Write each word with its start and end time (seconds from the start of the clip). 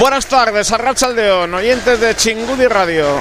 Buenas 0.00 0.24
tardes, 0.24 0.72
Arrachaldeón, 0.72 1.52
oyentes 1.52 2.00
de 2.00 2.16
Chingudi 2.16 2.66
Radio, 2.66 3.20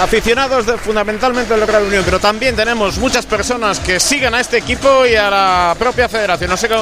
aficionados 0.00 0.64
de, 0.64 0.78
fundamentalmente 0.78 1.52
del 1.52 1.66
Real 1.66 1.82
Unión, 1.82 2.04
pero 2.04 2.20
también 2.20 2.54
tenemos 2.54 2.98
muchas 2.98 3.26
personas 3.26 3.80
que 3.80 3.98
siguen 3.98 4.32
a 4.32 4.38
este 4.38 4.58
equipo 4.58 5.04
y 5.06 5.16
a 5.16 5.28
la 5.28 5.76
propia 5.76 6.08
federación. 6.08 6.52
Así 6.52 6.68
que 6.68 6.76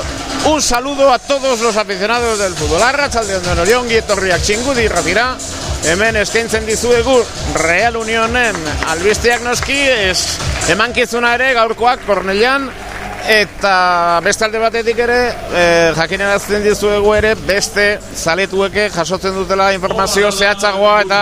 un 0.45 0.61
saludo 0.61 1.11
a 1.11 1.18
todos 1.18 1.61
los 1.61 1.74
aficionados 1.78 2.41
del 2.41 2.53
fútbol. 2.53 2.83
Arrachaldeón 2.83 3.43
de 3.43 3.55
Norión, 3.55 3.89
Guietorriak, 3.89 4.43
Chingudi, 4.43 4.87
Ratira, 4.87 5.39
hemen 5.85 6.16
eskaintzen 6.16 6.66
dizuegu 6.66 7.16
Real 7.55 7.97
Unionen 7.97 8.55
albisteak 8.87 9.41
es 9.68 10.39
emankizuna 10.68 11.35
ere 11.35 11.55
gaurkoak 11.55 12.05
Kornelian 12.07 12.70
Eta 13.29 14.20
beste 14.25 14.45
alde 14.45 14.59
batetik 14.59 14.99
ere, 15.05 15.18
e, 15.55 15.64
jakinarazten 15.97 16.64
dizuegu 16.64 17.12
ere, 17.14 17.35
beste 17.47 17.87
zaletueke 18.16 18.89
jasotzen 18.91 19.35
dutela 19.37 19.70
informazio 19.75 20.31
zehatzagoa 20.33 20.97
eta, 21.05 21.20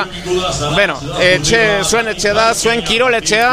bueno, 0.73 0.97
etxe, 1.21 1.61
zuen 1.85 2.09
etxe 2.15 2.33
da, 2.37 2.51
zuen 2.55 2.83
kiroletxea, 2.87 3.51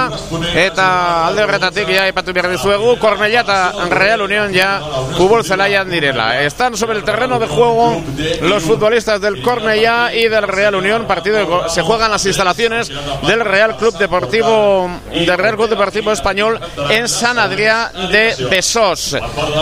eta 0.64 0.88
alde 1.28 1.44
horretatik 1.44 1.92
ja 1.92 2.08
ipatu 2.08 2.34
behar 2.34 2.50
dizuegu, 2.54 2.96
Cornellá 3.02 3.44
eta 3.44 3.88
Real 3.92 4.22
Unión 4.22 4.54
ya 4.54 4.80
kubol 5.18 5.44
zelaian 5.44 5.90
direla. 5.90 6.42
Están 6.42 6.78
sobre 6.78 6.98
el 6.98 7.04
terreno 7.04 7.40
de 7.40 7.48
juego 7.48 8.02
los 8.42 8.64
futbolistas 8.64 9.20
del 9.22 9.42
Cornellá 9.42 10.14
y 10.14 10.28
del 10.28 10.48
Real 10.48 10.76
Unión, 10.76 11.06
partido 11.06 11.68
se 11.70 11.82
juegan 11.82 12.12
las 12.12 12.26
instalaciones 12.26 12.90
del 13.28 13.42
Real 13.42 13.76
Club 13.78 13.98
Deportivo, 13.98 14.90
del 15.12 15.38
Real 15.38 15.56
Club 15.56 15.70
Deportivo 15.70 16.12
Español 16.12 16.60
en 16.90 17.08
San 17.08 17.38
Adrià 17.38 17.92
de 18.10 18.37
Besos. 18.50 19.16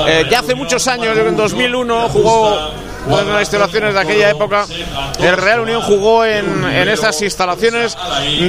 Eh, 0.07 0.25
ya 0.29 0.39
hace 0.39 0.55
muchos 0.55 0.87
años, 0.87 1.17
en 1.17 1.35
2001, 1.35 2.09
jugó 2.09 2.71
en 3.07 3.33
las 3.33 3.41
instalaciones 3.41 3.93
de 3.93 3.99
aquella 3.99 4.29
época, 4.29 4.65
el 5.19 5.37
Real 5.37 5.61
Unión 5.61 5.81
jugó 5.81 6.25
en, 6.25 6.63
en 6.63 6.89
estas 6.89 7.21
instalaciones 7.21 7.95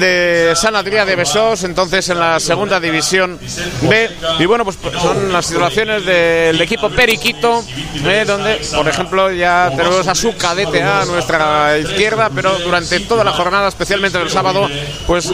de 0.00 0.52
San 0.54 0.74
Adrià 0.74 1.04
de 1.04 1.16
Besós, 1.16 1.64
entonces 1.64 2.08
en 2.08 2.18
la 2.18 2.40
segunda 2.40 2.80
división 2.80 3.38
B. 3.82 4.10
Y 4.38 4.46
bueno, 4.46 4.64
pues 4.64 4.78
son 5.00 5.32
las 5.32 5.50
instalaciones 5.50 6.04
del 6.04 6.60
equipo 6.60 6.88
Periquito, 6.90 7.64
eh, 8.04 8.24
donde, 8.26 8.60
por 8.74 8.88
ejemplo, 8.88 9.30
ya 9.30 9.70
tenemos 9.76 10.06
a 10.06 10.14
su 10.14 10.36
cadete 10.36 10.82
a 10.82 11.04
nuestra 11.04 11.78
izquierda, 11.78 12.30
pero 12.34 12.58
durante 12.58 13.00
toda 13.00 13.24
la 13.24 13.32
jornada, 13.32 13.68
especialmente 13.68 14.20
el 14.20 14.30
sábado, 14.30 14.68
pues 15.06 15.30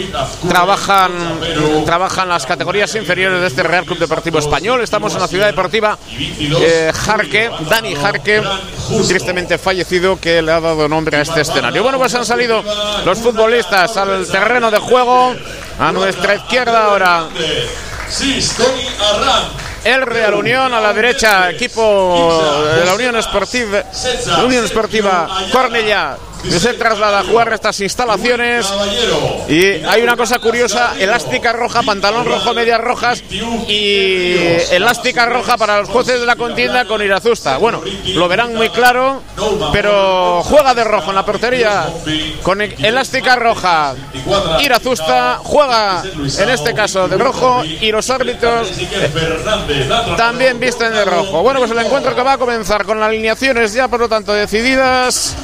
trabajan, 0.49 1.13
trabajan 1.85 2.29
las 2.29 2.47
categorías 2.47 2.95
inferiores 2.95 3.41
de 3.41 3.47
este 3.47 3.63
Real 3.63 3.85
Club 3.85 3.99
Deportivo 3.99 4.39
Español. 4.39 4.83
Estamos 4.83 5.15
en 5.15 5.21
la 5.21 5.29
ciudad 5.29 5.47
deportiva 5.47 5.99
eh, 6.19 6.91
Jarque, 6.95 7.51
Dani 7.69 7.95
Jarque 7.95 8.43
tristemente 9.13 9.59
fallecido 9.59 10.19
que 10.19 10.41
le 10.41 10.51
ha 10.53 10.59
dado 10.59 10.89
nombre 10.89 11.19
a 11.19 11.21
este 11.21 11.43
escenario. 11.43 11.83
Bueno, 11.83 11.99
pues 11.99 12.15
han 12.15 12.25
salido 12.25 12.65
los 13.05 13.19
futbolistas 13.19 13.95
al 13.99 14.27
terreno 14.27 14.71
de 14.71 14.79
juego. 14.79 15.35
A 15.79 15.93
nuestra 15.93 16.37
izquierda 16.37 16.85
ahora 16.85 17.29
el 19.85 20.03
Real 20.03 20.35
Unión 20.35 20.73
a 20.73 20.81
la 20.81 20.93
derecha, 20.95 21.51
equipo 21.51 22.43
de 22.75 22.87
la 22.87 22.95
Unión 22.95 23.17
Esportiva, 23.17 23.85
Unión 24.45 24.65
Esportiva 24.65 25.29
Cornellá 25.51 26.17
se 26.51 26.75
traslada 26.75 27.21
a 27.21 27.25
jugar 27.25 27.53
estas 27.53 27.81
instalaciones 27.81 28.67
y 29.49 29.85
hay 29.85 30.03
una 30.03 30.17
cosa 30.17 30.39
curiosa, 30.39 30.95
elástica 30.99 31.53
roja, 31.53 31.83
pantalón 31.83 32.27
rojo, 32.27 32.55
medias 32.55 32.81
rojas 32.81 33.23
y 33.69 34.35
elástica 34.71 35.27
roja 35.27 35.57
para 35.57 35.81
los 35.81 35.89
jueces 35.89 36.21
de 36.21 36.27
la 36.27 36.37
contienda 36.37 36.85
con 36.85 37.03
Irazusta. 37.03 37.59
Bueno, 37.59 37.81
lo 38.15 38.29
verán 38.29 38.55
muy 38.55 38.69
claro, 38.71 39.23
pero 39.73 40.43
juega 40.45 40.75
de 40.75 40.85
rojo 40.85 41.11
en 41.11 41.17
la 41.17 41.25
portería 41.25 41.87
con 42.43 42.61
elástica 42.61 43.37
roja. 43.37 43.95
Irazusta 44.61 45.39
juega 45.43 46.03
en 46.03 46.51
este 46.51 46.75
caso 46.75 47.09
de 47.09 47.19
rojo 47.19 47.63
y 47.65 47.91
los 47.93 48.09
árbitros 48.11 48.71
también 50.17 50.59
visten 50.59 50.93
de 50.93 51.05
rojo. 51.05 51.43
Bueno, 51.43 51.61
pues 51.61 51.71
el 51.71 51.79
encuentro 51.79 52.15
que 52.15 52.23
va 52.23 52.35
a 52.35 52.39
comenzar 52.39 52.85
con 52.85 52.99
las 52.99 53.09
alineaciones 53.09 53.73
ya 53.73 53.89
por 53.89 54.01
lo 54.01 54.09
tanto 54.09 54.33
decididas 54.33 55.37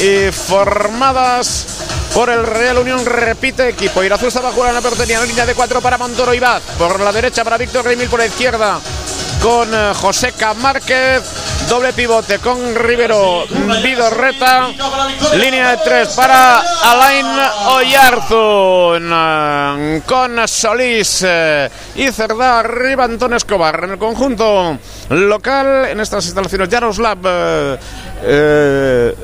y 0.00 0.30
formadas 0.32 1.66
por 2.14 2.30
el 2.30 2.46
Real 2.46 2.78
Unión. 2.78 3.04
Repite 3.04 3.68
equipo. 3.68 4.02
Irazusta 4.02 4.40
va 4.40 4.48
a 4.48 4.52
jugar 4.52 4.70
en 4.70 4.76
la 4.76 4.80
portería 4.80 5.20
en 5.20 5.28
línea 5.28 5.46
de 5.46 5.54
cuatro 5.54 5.80
para 5.80 5.98
Montoro 5.98 6.34
y 6.34 6.40
Baz. 6.40 6.62
Por 6.78 7.00
la 7.00 7.12
derecha 7.12 7.44
para 7.44 7.58
Víctor 7.58 7.84
Remil, 7.84 8.08
por 8.08 8.20
la 8.20 8.26
izquierda 8.26 8.80
con 9.42 9.72
eh, 9.72 9.92
Joseca 9.94 10.54
Márquez. 10.54 11.22
Doble 11.68 11.92
pivote 11.92 12.38
con 12.38 12.74
Rivero 12.74 13.44
Vidorreta. 13.82 14.68
Línea 15.34 15.70
de 15.72 15.76
tres 15.78 16.08
para 16.10 16.60
Alain 16.60 17.26
Oyarzun. 17.74 19.12
Con 20.06 20.48
Solís 20.48 21.24
eh, 21.26 21.68
y 21.96 22.10
Cerdá 22.12 22.60
arriba 22.60 23.04
Antón 23.04 23.34
Escobar. 23.34 23.84
En 23.84 23.90
el 23.92 23.98
conjunto 23.98 24.78
local, 25.10 25.86
en 25.90 26.00
estas 26.00 26.24
instalaciones, 26.24 26.68
Jaroslav. 26.68 27.18
Eh, 28.22 29.14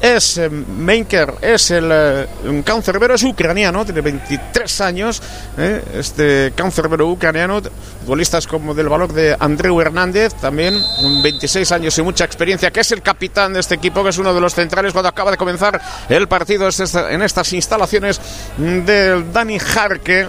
es 0.00 0.38
eh, 0.38 0.48
Menker, 0.48 1.34
es 1.42 1.70
el 1.70 1.90
eh, 1.92 2.26
un 2.44 2.62
cancerbero, 2.62 3.14
es 3.14 3.22
ucraniano, 3.22 3.84
tiene 3.84 4.00
23 4.00 4.80
años, 4.80 5.22
eh, 5.58 5.82
este 5.94 6.52
cancerbero 6.54 7.08
ucraniano, 7.08 7.60
futbolistas 8.00 8.46
como 8.46 8.74
del 8.74 8.88
valor 8.88 9.12
de 9.12 9.36
Andreu 9.38 9.80
Hernández, 9.80 10.34
también 10.34 10.80
26 11.22 11.70
años 11.72 11.98
y 11.98 12.02
mucha 12.02 12.24
experiencia, 12.24 12.70
que 12.70 12.80
es 12.80 12.92
el 12.92 13.02
capitán 13.02 13.52
de 13.52 13.60
este 13.60 13.74
equipo, 13.74 14.02
que 14.02 14.10
es 14.10 14.18
uno 14.18 14.32
de 14.32 14.40
los 14.40 14.54
centrales 14.54 14.92
cuando 14.92 15.08
acaba 15.10 15.30
de 15.30 15.36
comenzar 15.36 15.80
el 16.08 16.26
partido 16.28 16.68
en 17.10 17.22
estas 17.22 17.52
instalaciones 17.52 18.20
del 18.56 19.32
Dani 19.32 19.58
Jarque. 19.58 20.28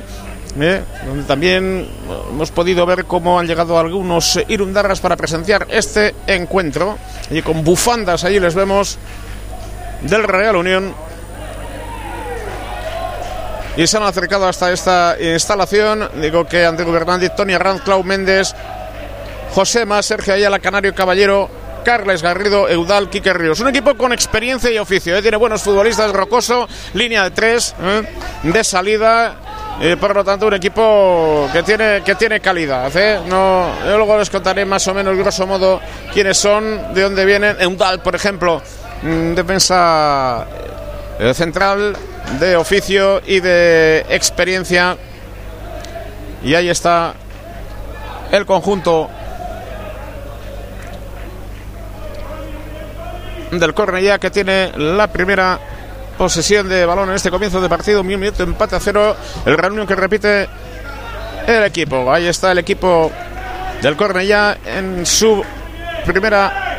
donde 0.53 1.24
también 1.28 1.88
hemos 2.30 2.51
podido 2.51 2.86
ver 2.86 3.05
cómo 3.05 3.39
han 3.39 3.47
llegado 3.47 3.80
algunos 3.80 4.38
irundarras 4.49 4.99
para 4.99 5.15
presenciar 5.15 5.65
este 5.69 6.13
encuentro. 6.28 6.97
Y 7.30 7.41
con 7.41 7.63
bufandas 7.63 8.26
allí 8.26 8.39
les 8.39 8.53
vemos 8.53 8.97
del 10.02 10.24
Real 10.24 10.56
Unión. 10.56 10.93
Y 13.78 13.88
se 13.88 13.97
han 13.97 14.04
acercado 14.04 14.47
hasta 14.47 14.72
esta 14.72 15.16
instalación. 15.20 16.10
Digo 16.22 16.45
que 16.45 16.66
Andrés 16.66 16.89
Hernández, 16.89 17.32
Tony 17.36 17.54
Arranz, 17.54 17.82
Clau 17.84 18.04
Méndez, 18.04 18.54
José 19.54 19.86
Más, 19.86 20.06
Sergio 20.06 20.34
Ayala, 20.34 20.60
Canario 20.60 20.93
Caballero, 20.93 21.49
Carles 21.84 22.22
Garrido, 22.22 22.70
Eudal, 22.70 23.10
Quique 23.10 23.34
Ríos. 23.34 23.60
Un 23.60 23.70
equipo 23.70 23.95
con 23.95 24.12
experiencia 24.14 24.70
y 24.72 24.78
oficio. 24.78 25.16
¿eh? 25.16 25.22
Tiene 25.22 25.38
buenos 25.38 25.62
futbolistas, 25.62 26.12
Rocoso, 26.12 26.68
línea 26.93 27.24
de 27.24 27.32
tres, 27.32 27.76
¿eh? 27.82 28.04
de 28.43 28.64
salida. 28.64 29.36
Por 29.99 30.16
lo 30.16 30.24
tanto, 30.24 30.45
un 30.45 30.54
equipo 30.54 31.49
que 31.52 31.64
tiene, 31.64 32.04
que 32.04 32.14
tiene 32.14 32.39
calidad. 32.39 32.95
¿eh? 32.95 33.20
No, 33.26 33.68
yo 33.84 33.97
luego 33.97 34.16
les 34.20 34.30
contaré 34.30 34.64
más 34.64 34.88
o 34.88 34.93
menos, 34.93 35.18
grosso 35.18 35.47
modo, 35.47 35.82
quiénes 36.14 36.38
son, 36.38 36.93
de 36.93 37.02
dónde 37.02 37.26
vienen. 37.26 37.58
Eudal, 37.60 37.99
por 37.99 38.14
ejemplo, 38.14 38.62
defensa 39.02 40.45
eh, 41.20 41.34
central 41.34 41.95
de 42.39 42.56
oficio 42.56 43.22
y 43.26 43.39
de 43.39 44.06
experiencia. 44.10 44.97
Y 46.43 46.56
ahí 46.56 46.70
está 46.70 47.14
el 48.32 48.45
conjunto 48.45 49.10
del 53.52 53.74
Cornellá 53.74 54.18
que 54.18 54.32
tiene 54.32 54.72
la 54.78 55.08
primera 55.08 55.60
posesión 56.18 56.70
de 56.70 56.86
balón 56.86 57.10
en 57.10 57.16
este 57.16 57.30
comienzo 57.30 57.60
de 57.62 57.70
partido. 57.70 58.02
Un 58.02 58.08
minuto 58.08 58.43
empate 58.43 58.76
a 58.76 58.80
cero. 58.80 59.16
El 59.45 59.58
Reunión 59.58 59.86
que 59.86 59.95
repite 59.95 60.47
el 61.47 61.64
equipo. 61.64 62.12
Ahí 62.12 62.28
está 62.28 62.52
el 62.52 62.60
equipo 62.60 63.12
del 63.82 63.95
Cornellá 63.95 64.58
en 64.66 65.06
su 65.06 65.43
primera 66.06 66.70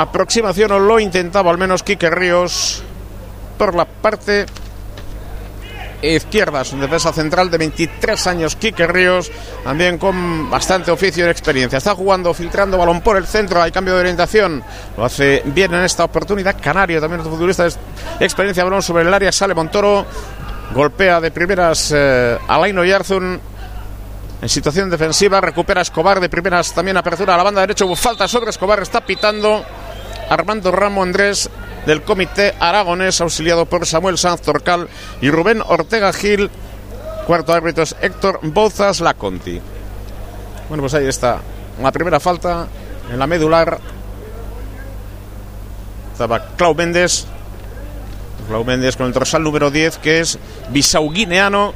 aproximación 0.00 0.70
o 0.72 0.78
lo 0.78 1.00
intentaba 1.00 1.50
al 1.50 1.58
menos 1.58 1.82
Quique 1.82 2.08
Ríos 2.08 2.82
por 3.58 3.74
la 3.74 3.84
parte 3.84 4.46
izquierda, 6.00 6.60
es 6.60 6.72
un 6.72 6.78
defensa 6.78 7.12
central 7.12 7.50
de 7.50 7.58
23 7.58 8.26
años, 8.28 8.54
Quique 8.54 8.86
Ríos, 8.86 9.32
también 9.64 9.98
con 9.98 10.48
bastante 10.48 10.92
oficio 10.92 11.26
y 11.26 11.28
experiencia. 11.28 11.78
Está 11.78 11.96
jugando, 11.96 12.32
filtrando 12.32 12.78
balón 12.78 13.00
por 13.00 13.16
el 13.16 13.26
centro, 13.26 13.60
hay 13.60 13.72
cambio 13.72 13.94
de 13.94 14.00
orientación, 14.00 14.62
lo 14.96 15.04
hace 15.04 15.42
bien 15.46 15.74
en 15.74 15.82
esta 15.82 16.04
oportunidad. 16.04 16.56
Canario, 16.62 17.00
también 17.00 17.20
otro 17.20 17.32
futbolista 17.32 17.64
de 17.64 17.74
experiencia, 18.20 18.62
balón 18.62 18.82
sobre 18.82 19.02
el 19.02 19.12
área, 19.12 19.32
sale 19.32 19.54
Montoro, 19.54 20.06
golpea 20.72 21.20
de 21.20 21.32
primeras 21.32 21.92
eh, 21.92 22.38
Alain 22.46 22.80
Yarzun 22.84 23.40
en 24.40 24.48
situación 24.48 24.90
defensiva, 24.90 25.40
recupera 25.40 25.80
Escobar 25.80 26.20
de 26.20 26.28
primeras, 26.28 26.72
también 26.72 26.96
apertura 26.96 27.34
a 27.34 27.36
la 27.36 27.42
banda 27.42 27.60
derecha, 27.60 27.84
hubo 27.84 27.96
falta 27.96 28.28
sobre 28.28 28.50
Escobar, 28.50 28.80
está 28.80 29.00
pitando. 29.00 29.64
Armando 30.30 30.70
Ramo 30.70 31.02
Andrés 31.02 31.48
del 31.86 32.02
Comité 32.02 32.54
Aragonés, 32.60 33.20
auxiliado 33.22 33.64
por 33.64 33.86
Samuel 33.86 34.18
Sanz 34.18 34.42
Torcal 34.42 34.88
y 35.22 35.30
Rubén 35.30 35.62
Ortega 35.66 36.12
Gil. 36.12 36.50
Cuarto 37.26 37.54
árbitro 37.54 37.82
es 37.82 37.96
Héctor 38.00 38.40
Bozas 38.42 39.00
Laconti. 39.00 39.60
Bueno, 40.68 40.82
pues 40.82 40.92
ahí 40.94 41.06
está. 41.06 41.40
La 41.80 41.92
primera 41.92 42.20
falta 42.20 42.66
en 43.10 43.18
la 43.18 43.26
medular 43.26 43.80
Estaba 46.18 46.44
Clau 46.56 46.74
Méndez. 46.74 47.26
Clau 48.48 48.64
Méndez 48.64 48.96
con 48.96 49.06
el 49.06 49.12
dorsal 49.12 49.40
número 49.40 49.70
10, 49.70 49.98
que 49.98 50.18
es 50.18 50.36
bisauguineano. 50.70 51.74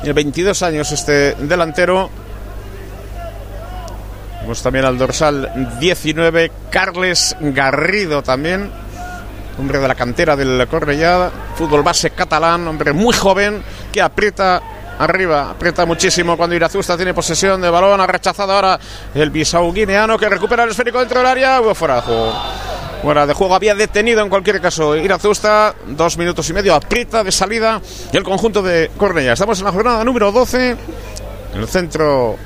Tiene 0.00 0.14
22 0.14 0.62
años 0.62 0.92
este 0.92 1.34
delantero. 1.34 2.08
Vemos 4.40 4.62
también 4.62 4.86
al 4.86 4.96
dorsal 4.96 5.76
19, 5.78 6.50
Carles 6.70 7.36
Garrido 7.40 8.22
también. 8.22 8.70
Hombre 9.58 9.78
de 9.78 9.88
la 9.88 9.94
cantera 9.94 10.36
del 10.36 10.66
Cornellá, 10.68 11.30
fútbol 11.54 11.82
base 11.82 12.10
catalán, 12.10 12.66
hombre 12.66 12.94
muy 12.94 13.12
joven 13.12 13.62
que 13.92 14.00
aprieta 14.00 14.62
arriba, 14.98 15.50
aprieta 15.50 15.84
muchísimo 15.84 16.34
cuando 16.36 16.56
Irazusta 16.56 16.96
tiene 16.96 17.12
posesión 17.12 17.60
de 17.60 17.68
balón, 17.68 18.00
ha 18.00 18.06
rechazado 18.06 18.54
ahora 18.54 18.80
el 19.14 19.28
Bisau 19.28 19.70
guineano 19.70 20.18
que 20.18 20.30
recupera 20.30 20.64
el 20.64 20.70
esférico 20.70 21.00
dentro 21.00 21.18
del 21.18 21.26
área, 21.26 21.60
fuera 21.74 21.96
de 21.96 22.00
juego. 22.00 22.32
Fuera 23.02 23.26
de 23.26 23.32
juego 23.32 23.54
había 23.54 23.74
detenido 23.74 24.20
en 24.20 24.28
cualquier 24.28 24.60
caso 24.60 24.94
Irazusta, 24.94 25.74
dos 25.86 26.18
minutos 26.18 26.48
y 26.50 26.52
medio, 26.52 26.74
aprieta 26.74 27.24
de 27.24 27.32
salida 27.32 27.80
y 28.12 28.16
el 28.16 28.22
conjunto 28.22 28.62
de 28.62 28.90
Cornellá. 28.96 29.32
Estamos 29.32 29.58
en 29.58 29.64
la 29.64 29.72
jornada 29.72 30.04
número 30.04 30.30
12, 30.30 30.70
en 31.54 31.60
el 31.60 31.66
centro 31.66 32.36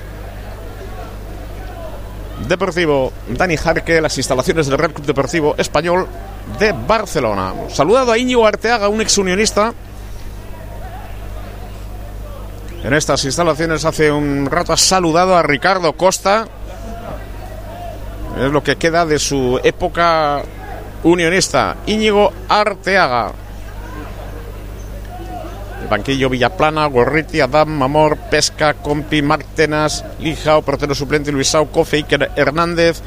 Deportivo 2.47 3.13
Dani 3.29 3.57
Jarque, 3.57 4.01
las 4.01 4.17
instalaciones 4.17 4.69
del 4.69 4.79
Real 4.79 4.93
Club 4.93 5.07
Deportivo 5.07 5.55
Español 5.59 6.07
de 6.59 6.73
Barcelona. 6.73 7.53
Saludado 7.69 8.13
a 8.13 8.19
Íñigo 8.19 8.47
Arteaga, 8.47 8.89
un 8.89 9.01
ex 9.01 9.19
unionista. 9.19 9.75
En 12.85 12.93
estas 12.95 13.25
instalaciones 13.25 13.85
hace 13.85 14.13
un 14.13 14.47
rato 14.47 14.73
ha 14.73 14.77
saludado 14.77 15.37
a 15.37 15.43
Ricardo 15.43 15.95
Costa. 15.95 16.47
Es 18.37 18.51
lo 18.51 18.63
que 18.63 18.77
queda 18.77 19.07
de 19.07 19.19
su 19.19 19.61
época 19.63 20.43
unionista. 21.05 21.77
Íñigo 21.87 22.33
Arteaga. 22.49 23.33
El 25.83 25.89
banquillo 25.89 26.31
Villaplana, 26.31 26.87
Gorriti, 26.87 27.41
Adam, 27.41 27.69
Mamor, 27.69 28.17
Pesca, 28.31 28.75
Compi, 28.75 29.23
Martenas, 29.23 30.05
Lijao, 30.19 30.63
portero 30.63 30.95
suplente 30.95 31.31
Luisao, 31.31 31.67
Cofe, 31.67 31.99
Iker 31.99 32.31
Hernández, 32.35 33.03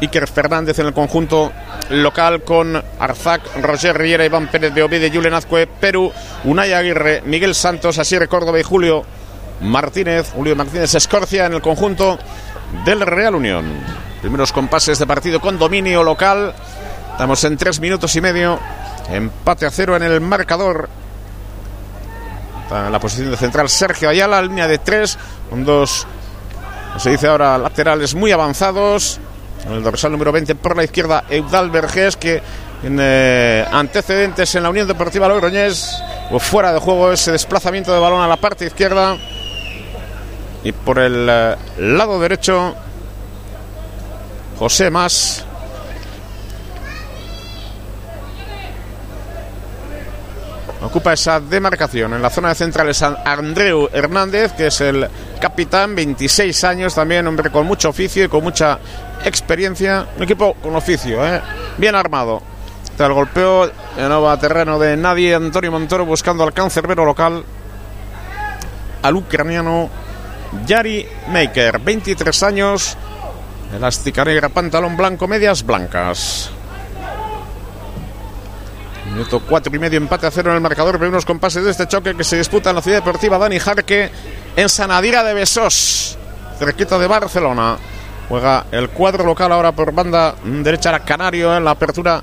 Iker 0.00 0.28
Fernández 0.28 0.78
en 0.78 0.86
el 0.86 0.92
conjunto 0.94 1.52
local 1.90 2.42
con 2.42 2.80
Arzac, 3.00 3.42
Roger 3.60 3.98
Riera, 3.98 4.24
Iván 4.24 4.48
Pérez 4.48 4.72
de 4.72 4.82
Ovide, 4.82 5.10
Julen 5.10 5.34
Azcue, 5.34 5.66
Perú, 5.66 6.12
Unai 6.44 6.72
Aguirre, 6.72 7.22
Miguel 7.26 7.54
Santos, 7.54 7.98
Asier 7.98 8.28
Córdoba 8.28 8.60
y 8.60 8.62
Julio 8.62 9.04
Martínez, 9.60 10.30
Julio 10.34 10.56
Martínez 10.56 10.94
Escorcia 10.94 11.46
en 11.46 11.54
el 11.54 11.60
conjunto 11.60 12.18
del 12.84 13.00
Real 13.00 13.34
Unión. 13.34 13.64
Primeros 14.20 14.52
compases 14.52 14.98
de 14.98 15.06
partido 15.06 15.40
con 15.40 15.58
dominio 15.58 16.02
local. 16.02 16.54
Estamos 17.12 17.42
en 17.44 17.56
tres 17.56 17.80
minutos 17.80 18.14
y 18.16 18.20
medio. 18.20 18.58
Empate 19.10 19.66
a 19.66 19.70
cero 19.70 19.96
en 19.96 20.02
el 20.02 20.20
marcador 20.20 20.88
en 22.78 22.92
la 22.92 22.98
posición 22.98 23.30
de 23.30 23.36
central 23.36 23.68
Sergio 23.68 24.08
Ayala, 24.08 24.40
línea 24.42 24.66
de 24.66 24.78
tres, 24.78 25.18
con 25.50 25.64
dos, 25.64 26.06
se 26.98 27.10
dice 27.10 27.28
ahora, 27.28 27.58
laterales 27.58 28.14
muy 28.14 28.32
avanzados. 28.32 29.20
En 29.66 29.72
el 29.72 29.82
dorsal 29.82 30.10
número 30.10 30.32
20 30.32 30.56
por 30.56 30.76
la 30.76 30.82
izquierda, 30.82 31.24
Eudal 31.28 31.70
Vergés, 31.70 32.16
que 32.16 32.42
en 32.82 32.98
antecedentes 33.00 34.54
en 34.56 34.64
la 34.64 34.70
Unión 34.70 34.88
Deportiva 34.88 35.28
Logroñés, 35.28 36.02
o 36.32 36.40
fuera 36.40 36.72
de 36.72 36.80
juego 36.80 37.12
ese 37.12 37.30
desplazamiento 37.30 37.92
de 37.92 38.00
balón 38.00 38.22
a 38.22 38.26
la 38.26 38.36
parte 38.36 38.66
izquierda. 38.66 39.16
Y 40.64 40.72
por 40.72 40.98
el 40.98 41.26
eh, 41.28 41.56
lado 41.78 42.20
derecho, 42.20 42.74
José 44.58 44.90
Más. 44.90 45.44
Ocupa 50.82 51.12
esa 51.12 51.40
demarcación. 51.40 52.14
En 52.14 52.22
la 52.22 52.30
zona 52.30 52.50
de 52.50 52.54
centrales 52.56 53.02
Andreu 53.02 53.88
Hernández, 53.92 54.52
que 54.52 54.66
es 54.66 54.80
el 54.80 55.08
capitán, 55.40 55.94
26 55.94 56.64
años 56.64 56.94
también, 56.94 57.26
hombre 57.26 57.50
con 57.50 57.66
mucho 57.66 57.88
oficio 57.88 58.24
y 58.24 58.28
con 58.28 58.42
mucha 58.42 58.78
experiencia. 59.24 60.06
Un 60.16 60.24
equipo 60.24 60.54
con 60.54 60.74
oficio, 60.74 61.24
¿eh? 61.26 61.40
bien 61.78 61.94
armado. 61.94 62.42
Está 62.84 63.06
el 63.06 63.14
golpeo 63.14 63.68
de 63.68 64.08
nuevo 64.08 64.28
a 64.28 64.38
terreno 64.38 64.78
de 64.78 64.96
nadie. 64.96 65.34
Antonio 65.34 65.72
Montoro 65.72 66.04
buscando 66.04 66.44
al 66.44 66.52
cancerbero 66.52 67.04
local. 67.04 67.44
Al 69.02 69.16
ucraniano 69.16 69.88
Yari 70.66 71.06
Maker, 71.28 71.78
23 71.78 72.42
años. 72.42 72.96
Elástica 73.74 74.24
negra, 74.24 74.48
pantalón 74.48 74.96
blanco, 74.96 75.26
medias 75.26 75.64
blancas. 75.64 76.50
Minuto 79.06 79.42
cuatro 79.46 79.74
y 79.74 79.78
medio, 79.78 79.98
empate 79.98 80.26
a 80.26 80.30
cero 80.30 80.50
en 80.50 80.56
el 80.56 80.62
marcador. 80.62 80.98
Primeros 80.98 81.24
compases 81.24 81.64
de 81.64 81.70
este 81.70 81.86
choque 81.86 82.14
que 82.14 82.24
se 82.24 82.36
disputa 82.36 82.70
en 82.70 82.76
la 82.76 82.82
ciudad 82.82 82.98
deportiva 82.98 83.38
Dani 83.38 83.58
Jarque 83.58 84.10
en 84.56 84.68
Sanadira 84.68 85.22
de 85.24 85.34
Besós, 85.34 86.16
cerquita 86.58 86.98
de 86.98 87.06
Barcelona. 87.06 87.76
Juega 88.28 88.66
el 88.70 88.88
cuadro 88.90 89.24
local 89.24 89.52
ahora 89.52 89.72
por 89.72 89.92
banda 89.92 90.34
derecha 90.44 90.98
Canario 91.00 91.54
en 91.56 91.64
la 91.64 91.72
apertura 91.72 92.22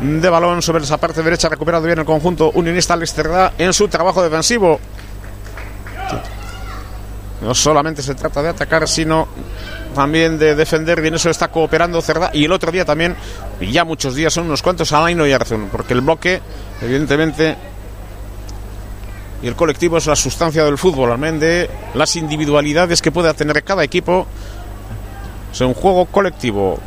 de 0.00 0.30
balón 0.30 0.62
sobre 0.62 0.84
esa 0.84 0.98
parte 0.98 1.22
derecha. 1.22 1.48
Recuperado 1.48 1.84
bien 1.84 1.98
el 1.98 2.04
conjunto 2.04 2.50
unionista 2.54 2.94
Lesterda 2.94 3.54
en 3.58 3.72
su 3.72 3.88
trabajo 3.88 4.22
defensivo. 4.22 4.78
No 7.42 7.54
solamente 7.54 8.02
se 8.02 8.14
trata 8.14 8.42
de 8.42 8.48
atacar, 8.48 8.88
sino 8.88 9.28
también 9.94 10.38
de 10.38 10.54
defender. 10.54 11.00
Bien, 11.00 11.14
eso 11.14 11.30
está 11.30 11.48
cooperando 11.48 12.00
Cerda. 12.02 12.30
Y 12.32 12.44
el 12.44 12.52
otro 12.52 12.72
día 12.72 12.84
también, 12.84 13.16
y 13.60 13.70
ya 13.70 13.84
muchos 13.84 14.14
días, 14.14 14.32
son 14.32 14.46
unos 14.46 14.62
cuantos 14.62 14.92
Alaino 14.92 15.26
y 15.26 15.32
Arzun, 15.32 15.68
porque 15.70 15.94
el 15.94 16.00
bloque, 16.00 16.40
evidentemente, 16.82 17.56
y 19.40 19.46
el 19.46 19.54
colectivo 19.54 19.98
es 19.98 20.06
la 20.06 20.16
sustancia 20.16 20.64
del 20.64 20.78
fútbol, 20.78 21.12
al 21.12 21.40
de 21.40 21.70
las 21.94 22.16
individualidades 22.16 23.00
que 23.00 23.12
pueda 23.12 23.34
tener 23.34 23.62
cada 23.62 23.84
equipo. 23.84 24.26
Es 25.52 25.60
un 25.60 25.74
juego 25.74 26.06
colectivo. 26.06 26.78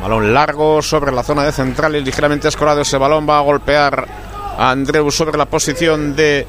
Balón 0.00 0.32
largo 0.32 0.80
sobre 0.80 1.12
la 1.12 1.22
zona 1.22 1.44
de 1.44 1.52
centrales, 1.52 2.04
ligeramente 2.04 2.48
escorado 2.48 2.80
ese 2.80 2.96
balón. 2.96 3.28
Va 3.28 3.38
a 3.38 3.42
golpear 3.42 4.06
a 4.56 4.70
Andreu 4.70 5.10
sobre 5.10 5.36
la 5.36 5.46
posición 5.46 6.16
de 6.16 6.46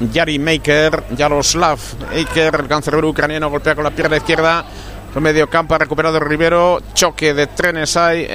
Yari 0.00 0.38
Maker, 0.38 1.04
Yaroslav 1.16 1.78
Maker, 2.14 2.54
el 2.60 2.68
cancerbero 2.68 3.08
ucraniano, 3.08 3.50
golpea 3.50 3.74
con 3.74 3.84
la 3.84 3.90
pierna 3.90 4.16
izquierda. 4.16 4.64
Con 5.12 5.22
medio 5.22 5.48
campo 5.48 5.74
ha 5.74 5.78
recuperado 5.78 6.20
Rivero. 6.20 6.80
Choque 6.94 7.34
de 7.34 7.46
trenes 7.48 7.96
hay. 7.96 8.28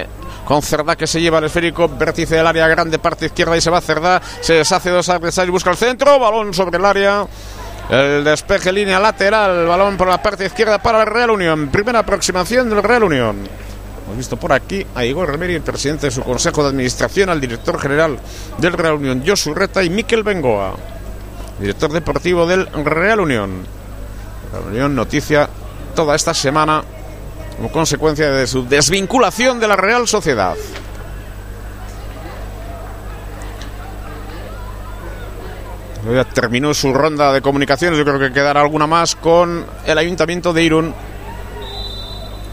Con 0.45 0.61
Cerdá 0.61 0.95
que 0.95 1.07
se 1.07 1.21
lleva 1.21 1.37
el 1.37 1.45
esférico, 1.45 1.87
vértice 1.87 2.35
del 2.35 2.47
área 2.47 2.67
grande, 2.67 2.99
parte 2.99 3.27
izquierda 3.27 3.55
y 3.55 3.61
se 3.61 3.69
va 3.69 3.79
Cerdá. 3.79 4.21
Se 4.41 4.53
deshace 4.53 4.89
dos 4.89 5.07
adversarios, 5.07 5.53
busca 5.53 5.69
el 5.69 5.77
centro, 5.77 6.19
balón 6.19 6.53
sobre 6.53 6.77
el 6.77 6.85
área. 6.85 7.25
El 7.89 8.23
despeje 8.23 8.71
línea 8.71 8.99
lateral, 8.99 9.67
balón 9.67 9.95
por 9.95 10.07
la 10.07 10.21
parte 10.21 10.45
izquierda 10.45 10.81
para 10.81 11.01
el 11.01 11.07
Real 11.07 11.31
Unión. 11.31 11.69
Primera 11.69 11.99
aproximación 11.99 12.69
del 12.69 12.83
Real 12.83 13.03
Unión. 13.03 13.37
Hemos 14.05 14.17
visto 14.17 14.35
por 14.35 14.51
aquí 14.51 14.85
a 14.95 15.05
Igor 15.05 15.29
Remeri, 15.29 15.55
el 15.55 15.61
presidente 15.61 16.07
de 16.07 16.11
su 16.11 16.23
consejo 16.23 16.63
de 16.63 16.69
administración, 16.69 17.29
al 17.29 17.39
director 17.39 17.79
general 17.79 18.19
del 18.57 18.73
Real 18.73 18.95
Unión, 18.95 19.23
Josu 19.25 19.53
Reta 19.53 19.81
y 19.81 19.89
Miquel 19.89 20.23
Bengoa 20.23 20.75
director 21.59 21.91
deportivo 21.91 22.45
del 22.45 22.67
Real 22.85 23.19
Unión. 23.19 23.65
Real 24.51 24.65
Unión 24.67 24.95
noticia 24.95 25.49
toda 25.95 26.15
esta 26.15 26.33
semana 26.33 26.83
como 27.57 27.71
consecuencia 27.71 28.31
de 28.31 28.47
su 28.47 28.67
desvinculación 28.67 29.59
de 29.59 29.67
la 29.67 29.75
Real 29.75 30.07
Sociedad. 30.07 30.55
Ya 36.11 36.25
terminó 36.25 36.73
su 36.73 36.93
ronda 36.93 37.31
de 37.31 37.41
comunicaciones, 37.41 37.97
yo 37.97 38.03
creo 38.03 38.19
que 38.19 38.33
quedará 38.33 38.59
alguna 38.59 38.87
más 38.87 39.15
con 39.15 39.65
el 39.85 39.97
Ayuntamiento 39.97 40.51
de 40.51 40.63
Irún 40.63 40.93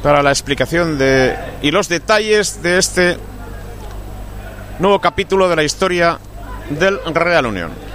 para 0.04 0.22
la 0.22 0.30
explicación 0.30 0.96
de 0.98 1.36
y 1.60 1.72
los 1.72 1.88
detalles 1.88 2.62
de 2.62 2.78
este 2.78 3.18
nuevo 4.78 5.00
capítulo 5.00 5.48
de 5.48 5.56
la 5.56 5.64
historia 5.64 6.18
del 6.70 7.00
Real 7.12 7.46
Unión. 7.46 7.89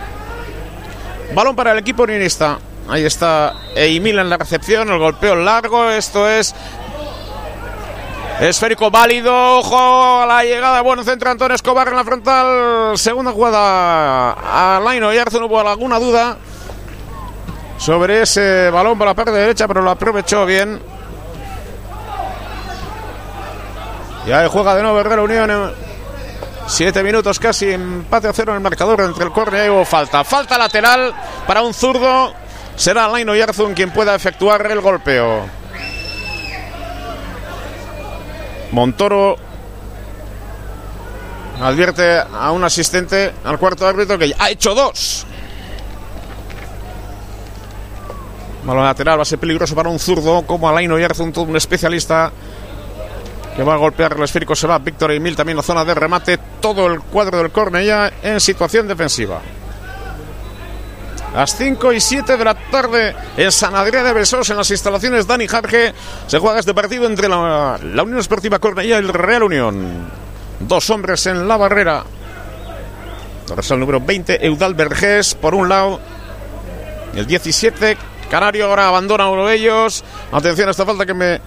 Balón 1.35 1.53
para 1.53 1.73
el 1.73 1.79
equipo 1.79 2.03
unionista. 2.03 2.59
Ahí 2.87 3.03
está 3.03 3.55
Eimil 3.75 4.19
en 4.19 4.29
la 4.29 4.37
recepción, 4.37 4.89
el 4.89 4.99
golpeo 4.99 5.35
largo. 5.35 5.91
Esto 5.91 6.29
es 6.29 6.55
Esférico 8.39 8.89
válido, 8.89 9.57
ojo 9.57 10.21
a 10.21 10.25
la 10.25 10.45
llegada, 10.45 10.81
bueno, 10.81 11.03
centro 11.03 11.29
Antonio 11.29 11.55
Escobar 11.55 11.89
en 11.89 11.95
la 11.97 12.05
frontal, 12.05 12.97
segunda 12.97 13.33
jugada 13.33 14.31
a 14.31 14.79
Laino 14.79 15.13
y 15.13 15.17
no 15.17 15.45
hubo 15.45 15.59
alguna 15.59 15.99
duda 15.99 16.37
sobre 17.77 18.21
ese 18.21 18.69
balón 18.69 18.97
por 18.97 19.07
la 19.07 19.13
parte 19.13 19.31
derecha, 19.31 19.67
pero 19.67 19.81
lo 19.81 19.91
aprovechó 19.91 20.45
bien. 20.45 20.81
Y 24.25 24.31
ahí 24.31 24.47
juega 24.49 24.73
de 24.75 24.83
nuevo 24.83 24.99
Herrera 25.01 25.21
Unión 25.21 25.73
Siete 26.67 27.03
minutos 27.03 27.39
casi, 27.39 27.71
empate 27.71 28.27
a 28.27 28.33
cero 28.33 28.51
en 28.51 28.57
el 28.57 28.63
marcador 28.63 29.01
entre 29.01 29.23
el 29.23 29.31
córner 29.31 29.71
y 29.71 29.85
falta. 29.85 30.23
Falta 30.23 30.57
lateral 30.57 31.13
para 31.47 31.61
un 31.61 31.73
zurdo. 31.73 32.33
Será 32.75 33.07
Laino 33.07 33.35
Yarzun 33.35 33.73
quien 33.73 33.91
pueda 33.91 34.15
efectuar 34.15 34.69
el 34.69 34.81
golpeo. 34.81 35.45
Montoro 38.71 39.37
Advierte 41.61 42.19
a 42.19 42.51
un 42.51 42.63
asistente, 42.63 43.33
al 43.43 43.57
cuarto 43.57 43.87
árbitro, 43.87 44.17
que 44.17 44.33
ha 44.37 44.49
hecho 44.49 44.75
dos. 44.75 45.25
Malo 48.65 48.83
lateral 48.83 49.19
va 49.19 49.21
a 49.21 49.25
ser 49.25 49.39
peligroso 49.39 49.75
para 49.75 49.89
un 49.89 49.99
zurdo 49.99 50.45
como 50.45 50.67
Alain 50.67 50.91
Oyarzun, 50.91 51.31
todo 51.31 51.45
un 51.45 51.55
especialista 51.55 52.31
que 53.55 53.63
va 53.63 53.75
a 53.75 53.77
golpear 53.77 54.13
el 54.13 54.23
esférico. 54.23 54.55
Se 54.55 54.67
va 54.67 54.77
Víctor 54.79 55.11
Emil 55.11 55.35
también 55.35 55.57
la 55.57 55.63
zona 55.63 55.85
de 55.85 55.93
remate. 55.93 56.37
Todo 56.59 56.87
el 56.87 56.99
cuadro 57.01 57.37
del 57.37 57.51
Cornellá 57.51 58.11
en 58.21 58.39
situación 58.39 58.87
defensiva. 58.87 59.41
Las 61.33 61.55
5 61.57 61.91
y 61.91 61.99
7 61.99 62.37
de 62.37 62.45
la 62.45 62.53
tarde 62.53 63.13
en 63.35 63.51
San 63.51 63.75
Adrián 63.75 64.05
de 64.05 64.13
Besós, 64.13 64.49
en 64.51 64.57
las 64.57 64.71
instalaciones 64.71 65.27
Dani 65.27 65.47
Jarge, 65.47 65.93
se 66.27 66.39
juega 66.39 66.59
este 66.59 66.73
partido 66.73 67.05
entre 67.07 67.27
la, 67.27 67.77
Unión 67.81 68.19
Esportiva 68.19 68.59
Cornellá 68.59 68.95
y 68.95 68.99
el 68.99 69.09
Real 69.09 69.43
Unión. 69.43 70.09
Dos 70.61 70.89
hombres 70.89 71.25
en 71.25 71.45
la 71.45 71.57
barrera. 71.57 72.05
El 73.69 73.79
número 73.79 73.99
20, 73.99 74.45
Eudal 74.45 74.75
Vergés, 74.75 75.35
por 75.35 75.53
un 75.55 75.67
lado. 75.67 75.99
El 77.13 77.27
17, 77.27 77.97
Canario 78.29 78.67
ahora 78.67 78.87
abandona 78.87 79.29
uno 79.29 79.45
de 79.45 79.55
ellos. 79.55 80.05
Atención 80.31 80.69
a 80.69 80.71
esta 80.71 80.85
falta 80.85 81.05
que 81.05 81.13
me 81.13 81.41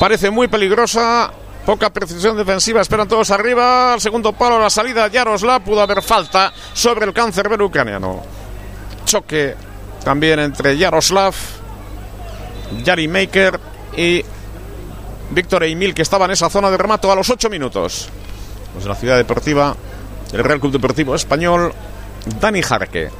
parece 0.00 0.30
muy 0.30 0.48
peligrosa. 0.48 1.30
Poca 1.66 1.90
precisión 1.90 2.36
defensiva, 2.36 2.80
esperan 2.80 3.08
todos 3.08 3.28
arriba. 3.32 3.94
Al 3.94 4.00
segundo 4.00 4.32
palo, 4.32 4.60
la 4.60 4.70
salida 4.70 5.08
Yaroslav. 5.08 5.62
Pudo 5.62 5.80
haber 5.80 6.00
falta 6.00 6.52
sobre 6.72 7.04
el 7.04 7.12
cáncer 7.12 7.50
ucraniano. 7.60 8.22
Choque 9.04 9.56
también 10.04 10.38
entre 10.38 10.78
Yaroslav, 10.78 11.34
Yari 12.84 13.08
Maker 13.08 13.58
y 13.96 14.24
Víctor 15.30 15.64
Emil, 15.64 15.92
que 15.92 16.02
estaba 16.02 16.26
en 16.26 16.30
esa 16.30 16.48
zona 16.48 16.70
de 16.70 16.76
remato 16.76 17.10
a 17.10 17.16
los 17.16 17.28
8 17.28 17.50
minutos. 17.50 18.08
Pues 18.72 18.86
la 18.86 18.94
ciudad 18.94 19.16
deportiva, 19.16 19.74
el 20.32 20.44
Real 20.44 20.60
Club 20.60 20.72
Deportivo 20.72 21.16
Español, 21.16 21.72
Dani 22.40 22.62
Jarque. 22.62 23.10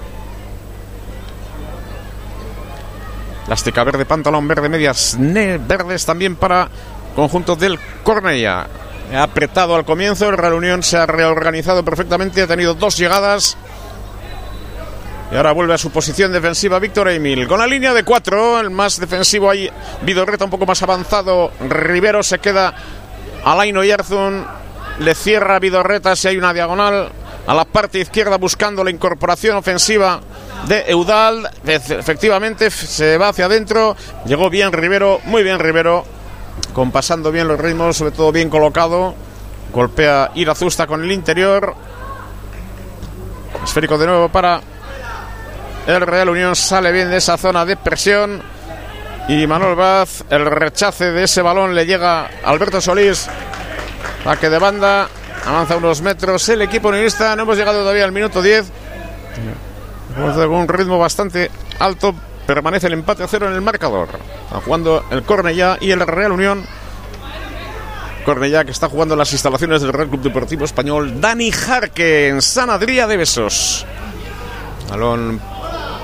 Plástica 3.46 3.82
verde, 3.82 4.04
pantalón 4.04 4.46
verde, 4.46 4.68
medias 4.68 5.16
verdes 5.18 6.06
también 6.06 6.36
para 6.36 6.68
conjunto 7.16 7.56
del 7.56 7.80
Cornella. 8.04 8.68
Ha 9.12 9.22
apretado 9.22 9.74
al 9.74 9.84
comienzo, 9.84 10.28
el 10.28 10.36
Real 10.36 10.54
Unión 10.54 10.82
se 10.82 10.96
ha 10.96 11.06
reorganizado 11.06 11.84
perfectamente, 11.84 12.42
ha 12.42 12.46
tenido 12.46 12.74
dos 12.74 12.96
llegadas. 12.96 13.56
Y 15.32 15.36
ahora 15.36 15.52
vuelve 15.52 15.74
a 15.74 15.78
su 15.78 15.90
posición 15.90 16.32
defensiva 16.32 16.78
Víctor 16.78 17.08
Emil. 17.08 17.48
Con 17.48 17.58
la 17.58 17.66
línea 17.66 17.92
de 17.92 18.04
cuatro, 18.04 18.60
el 18.60 18.70
más 18.70 19.00
defensivo 19.00 19.50
ahí, 19.50 19.68
Vidorreta 20.02 20.44
un 20.44 20.50
poco 20.50 20.66
más 20.66 20.82
avanzado. 20.82 21.50
Rivero 21.68 22.22
se 22.22 22.38
queda 22.38 22.74
Alain 23.44 23.76
Oyarzun. 23.76 24.46
Le 25.00 25.14
cierra 25.14 25.58
Vidorreta 25.58 26.14
si 26.14 26.28
hay 26.28 26.36
una 26.36 26.52
diagonal. 26.52 27.08
A 27.46 27.54
la 27.54 27.64
parte 27.64 28.00
izquierda 28.00 28.38
buscando 28.38 28.82
la 28.82 28.90
incorporación 28.90 29.56
ofensiva 29.56 30.20
de 30.66 30.84
Eudal. 30.88 31.48
Efectivamente 31.64 32.70
se 32.70 33.18
va 33.18 33.28
hacia 33.28 33.46
adentro. 33.46 33.96
Llegó 34.26 34.50
bien 34.50 34.72
Rivero, 34.72 35.20
muy 35.24 35.42
bien 35.42 35.58
Rivero. 35.58 36.15
Compasando 36.72 37.32
bien 37.32 37.48
los 37.48 37.58
ritmos, 37.58 37.96
sobre 37.96 38.12
todo 38.12 38.32
bien 38.32 38.50
colocado. 38.50 39.14
Golpea 39.72 40.30
Irazusta 40.34 40.86
con 40.86 41.02
el 41.02 41.12
interior. 41.12 41.74
Esférico 43.64 43.98
de 43.98 44.06
nuevo 44.06 44.28
para 44.28 44.60
el 45.86 46.00
Real 46.00 46.28
Unión. 46.28 46.54
Sale 46.54 46.92
bien 46.92 47.10
de 47.10 47.16
esa 47.16 47.36
zona 47.36 47.64
de 47.64 47.76
presión. 47.76 48.42
Y 49.28 49.46
Manuel 49.46 49.74
Vaz, 49.74 50.24
el 50.30 50.46
rechace 50.46 51.12
de 51.12 51.24
ese 51.24 51.42
balón 51.42 51.74
le 51.74 51.84
llega 51.84 52.26
a 52.26 52.28
Alberto 52.44 52.80
Solís. 52.80 53.28
que 54.40 54.50
de 54.50 54.58
banda. 54.58 55.08
Avanza 55.46 55.76
unos 55.76 56.00
metros 56.02 56.48
el 56.48 56.62
equipo 56.62 56.88
unionista. 56.88 57.34
No 57.36 57.42
hemos 57.42 57.56
llegado 57.56 57.80
todavía 57.80 58.04
al 58.04 58.12
minuto 58.12 58.42
10 58.42 58.72
con 60.16 60.52
un 60.52 60.68
ritmo 60.68 60.98
bastante 60.98 61.50
alto. 61.78 62.14
Permanece 62.46 62.86
el 62.86 62.92
empate 62.92 63.24
a 63.24 63.26
cero 63.26 63.48
en 63.48 63.54
el 63.54 63.60
marcador. 63.60 64.08
Están 64.44 64.60
jugando 64.60 65.04
el 65.10 65.22
Cornellá 65.24 65.78
y 65.80 65.90
el 65.90 66.00
Real 66.00 66.32
Unión. 66.32 66.64
Cornellá 68.24 68.64
que 68.64 68.70
está 68.70 68.88
jugando 68.88 69.14
en 69.14 69.18
las 69.18 69.32
instalaciones 69.32 69.82
del 69.82 69.92
Real 69.92 70.08
Club 70.08 70.22
Deportivo 70.22 70.64
Español. 70.64 71.20
Dani 71.20 71.50
Jarque 71.50 72.28
en 72.28 72.40
San 72.40 72.70
Adrià 72.70 73.06
de 73.06 73.16
Besos. 73.16 73.84
Balón 74.88 75.40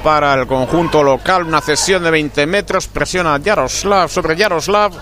para 0.02 0.34
el 0.34 0.48
conjunto 0.48 1.04
local. 1.04 1.44
Una 1.44 1.60
cesión 1.60 2.02
de 2.02 2.10
20 2.10 2.46
metros. 2.46 2.88
Presiona 2.88 3.38
Yaroslav 3.38 4.08
sobre 4.08 4.36
Yaroslav. 4.36 4.92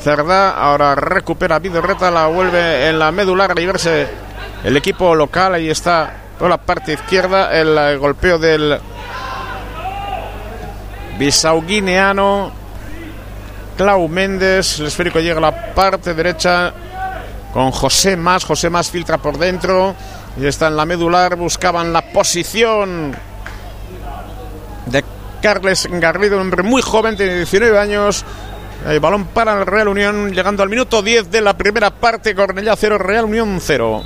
Cerda 0.00 0.50
ahora 0.50 0.96
recupera 0.96 1.60
Vidorreta. 1.60 2.10
La 2.10 2.26
vuelve 2.26 2.88
en 2.88 2.98
la 2.98 3.12
medular 3.12 3.52
a 3.52 3.54
verse 3.54 4.08
el 4.64 4.76
equipo 4.76 5.14
local. 5.14 5.54
Ahí 5.54 5.70
está 5.70 6.24
por 6.38 6.48
la 6.48 6.58
parte 6.58 6.92
izquierda 6.92 7.52
el 7.52 7.98
golpeo 7.98 8.38
del 8.38 8.80
Bisau 11.18 11.62
guineano 11.62 12.52
Clau 13.76 14.08
Méndez 14.08 14.80
el 14.80 14.86
esférico 14.86 15.18
llega 15.20 15.38
a 15.38 15.40
la 15.40 15.74
parte 15.74 16.12
derecha 16.12 16.74
con 17.52 17.70
José 17.70 18.16
Más 18.16 18.44
José 18.44 18.68
Más 18.68 18.90
filtra 18.90 19.16
por 19.16 19.38
dentro 19.38 19.94
y 20.38 20.46
está 20.46 20.68
en 20.68 20.76
la 20.76 20.84
medular 20.84 21.36
buscaban 21.36 21.92
la 21.92 22.02
posición 22.12 23.16
de 24.86 25.04
Carles 25.40 25.88
Garrido 25.90 26.36
un 26.36 26.42
hombre 26.42 26.62
muy 26.62 26.82
joven 26.82 27.16
tiene 27.16 27.36
19 27.36 27.78
años 27.78 28.24
el 28.86 29.00
balón 29.00 29.24
para 29.26 29.58
el 29.58 29.66
Real 29.66 29.88
Unión 29.88 30.32
llegando 30.32 30.62
al 30.62 30.68
minuto 30.68 31.00
10 31.00 31.30
de 31.30 31.40
la 31.40 31.56
primera 31.56 31.90
parte 31.90 32.34
Cornellá 32.34 32.76
0 32.76 32.98
Real 32.98 33.24
Unión 33.24 33.58
0 33.58 34.04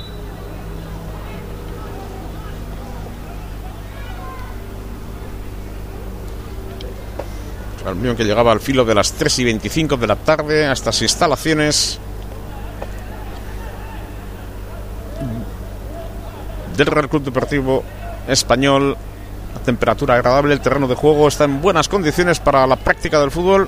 La 7.85 7.91
Unión 7.91 8.15
que 8.15 8.23
llegaba 8.23 8.51
al 8.51 8.59
filo 8.59 8.85
de 8.85 8.93
las 8.93 9.13
3 9.13 9.39
y 9.39 9.43
25 9.45 9.97
de 9.97 10.07
la 10.07 10.15
tarde 10.15 10.67
a 10.67 10.73
estas 10.73 11.01
instalaciones 11.01 11.99
del 16.77 16.87
Real 16.87 17.09
Club 17.09 17.23
Deportivo 17.23 17.83
Español. 18.27 18.97
Temperatura 19.65 20.15
agradable, 20.15 20.53
el 20.53 20.61
terreno 20.61 20.87
de 20.87 20.95
juego 20.95 21.27
está 21.27 21.43
en 21.43 21.61
buenas 21.61 21.87
condiciones 21.87 22.39
para 22.39 22.65
la 22.67 22.75
práctica 22.75 23.19
del 23.19 23.31
fútbol. 23.31 23.67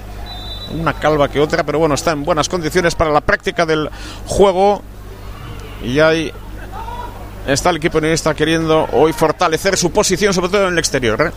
Una 0.80 0.94
calva 0.94 1.28
que 1.28 1.40
otra, 1.40 1.64
pero 1.64 1.80
bueno, 1.80 1.96
está 1.96 2.12
en 2.12 2.24
buenas 2.24 2.50
condiciones 2.50 2.96
para 2.96 3.12
la 3.12 3.22
práctica 3.22 3.66
del 3.66 3.90
juego. 4.26 4.82
Y 5.84 6.00
ahí 6.00 6.32
está 7.48 7.72
el 7.72 7.78
equipo 7.78 7.98
unionista 7.98 8.34
queriendo 8.34 8.88
hoy 8.94 9.12
fortalecer 9.12 9.78
su 9.78 9.92
posición, 9.92 10.34
sobre 10.34 10.50
todo 10.50 10.68
en 10.68 10.74
el 10.74 10.80
exterior. 10.80 11.22
¿eh? 11.22 11.32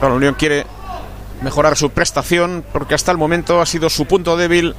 La 0.00 0.08
Unión 0.08 0.34
quiere 0.34 0.66
mejorar 1.42 1.76
su 1.76 1.90
prestación 1.90 2.64
porque 2.72 2.94
hasta 2.94 3.10
el 3.10 3.18
momento 3.18 3.60
ha 3.60 3.66
sido 3.66 3.90
su 3.90 4.06
punto 4.06 4.36
débil 4.36 4.74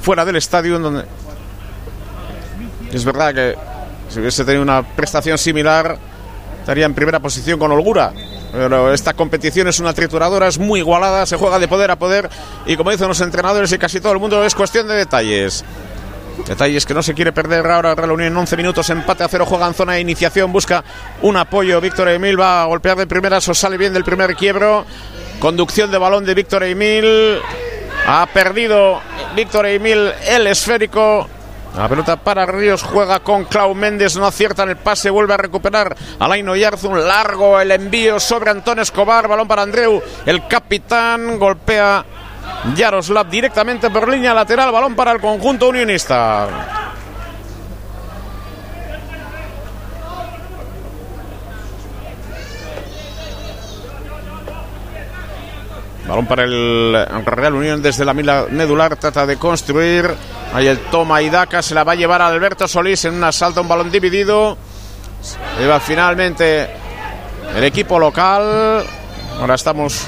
fuera 0.00 0.24
del 0.24 0.36
estadio 0.36 0.76
en 0.76 1.04
es 2.92 3.04
verdad 3.04 3.34
que 3.34 3.54
si 4.08 4.20
hubiese 4.20 4.44
tenido 4.44 4.62
una 4.62 4.82
prestación 4.82 5.38
similar 5.38 5.98
estaría 6.60 6.86
en 6.86 6.94
primera 6.94 7.20
posición 7.20 7.58
con 7.58 7.70
holgura 7.72 8.12
pero 8.52 8.92
esta 8.92 9.12
competición 9.14 9.68
es 9.68 9.78
una 9.78 9.92
trituradora, 9.92 10.48
es 10.48 10.58
muy 10.58 10.80
igualada, 10.80 11.26
se 11.26 11.36
juega 11.36 11.58
de 11.58 11.68
poder 11.68 11.90
a 11.90 11.96
poder 11.96 12.30
y 12.66 12.76
como 12.76 12.90
dicen 12.90 13.08
los 13.08 13.20
entrenadores 13.20 13.72
y 13.72 13.78
casi 13.78 14.00
todo 14.00 14.12
el 14.12 14.18
mundo 14.18 14.42
es 14.44 14.54
cuestión 14.54 14.88
de 14.88 14.94
detalles. 14.94 15.64
Detalles 16.46 16.86
que 16.86 16.94
no 16.94 17.02
se 17.02 17.14
quiere 17.14 17.32
perder 17.32 17.66
ahora 17.66 17.94
Real 17.94 18.12
Unión 18.12 18.32
en 18.32 18.36
11 18.36 18.56
minutos, 18.56 18.88
empate 18.90 19.24
a 19.24 19.28
cero, 19.28 19.44
juega 19.46 19.66
en 19.66 19.74
zona 19.74 19.94
de 19.94 20.00
iniciación, 20.00 20.52
busca 20.52 20.82
un 21.22 21.36
apoyo. 21.36 21.80
Víctor 21.80 22.08
Emil 22.08 22.40
va 22.40 22.62
a 22.62 22.66
golpear 22.66 22.96
de 22.96 23.06
primera, 23.06 23.38
o 23.38 23.40
sale 23.40 23.76
bien 23.76 23.92
del 23.92 24.04
primer 24.04 24.34
quiebro. 24.34 24.86
Conducción 25.40 25.90
de 25.90 25.98
balón 25.98 26.24
de 26.24 26.34
Víctor 26.34 26.64
Emil. 26.64 27.38
Ha 28.06 28.26
perdido 28.32 29.00
Víctor 29.36 29.66
Emil 29.66 30.10
el 30.26 30.46
esférico. 30.46 31.28
La 31.76 31.88
pelota 31.88 32.16
para 32.16 32.46
Ríos 32.46 32.82
juega 32.82 33.20
con 33.20 33.44
Clau 33.44 33.74
Méndez, 33.74 34.16
no 34.16 34.26
acierta 34.26 34.62
en 34.62 34.70
el 34.70 34.76
pase, 34.78 35.10
vuelve 35.10 35.34
a 35.34 35.36
recuperar 35.36 35.94
Alain 36.18 36.48
Oyarzun, 36.48 37.06
largo 37.06 37.60
el 37.60 37.70
envío 37.70 38.18
sobre 38.18 38.50
Antón 38.50 38.80
Escobar, 38.80 39.28
balón 39.28 39.46
para 39.46 39.62
Andreu, 39.62 40.02
el 40.26 40.48
capitán 40.48 41.38
golpea 41.38 42.04
Yaroslav 42.74 43.28
directamente 43.28 43.90
por 43.90 44.08
línea 44.08 44.34
lateral, 44.34 44.72
balón 44.72 44.94
para 44.94 45.12
el 45.12 45.20
conjunto 45.20 45.68
unionista. 45.68 46.48
Balón 56.08 56.26
para 56.26 56.44
el 56.44 57.26
Real 57.26 57.54
Unión 57.54 57.82
desde 57.82 58.02
la 58.02 58.14
mila 58.14 58.46
medular, 58.50 58.96
trata 58.96 59.26
de 59.26 59.36
construir. 59.36 60.10
Ahí 60.54 60.66
el 60.66 60.78
toma 60.90 61.20
y 61.20 61.28
daca, 61.28 61.60
se 61.60 61.74
la 61.74 61.84
va 61.84 61.92
a 61.92 61.96
llevar 61.96 62.22
a 62.22 62.28
Alberto 62.28 62.66
Solís 62.66 63.04
en 63.04 63.14
un 63.14 63.24
asalto, 63.24 63.60
un 63.60 63.68
balón 63.68 63.90
dividido. 63.90 64.56
va 65.70 65.80
finalmente 65.80 66.70
el 67.54 67.62
equipo 67.62 67.98
local. 67.98 68.82
Ahora 69.38 69.54
estamos 69.54 70.06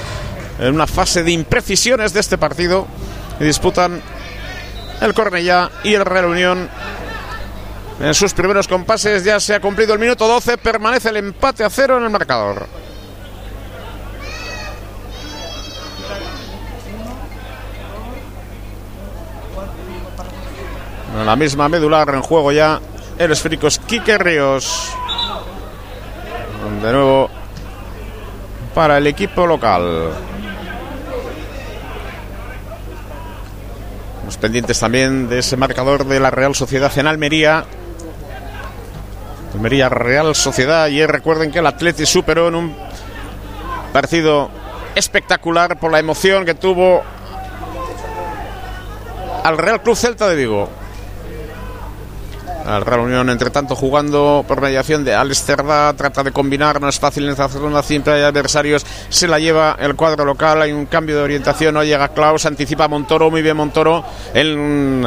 en 0.61 0.75
una 0.75 0.85
fase 0.87 1.23
de 1.23 1.31
imprecisiones 1.31 2.13
de 2.13 2.19
este 2.19 2.37
partido 2.37 2.87
y 3.39 3.43
disputan 3.43 3.99
el 5.01 5.13
Cornellá 5.15 5.71
y 5.83 5.95
el 5.95 6.05
Real 6.05 6.25
Unión 6.25 6.69
en 7.99 8.13
sus 8.13 8.33
primeros 8.33 8.67
compases. 8.67 9.23
Ya 9.23 9.39
se 9.39 9.55
ha 9.55 9.59
cumplido 9.59 9.93
el 9.93 9.99
minuto 9.99 10.27
12, 10.27 10.59
permanece 10.59 11.09
el 11.09 11.17
empate 11.17 11.63
a 11.63 11.69
cero 11.69 11.97
en 11.97 12.03
el 12.03 12.09
marcador. 12.09 12.67
la 21.25 21.35
misma 21.35 21.67
medular 21.67 22.07
en 22.09 22.21
juego 22.21 22.51
ya 22.51 22.79
el 23.17 23.31
esférico 23.31 23.67
es 23.67 23.81
Ríos. 24.17 24.91
De 26.81 26.91
nuevo 26.91 27.29
para 28.73 28.97
el 28.97 29.07
equipo 29.07 29.45
local. 29.45 30.11
Los 34.31 34.37
pendientes 34.37 34.79
también 34.79 35.27
de 35.27 35.39
ese 35.39 35.57
marcador 35.57 36.05
de 36.05 36.17
la 36.21 36.31
Real 36.31 36.55
Sociedad 36.55 36.89
en 36.97 37.05
Almería. 37.05 37.65
Almería 39.53 39.89
Real 39.89 40.33
Sociedad. 40.35 40.87
Y 40.87 41.05
recuerden 41.05 41.51
que 41.51 41.59
el 41.59 41.67
Atleti 41.67 42.05
superó 42.05 42.47
en 42.47 42.55
un 42.55 42.75
partido 43.91 44.49
espectacular 44.95 45.77
por 45.77 45.91
la 45.91 45.99
emoción 45.99 46.45
que 46.45 46.53
tuvo 46.53 47.03
al 49.43 49.57
Real 49.57 49.81
Club 49.81 49.97
Celta 49.97 50.29
de 50.29 50.37
Vigo. 50.37 50.69
Al 52.65 52.85
Real 52.85 53.01
Unión, 53.01 53.29
entre 53.29 53.49
tanto, 53.49 53.75
jugando 53.75 54.45
por 54.47 54.61
mediación 54.61 55.03
de 55.03 55.15
Alex 55.15 55.43
trata 55.45 56.23
de 56.23 56.31
combinar, 56.31 56.79
no 56.79 56.87
es 56.87 56.99
fácil 56.99 57.25
en 57.25 57.31
esta 57.31 57.49
zona, 57.49 57.81
siempre 57.81 58.13
hay 58.13 58.21
adversarios, 58.21 58.85
se 59.09 59.27
la 59.27 59.39
lleva 59.39 59.75
el 59.79 59.95
cuadro 59.95 60.25
local, 60.25 60.61
hay 60.61 60.71
un 60.71 60.85
cambio 60.85 61.17
de 61.17 61.23
orientación, 61.23 61.73
no 61.73 61.83
llega 61.83 62.09
Klaus, 62.09 62.45
anticipa 62.45 62.87
Montoro, 62.87 63.31
muy 63.31 63.41
bien 63.41 63.57
Montoro, 63.57 64.03
en 64.33 65.05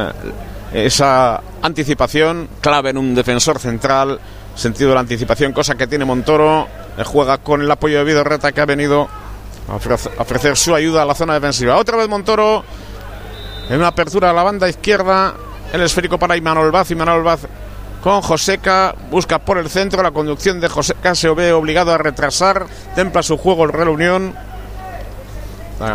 esa 0.72 1.40
anticipación, 1.62 2.48
clave 2.60 2.90
en 2.90 2.98
un 2.98 3.14
defensor 3.14 3.58
central, 3.60 4.18
sentido 4.56 4.88
de 4.90 4.94
la 4.94 5.00
anticipación, 5.00 5.52
cosa 5.52 5.76
que 5.76 5.86
tiene 5.86 6.04
Montoro, 6.04 6.66
juega 7.04 7.38
con 7.38 7.62
el 7.62 7.70
apoyo 7.70 7.98
de 7.98 8.04
Vidorreta 8.04 8.52
que 8.52 8.60
ha 8.60 8.66
venido 8.66 9.08
a 9.68 9.76
ofrecer 10.20 10.56
su 10.56 10.74
ayuda 10.74 11.02
a 11.02 11.04
la 11.04 11.14
zona 11.14 11.34
defensiva. 11.34 11.76
Otra 11.76 11.96
vez 11.96 12.08
Montoro, 12.08 12.64
en 13.68 13.76
una 13.76 13.88
apertura 13.88 14.30
a 14.30 14.32
la 14.32 14.42
banda 14.42 14.68
izquierda, 14.68 15.34
el 15.74 15.82
esférico 15.82 16.18
para 16.18 16.36
Imanol 16.36 16.70
Baz. 16.70 16.92
Imanol 16.92 17.24
Baz 17.24 17.40
con 18.00 18.20
Joseca. 18.22 18.94
Busca 19.10 19.40
por 19.40 19.58
el 19.58 19.68
centro. 19.68 20.02
La 20.02 20.12
conducción 20.12 20.60
de 20.60 20.68
Joseca 20.68 21.16
se 21.16 21.28
ve 21.30 21.52
obligado 21.52 21.92
a 21.92 21.98
retrasar. 21.98 22.66
Templa 22.94 23.24
su 23.24 23.36
juego 23.36 23.64
el 23.64 23.72
Real 23.72 23.88
Unión. 23.88 24.34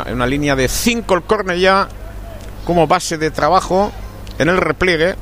En 0.06 0.14
una 0.14 0.28
línea 0.28 0.56
de 0.58 0.68
5 0.68 1.14
el 1.14 1.24
córner 1.24 1.58
ya 1.58 1.88
como 2.66 2.88
base 2.88 3.18
de 3.18 3.32
trabajo 3.32 3.92
en 4.38 4.50
el 4.50 4.58
repliegue. 4.58 5.16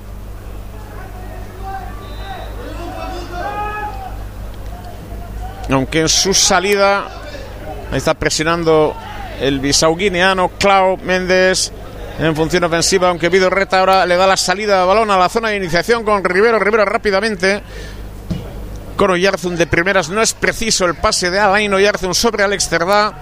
Aunque 5.69 6.01
en 6.01 6.09
su 6.09 6.33
salida 6.33 7.05
ahí 7.91 7.97
está 7.97 8.15
presionando 8.15 8.95
el 9.39 9.59
bisauguineano 9.59 10.49
Clau 10.57 10.97
Méndez 10.97 11.71
en 12.19 12.35
función 12.35 12.63
ofensiva, 12.63 13.09
aunque 13.09 13.29
Vido 13.29 13.49
Reta 13.49 13.79
ahora 13.79 14.05
le 14.05 14.15
da 14.15 14.25
la 14.25 14.37
salida 14.37 14.79
de 14.79 14.85
balón 14.85 15.11
a 15.11 15.17
la 15.17 15.29
zona 15.29 15.49
de 15.49 15.57
iniciación 15.57 16.03
con 16.03 16.23
Rivero. 16.23 16.59
Rivero 16.59 16.85
rápidamente. 16.85 17.61
Con 18.95 19.11
Oyarzun 19.11 19.55
de 19.55 19.67
primeras 19.67 20.09
no 20.09 20.23
es 20.23 20.33
preciso 20.33 20.85
el 20.85 20.95
pase 20.95 21.29
de 21.29 21.39
Alain 21.39 21.71
Oyarzun 21.71 22.15
sobre 22.15 22.43
Alex 22.43 22.67
Cerdá. 22.67 23.13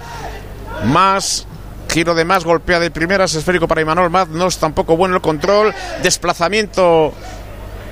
Más 0.86 1.46
giro 1.90 2.16
de 2.16 2.26
más, 2.26 2.44
golpea 2.44 2.80
de 2.80 2.92
primeras, 2.92 3.36
esférico 3.36 3.68
para 3.68 3.82
Imanol 3.82 4.10
Maz, 4.10 4.28
no 4.28 4.48
es 4.48 4.58
tampoco 4.58 4.98
bueno 4.98 5.16
el 5.16 5.22
control, 5.22 5.74
desplazamiento 6.04 7.14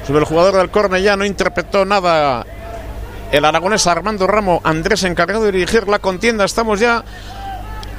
sobre 0.05 0.19
el 0.19 0.25
jugador 0.25 0.55
del 0.55 0.69
córner, 0.69 1.01
ya 1.01 1.15
no 1.15 1.23
interpretó 1.23 1.85
nada 1.85 2.45
el 3.31 3.45
aragonés 3.45 3.88
Armando 3.88 4.27
Ramo, 4.27 4.59
Andrés 4.65 5.03
encargado 5.03 5.45
de 5.45 5.53
dirigir 5.53 5.88
la 5.88 5.99
contienda, 5.99 6.43
estamos 6.43 6.81
ya 6.81 7.03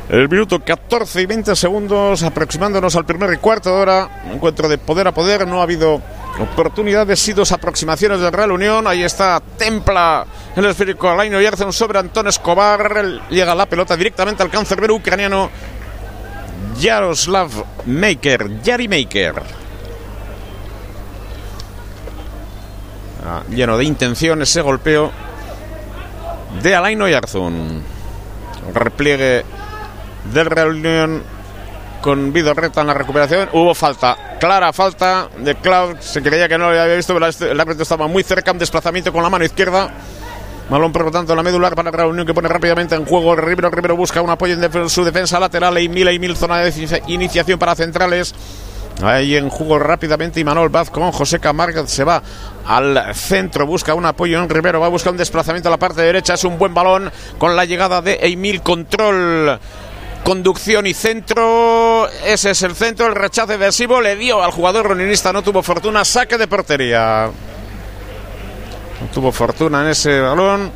el 0.08 0.28
minuto 0.28 0.60
14 0.60 1.22
y 1.22 1.26
20 1.26 1.56
segundos, 1.56 2.22
aproximándonos 2.22 2.94
al 2.94 3.06
primer 3.06 3.32
y 3.32 3.38
cuarto 3.38 3.70
de 3.70 3.76
hora. 3.76 4.22
encuentro 4.30 4.68
de 4.68 4.76
poder 4.76 5.08
a 5.08 5.12
poder. 5.12 5.46
No 5.46 5.60
ha 5.60 5.62
habido 5.62 6.00
oportunidades 6.38 7.26
y 7.28 7.32
dos 7.32 7.52
aproximaciones 7.52 8.20
del 8.20 8.32
Real 8.32 8.52
Unión. 8.52 8.86
Ahí 8.86 9.02
está 9.02 9.40
Templa, 9.56 10.26
el 10.54 10.66
esférico 10.66 11.08
Alain 11.08 11.32
Yerzen 11.32 11.72
sobre 11.72 11.98
Antón 11.98 12.28
Escobar. 12.28 13.22
Llega 13.30 13.54
la 13.54 13.66
pelota 13.66 13.96
directamente 13.96 14.42
al 14.42 14.50
cancerbero 14.50 14.94
ucraniano 14.94 15.50
Yaroslav 16.78 17.50
Maker, 17.86 18.62
Yari 18.62 18.88
Maker. 18.88 19.34
Ah, 23.26 23.42
lleno 23.48 23.78
de 23.78 23.84
intención 23.84 24.42
ese 24.42 24.60
golpeo 24.60 25.10
de 26.62 26.74
Alain 26.74 27.00
Oyarzun. 27.00 27.82
Repliegue 28.74 29.44
del 30.32 30.46
Real 30.46 30.68
Unión 30.70 31.22
con 32.00 32.32
Vidorreta 32.32 32.82
en 32.82 32.86
la 32.86 32.94
recuperación. 32.94 33.48
Hubo 33.52 33.74
falta, 33.74 34.36
clara 34.38 34.72
falta 34.72 35.28
de 35.38 35.54
Cloud. 35.54 35.96
Se 36.00 36.22
creía 36.22 36.48
que 36.48 36.58
no 36.58 36.70
lo 36.70 36.78
había 36.78 36.94
visto, 36.94 37.14
pero 37.14 37.26
el 37.26 37.60
árbitro 37.60 37.82
estaba 37.82 38.06
muy 38.06 38.22
cerca. 38.22 38.52
Un 38.52 38.58
desplazamiento 38.58 39.12
con 39.12 39.22
la 39.22 39.30
mano 39.30 39.44
izquierda. 39.44 39.90
Malón, 40.68 40.92
por 40.92 41.04
lo 41.04 41.10
tanto, 41.10 41.34
la 41.34 41.42
medular 41.42 41.74
para 41.74 41.90
Real 41.90 42.08
Unión 42.08 42.26
que 42.26 42.34
pone 42.34 42.48
rápidamente 42.48 42.94
en 42.94 43.04
juego. 43.06 43.36
Rivero, 43.36 43.70
Rivero 43.70 43.96
busca 43.96 44.20
un 44.20 44.30
apoyo 44.30 44.54
en 44.54 44.90
su 44.90 45.04
defensa 45.04 45.40
lateral. 45.40 45.78
Y 45.78 45.88
mil 45.88 46.36
zona 46.36 46.58
de 46.58 47.02
iniciación 47.08 47.58
para 47.58 47.74
centrales. 47.74 48.34
Ahí 49.02 49.34
en 49.34 49.48
juego 49.48 49.78
rápidamente 49.78 50.40
y 50.40 50.44
Manuel 50.44 50.68
Vaz 50.68 50.88
con 50.88 51.10
José 51.10 51.40
Camargo 51.40 51.84
se 51.86 52.04
va 52.04 52.22
al 52.64 53.12
centro, 53.14 53.66
busca 53.66 53.92
un 53.92 54.06
apoyo 54.06 54.40
en 54.40 54.48
Rivero, 54.48 54.78
va 54.78 54.86
a 54.86 54.90
buscar 54.90 55.10
un 55.10 55.16
desplazamiento 55.16 55.68
a 55.68 55.72
la 55.72 55.78
parte 55.78 56.00
derecha, 56.00 56.34
es 56.34 56.44
un 56.44 56.58
buen 56.58 56.74
balón 56.74 57.10
con 57.36 57.56
la 57.56 57.64
llegada 57.64 58.00
de 58.02 58.20
Emil 58.22 58.62
Control 58.62 59.58
conducción 60.24 60.86
y 60.86 60.94
centro. 60.94 62.08
Ese 62.24 62.50
es 62.50 62.62
el 62.62 62.74
centro, 62.74 63.06
el 63.06 63.14
rechazo 63.14 63.52
defensivo 63.52 64.00
le 64.00 64.16
dio 64.16 64.42
al 64.42 64.50
jugador 64.50 64.86
roninista, 64.88 65.32
no 65.32 65.42
tuvo 65.42 65.62
fortuna, 65.62 66.04
saque 66.04 66.36
de 66.36 66.48
portería. 66.48 67.30
No 69.00 69.06
tuvo 69.12 69.30
fortuna 69.30 69.82
en 69.82 69.88
ese 69.88 70.20
balón. 70.20 70.72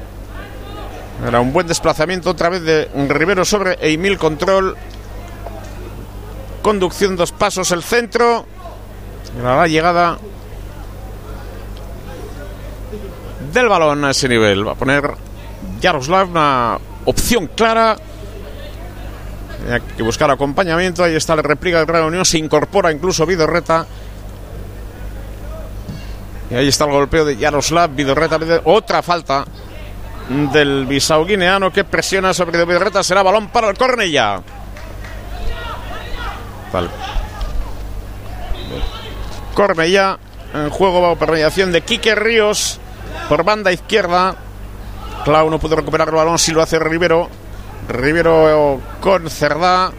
Era 1.26 1.40
un 1.40 1.52
buen 1.52 1.66
desplazamiento 1.66 2.30
otra 2.30 2.48
vez 2.48 2.62
de 2.62 2.88
Rivero 3.08 3.44
sobre 3.44 3.76
Emil 3.80 4.18
Control. 4.18 4.76
Conducción 6.62 7.16
dos 7.16 7.32
pasos 7.32 7.72
el 7.72 7.82
centro. 7.82 8.46
la 9.42 9.66
llegada 9.66 10.18
del 13.52 13.68
balón 13.68 14.04
a 14.04 14.10
ese 14.10 14.28
nivel. 14.28 14.66
Va 14.66 14.72
a 14.72 14.76
poner 14.76 15.10
Yaroslav 15.80 16.30
una 16.30 16.78
opción 17.06 17.48
clara 17.48 17.96
hay 19.73 19.81
que 19.81 20.03
buscar 20.03 20.31
acompañamiento. 20.31 21.05
Ahí 21.05 21.15
está 21.15 21.35
el 21.35 21.43
repliega 21.43 21.78
del 21.78 21.89
Real 21.89 22.05
Unión. 22.05 22.24
Se 22.24 22.39
incorpora 22.39 22.93
incluso 22.93 23.27
Vidorreta. 23.27 23.86
Y 26.51 26.55
ahí 26.55 26.69
está 26.69 26.85
el 26.85 26.93
golpeo 26.93 27.24
de 27.24 27.36
Yaroslav 27.36 27.90
Vidorreta. 27.90 28.39
Otra 28.65 29.03
falta 29.03 29.45
del 30.28 30.86
Bisau 30.86 31.24
guineano 31.24 31.73
que 31.73 31.85
presiona 31.85 32.32
sobre 32.32 32.65
Vidorreta. 32.65 33.03
Será 33.03 33.23
balón 33.23 33.49
para 33.49 33.69
el 33.70 33.77
Cornella. 33.77 34.40
Tal. 36.73 36.90
Cornella 39.55 40.19
en 40.55 40.70
juego 40.70 41.01
bajo 41.01 41.16
permeación 41.16 41.73
de 41.73 41.81
Quique 41.82 42.15
Ríos 42.15 42.78
por 43.28 43.45
banda 43.45 43.73
izquierda. 43.73 44.36
Clau 45.24 45.51
no 45.51 45.59
pudo 45.59 45.77
recuperar 45.77 46.09
el 46.09 46.15
balón 46.15 46.39
si 46.39 46.53
lo 46.53 46.62
hace 46.62 46.78
Rivero. 46.78 47.28
Rivero 47.86 48.80
con 49.00 49.28
Cerdá. 49.30 49.92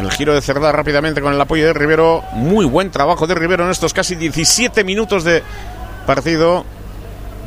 El 0.00 0.10
giro 0.10 0.34
de 0.34 0.40
Cerdá 0.40 0.72
rápidamente 0.72 1.20
con 1.20 1.34
el 1.34 1.40
apoyo 1.40 1.66
de 1.66 1.72
Rivero. 1.72 2.22
Muy 2.32 2.64
buen 2.64 2.90
trabajo 2.90 3.26
de 3.26 3.34
Rivero 3.34 3.64
en 3.64 3.70
estos 3.70 3.92
casi 3.92 4.14
17 4.14 4.84
minutos 4.84 5.24
de 5.24 5.42
partido. 6.06 6.64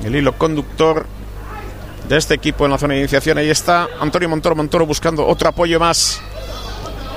El 0.04 0.16
hilo 0.16 0.38
conductor 0.38 1.06
de 2.08 2.18
este 2.18 2.36
equipo 2.36 2.66
en 2.66 2.72
la 2.72 2.78
zona 2.78 2.94
de 2.94 3.00
iniciación. 3.02 3.38
Ahí 3.38 3.50
está 3.50 3.88
Antonio 4.00 4.30
Montoro. 4.30 4.56
Montoro 4.56 4.86
buscando 4.86 5.26
otro 5.26 5.50
apoyo 5.50 5.80
más. 5.80 6.22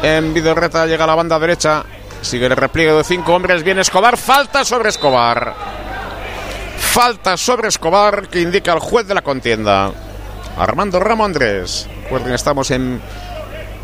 En 0.03 0.33
Vidorreta 0.33 0.87
llega 0.87 1.05
a 1.05 1.09
la 1.09 1.15
banda 1.15 1.39
derecha. 1.39 1.85
Sigue 2.23 2.47
el 2.47 2.57
repliegue 2.57 2.93
de 2.93 3.05
cinco 3.05 3.35
hombres. 3.35 3.63
Viene 3.63 3.83
Escobar. 3.83 4.17
Falta 4.17 4.65
sobre 4.65 4.89
Escobar. 4.89 5.55
Falta 6.79 7.37
sobre 7.37 7.69
Escobar 7.69 8.29
que 8.29 8.41
indica 8.41 8.73
el 8.73 8.81
juez 8.81 9.07
de 9.07 9.15
la 9.15 9.23
contienda. 9.23 9.93
Armando 10.59 10.99
Ramo 10.99 11.25
Andrés. 11.25 11.89
Recuerden, 12.05 12.35
estamos 12.35 12.71
en 12.71 13.01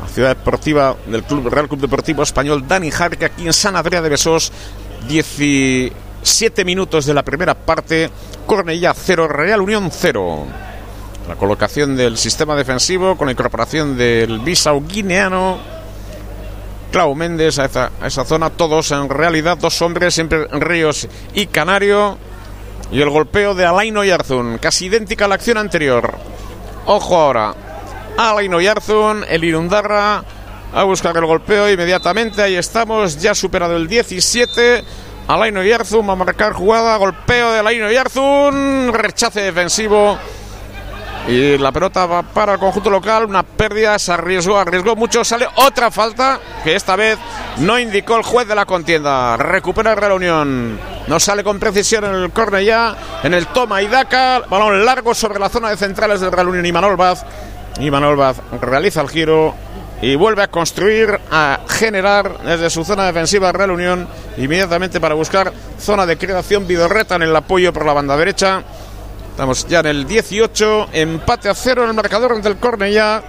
la 0.01 0.09
ciudad 0.09 0.37
deportiva 0.37 0.97
del 1.07 1.23
Club 1.23 1.49
Real 1.49 1.69
Club 1.69 1.81
Deportivo 1.81 2.23
Español 2.23 2.67
Dani 2.67 2.91
Jarque, 2.91 3.25
aquí 3.25 3.47
en 3.47 3.53
San 3.53 3.77
Adrià 3.77 4.03
de 4.03 4.09
Besós. 4.09 4.53
17 5.09 6.65
minutos 6.65 7.07
de 7.07 7.15
la 7.15 7.23
primera 7.23 7.55
parte. 7.55 8.11
Cornellá 8.47 8.93
0, 8.95 9.29
Real 9.29 9.61
Unión 9.61 9.91
0. 9.93 10.47
La 11.29 11.37
colocación 11.37 11.97
del 11.97 12.19
sistema 12.19 12.57
defensivo 12.57 13.17
con 13.17 13.27
la 13.27 13.33
incorporación 13.33 13.97
del 13.97 14.41
Bisau 14.41 14.85
guineano. 14.87 15.59
Clau 16.91 17.15
Méndez 17.15 17.59
a 17.59 17.91
esa, 18.03 18.25
zona. 18.25 18.51
Todos 18.51 18.91
en 18.91 19.09
realidad, 19.09 19.59
dos 19.59 19.81
hombres, 19.81 20.15
siempre 20.15 20.47
Ríos 20.49 21.09
y 21.35 21.47
Canario. 21.47 22.19
Y 22.91 23.01
el 23.01 23.11
golpeo 23.11 23.55
de 23.55 23.65
Alain 23.65 23.95
Yarzun, 23.95 24.59
casi 24.59 24.87
idéntica 24.87 25.25
a 25.25 25.29
la 25.29 25.37
acción 25.37 25.57
anterior. 25.57 26.15
Ojo 26.87 27.17
ahora. 27.17 27.55
Alain 28.17 28.53
Yarzun, 28.61 29.25
el 29.29 29.45
Irundarra 29.45 30.23
a 30.73 30.83
buscar 30.85 31.17
el 31.17 31.25
golpeo 31.25 31.71
inmediatamente. 31.71 32.43
Ahí 32.43 32.57
estamos, 32.57 33.21
ya 33.21 33.35
superado 33.35 33.77
el 33.77 33.89
17. 33.89 34.85
Alain 35.29 35.55
Yarzun 35.63 36.09
va 36.09 36.13
a 36.13 36.17
marcar 36.17 36.53
jugada, 36.53 36.97
golpeo 36.97 37.53
de 37.53 37.59
Alain 37.61 37.89
Yarzun, 37.91 38.93
rechace 38.93 39.41
defensivo. 39.41 40.19
Y 41.27 41.57
la 41.57 41.73
pelota 41.73 42.05
va 42.05 42.23
para 42.23 42.53
el 42.53 42.59
conjunto 42.59 42.91
local, 42.91 43.25
una 43.25 43.43
pérdida, 43.43 43.99
se 43.99 44.13
arriesgó, 44.13 44.59
arriesgó 44.59 44.95
mucho, 44.95 45.25
sale 45.25 45.47
otra 45.57 45.91
falta 45.91 46.39
que 46.63 46.77
esta 46.77 46.97
vez 46.97 47.19
no 47.59 47.79
indicó 47.79 48.17
el 48.17 48.23
juez 48.23 48.47
de 48.47 48.55
la 48.55 48.67
contienda. 48.67 49.39
Recupera 49.39 49.93
el 49.93 49.97
Real 49.97 50.13
Unión, 50.13 50.79
no 51.07 51.21
sale 51.21 51.43
con 51.43 51.59
precisión 51.59 52.05
en 52.05 52.15
el 52.15 52.31
córner 52.31 52.65
ya, 52.65 52.95
en 53.23 53.33
el 53.33 53.47
toma 53.47 53.81
y 53.81 53.87
daca, 53.87 54.43
balón 54.51 54.85
largo 54.85 55.15
sobre 55.15 55.39
la 55.39 55.49
zona 55.49 55.71
de 55.71 55.79
centrales 55.79 56.21
del 56.21 56.31
Real 56.31 56.49
Unión 56.49 56.67
y 56.67 56.73
Manol 56.73 56.97
Baz. 56.97 57.25
Y 57.81 57.89
Baz 57.91 58.37
realiza 58.61 59.01
el 59.01 59.09
giro 59.09 59.55
y 60.03 60.17
vuelve 60.17 60.43
a 60.43 60.49
construir, 60.49 61.19
a 61.31 61.61
generar 61.67 62.39
desde 62.45 62.69
su 62.69 62.85
zona 62.85 63.07
defensiva 63.07 63.51
Real 63.51 63.71
Unión, 63.71 64.07
inmediatamente 64.37 65.01
para 65.01 65.15
buscar 65.15 65.53
zona 65.79 66.05
de 66.05 66.19
creación 66.19 66.67
Vidorreta 66.67 67.17
en 67.17 67.23
el 67.23 67.35
apoyo 67.35 67.73
por 67.73 67.87
la 67.87 67.95
banda 67.95 68.15
derecha. 68.17 68.63
Estamos 69.35 69.67
ya 69.67 69.81
en 69.81 69.87
el 69.87 70.07
18, 70.07 70.91
empate 70.93 71.49
a 71.49 71.55
cero 71.57 71.83
en 71.83 71.89
el 71.89 71.95
marcador 71.97 72.35
entre 72.37 72.53
el 72.53 72.59
Cornellá 72.59 73.21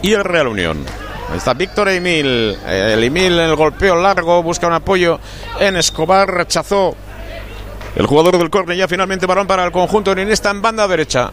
y 0.00 0.12
el 0.12 0.22
Real 0.22 0.46
Unión. 0.46 0.86
Ahí 1.28 1.38
está 1.38 1.54
Víctor 1.54 1.88
Emil. 1.88 2.56
El 2.64 3.02
Emil 3.02 3.32
en 3.32 3.50
el 3.50 3.56
golpeo 3.56 3.96
largo 3.96 4.44
busca 4.44 4.68
un 4.68 4.74
apoyo 4.74 5.18
en 5.58 5.74
Escobar. 5.74 6.32
Rechazó 6.32 6.94
el 7.96 8.06
jugador 8.06 8.38
del 8.38 8.48
Cornellá. 8.48 8.86
Finalmente 8.86 9.26
balón 9.26 9.48
para 9.48 9.64
el 9.64 9.72
conjunto 9.72 10.12
esta 10.12 10.50
en 10.52 10.62
banda 10.62 10.86
derecha. 10.86 11.32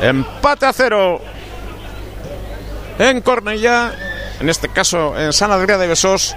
Empate 0.00 0.66
a 0.66 0.72
cero 0.72 1.20
en 3.00 3.20
Cornellá. 3.20 3.92
En 4.38 4.48
este 4.48 4.68
caso 4.68 5.18
en 5.18 5.32
San 5.32 5.50
Adrià 5.50 5.76
de 5.76 5.88
Besós 5.88 6.36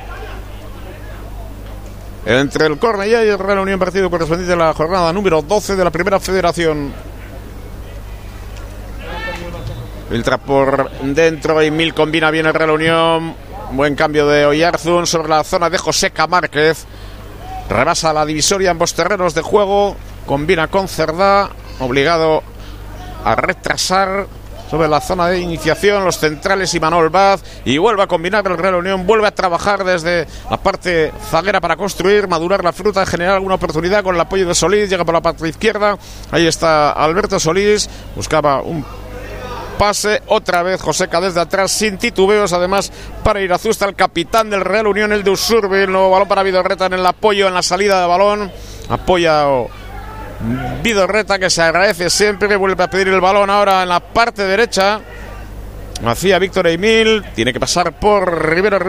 entre 2.27 2.65
el 2.65 2.77
Cornellá 2.77 3.23
y 3.23 3.29
el 3.29 3.39
Real 3.39 3.59
Unión, 3.59 3.79
partido 3.79 4.09
correspondiente 4.09 4.51
a 4.51 4.57
la 4.57 4.73
jornada 4.73 5.13
número 5.13 5.41
12 5.41 5.77
de 5.77 5.83
la 5.83 5.91
primera 5.91 6.19
federación. 6.19 6.91
Filtra 10.09 10.37
por 10.37 10.91
dentro 11.01 11.63
y 11.63 11.71
Mil 11.71 11.93
combina 11.93 12.29
bien 12.29 12.45
el 12.45 12.53
Real 12.53 12.71
Unión. 12.71 13.33
Buen 13.71 13.95
cambio 13.95 14.27
de 14.27 14.45
Oyarzun 14.45 15.07
sobre 15.07 15.29
la 15.29 15.45
zona 15.45 15.69
de 15.69 15.77
Joseca 15.77 16.27
Márquez. 16.27 16.85
Rebasa 17.69 18.11
la 18.11 18.25
divisoria 18.25 18.71
ambos 18.71 18.93
terrenos 18.93 19.33
de 19.33 19.41
juego. 19.41 19.95
Combina 20.25 20.67
con 20.67 20.89
Cerdá. 20.89 21.49
Obligado 21.79 22.43
a 23.23 23.35
retrasar 23.35 24.27
sobre 24.69 24.87
la 24.87 25.01
zona 25.01 25.27
de 25.27 25.39
iniciación, 25.39 26.03
los 26.03 26.17
centrales 26.17 26.73
y 26.73 26.79
Manol 26.79 27.09
Baz, 27.09 27.43
y 27.65 27.77
vuelve 27.77 28.03
a 28.03 28.07
combinar 28.07 28.45
el 28.47 28.57
Real 28.57 28.75
Unión, 28.75 29.05
vuelve 29.05 29.27
a 29.27 29.31
trabajar 29.31 29.83
desde 29.83 30.27
la 30.49 30.57
parte 30.57 31.11
zaguera 31.29 31.61
para 31.61 31.75
construir, 31.75 32.27
madurar 32.27 32.63
la 32.63 32.73
fruta, 32.73 33.05
generar 33.05 33.35
alguna 33.35 33.55
oportunidad 33.55 34.03
con 34.03 34.15
el 34.15 34.21
apoyo 34.21 34.47
de 34.47 34.55
Solís, 34.55 34.89
llega 34.89 35.05
por 35.05 35.13
la 35.13 35.21
parte 35.21 35.47
izquierda, 35.47 35.97
ahí 36.31 36.47
está 36.47 36.91
Alberto 36.91 37.39
Solís, 37.39 37.89
buscaba 38.15 38.61
un 38.61 38.85
pase, 39.77 40.23
otra 40.27 40.63
vez 40.63 40.81
Joseca 40.81 41.21
desde 41.21 41.39
atrás, 41.39 41.71
sin 41.71 41.97
titubeos, 41.97 42.51
además 42.51 42.91
para 43.23 43.41
ir 43.41 43.53
a 43.53 43.57
Zusta, 43.57 43.85
el 43.85 43.95
capitán 43.95 44.49
del 44.49 44.61
Real 44.61 44.87
Unión, 44.87 45.13
el 45.13 45.23
de 45.23 45.29
Usurbi, 45.29 45.79
el 45.79 45.91
nuevo 45.91 46.09
balón 46.09 46.27
para 46.27 46.43
Vidorreta 46.43 46.87
en 46.87 46.93
el 46.93 47.05
apoyo, 47.05 47.47
en 47.47 47.53
la 47.53 47.61
salida 47.61 48.01
de 48.01 48.07
balón, 48.07 48.51
apoya 48.89 49.45
Vidorreta 50.83 51.39
que 51.39 51.49
se 51.49 51.61
agradece 51.61 52.09
siempre, 52.09 52.47
que 52.47 52.55
vuelve 52.55 52.83
a 52.83 52.89
pedir 52.89 53.07
el 53.07 53.21
balón 53.21 53.49
ahora 53.49 53.83
en 53.83 53.89
la 53.89 53.99
parte 53.99 54.43
derecha. 54.43 55.01
Hacía 56.05 56.37
Víctor 56.37 56.67
Emil, 56.67 57.23
tiene 57.33 57.51
que 57.51 57.59
pasar 57.59 57.93
por 57.93 58.49
Rivero, 58.49 58.79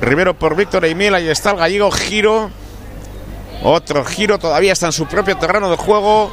Rivero 0.00 0.38
por 0.38 0.56
Víctor 0.56 0.86
Emil, 0.86 1.14
ahí 1.14 1.28
está 1.28 1.50
el 1.50 1.58
gallego, 1.58 1.90
giro. 1.90 2.50
Otro 3.62 4.04
giro, 4.04 4.38
todavía 4.38 4.72
está 4.72 4.86
en 4.86 4.92
su 4.92 5.06
propio 5.06 5.36
terreno 5.36 5.68
de 5.70 5.76
juego. 5.76 6.32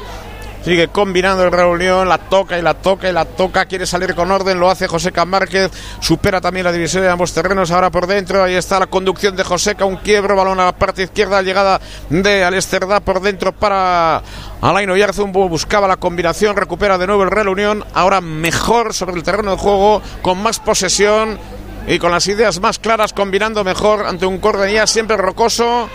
Sigue 0.66 0.88
combinando 0.88 1.44
el 1.44 1.52
Real 1.52 1.68
Unión, 1.68 2.10
la 2.10 2.18
toca 2.18 2.58
y 2.58 2.64
la 2.64 2.74
toca 2.74 3.08
y 3.08 3.14
la 3.14 3.26
toca, 3.26 3.66
quiere 3.66 3.86
salir 3.86 4.16
con 4.16 4.32
orden, 4.32 4.60
lo 4.60 4.68
hace 4.68 4.88
José 4.88 5.12
Márquez, 5.24 5.70
supera 6.00 6.42
también 6.42 6.64
la 6.64 6.72
división 6.72 7.04
de 7.04 7.10
ambos 7.12 7.34
terrenos, 7.34 7.70
ahora 7.70 7.92
por 7.92 8.08
dentro, 8.08 8.44
ahí 8.44 8.56
está 8.56 8.80
la 8.80 8.88
conducción 8.88 9.36
de 9.36 9.44
Joseca, 9.44 9.86
un 9.86 9.98
quiebro, 9.98 10.36
balón 10.36 10.60
a 10.60 10.66
la 10.66 10.72
parte 10.72 11.04
izquierda, 11.04 11.44
llegada 11.44 11.80
de 12.10 12.44
Alesterdá 12.44 13.00
por 13.00 13.22
dentro 13.22 13.52
para 13.52 14.24
Alain 14.60 14.90
Oyarzun, 14.90 15.32
buscaba 15.32 15.88
la 15.88 15.98
combinación, 15.98 16.56
recupera 16.56 16.98
de 16.98 17.06
nuevo 17.06 17.22
el 17.22 17.30
Real 17.30 17.50
Unión, 17.50 17.86
ahora 17.94 18.20
mejor 18.20 18.96
sobre 18.96 19.18
el 19.18 19.22
terreno 19.24 19.52
de 19.52 19.58
juego, 19.58 20.02
con 20.24 20.42
más 20.42 20.58
posesión 20.58 21.38
y 21.86 22.00
con 22.00 22.12
las 22.12 22.26
ideas 22.26 22.60
más 22.60 22.80
claras, 22.80 23.14
combinando 23.14 23.64
mejor 23.64 24.08
ante 24.08 24.26
un 24.26 24.40
Cordenía 24.40 24.88
siempre 24.88 25.16
rocoso. 25.16 25.88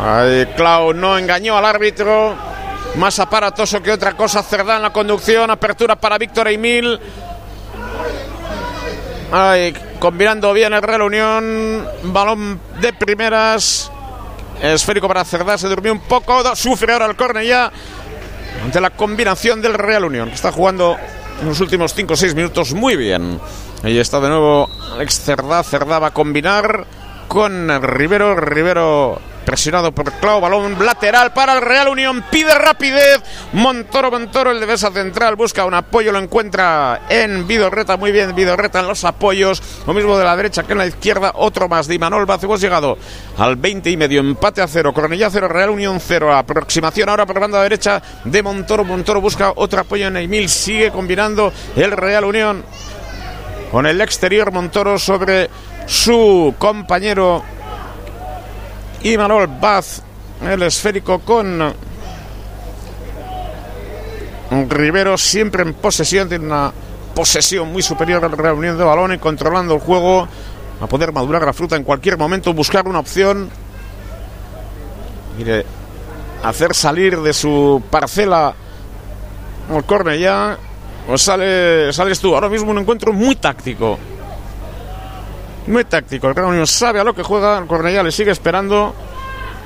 Ay, 0.00 0.46
Clau 0.54 0.92
no 0.94 1.18
engañó 1.18 1.58
al 1.58 1.64
árbitro 1.64 2.36
más 2.96 3.18
aparatoso 3.18 3.82
que 3.82 3.92
otra 3.92 4.16
cosa. 4.16 4.42
Cerdá 4.42 4.76
en 4.76 4.82
la 4.82 4.92
conducción, 4.92 5.50
apertura 5.50 5.96
para 5.96 6.18
Víctor 6.18 6.48
Emil. 6.48 6.98
Ay, 9.32 9.74
combinando 10.00 10.52
bien 10.52 10.72
el 10.72 10.82
Real 10.82 11.02
Unión, 11.02 11.86
balón 12.04 12.60
de 12.80 12.92
primeras, 12.92 13.90
esférico 14.60 15.06
para 15.06 15.24
Cerdá, 15.24 15.56
se 15.56 15.68
durmió 15.68 15.92
un 15.92 16.00
poco, 16.00 16.56
sufre 16.56 16.92
ahora 16.92 17.06
el 17.06 17.14
córner 17.14 17.44
ya 17.44 17.70
ante 18.64 18.80
la 18.80 18.90
combinación 18.90 19.62
del 19.62 19.74
Real 19.74 20.04
Unión, 20.04 20.30
que 20.30 20.34
está 20.34 20.50
jugando 20.50 20.96
en 21.40 21.48
los 21.48 21.60
últimos 21.60 21.94
5 21.94 22.12
o 22.12 22.16
6 22.16 22.34
minutos 22.34 22.74
muy 22.74 22.96
bien. 22.96 23.40
Ahí 23.84 23.98
está 23.98 24.18
de 24.20 24.28
nuevo 24.28 24.68
Alex 24.94 25.20
Cerdá, 25.20 25.62
Cerdá 25.62 26.00
va 26.00 26.08
a 26.08 26.12
combinar 26.12 26.86
con 27.28 27.68
Rivero, 27.82 28.34
Rivero 28.34 29.20
presionado 29.44 29.92
por 29.92 30.12
Clau, 30.12 30.40
balón 30.40 30.84
lateral 30.84 31.32
para 31.32 31.54
el 31.54 31.62
Real 31.62 31.88
Unión, 31.88 32.24
pide 32.30 32.54
rapidez, 32.54 33.20
Montoro, 33.52 34.10
Montoro, 34.10 34.50
el 34.50 34.60
defensa 34.60 34.90
central, 34.90 35.36
busca 35.36 35.64
un 35.64 35.74
apoyo, 35.74 36.12
lo 36.12 36.18
encuentra 36.18 37.02
en 37.08 37.46
Vidorreta, 37.46 37.96
muy 37.96 38.12
bien 38.12 38.34
Vidorreta 38.34 38.80
en 38.80 38.88
los 38.88 39.04
apoyos, 39.04 39.62
lo 39.86 39.94
mismo 39.94 40.18
de 40.18 40.24
la 40.24 40.36
derecha 40.36 40.62
que 40.62 40.72
en 40.72 40.78
la 40.78 40.86
izquierda, 40.86 41.32
otro 41.34 41.68
más 41.68 41.86
de 41.86 41.94
Imanol 41.94 42.26
Baz, 42.26 42.42
hemos 42.44 42.60
llegado 42.60 42.98
al 43.38 43.56
20 43.56 43.90
y 43.90 43.96
medio, 43.96 44.20
empate 44.20 44.62
a 44.62 44.68
cero, 44.68 44.92
Coronilla 44.92 45.30
cero, 45.30 45.48
Real 45.48 45.70
Unión 45.70 46.00
cero, 46.00 46.34
aproximación 46.34 47.08
ahora 47.08 47.26
por 47.26 47.40
banda 47.40 47.62
derecha 47.62 48.02
de 48.24 48.42
Montoro, 48.42 48.84
Montoro 48.84 49.20
busca 49.20 49.52
otro 49.56 49.80
apoyo 49.80 50.06
en 50.06 50.16
Emil, 50.16 50.48
sigue 50.48 50.90
combinando 50.90 51.52
el 51.76 51.92
Real 51.92 52.24
Unión 52.24 52.64
con 53.70 53.86
el 53.86 54.00
exterior 54.00 54.52
Montoro 54.52 54.98
sobre 54.98 55.48
su 55.86 56.54
compañero 56.58 57.42
y 59.02 59.16
Manuel 59.16 59.48
Baz, 59.60 60.02
el 60.42 60.62
esférico 60.62 61.20
con 61.20 61.72
Rivero 64.68 65.16
siempre 65.16 65.62
en 65.62 65.74
posesión, 65.74 66.28
tiene 66.28 66.46
una 66.46 66.72
posesión 67.14 67.72
muy 67.72 67.82
superior 67.82 68.20
de 68.30 68.84
balones, 68.84 69.20
controlando 69.20 69.74
el 69.74 69.80
juego, 69.80 70.26
a 70.80 70.86
poder 70.86 71.12
madurar 71.12 71.42
la 71.42 71.52
fruta 71.52 71.76
en 71.76 71.84
cualquier 71.84 72.18
momento, 72.18 72.52
buscar 72.52 72.86
una 72.88 72.98
opción. 72.98 73.50
Hacer 76.42 76.74
salir 76.74 77.20
de 77.20 77.32
su 77.32 77.82
parcela 77.90 78.54
el 79.74 79.84
córner 79.84 80.18
ya, 80.18 80.58
o 81.08 81.16
sale, 81.16 81.92
sales 81.92 82.20
tú. 82.20 82.34
Ahora 82.34 82.48
mismo 82.48 82.70
un 82.70 82.78
encuentro 82.78 83.12
muy 83.12 83.36
táctico 83.36 83.98
muy 85.66 85.84
táctico. 85.84 86.28
El 86.28 86.34
Real 86.34 86.48
Unión 86.48 86.66
sabe 86.66 87.00
a 87.00 87.04
lo 87.04 87.14
que 87.14 87.22
juega. 87.22 87.58
El 87.58 87.66
Cornellá 87.66 88.02
le 88.02 88.12
sigue 88.12 88.30
esperando. 88.30 88.94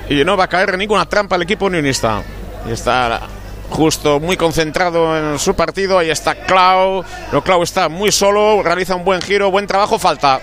Y 0.09 0.25
no 0.25 0.37
va 0.37 0.45
a 0.45 0.49
caer 0.49 0.77
ninguna 0.77 1.07
trampa 1.07 1.37
el 1.37 1.43
equipo 1.43 1.67
unionista. 1.67 2.23
Y 2.69 2.73
está 2.73 3.23
justo 3.71 4.21
muy 4.21 4.37
concentrado 4.37 5.17
en 5.17 5.39
su 5.39 5.55
partido. 5.55 5.99
Ahí 5.99 6.11
está 6.11 6.35
Clau. 6.35 7.05
Pero 7.31 7.43
Clau 7.43 7.63
está 7.63 7.89
muy 7.89 8.13
solo. 8.13 8.63
Realiza 8.63 8.95
un 8.95 9.05
buen 9.05 9.21
giro. 9.23 9.51
Buen 9.51 9.67
trabajo. 9.67 9.99
Falta. 9.99 10.41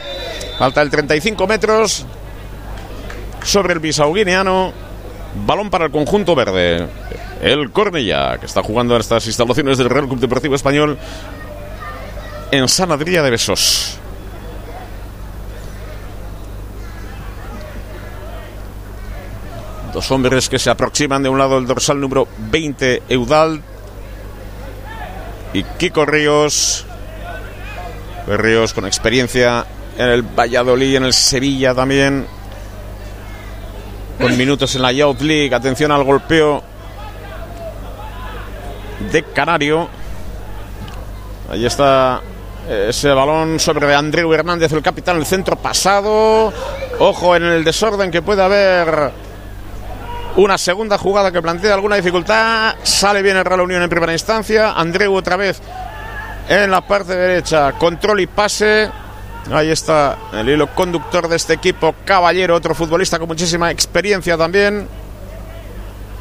Falta 0.57 0.81
el 0.81 0.89
35 0.89 1.47
metros. 1.47 2.05
Sobre 3.43 3.73
el 3.73 3.79
Bisau 3.79 4.13
guineano. 4.13 4.73
Balón 5.45 5.69
para 5.69 5.85
el 5.85 5.91
conjunto 5.91 6.35
verde. 6.35 6.87
El 7.41 7.71
Cornellá, 7.71 8.37
que 8.37 8.45
está 8.45 8.61
jugando 8.61 8.93
en 8.95 9.01
estas 9.01 9.25
instalaciones 9.25 9.77
del 9.77 9.89
Real 9.89 10.07
Club 10.07 10.19
Deportivo 10.19 10.53
Español 10.53 10.97
en 12.51 12.67
San 12.67 12.91
Adrià 12.91 13.23
de 13.23 13.31
Besos. 13.31 14.00
Dos 19.93 20.09
hombres 20.11 20.47
que 20.47 20.57
se 20.57 20.69
aproximan 20.69 21.21
de 21.21 21.27
un 21.27 21.37
lado 21.37 21.57
el 21.57 21.67
dorsal 21.67 21.99
número 21.99 22.25
20, 22.49 23.03
Eudal 23.09 23.61
y 25.53 25.63
Kiko 25.63 26.05
Ríos. 26.05 26.85
Ríos 28.25 28.73
con 28.73 28.85
experiencia 28.85 29.65
en 29.97 30.07
el 30.07 30.21
Valladolid, 30.21 30.95
en 30.95 31.03
el 31.03 31.13
Sevilla 31.13 31.75
también. 31.75 32.25
Con 34.19 34.37
minutos 34.37 34.73
en 34.75 34.81
la 34.81 34.93
Youth 34.93 35.21
League. 35.21 35.53
Atención 35.53 35.91
al 35.91 36.05
golpeo 36.05 36.63
de 39.11 39.23
Canario. 39.23 39.89
Ahí 41.51 41.65
está 41.65 42.21
ese 42.69 43.09
balón 43.09 43.59
sobre 43.59 43.93
Andreu 43.93 44.31
Hernández, 44.31 44.71
el 44.71 44.81
capitán, 44.81 45.17
el 45.17 45.25
centro 45.25 45.57
pasado. 45.57 46.53
Ojo 46.99 47.35
en 47.35 47.43
el 47.43 47.65
desorden 47.65 48.09
que 48.09 48.21
puede 48.21 48.41
haber 48.41 49.11
una 50.37 50.57
segunda 50.57 50.97
jugada 50.97 51.31
que 51.31 51.41
plantea 51.41 51.73
alguna 51.73 51.95
dificultad. 51.95 52.75
Sale 52.83 53.21
bien 53.21 53.37
el 53.37 53.45
Real 53.45 53.61
Unión 53.61 53.83
en 53.83 53.89
primera 53.89 54.13
instancia. 54.13 54.71
Andreu 54.73 55.13
otra 55.13 55.35
vez 55.35 55.61
en 56.49 56.71
la 56.71 56.81
parte 56.81 57.15
derecha. 57.15 57.73
Control 57.73 58.19
y 58.21 58.27
pase. 58.27 58.89
Ahí 59.51 59.71
está 59.71 60.17
el 60.33 60.49
hilo 60.49 60.67
conductor 60.73 61.27
de 61.27 61.35
este 61.35 61.53
equipo. 61.53 61.95
Caballero, 62.05 62.55
otro 62.55 62.75
futbolista 62.75 63.19
con 63.19 63.27
muchísima 63.27 63.71
experiencia 63.71 64.37
también. 64.37 64.87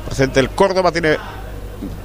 Presente 0.06 0.40
el 0.40 0.50
Córdoba, 0.50 0.90
tiene 0.90 1.16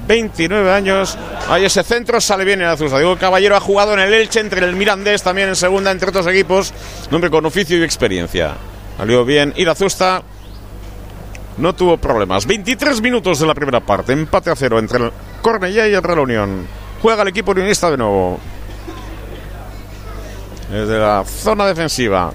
29 0.07 0.71
años. 0.71 1.17
Ahí 1.49 1.65
ese 1.65 1.83
centro 1.83 2.21
sale 2.21 2.45
bien 2.45 2.61
en 2.61 2.67
Azusa. 2.67 2.99
Digo, 2.99 3.17
Caballero 3.17 3.55
ha 3.55 3.59
jugado 3.59 3.93
en 3.93 3.99
el 3.99 4.13
Elche, 4.13 4.39
entre 4.39 4.65
el 4.65 4.75
Mirandés 4.75 5.23
también 5.23 5.49
en 5.49 5.55
segunda, 5.55 5.91
entre 5.91 6.09
otros 6.09 6.27
equipos. 6.27 6.73
Nombre 7.09 7.29
con 7.29 7.45
oficio 7.45 7.77
y 7.77 7.83
experiencia. 7.83 8.53
Salió 8.97 9.25
bien 9.25 9.53
Irazusta. 9.55 10.21
No 11.57 11.73
tuvo 11.73 11.97
problemas. 11.97 12.45
23 12.45 13.01
minutos 13.01 13.39
de 13.39 13.47
la 13.47 13.53
primera 13.53 13.79
parte. 13.79 14.13
Empate 14.13 14.49
a 14.49 14.55
cero 14.55 14.79
entre 14.79 15.05
el 15.05 15.11
Cornellá 15.41 15.87
y 15.87 15.93
el 15.93 16.03
Real 16.03 16.19
Unión. 16.19 16.67
Juega 17.01 17.21
el 17.21 17.29
equipo 17.29 17.51
unionista 17.51 17.89
de 17.89 17.97
nuevo. 17.97 18.39
Desde 20.69 20.99
la 20.99 21.23
zona 21.23 21.65
defensiva. 21.67 22.31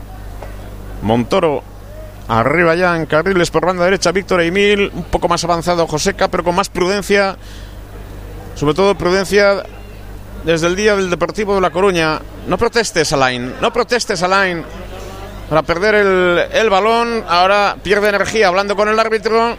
Montoro 1.02 1.62
Arriba 2.30 2.76
ya 2.76 2.94
en 2.94 3.06
carriles 3.06 3.50
por 3.50 3.66
banda 3.66 3.82
derecha 3.82 4.12
Víctor 4.12 4.40
Emil, 4.42 4.88
un 4.94 5.02
poco 5.02 5.26
más 5.26 5.42
avanzado 5.42 5.84
Joseca, 5.88 6.28
pero 6.28 6.44
con 6.44 6.54
más 6.54 6.68
prudencia, 6.68 7.36
sobre 8.54 8.74
todo 8.74 8.94
prudencia 8.94 9.64
desde 10.44 10.68
el 10.68 10.76
día 10.76 10.94
del 10.94 11.10
Deportivo 11.10 11.56
de 11.56 11.60
La 11.60 11.70
Coruña. 11.70 12.20
No 12.46 12.56
protestes, 12.56 13.12
Alain, 13.12 13.54
no 13.60 13.72
protestes, 13.72 14.22
Alain, 14.22 14.62
para 15.50 15.62
perder 15.62 15.96
el, 16.52 16.70
balón. 16.70 17.24
Ahora 17.28 17.76
pierde 17.82 18.08
energía 18.08 18.46
hablando 18.46 18.76
con 18.76 18.88
el 18.88 18.98
árbitro. 18.98 19.56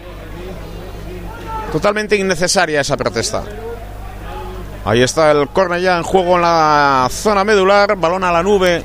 Totalmente 1.71 2.15
innecesaria 2.15 2.79
esa 2.79 2.95
protesta. 2.95 3.43
Ahí 4.85 5.03
está 5.03 5.31
el 5.31 5.49
córner 5.49 5.81
ya 5.81 5.97
en 5.97 6.03
juego 6.03 6.37
en 6.37 6.43
la 6.43 7.07
zona 7.11 7.43
medular, 7.43 7.97
balón 7.97 8.23
a 8.23 8.31
la 8.31 8.41
nube. 8.41 8.81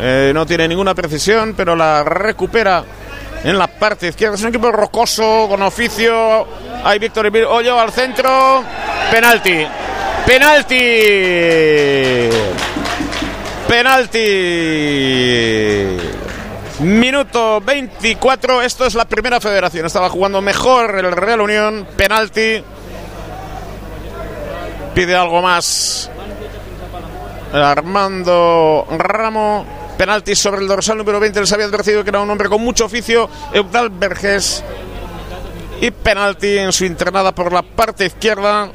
Eh, 0.00 0.32
no 0.34 0.44
tiene 0.44 0.66
ninguna 0.66 0.94
precisión, 0.96 1.54
pero 1.56 1.76
la 1.76 2.02
recupera 2.02 2.84
en 3.44 3.56
la 3.56 3.68
parte 3.68 4.08
izquierda. 4.08 4.34
Es 4.34 4.42
un 4.42 4.48
equipo 4.48 4.72
rocoso, 4.72 5.46
con 5.48 5.62
oficio. 5.62 6.44
Hay 6.84 6.98
Víctor 6.98 7.30
Hoyo 7.48 7.78
al 7.78 7.92
centro. 7.92 8.64
Penalti. 9.12 9.64
Penalti. 10.26 10.76
Penalti. 13.68 14.18
Minuto 16.80 17.60
24. 17.60 18.62
Esto 18.62 18.86
es 18.86 18.94
la 18.94 19.04
primera 19.04 19.40
federación. 19.40 19.86
Estaba 19.86 20.08
jugando 20.10 20.40
mejor 20.40 20.96
el 20.96 21.10
Real 21.10 21.40
Unión. 21.40 21.88
Penalti. 21.96 22.62
Pide 24.94 25.16
algo 25.16 25.42
más. 25.42 26.08
Armando 27.52 28.86
Ramo. 28.96 29.66
Penalti 29.98 30.36
sobre 30.36 30.60
el 30.60 30.68
dorsal 30.68 30.98
número 30.98 31.18
20. 31.18 31.40
Les 31.40 31.52
había 31.52 31.66
advertido 31.66 32.04
que 32.04 32.10
era 32.10 32.20
un 32.20 32.30
hombre 32.30 32.48
con 32.48 32.62
mucho 32.62 32.84
oficio. 32.84 33.28
Eudal 33.52 33.90
Verges. 33.90 34.62
Y 35.80 35.90
penalti 35.90 36.58
en 36.58 36.72
su 36.72 36.84
internada 36.84 37.34
por 37.34 37.52
la 37.52 37.62
parte 37.62 38.06
izquierda. 38.06 38.70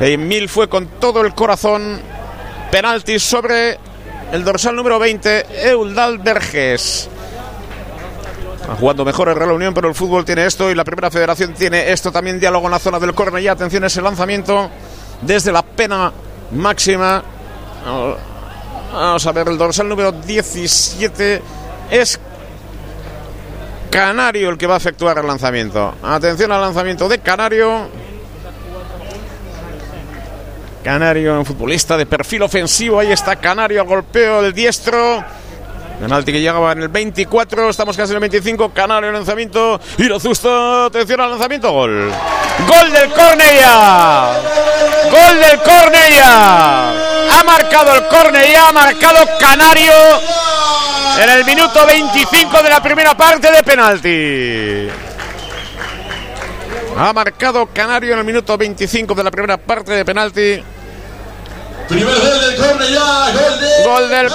Emil 0.00 0.48
fue 0.48 0.70
con 0.70 0.86
todo 0.98 1.20
el 1.20 1.34
corazón. 1.34 2.00
Penalti 2.70 3.18
sobre 3.18 3.78
el 4.32 4.44
dorsal 4.44 4.76
número 4.76 4.98
20, 4.98 5.68
Eudal 5.70 6.18
Verges. 6.18 7.08
jugando 8.78 9.04
mejor 9.04 9.28
el 9.30 9.36
Real 9.36 9.52
Unión, 9.52 9.72
pero 9.72 9.88
el 9.88 9.94
fútbol 9.94 10.24
tiene 10.24 10.44
esto 10.44 10.70
y 10.70 10.74
la 10.74 10.84
primera 10.84 11.10
federación 11.10 11.54
tiene 11.54 11.90
esto 11.90 12.12
también. 12.12 12.38
Diálogo 12.38 12.66
en 12.66 12.72
la 12.72 12.78
zona 12.78 12.98
del 12.98 13.14
córner 13.14 13.42
y 13.42 13.48
atención 13.48 13.84
ese 13.84 14.02
lanzamiento 14.02 14.70
desde 15.22 15.52
la 15.52 15.62
pena 15.62 16.12
máxima. 16.52 17.22
Vamos 18.92 19.26
a 19.26 19.32
ver, 19.32 19.48
el 19.48 19.56
dorsal 19.56 19.88
número 19.88 20.12
17 20.12 21.42
es 21.90 22.20
Canario 23.90 24.50
el 24.50 24.58
que 24.58 24.66
va 24.66 24.74
a 24.74 24.78
efectuar 24.78 25.18
el 25.18 25.26
lanzamiento. 25.26 25.94
Atención 26.02 26.52
al 26.52 26.60
lanzamiento 26.60 27.08
de 27.08 27.20
Canario. 27.20 27.88
Canario, 30.82 31.38
un 31.38 31.44
futbolista 31.44 31.96
de 31.96 32.06
perfil 32.06 32.42
ofensivo. 32.42 33.00
Ahí 33.00 33.12
está 33.12 33.36
Canario, 33.36 33.84
golpeo 33.84 34.42
del 34.42 34.52
diestro. 34.52 35.24
Penalti 36.00 36.32
que 36.32 36.40
llegaba 36.40 36.72
en 36.72 36.82
el 36.82 36.88
24, 36.88 37.70
estamos 37.70 37.96
casi 37.96 38.12
en 38.12 38.16
el 38.16 38.20
25. 38.20 38.72
Canario, 38.72 39.10
lanzamiento. 39.10 39.80
Irazusta, 39.98 40.86
atención 40.86 41.20
al 41.20 41.30
lanzamiento. 41.30 41.72
Gol. 41.72 42.12
Gol 42.66 42.92
del 42.92 43.10
Cornella. 43.10 44.32
Gol 45.10 45.40
del 45.40 45.58
Cornella. 45.60 46.90
Ha 47.30 47.44
marcado 47.44 47.96
el 47.96 48.06
Cornella, 48.06 48.68
ha 48.68 48.72
marcado 48.72 49.18
Canario 49.38 49.92
en 51.20 51.30
el 51.30 51.44
minuto 51.44 51.84
25 51.84 52.62
de 52.62 52.70
la 52.70 52.80
primera 52.80 53.16
parte 53.16 53.50
de 53.50 53.62
penalti. 53.64 55.07
Ha 57.00 57.12
marcado 57.12 57.64
Canario 57.72 58.14
en 58.14 58.18
el 58.18 58.24
minuto 58.24 58.58
25 58.58 59.14
de 59.14 59.22
la 59.22 59.30
primera 59.30 59.56
parte 59.56 59.92
de 59.92 60.04
penalti. 60.04 60.60
Primer 61.88 62.14
gol 62.14 62.40
del 62.40 62.56
Cornellá, 62.56 63.32
gol, 63.32 63.60
de 63.60 63.84
gol 63.84 64.10
del 64.10 64.28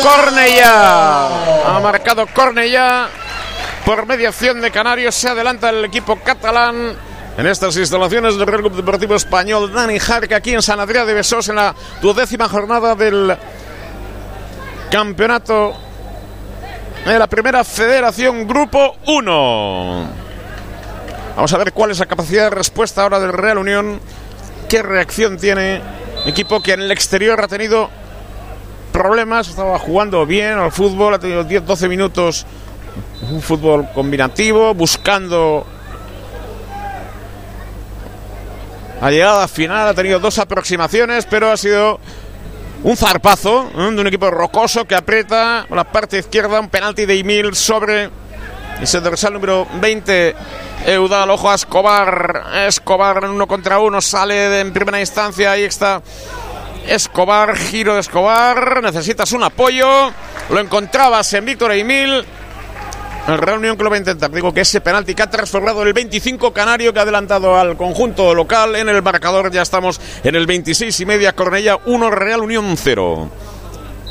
Cornellá. 0.00 1.26
Ha 1.66 1.80
marcado 1.82 2.28
Cornellá 2.32 3.08
por 3.84 4.06
mediación 4.06 4.60
de 4.60 4.70
Canarios. 4.70 5.16
Se 5.16 5.28
adelanta 5.28 5.70
el 5.70 5.84
equipo 5.84 6.20
catalán 6.20 6.96
en 7.36 7.46
estas 7.48 7.76
instalaciones 7.76 8.36
del 8.36 8.46
Real 8.46 8.60
Club 8.60 8.76
Deportivo 8.76 9.16
Español. 9.16 9.72
Dani 9.72 9.98
Jarque 9.98 10.36
aquí 10.36 10.54
en 10.54 10.62
San 10.62 10.78
Adrián 10.78 11.04
de 11.04 11.14
Besós 11.14 11.48
en 11.48 11.56
la 11.56 11.74
duodécima 12.00 12.48
jornada 12.48 12.94
del 12.94 13.36
campeonato 14.88 15.74
de 17.04 17.18
la 17.18 17.26
primera 17.26 17.64
federación 17.64 18.46
Grupo 18.46 18.98
1. 19.06 20.31
Vamos 21.34 21.52
a 21.54 21.58
ver 21.58 21.72
cuál 21.72 21.90
es 21.90 21.98
la 21.98 22.06
capacidad 22.06 22.44
de 22.44 22.50
respuesta 22.50 23.02
ahora 23.02 23.18
del 23.18 23.32
Real 23.32 23.56
Unión. 23.56 24.00
¿Qué 24.68 24.82
reacción 24.82 25.38
tiene? 25.38 25.80
Equipo 26.26 26.62
que 26.62 26.72
en 26.72 26.82
el 26.82 26.90
exterior 26.90 27.40
ha 27.40 27.48
tenido 27.48 27.88
problemas, 28.92 29.48
estaba 29.48 29.78
jugando 29.78 30.26
bien 30.26 30.58
al 30.58 30.70
fútbol, 30.70 31.14
ha 31.14 31.18
tenido 31.18 31.42
10-12 31.44 31.88
minutos, 31.88 32.46
un 33.30 33.40
fútbol 33.40 33.88
combinativo, 33.94 34.74
buscando 34.74 35.66
la 39.00 39.10
llegada 39.10 39.48
final, 39.48 39.88
ha 39.88 39.94
tenido 39.94 40.20
dos 40.20 40.38
aproximaciones, 40.38 41.24
pero 41.24 41.50
ha 41.50 41.56
sido 41.56 41.98
un 42.84 42.96
zarpazo 42.96 43.70
de 43.74 44.00
un 44.00 44.06
equipo 44.06 44.30
rocoso 44.30 44.84
que 44.84 44.94
aprieta 44.94 45.66
la 45.70 45.84
parte 45.84 46.18
izquierda, 46.18 46.60
un 46.60 46.68
penalti 46.68 47.06
de 47.06 47.18
Emil 47.18 47.54
sobre 47.54 48.10
ese 48.80 49.00
dorsal 49.00 49.34
número 49.34 49.66
20. 49.80 50.34
Eudal, 50.86 51.30
ojo 51.30 51.50
a 51.50 51.54
Escobar. 51.54 52.44
Escobar 52.66 53.24
en 53.24 53.30
uno 53.30 53.46
contra 53.46 53.78
uno 53.78 54.00
sale 54.00 54.60
en 54.60 54.72
primera 54.72 54.98
instancia. 55.00 55.52
Ahí 55.52 55.64
está 55.64 56.02
Escobar, 56.86 57.56
giro 57.56 57.94
de 57.94 58.00
Escobar. 58.00 58.82
Necesitas 58.82 59.32
un 59.32 59.44
apoyo. 59.44 60.10
Lo 60.50 60.60
encontrabas 60.60 61.32
en 61.34 61.44
Víctor 61.44 61.72
Emil. 61.72 62.24
El 63.28 63.38
Real 63.38 63.58
Unión 63.58 63.78
a 63.80 63.96
intentar. 63.96 64.32
Digo 64.32 64.52
que 64.52 64.62
ese 64.62 64.80
penalti 64.80 65.14
que 65.14 65.22
ha 65.22 65.30
transformado 65.30 65.82
el 65.84 65.92
25 65.92 66.52
Canario 66.52 66.92
que 66.92 66.98
ha 66.98 67.02
adelantado 67.02 67.56
al 67.56 67.76
conjunto 67.76 68.34
local 68.34 68.74
en 68.74 68.88
el 68.88 69.00
marcador. 69.00 69.52
Ya 69.52 69.62
estamos 69.62 70.00
en 70.24 70.34
el 70.34 70.46
26 70.46 70.98
y 70.98 71.06
media. 71.06 71.32
Cornella 71.32 71.78
1, 71.86 72.10
Real 72.10 72.40
Unión 72.40 72.74
0. 72.76 73.30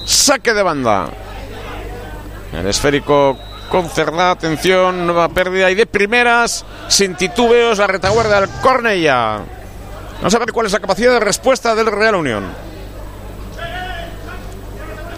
Saque 0.06 0.54
de 0.54 0.64
banda. 0.64 1.10
El 2.54 2.68
esférico 2.68 3.38
con 3.72 3.90
cerrada 3.90 4.32
atención, 4.32 5.08
nueva 5.08 5.30
pérdida 5.30 5.72
y 5.72 5.76
de 5.76 5.86
primeras, 5.86 6.66
sin 6.90 7.16
titubeos, 7.16 7.78
la 7.78 7.88
retaguardia 7.88 8.42
del 8.42 8.50
Cornella. 8.62 9.40
Vamos 10.18 10.36
a 10.36 10.40
ver 10.40 10.52
cuál 10.52 10.66
es 10.66 10.74
la 10.74 10.82
capacidad 10.82 11.14
de 11.14 11.22
respuesta 11.22 11.74
del 11.74 11.86
Real 11.88 12.16
Unión. 12.16 12.44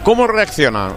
¿Cómo 0.03 0.27
reacciona? 0.27 0.91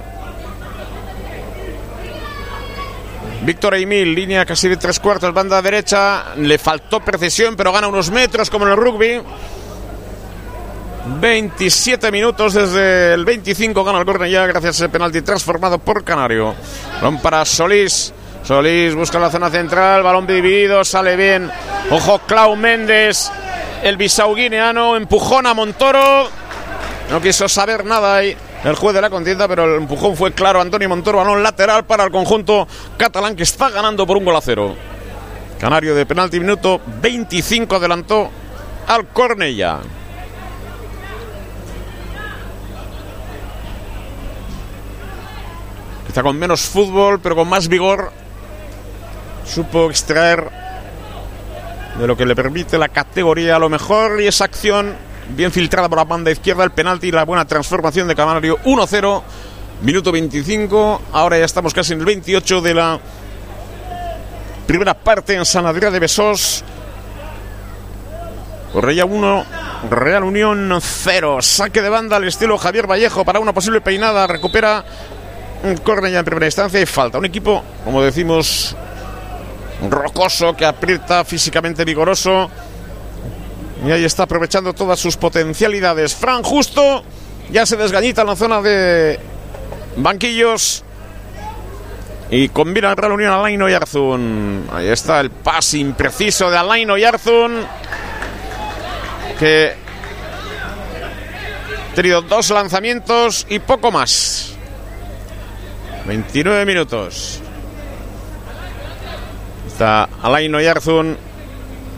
Víctor 3.43 3.77
Emil, 3.77 4.15
línea 4.15 4.45
casi 4.45 4.69
de 4.69 4.77
tres 4.77 5.01
cuartos, 5.01 5.33
banda 5.33 5.63
derecha. 5.63 6.35
Le 6.37 6.59
faltó 6.59 7.01
precisión, 7.01 7.57
pero 7.57 7.73
gana 7.73 7.89
unos 7.89 8.11
metros 8.11 8.51
como 8.51 8.67
en 8.67 8.73
el 8.73 8.77
rugby. 8.77 9.23
27 11.09 12.11
minutos 12.11 12.55
desde 12.55 13.15
el 13.15 13.25
25 13.25 13.85
gana 13.85 14.01
el 14.01 14.05
Cornellá 14.05 14.47
gracias 14.47 14.81
a 14.81 14.85
ese 14.85 14.89
penalti 14.89 15.23
transformado 15.23 15.79
por 15.79 16.05
Canario. 16.05 16.55
Balón 16.97 17.19
para 17.21 17.45
Solís. 17.45 18.13
Solís 18.43 18.95
busca 18.95 19.19
la 19.19 19.31
zona 19.31 19.51
central, 19.51 20.03
balón 20.03 20.27
dividido, 20.27 20.85
sale 20.85 21.17
bien. 21.17 21.51
Ojo, 21.91 22.21
Clau 22.27 22.57
Méndez, 22.57 23.31
el 23.83 23.97
bisau 23.97 24.35
guineano, 24.35 24.97
empujón 24.97 25.47
a 25.47 25.55
Montoro. 25.55 26.29
No 27.11 27.21
quiso 27.21 27.49
saber 27.49 27.85
nada 27.85 28.17
ahí 28.17 28.37
el 28.65 28.75
juez 28.75 28.95
de 28.95 29.01
la 29.01 29.11
contienda, 29.11 29.47
pero 29.47 29.65
el 29.65 29.83
empujón 29.83 30.17
fue 30.17 30.33
claro. 30.33 30.61
Antonio 30.61 30.89
Montoro, 30.89 31.19
balón 31.19 31.43
lateral 31.43 31.85
para 31.85 32.05
el 32.05 32.11
conjunto 32.11 32.67
catalán 32.97 33.37
que 33.37 33.45
está 33.45 33.71
ganando 33.71 34.07
por 34.07 34.17
un 34.17 34.25
gol 34.25 34.37
a 34.37 34.41
cero. 34.41 34.75
Canario 35.59 35.95
de 35.95 36.05
penalti, 36.05 36.41
minuto 36.41 36.81
25 37.01 37.77
adelantó 37.77 38.31
al 38.87 39.09
Cornella. 39.09 39.81
Con 46.23 46.39
menos 46.39 46.63
fútbol, 46.63 47.21
pero 47.21 47.37
con 47.37 47.49
más 47.49 47.69
vigor. 47.69 48.11
Supo 49.45 49.91
extraer 49.91 50.51
de 51.99 52.07
lo 52.07 52.17
que 52.17 52.25
le 52.25 52.35
permite 52.35 52.79
la 52.79 52.89
categoría 52.89 53.57
a 53.57 53.59
lo 53.59 53.69
mejor 53.69 54.21
y 54.21 54.27
esa 54.27 54.45
acción 54.45 54.97
bien 55.29 55.53
filtrada 55.53 55.89
por 55.89 55.99
la 55.99 56.05
banda 56.05 56.31
izquierda, 56.31 56.65
el 56.65 56.71
penalti 56.71 57.09
y 57.09 57.13
la 57.13 57.25
buena 57.25 57.45
transformación 57.45 58.09
de 58.09 58.15
Canario 58.15 58.59
1-0, 58.65 59.23
minuto 59.83 60.11
25, 60.11 61.03
ahora 61.13 61.39
ya 61.39 61.45
estamos 61.45 61.75
casi 61.75 61.93
en 61.93 62.01
el 62.01 62.07
28 62.07 62.61
de 62.61 62.75
la 62.75 62.99
primera 64.67 64.95
parte 64.95 65.35
en 65.35 65.45
San 65.45 65.67
Adrián 65.67 65.93
de 65.93 66.01
Besós. 66.01 66.65
Correia 68.73 69.05
1, 69.05 69.45
Real 69.91 70.25
Unión 70.25 70.79
0. 70.81 71.41
Saque 71.41 71.81
de 71.81 71.89
banda 71.89 72.17
al 72.17 72.25
estilo 72.25 72.59
Javier 72.59 72.91
Vallejo 72.91 73.25
para 73.25 73.41
una 73.41 73.55
posible 73.55 73.81
peinada. 73.81 74.27
Recupera 74.27 74.85
Correia 75.83 76.19
en 76.19 76.25
primera 76.25 76.47
instancia 76.47 76.81
y 76.81 76.87
falta. 76.87 77.19
Un 77.19 77.25
equipo, 77.25 77.63
como 77.85 78.03
decimos, 78.03 78.77
rocoso, 79.89 80.55
que 80.55 80.65
aprieta 80.65 81.25
físicamente 81.25 81.85
vigoroso. 81.85 82.51
Y 83.85 83.91
ahí 83.91 84.05
está 84.05 84.25
aprovechando 84.25 84.73
todas 84.73 84.99
sus 84.99 85.17
potencialidades. 85.17 86.15
Fran 86.15 86.43
Justo 86.43 87.05
ya 87.51 87.67
se 87.67 87.77
desgañita 87.77 88.23
en 88.23 88.27
la 88.27 88.37
zona 88.37 88.63
de 88.63 89.21
banquillos. 89.97 90.83
Y 92.31 92.49
combina 92.49 92.91
el 92.91 92.97
Real 92.97 93.13
Unión 93.13 93.33
Alaino 93.33 93.69
y 93.69 93.73
Arzun. 93.73 94.67
Ahí 94.73 94.89
está 94.89 95.21
el 95.21 95.31
pase 95.31 95.79
impreciso 95.79 96.51
de 96.51 96.57
Alaino 96.57 96.97
y 96.97 97.05
Arzun. 97.05 97.65
Que 99.39 99.75
ha 101.91 101.95
tenido 101.95 102.23
dos 102.23 102.51
lanzamientos 102.51 103.47
y 103.49 103.59
poco 103.61 103.93
más. 103.93 104.56
29 106.07 106.65
minutos. 106.65 107.41
Está 109.67 110.09
Alain 110.23 110.55
Oyarzun. 110.55 111.17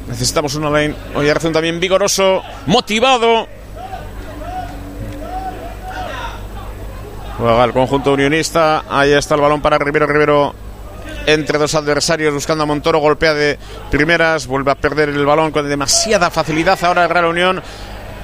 Necesitamos 0.08 0.54
un 0.54 0.64
Alain 0.64 0.96
Oyarzun 1.14 1.52
también 1.52 1.78
vigoroso, 1.78 2.42
motivado. 2.66 3.46
Juega 7.36 7.64
el 7.64 7.72
conjunto 7.72 8.14
unionista. 8.14 8.84
Ahí 8.88 9.12
está 9.12 9.34
el 9.34 9.40
balón 9.40 9.60
para 9.60 9.78
Rivero. 9.78 10.06
Rivero 10.06 10.54
entre 11.26 11.58
dos 11.58 11.74
adversarios 11.74 12.34
buscando 12.34 12.64
a 12.64 12.66
Montoro. 12.66 12.98
Golpea 12.98 13.34
de 13.34 13.58
primeras. 13.90 14.46
Vuelve 14.46 14.72
a 14.72 14.74
perder 14.74 15.10
el 15.10 15.24
balón 15.24 15.52
con 15.52 15.68
demasiada 15.68 16.30
facilidad. 16.30 16.82
Ahora 16.82 17.04
el 17.04 17.10
Real 17.10 17.26
Unión. 17.26 17.62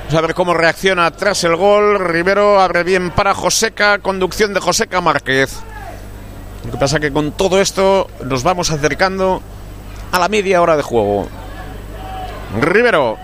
Vamos 0.06 0.14
a 0.14 0.20
ver 0.20 0.34
cómo 0.34 0.52
reacciona 0.52 1.10
tras 1.12 1.44
el 1.44 1.54
gol. 1.54 2.00
Rivero 2.00 2.60
abre 2.60 2.82
bien 2.82 3.10
para 3.10 3.34
Joseca. 3.34 3.98
Conducción 4.00 4.52
de 4.52 4.60
Joseca 4.60 5.00
Márquez. 5.00 5.62
Lo 6.64 6.70
que 6.70 6.78
pasa 6.78 6.98
que 6.98 7.12
con 7.12 7.32
todo 7.32 7.60
esto 7.60 8.08
nos 8.24 8.42
vamos 8.42 8.70
acercando 8.70 9.42
a 10.12 10.18
la 10.18 10.28
media 10.28 10.62
hora 10.62 10.76
de 10.76 10.82
juego. 10.82 11.28
Rivero. 12.60 13.18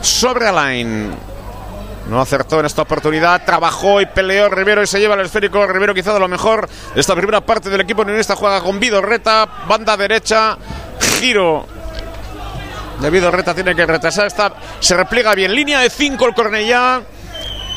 Sobre 0.00 0.46
Alain. 0.46 1.10
No 2.08 2.20
acertó 2.20 2.60
en 2.60 2.66
esta 2.66 2.82
oportunidad. 2.82 3.44
Trabajó 3.44 4.00
y 4.00 4.06
peleó 4.06 4.48
Rivero 4.48 4.82
y 4.82 4.86
se 4.86 5.00
lleva 5.00 5.14
el 5.14 5.22
esférico. 5.22 5.66
Rivero 5.66 5.92
quizá 5.92 6.14
de 6.14 6.20
lo 6.20 6.28
mejor. 6.28 6.68
Esta 6.94 7.14
primera 7.14 7.40
parte 7.40 7.68
del 7.68 7.80
equipo 7.80 8.02
unionista 8.02 8.36
juega 8.36 8.60
con 8.60 8.78
Vidorreta. 8.78 9.46
Banda 9.66 9.96
derecha. 9.96 10.56
Giro. 11.18 11.66
De 13.00 13.10
Vidorreta 13.10 13.54
tiene 13.54 13.74
que 13.74 13.86
retrasar. 13.86 14.26
Esta 14.26 14.52
se 14.80 14.96
repliega 14.96 15.34
bien. 15.34 15.52
Línea 15.54 15.80
de 15.80 15.90
5 15.90 16.26
el 16.26 16.34
Cornellá. 16.34 17.02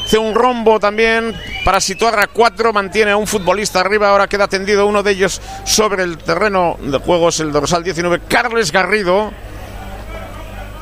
Hace 0.06 0.18
un 0.18 0.36
rombo 0.36 0.80
también 0.80 1.34
para 1.64 1.80
situar 1.80 2.20
a 2.20 2.28
cuatro. 2.28 2.74
Mantiene 2.74 3.12
a 3.12 3.18
un 3.18 3.28
futbolista 3.28 3.80
arriba. 3.80 4.10
Ahora 4.10 4.28
queda 4.28 4.48
tendido 4.48 4.86
uno 4.86 5.04
de 5.04 5.12
ellos 5.12 5.42
sobre 5.64 6.04
el 6.04 6.18
terreno 6.18 6.78
de 6.82 6.98
juego. 6.98 7.30
Es 7.30 7.40
el 7.40 7.52
dorsal 7.52 7.84
19, 7.84 8.22
Carles 8.28 8.72
Garrido. 8.72 9.32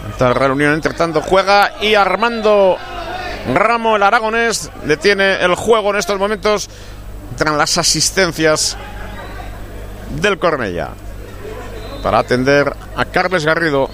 Esta 0.10 0.34
reunión, 0.34 0.74
entre 0.74 0.94
tanto, 0.94 1.22
juega 1.22 1.74
y 1.82 1.96
Armando 1.96 2.78
Ramo, 3.54 3.96
el 3.96 4.04
aragonés, 4.04 4.72
detiene 4.84 5.44
el 5.44 5.56
juego 5.56 5.91
en 5.91 5.98
estos 5.98 6.18
momentos. 6.18 6.70
Entran 7.32 7.58
las 7.58 7.78
asistencias 7.78 8.76
del 10.22 10.40
Cornella 10.40 10.90
para 12.02 12.20
atender 12.20 12.74
a 12.96 13.06
Carles 13.06 13.46
Garrido, 13.46 13.90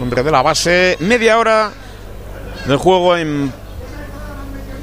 hombre 0.00 0.22
de 0.22 0.30
la 0.30 0.42
base. 0.42 0.96
Media 1.00 1.38
hora 1.38 1.70
del 2.66 2.76
juego 2.76 3.16
en 3.16 3.52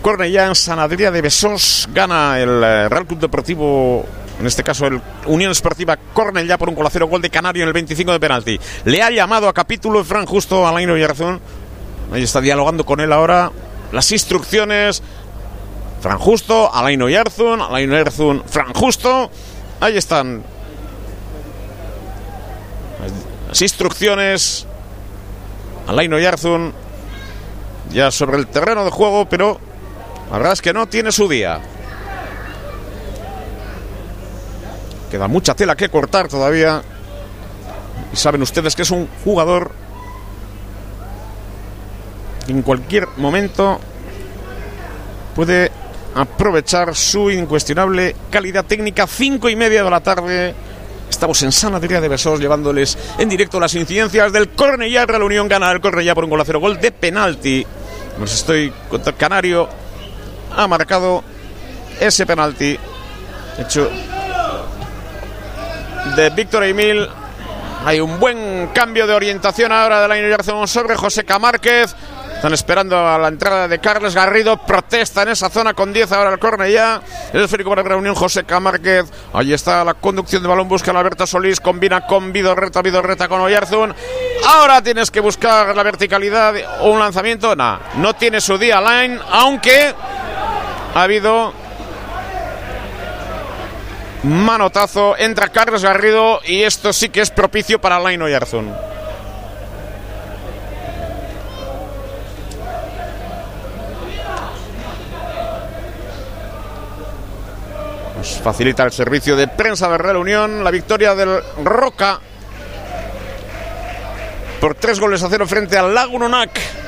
Cornellá, 0.02 0.48
en 0.48 0.56
San 0.56 0.80
Adrià 0.80 1.12
de 1.12 1.22
Besós. 1.22 1.88
Gana 1.94 2.40
el 2.40 2.64
eh, 2.64 2.90
Real 2.90 3.06
Club 3.06 3.20
Deportivo, 3.20 4.06
en 4.40 4.48
este 4.48 4.64
caso 4.64 4.88
el 4.88 5.02
Unión 5.28 5.52
Esportiva 5.52 5.98
Cornellá 6.14 6.58
por 6.58 6.70
un 6.70 6.76
colacero 6.76 7.08
gol 7.08 7.22
de 7.22 7.30
Canario 7.30 7.64
en 7.64 7.68
el 7.68 7.74
25 7.74 8.12
de 8.12 8.20
penalti. 8.20 8.60
Le 8.86 9.02
ha 9.02 9.12
llamado 9.12 9.48
a 9.48 9.54
capítulo 9.54 10.04
Fran 10.04 10.26
Justo 10.26 10.68
a 10.68 10.72
Laino 10.72 10.98
Yarzón. 10.98 11.40
Ahí 12.12 12.24
está 12.24 12.42
dialogando 12.42 12.86
con 12.86 13.00
él 13.00 13.14
ahora. 13.14 13.52
Las 13.92 14.12
instrucciones. 14.12 15.04
Fran 16.02 16.18
Justo, 16.18 16.74
Alain 16.74 17.00
Oyarzun, 17.00 17.62
Alain 17.62 17.92
Oyarzun, 17.92 18.44
Fran 18.48 18.74
Justo. 18.74 19.30
Ahí 19.80 19.98
están. 19.98 20.44
Las 23.48 23.62
instrucciones. 23.62 24.66
Alain 25.88 26.12
Oyarzun. 26.12 26.74
Ya 27.92 28.10
sobre 28.10 28.38
el 28.38 28.48
terreno 28.48 28.84
de 28.84 28.90
juego, 28.90 29.30
pero 29.30 29.60
la 30.32 30.38
verdad 30.38 30.54
es 30.54 30.62
que 30.62 30.72
no 30.72 30.88
tiene 30.88 31.12
su 31.12 31.28
día. 31.28 31.60
Queda 35.12 35.28
mucha 35.28 35.54
tela 35.54 35.76
que 35.76 35.90
cortar 35.90 36.30
todavía. 36.30 36.82
Y 38.14 38.16
saben 38.16 38.42
ustedes 38.42 38.74
que 38.74 38.84
es 38.84 38.92
un 38.92 39.10
jugador 39.26 39.72
que 42.46 42.54
en 42.54 42.62
cualquier 42.62 43.10
momento 43.18 43.82
puede 45.36 45.70
aprovechar 46.16 46.96
su 46.96 47.30
incuestionable 47.30 48.16
calidad 48.30 48.64
técnica. 48.64 49.08
Cinco 49.08 49.50
y 49.50 49.58
media 49.58 49.84
de 49.84 49.90
la 49.90 50.00
tarde. 50.00 50.56
Estamos 51.10 51.44
en 51.44 51.52
San 51.52 51.76
Adrià 51.76 52.00
de 52.00 52.08
Besós 52.08 52.40
llevándoles 52.40 52.98
en 53.18 53.28
directo 53.28 53.60
las 53.60 53.76
incidencias 53.76 54.32
del 54.32 54.52
Cornellá. 54.52 55.06
Real 55.06 55.24
Unión 55.24 55.50
gana 55.50 55.70
el 55.74 55.82
Cornellá 55.82 56.16
por 56.16 56.24
un 56.24 56.30
gol 56.30 56.40
a 56.40 56.46
cero. 56.46 56.62
Gol 56.62 56.80
de 56.80 56.94
penalti. 56.94 57.66
Nos 58.18 58.34
estoy 58.34 58.72
contando. 58.90 59.18
Canario 59.18 59.82
ha 60.56 60.68
marcado 60.68 61.24
ese 62.00 62.26
penalti. 62.26 62.78
Hecho 63.58 63.90
de 66.16 66.30
Víctor 66.32 66.64
Emil. 66.64 67.08
Hay 67.84 68.00
un 68.00 68.20
buen 68.20 68.68
cambio 68.74 69.08
de 69.08 69.14
orientación 69.14 69.72
ahora 69.72 70.02
de 70.02 70.08
la 70.08 70.18
inauguración 70.18 70.68
sobre 70.68 70.96
José 70.96 71.24
Camárquez. 71.24 71.96
Están 72.36 72.54
esperando 72.54 72.98
a 72.98 73.18
la 73.18 73.28
entrada 73.28 73.68
de 73.68 73.80
Carles 73.80 74.16
Garrido. 74.16 74.58
Protesta 74.58 75.24
en 75.24 75.30
esa 75.30 75.50
zona 75.50 75.74
con 75.74 75.94
10 75.94 76.12
ahora 76.12 76.32
el 76.32 76.40
Cornellá. 76.40 77.02
El 77.34 77.44
esférico 77.44 77.70
para 77.70 77.84
la 77.84 77.90
reunión 77.90 78.16
José 78.16 78.44
Camárquez. 78.44 79.12
Ahí 79.34 79.54
está 79.54 79.84
la 79.84 79.94
conducción 79.96 80.42
de 80.42 80.50
balón. 80.50 80.68
Busca 80.68 80.92
a 80.92 81.00
Alberto 81.00 81.26
Solís. 81.26 81.60
Combina 81.60 82.06
con 82.06 82.32
Vidorreta. 82.32 82.82
Vidorreta 82.82 83.28
con 83.28 83.42
Oyarzún. 83.42 83.94
Ahora 84.48 84.82
tienes 84.82 85.12
que 85.12 85.20
buscar 85.20 85.76
la 85.76 85.84
verticalidad 85.84 86.56
o 86.82 86.92
un 86.92 87.00
lanzamiento. 87.00 87.56
No, 87.56 87.80
no 87.96 88.14
tiene 88.16 88.42
su 88.42 88.58
día 88.58 88.82
line. 88.82 89.20
Aunque 89.32 89.94
ha 90.94 91.04
habido 91.04 91.54
manotazo. 94.24 95.18
Entra 95.18 95.50
Carlos 95.50 95.84
Garrido. 95.84 96.40
Y 96.46 96.64
esto 96.64 96.94
sí 96.94 97.10
que 97.10 97.22
es 97.22 97.30
propicio 97.32 97.80
para 97.80 98.00
Line 98.00 98.24
Oyarzún. 98.24 98.74
Nos 108.18 108.40
facilita 108.40 108.84
el 108.84 108.92
servicio 108.92 109.36
de 109.36 109.48
prensa 109.48 109.90
de 109.90 109.98
Real 109.98 110.18
Unión. 110.18 110.64
La 110.64 110.72
victoria 110.72 111.16
del 111.16 111.42
Roca 111.64 112.20
por 114.60 114.76
tres 114.76 115.00
goles 115.00 115.24
a 115.24 115.30
cero 115.30 115.48
frente 115.48 115.76
al 115.76 115.94
Lagunonac. 115.94 116.81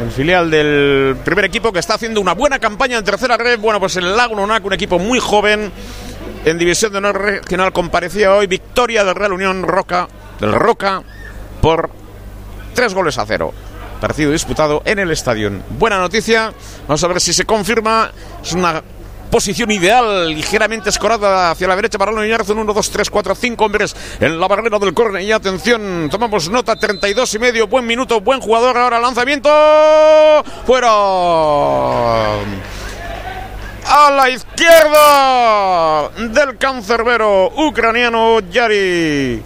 El 0.00 0.10
filial 0.10 0.50
del 0.50 1.16
primer 1.24 1.44
equipo 1.44 1.72
que 1.72 1.78
está 1.78 1.94
haciendo 1.94 2.20
una 2.20 2.32
buena 2.32 2.58
campaña 2.58 2.96
en 2.96 3.04
tercera 3.04 3.36
red. 3.36 3.58
Bueno, 3.58 3.78
pues 3.78 3.96
el 3.96 4.16
Lago 4.16 4.34
Nonac, 4.34 4.64
un 4.64 4.72
equipo 4.72 4.98
muy 4.98 5.18
joven 5.18 5.70
en 6.44 6.58
división 6.58 6.92
de 6.92 6.98
honor 6.98 7.20
regional, 7.20 7.72
comparecía 7.72 8.34
hoy 8.34 8.46
victoria 8.46 9.04
del 9.04 9.14
Real 9.14 9.34
Unión 9.34 9.62
Roca, 9.62 10.08
del 10.40 10.52
Roca, 10.52 11.02
por 11.60 11.90
tres 12.74 12.94
goles 12.94 13.18
a 13.18 13.26
cero. 13.26 13.52
Partido 14.00 14.32
disputado 14.32 14.80
en 14.86 14.98
el 14.98 15.10
estadio. 15.10 15.52
Buena 15.78 15.98
noticia. 15.98 16.54
Vamos 16.88 17.04
a 17.04 17.08
ver 17.08 17.20
si 17.20 17.34
se 17.34 17.44
confirma. 17.44 18.10
Es 18.42 18.54
una 18.54 18.82
posición 19.30 19.70
ideal, 19.70 20.28
ligeramente 20.28 20.90
escorada 20.90 21.52
hacia 21.52 21.68
la 21.68 21.76
derecha 21.76 21.98
para 21.98 22.10
Lino 22.10 22.24
Yarzun. 22.24 22.58
1, 22.58 22.72
2, 22.74 22.90
3, 22.90 23.10
4, 23.10 23.34
5 23.34 23.64
hombres 23.64 23.96
en 24.20 24.38
la 24.40 24.48
barrera 24.48 24.78
del 24.78 24.92
córner. 24.92 25.22
Y 25.22 25.32
atención, 25.32 26.08
tomamos 26.10 26.50
nota, 26.50 26.76
32 26.76 27.34
y 27.34 27.38
medio. 27.38 27.66
Buen 27.68 27.86
minuto, 27.86 28.20
buen 28.20 28.40
jugador. 28.40 28.76
Ahora 28.76 29.00
lanzamiento. 29.00 29.48
Fuera. 30.66 30.90
A 33.92 34.10
la 34.10 34.30
izquierda 34.30 36.10
del 36.10 36.58
cancerbero 36.58 37.52
ucraniano 37.56 38.40
Yari. 38.40 39.42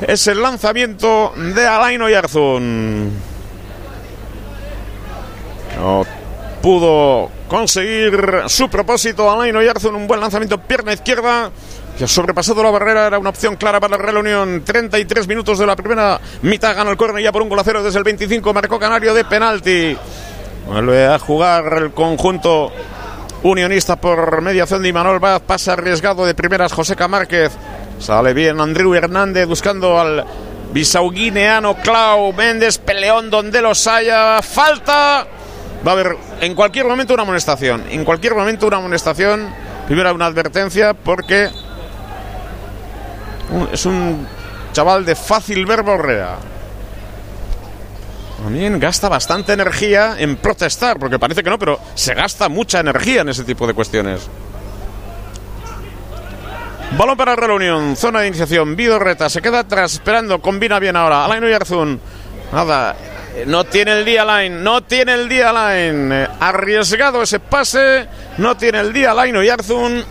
Es 0.00 0.26
el 0.26 0.42
lanzamiento 0.42 1.32
de 1.36 1.66
Alaino 1.66 2.08
Yarzun. 2.08 3.12
No 5.78 6.06
pudo 6.62 7.35
conseguir 7.48 8.42
su 8.46 8.68
propósito. 8.68 9.30
Alain 9.30 9.56
Oyarzun, 9.56 9.94
un 9.94 10.06
buen 10.06 10.20
lanzamiento, 10.20 10.58
pierna 10.58 10.92
izquierda. 10.92 11.50
Que 11.96 12.04
ha 12.04 12.08
sobrepasado 12.08 12.62
la 12.62 12.70
barrera, 12.70 13.06
era 13.06 13.18
una 13.18 13.30
opción 13.30 13.56
clara 13.56 13.80
para 13.80 13.96
la 13.96 14.02
Real 14.02 14.18
Unión. 14.18 14.62
33 14.64 15.26
minutos 15.26 15.58
de 15.58 15.66
la 15.66 15.74
primera 15.74 16.20
mitad, 16.42 16.76
gana 16.76 16.90
el 16.90 16.96
córner 16.96 17.22
ya 17.22 17.32
por 17.32 17.42
un 17.42 17.48
gol 17.48 17.58
a 17.58 17.64
cero 17.64 17.82
desde 17.82 17.98
el 17.98 18.04
25. 18.04 18.52
Marcó 18.52 18.78
Canario 18.78 19.14
de 19.14 19.24
penalti. 19.24 19.96
Vuelve 20.66 21.06
a 21.06 21.18
jugar 21.18 21.72
el 21.78 21.92
conjunto 21.92 22.70
unionista 23.42 23.96
por 23.96 24.42
mediación 24.42 24.82
de 24.82 24.88
Imanol 24.88 25.20
Vaz. 25.20 25.40
Pasa 25.40 25.72
arriesgado 25.72 26.26
de 26.26 26.34
primeras 26.34 26.72
Joseca 26.72 27.08
Márquez. 27.08 27.52
Sale 27.98 28.34
bien 28.34 28.60
Andrew 28.60 28.94
Hernández 28.94 29.46
buscando 29.46 29.98
al 29.98 30.24
bisauguineano 30.72 31.76
Clau 31.76 32.32
Méndez. 32.32 32.78
Peleón 32.78 33.30
donde 33.30 33.62
los 33.62 33.86
haya. 33.86 34.42
Falta. 34.42 35.26
Va 35.86 35.92
a 35.92 35.94
haber 35.94 36.16
en 36.40 36.54
cualquier 36.54 36.86
momento 36.86 37.14
una 37.14 37.22
amonestación. 37.22 37.84
En 37.90 38.04
cualquier 38.04 38.34
momento 38.34 38.66
una 38.66 38.78
amonestación. 38.78 39.48
Primero 39.86 40.14
una 40.14 40.26
advertencia 40.26 40.94
porque 40.94 41.48
es 43.72 43.86
un 43.86 44.26
chaval 44.72 45.04
de 45.04 45.14
fácil 45.14 45.64
verborrea. 45.64 46.38
También 48.42 48.78
gasta 48.78 49.08
bastante 49.08 49.52
energía 49.52 50.16
en 50.18 50.36
protestar, 50.36 50.98
porque 50.98 51.18
parece 51.18 51.42
que 51.42 51.50
no, 51.50 51.58
pero 51.58 51.80
se 51.94 52.14
gasta 52.14 52.48
mucha 52.48 52.80
energía 52.80 53.22
en 53.22 53.28
ese 53.30 53.44
tipo 53.44 53.66
de 53.66 53.74
cuestiones. 53.74 54.28
Balón 56.96 57.16
para 57.16 57.34
Real 57.34 57.52
Unión, 57.52 57.96
zona 57.96 58.20
de 58.20 58.28
iniciación, 58.28 58.76
Vidorreta, 58.76 59.28
se 59.28 59.42
queda 59.42 59.60
atrás, 59.60 59.94
esperando, 59.94 60.40
combina 60.40 60.78
bien 60.78 60.96
ahora, 60.96 61.24
Alain 61.24 61.42
Oyarzún. 61.42 62.00
Nada, 62.52 62.94
no 63.44 63.64
tiene 63.64 63.92
el 63.92 64.04
día 64.04 64.24
line, 64.24 64.62
no 64.62 64.82
tiene 64.82 65.12
el 65.12 65.28
día 65.28 65.52
line. 65.52 66.28
Arriesgado 66.40 67.22
ese 67.22 67.38
pase, 67.38 68.06
no 68.38 68.56
tiene 68.56 68.80
el 68.80 68.92
día 68.92 69.12
line 69.12 69.38
Oyarzún. 69.38 70.02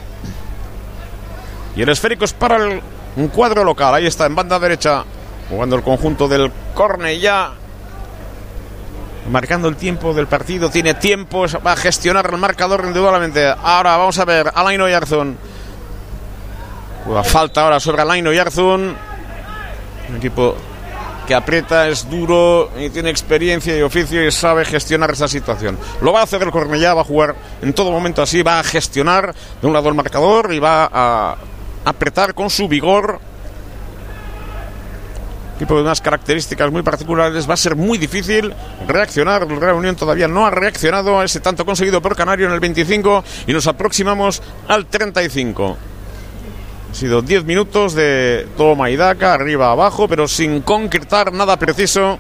Y 1.75 1.81
el 1.81 1.89
esférico 1.89 2.25
es 2.25 2.33
para 2.33 2.57
el, 2.57 2.81
un 3.15 3.27
cuadro 3.29 3.63
local. 3.63 3.95
Ahí 3.95 4.05
está, 4.05 4.25
en 4.27 4.35
banda 4.35 4.59
derecha, 4.59 5.03
jugando 5.49 5.75
el 5.75 5.81
conjunto 5.81 6.27
del 6.27 6.51
Corne 6.73 7.19
ya. 7.19 7.51
Marcando 9.31 9.67
el 9.67 9.75
tiempo 9.75 10.13
del 10.13 10.27
partido, 10.27 10.69
tiene 10.69 10.93
tiempo, 10.93 11.47
va 11.65 11.71
a 11.71 11.75
gestionar 11.75 12.29
el 12.31 12.37
marcador 12.37 12.83
indudablemente. 12.85 13.47
Ahora 13.47 13.97
vamos 13.97 14.19
a 14.19 14.25
ver, 14.25 14.51
Alain 14.53 14.79
Oyarzún. 14.81 15.35
Falta 17.23 17.63
ahora 17.63 17.79
sobre 17.79 18.03
Alain 18.03 18.27
Oyarzún. 18.27 18.95
Un 20.09 20.15
equipo 20.15 20.55
que 21.25 21.35
aprieta, 21.35 21.87
es 21.87 22.09
duro 22.09 22.71
y 22.79 22.89
tiene 22.89 23.09
experiencia 23.09 23.77
y 23.77 23.81
oficio 23.81 24.25
y 24.25 24.31
sabe 24.31 24.65
gestionar 24.65 25.11
esa 25.11 25.27
situación. 25.27 25.77
Lo 26.01 26.13
va 26.13 26.21
a 26.21 26.23
hacer 26.23 26.41
el 26.43 26.51
Cornellá, 26.51 26.93
va 26.93 27.01
a 27.01 27.05
jugar 27.05 27.35
en 27.61 27.73
todo 27.73 27.91
momento 27.91 28.21
así, 28.21 28.43
va 28.43 28.59
a 28.59 28.63
gestionar 28.63 29.33
de 29.61 29.67
un 29.67 29.73
lado 29.73 29.89
el 29.89 29.95
marcador 29.95 30.53
y 30.53 30.59
va 30.59 30.89
a 30.91 31.37
apretar 31.83 32.33
con 32.33 32.49
su 32.49 32.67
vigor. 32.67 33.19
Tipo 35.59 35.75
de 35.75 35.83
unas 35.83 36.01
características 36.01 36.69
muy 36.69 36.81
particulares, 36.81 37.49
va 37.49 37.53
a 37.53 37.57
ser 37.57 37.77
muy 37.77 37.97
difícil 37.97 38.53
reaccionar. 38.87 39.43
El 39.43 39.59
Real 39.59 39.75
Unión 39.75 39.95
todavía 39.95 40.27
no 40.27 40.45
ha 40.45 40.51
reaccionado 40.51 41.17
a 41.17 41.23
ese 41.23 41.39
tanto 41.39 41.65
conseguido 41.65 42.01
por 42.01 42.15
Canario 42.15 42.47
en 42.47 42.53
el 42.53 42.59
25 42.59 43.23
y 43.47 43.53
nos 43.53 43.65
aproximamos 43.65 44.41
al 44.67 44.85
35. 44.87 45.77
Ha 46.95 46.97
sido 46.97 47.21
10 47.21 47.43
minutos 47.43 47.93
de 47.93 48.47
toma 48.55 48.89
y 48.89 48.95
daca, 48.95 49.33
arriba 49.33 49.69
abajo, 49.69 50.07
pero 50.07 50.29
sin 50.29 50.61
concretar 50.61 51.33
nada 51.33 51.59
preciso. 51.59 52.17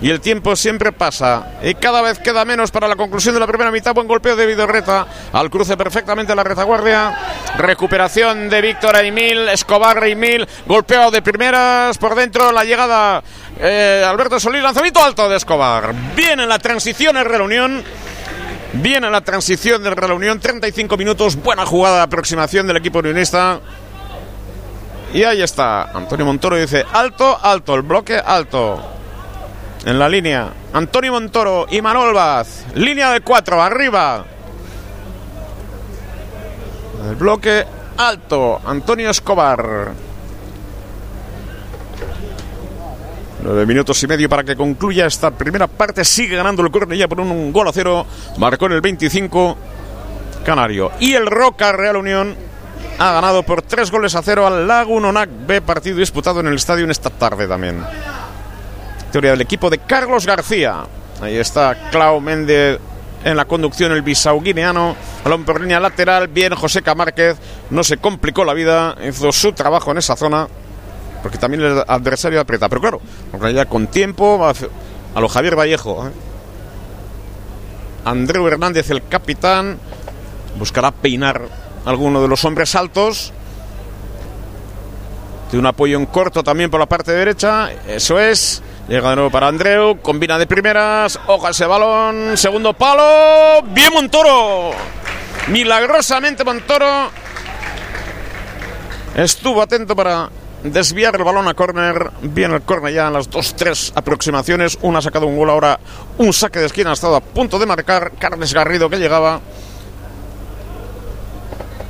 Y 0.00 0.08
el 0.08 0.22
tiempo 0.22 0.56
siempre 0.56 0.92
pasa. 0.92 1.58
Y 1.62 1.74
cada 1.74 2.00
vez 2.00 2.20
queda 2.20 2.46
menos 2.46 2.70
para 2.70 2.88
la 2.88 2.96
conclusión 2.96 3.34
de 3.34 3.40
la 3.40 3.46
primera 3.46 3.70
mitad. 3.70 3.92
Buen 3.92 4.08
golpeo 4.08 4.34
de 4.34 4.46
Vidorreta. 4.46 5.06
Al 5.30 5.50
cruce 5.50 5.76
perfectamente 5.76 6.34
la 6.34 6.42
retaguardia. 6.42 7.14
Recuperación 7.58 8.48
de 8.48 8.62
Víctor 8.62 8.96
Aymil. 8.96 9.46
Escobar 9.50 10.02
Aymil. 10.02 10.48
Golpeado 10.64 11.10
de 11.10 11.20
primeras. 11.20 11.98
Por 11.98 12.14
dentro 12.14 12.50
la 12.50 12.64
llegada 12.64 13.22
eh, 13.60 14.02
Alberto 14.06 14.40
Solís. 14.40 14.62
Lanzamiento 14.62 15.04
alto 15.04 15.28
de 15.28 15.36
Escobar. 15.36 15.92
Viene 16.16 16.46
la 16.46 16.58
transición 16.58 17.18
en 17.18 17.26
reunión. 17.26 17.84
Viene 18.72 19.10
la 19.10 19.20
transición 19.20 19.82
de 19.82 19.90
reunión. 19.90 20.40
35 20.40 20.96
minutos. 20.96 21.36
Buena 21.36 21.66
jugada 21.66 21.98
de 21.98 22.02
aproximación 22.04 22.66
del 22.66 22.78
equipo 22.78 23.00
unionista. 23.00 23.60
Y 25.14 25.22
ahí 25.22 25.42
está. 25.42 25.92
Antonio 25.92 26.26
Montoro 26.26 26.56
dice 26.56 26.84
alto, 26.92 27.38
alto, 27.40 27.76
el 27.76 27.82
bloque 27.82 28.16
alto. 28.18 28.82
En 29.86 29.96
la 29.96 30.08
línea. 30.08 30.52
Antonio 30.72 31.12
Montoro 31.12 31.66
y 31.70 31.80
Manuel 31.80 32.12
Vaz. 32.12 32.66
Línea 32.74 33.12
de 33.12 33.20
cuatro, 33.20 33.62
arriba. 33.62 34.24
El 37.08 37.14
bloque 37.14 37.64
alto. 37.96 38.60
Antonio 38.66 39.08
Escobar. 39.08 39.92
Nueve 43.40 43.66
minutos 43.66 44.02
y 44.02 44.08
medio 44.08 44.28
para 44.28 44.42
que 44.42 44.56
concluya 44.56 45.06
esta 45.06 45.30
primera 45.30 45.68
parte. 45.68 46.04
Sigue 46.04 46.34
ganando 46.34 46.60
el 46.62 46.72
Cornellá 46.72 47.06
por 47.06 47.20
un 47.20 47.52
gol 47.52 47.68
a 47.68 47.72
cero. 47.72 48.04
Marcó 48.38 48.66
en 48.66 48.72
el 48.72 48.80
25 48.80 49.56
Canario. 50.44 50.90
Y 50.98 51.14
el 51.14 51.26
Roca 51.26 51.70
Real 51.70 51.98
Unión 51.98 52.34
ha 52.98 53.12
ganado 53.12 53.42
por 53.42 53.62
tres 53.62 53.90
goles 53.90 54.14
a 54.14 54.22
cero 54.22 54.46
al 54.46 54.66
Lagunonac 54.66 55.28
B, 55.46 55.60
partido 55.60 55.98
disputado 55.98 56.40
en 56.40 56.46
el 56.46 56.54
estadio 56.54 56.84
en 56.84 56.90
esta 56.90 57.10
tarde 57.10 57.48
también. 57.48 57.82
Teoría 59.10 59.32
del 59.32 59.40
equipo 59.40 59.70
de 59.70 59.78
Carlos 59.78 60.26
García. 60.26 60.84
Ahí 61.20 61.36
está 61.36 61.90
Clau 61.90 62.20
Méndez 62.20 62.78
en 63.24 63.36
la 63.36 63.44
conducción, 63.46 63.92
el 63.92 64.02
bisau 64.02 64.40
guineano. 64.40 64.96
Balón 65.24 65.44
por 65.44 65.60
línea 65.60 65.80
lateral, 65.80 66.28
bien 66.28 66.54
José 66.54 66.82
Camárquez. 66.82 67.36
No 67.70 67.82
se 67.82 67.96
complicó 67.96 68.44
la 68.44 68.54
vida, 68.54 68.96
hizo 69.06 69.32
su 69.32 69.52
trabajo 69.52 69.90
en 69.90 69.98
esa 69.98 70.16
zona, 70.16 70.46
porque 71.22 71.38
también 71.38 71.62
el 71.62 71.84
adversario 71.86 72.40
aprieta. 72.40 72.68
Pero 72.68 72.80
claro, 72.80 73.00
ya 73.50 73.66
con 73.66 73.86
tiempo, 73.86 74.44
a 75.14 75.20
lo 75.20 75.28
Javier 75.28 75.56
Vallejo. 75.56 76.08
¿eh? 76.08 76.10
Andreu 78.04 78.46
Hernández, 78.46 78.90
el 78.90 79.06
capitán, 79.08 79.78
buscará 80.58 80.90
peinar 80.90 81.63
alguno 81.84 82.22
de 82.22 82.28
los 82.28 82.44
hombres 82.44 82.74
altos. 82.74 83.32
Tiene 85.50 85.60
un 85.60 85.66
apoyo 85.66 85.98
en 85.98 86.06
corto 86.06 86.42
también 86.42 86.70
por 86.70 86.80
la 86.80 86.86
parte 86.86 87.12
derecha. 87.12 87.70
Eso 87.86 88.18
es. 88.18 88.62
Llega 88.88 89.10
de 89.10 89.16
nuevo 89.16 89.30
para 89.30 89.48
Andreu. 89.48 90.00
Combina 90.00 90.38
de 90.38 90.46
primeras. 90.46 91.18
Oja 91.26 91.50
ese 91.50 91.66
balón. 91.66 92.36
Segundo 92.36 92.72
palo. 92.72 93.62
Bien 93.68 93.92
Montoro. 93.94 94.72
Milagrosamente 95.48 96.44
Montoro. 96.44 97.10
Estuvo 99.14 99.62
atento 99.62 99.94
para 99.94 100.28
desviar 100.64 101.14
el 101.14 101.24
balón 101.24 101.46
a 101.46 101.54
córner. 101.54 102.10
Bien 102.22 102.52
el 102.52 102.62
córner 102.62 102.92
ya 102.92 103.06
en 103.06 103.12
las 103.12 103.30
dos, 103.30 103.54
tres 103.54 103.92
aproximaciones. 103.94 104.78
Una 104.82 104.98
ha 104.98 105.02
sacado 105.02 105.26
un 105.26 105.36
gol 105.36 105.50
ahora. 105.50 105.78
Un 106.18 106.32
saque 106.32 106.58
de 106.58 106.66
esquina 106.66 106.90
ha 106.90 106.94
estado 106.94 107.16
a 107.16 107.20
punto 107.20 107.58
de 107.58 107.66
marcar. 107.66 108.12
Carles 108.18 108.52
Garrido 108.52 108.90
que 108.90 108.96
llegaba. 108.96 109.40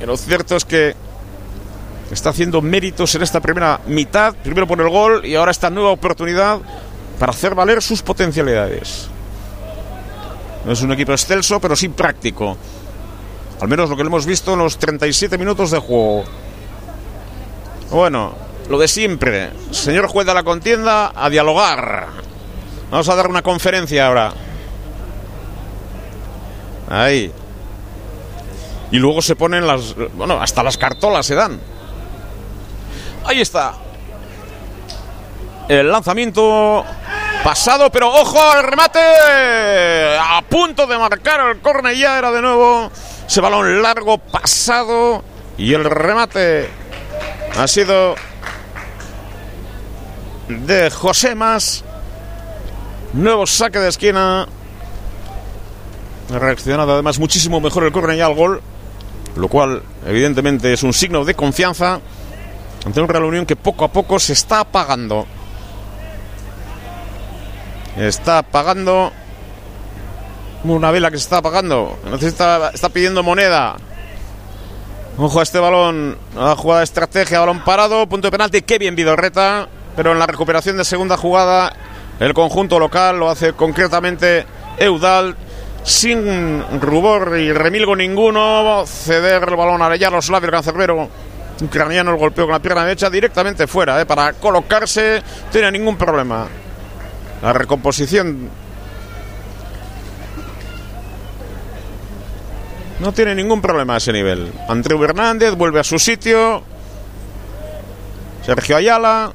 Lo 0.05 0.17
cierto 0.17 0.55
es 0.55 0.65
que 0.65 0.95
está 2.11 2.29
haciendo 2.29 2.61
méritos 2.61 3.15
en 3.15 3.23
esta 3.23 3.39
primera 3.39 3.79
mitad, 3.87 4.35
primero 4.35 4.67
por 4.67 4.79
el 4.79 4.89
gol 4.89 5.25
y 5.25 5.35
ahora 5.35 5.51
esta 5.51 5.69
nueva 5.69 5.89
oportunidad 5.89 6.59
para 7.19 7.31
hacer 7.31 7.55
valer 7.55 7.81
sus 7.81 8.01
potencialidades. 8.01 9.07
No 10.65 10.71
es 10.71 10.81
un 10.81 10.91
equipo 10.91 11.11
excelso, 11.11 11.59
pero 11.59 11.75
sí 11.75 11.89
práctico. 11.89 12.57
Al 13.61 13.67
menos 13.67 13.89
lo 13.89 13.95
que 13.95 14.03
hemos 14.03 14.25
visto 14.25 14.53
en 14.53 14.59
los 14.59 14.77
37 14.77 15.37
minutos 15.37 15.71
de 15.71 15.79
juego. 15.79 16.25
Bueno, 17.89 18.35
lo 18.69 18.77
de 18.77 18.87
siempre. 18.87 19.51
Señor 19.71 20.07
juez 20.07 20.27
de 20.27 20.33
la 20.33 20.43
contienda, 20.43 21.13
a 21.15 21.29
dialogar. 21.29 22.07
Vamos 22.91 23.09
a 23.09 23.15
dar 23.15 23.27
una 23.27 23.41
conferencia 23.41 24.07
ahora. 24.07 24.33
Ahí. 26.89 27.31
Y 28.95 28.97
luego 28.97 29.21
se 29.21 29.35
ponen 29.35 29.67
las. 29.67 29.93
Bueno, 30.13 30.41
hasta 30.41 30.63
las 30.63 30.77
cartolas 30.77 31.25
se 31.25 31.35
dan. 31.35 31.59
Ahí 33.25 33.41
está. 33.41 33.73
El 35.67 35.91
lanzamiento 35.91 36.85
pasado, 37.43 37.91
pero 37.91 38.07
ojo 38.07 38.41
al 38.41 38.63
remate. 38.63 39.01
A 40.17 40.41
punto 40.49 40.87
de 40.87 40.97
marcar 40.97 41.41
el 41.49 41.59
córner 41.59 41.97
ya 41.97 42.17
era 42.17 42.31
de 42.31 42.41
nuevo. 42.41 42.89
Ese 43.27 43.41
balón 43.41 43.81
largo 43.81 44.17
pasado. 44.17 45.25
Y 45.57 45.73
el 45.73 45.83
remate 45.83 46.69
ha 47.57 47.67
sido 47.67 48.15
de 50.47 50.89
José 50.89 51.35
Más. 51.35 51.83
Nuevo 53.11 53.45
saque 53.45 53.79
de 53.79 53.89
esquina. 53.89 54.47
Reaccionado 56.29 56.93
además 56.93 57.19
muchísimo 57.19 57.59
mejor 57.59 57.83
el 57.83 57.91
córner 57.91 58.15
ya 58.15 58.27
al 58.27 58.35
gol. 58.35 58.61
Lo 59.35 59.47
cual, 59.47 59.81
evidentemente, 60.05 60.71
es 60.71 60.83
un 60.83 60.93
signo 60.93 61.25
de 61.25 61.33
confianza 61.33 61.99
ante 62.85 63.01
un 63.01 63.07
Real 63.07 63.25
Unión 63.25 63.45
que 63.45 63.55
poco 63.55 63.85
a 63.85 63.87
poco 63.89 64.19
se 64.19 64.33
está 64.33 64.61
apagando. 64.61 65.25
Está 67.97 68.39
apagando. 68.39 69.11
Una 70.63 70.91
vela 70.91 71.11
que 71.11 71.17
se 71.17 71.23
está 71.23 71.37
apagando. 71.37 71.97
Necesita, 72.09 72.71
está 72.73 72.89
pidiendo 72.89 73.23
moneda. 73.23 73.77
Ojo 75.17 75.39
a 75.39 75.43
este 75.43 75.59
balón. 75.59 76.17
A 76.37 76.55
jugada 76.55 76.81
de 76.81 76.85
estrategia, 76.85 77.39
balón 77.39 77.63
parado, 77.63 78.07
punto 78.07 78.27
de 78.27 78.31
penalti. 78.31 78.61
Qué 78.61 78.77
bien 78.77 78.95
Vidorreta. 78.95 79.67
Pero 79.95 80.11
en 80.11 80.19
la 80.19 80.27
recuperación 80.27 80.77
de 80.77 80.83
segunda 80.83 81.17
jugada, 81.17 81.73
el 82.19 82.33
conjunto 82.33 82.79
local 82.79 83.17
lo 83.17 83.29
hace 83.29 83.53
concretamente 83.53 84.45
Eudal. 84.77 85.35
Sin 85.85 86.81
rubor 86.81 87.37
y 87.37 87.53
remilgo 87.53 87.95
ninguno. 87.95 88.85
Ceder 88.85 89.43
el 89.47 89.55
balón 89.55 89.81
a 89.81 89.95
Yaroslav, 89.95 90.43
el 90.43 90.51
cancerbero 90.51 91.07
ucraniano. 91.61 92.11
El 92.11 92.17
golpeo 92.17 92.45
con 92.45 92.53
la 92.53 92.59
pierna 92.59 92.83
derecha 92.83 93.09
directamente 93.09 93.67
fuera. 93.67 94.01
Eh, 94.01 94.05
para 94.05 94.33
colocarse, 94.33 95.21
tiene 95.51 95.71
ningún 95.71 95.95
problema. 95.95 96.47
La 97.41 97.53
recomposición 97.53 98.49
No 102.99 103.11
tiene 103.11 103.35
ningún 103.35 103.61
problema 103.61 103.95
a 103.95 103.97
ese 103.97 104.13
nivel. 104.13 104.53
Andreu 104.69 105.03
Hernández 105.03 105.53
vuelve 105.55 105.79
a 105.79 105.83
su 105.83 105.99
sitio. 105.99 106.63
Sergio 108.45 108.77
Ayala. 108.77 109.33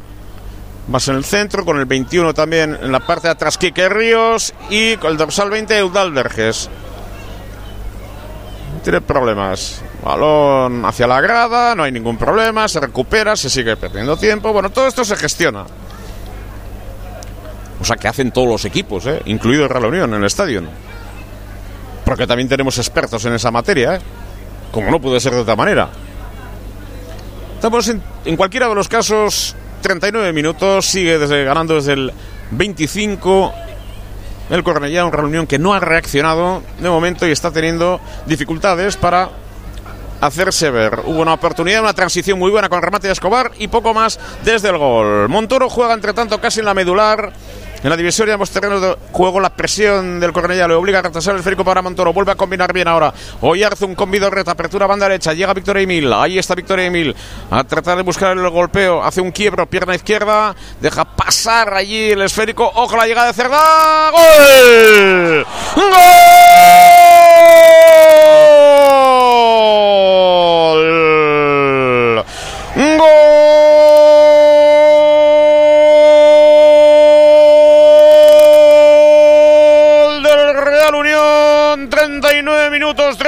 Más 0.90 1.08
en 1.08 1.16
el 1.16 1.24
centro, 1.24 1.64
con 1.64 1.78
el 1.78 1.86
21 1.86 2.34
también 2.34 2.76
en 2.82 2.92
la 2.92 3.00
parte 3.00 3.28
de 3.28 3.32
atrás, 3.32 3.56
Quique 3.56 3.88
Ríos. 3.88 4.52
Y 4.68 4.96
con 4.96 5.12
el 5.12 5.16
dorsal 5.16 5.48
20, 5.48 5.78
Eudal 5.78 6.12
Verges. 6.12 6.68
Tiene 8.82 9.00
problemas. 9.00 9.82
Balón 10.04 10.84
hacia 10.84 11.06
la 11.06 11.20
grada, 11.20 11.74
no 11.74 11.84
hay 11.84 11.92
ningún 11.92 12.16
problema. 12.16 12.66
Se 12.68 12.80
recupera, 12.80 13.36
se 13.36 13.48
sigue 13.48 13.76
perdiendo 13.76 14.16
tiempo. 14.16 14.52
Bueno, 14.52 14.70
todo 14.70 14.88
esto 14.88 15.04
se 15.04 15.16
gestiona. 15.16 15.64
O 17.80 17.84
sea 17.84 17.96
que 17.96 18.08
hacen 18.08 18.30
todos 18.30 18.48
los 18.48 18.64
equipos, 18.64 19.06
¿eh? 19.06 19.22
incluido 19.24 19.64
el 19.64 19.70
Real 19.70 19.86
Unión 19.86 20.12
en 20.12 20.20
el 20.20 20.26
estadio 20.26 20.62
porque 22.10 22.26
también 22.26 22.48
tenemos 22.48 22.76
expertos 22.78 23.24
en 23.24 23.34
esa 23.34 23.52
materia, 23.52 23.94
¿eh? 23.94 24.00
como 24.72 24.90
no 24.90 25.00
puede 25.00 25.20
ser 25.20 25.32
de 25.32 25.42
otra 25.42 25.54
manera. 25.54 25.88
Estamos 27.54 27.86
en, 27.88 28.36
cualquiera 28.36 28.68
de 28.68 28.74
los 28.74 28.88
casos, 28.88 29.54
39 29.80 30.32
minutos, 30.32 30.86
sigue 30.86 31.18
desde, 31.18 31.44
ganando 31.44 31.74
desde 31.74 31.94
el 31.94 32.12
25 32.50 33.52
el 34.50 34.64
Cornellá, 34.64 35.04
una 35.04 35.16
reunión 35.16 35.46
que 35.46 35.58
no 35.58 35.72
ha 35.74 35.80
reaccionado 35.80 36.62
de 36.80 36.88
momento 36.88 37.26
y 37.26 37.30
está 37.30 37.52
teniendo 37.52 38.00
dificultades 38.26 38.96
para 38.96 39.30
hacerse 40.20 40.70
ver. 40.70 41.00
Hubo 41.06 41.20
una 41.20 41.34
oportunidad, 41.34 41.80
una 41.80 41.94
transición 41.94 42.38
muy 42.38 42.50
buena 42.50 42.68
con 42.68 42.82
remate 42.82 43.06
de 43.06 43.12
Escobar 43.12 43.52
y 43.58 43.68
poco 43.68 43.94
más 43.94 44.18
desde 44.44 44.68
el 44.68 44.78
gol. 44.78 45.28
Montoro 45.28 45.70
juega 45.70 45.94
entre 45.94 46.12
tanto 46.12 46.40
casi 46.40 46.60
en 46.60 46.66
la 46.66 46.74
medular 46.74 47.32
en 47.82 47.88
la 47.88 47.96
divisoria 47.96 48.36
de 48.36 48.46
terrenos 48.46 48.82
de 48.82 48.94
juego, 49.12 49.40
la 49.40 49.50
presión 49.50 50.20
del 50.20 50.32
Cornellá 50.32 50.68
le 50.68 50.74
obliga 50.74 50.98
a 50.98 51.02
retrasar 51.02 51.34
el 51.34 51.40
esférico 51.40 51.64
para 51.64 51.80
Montoro. 51.80 52.12
Vuelve 52.12 52.32
a 52.32 52.34
combinar 52.34 52.72
bien 52.72 52.88
ahora. 52.88 53.12
hace 53.72 53.84
un 53.84 53.94
convido 53.94 54.28
reta, 54.28 54.50
apertura 54.50 54.86
banda 54.86 55.08
derecha. 55.08 55.32
Llega 55.32 55.54
Victoria 55.54 55.82
Emil. 55.82 56.12
Ahí 56.12 56.38
está 56.38 56.54
Victoria 56.54 56.84
Emil. 56.86 57.14
A 57.50 57.64
tratar 57.64 57.96
de 57.96 58.02
buscar 58.02 58.36
el 58.36 58.50
golpeo. 58.50 59.02
Hace 59.02 59.20
un 59.20 59.30
quiebro, 59.32 59.66
pierna 59.66 59.94
izquierda. 59.94 60.54
Deja 60.80 61.04
pasar 61.04 61.72
allí 61.72 62.10
el 62.10 62.22
esférico. 62.22 62.70
Ojo 62.74 62.96
la 62.96 63.06
llegada 63.06 63.28
de 63.28 63.32
Cerda. 63.32 64.10
¡Gol! 64.10 65.46
¡Gol! 65.76 65.90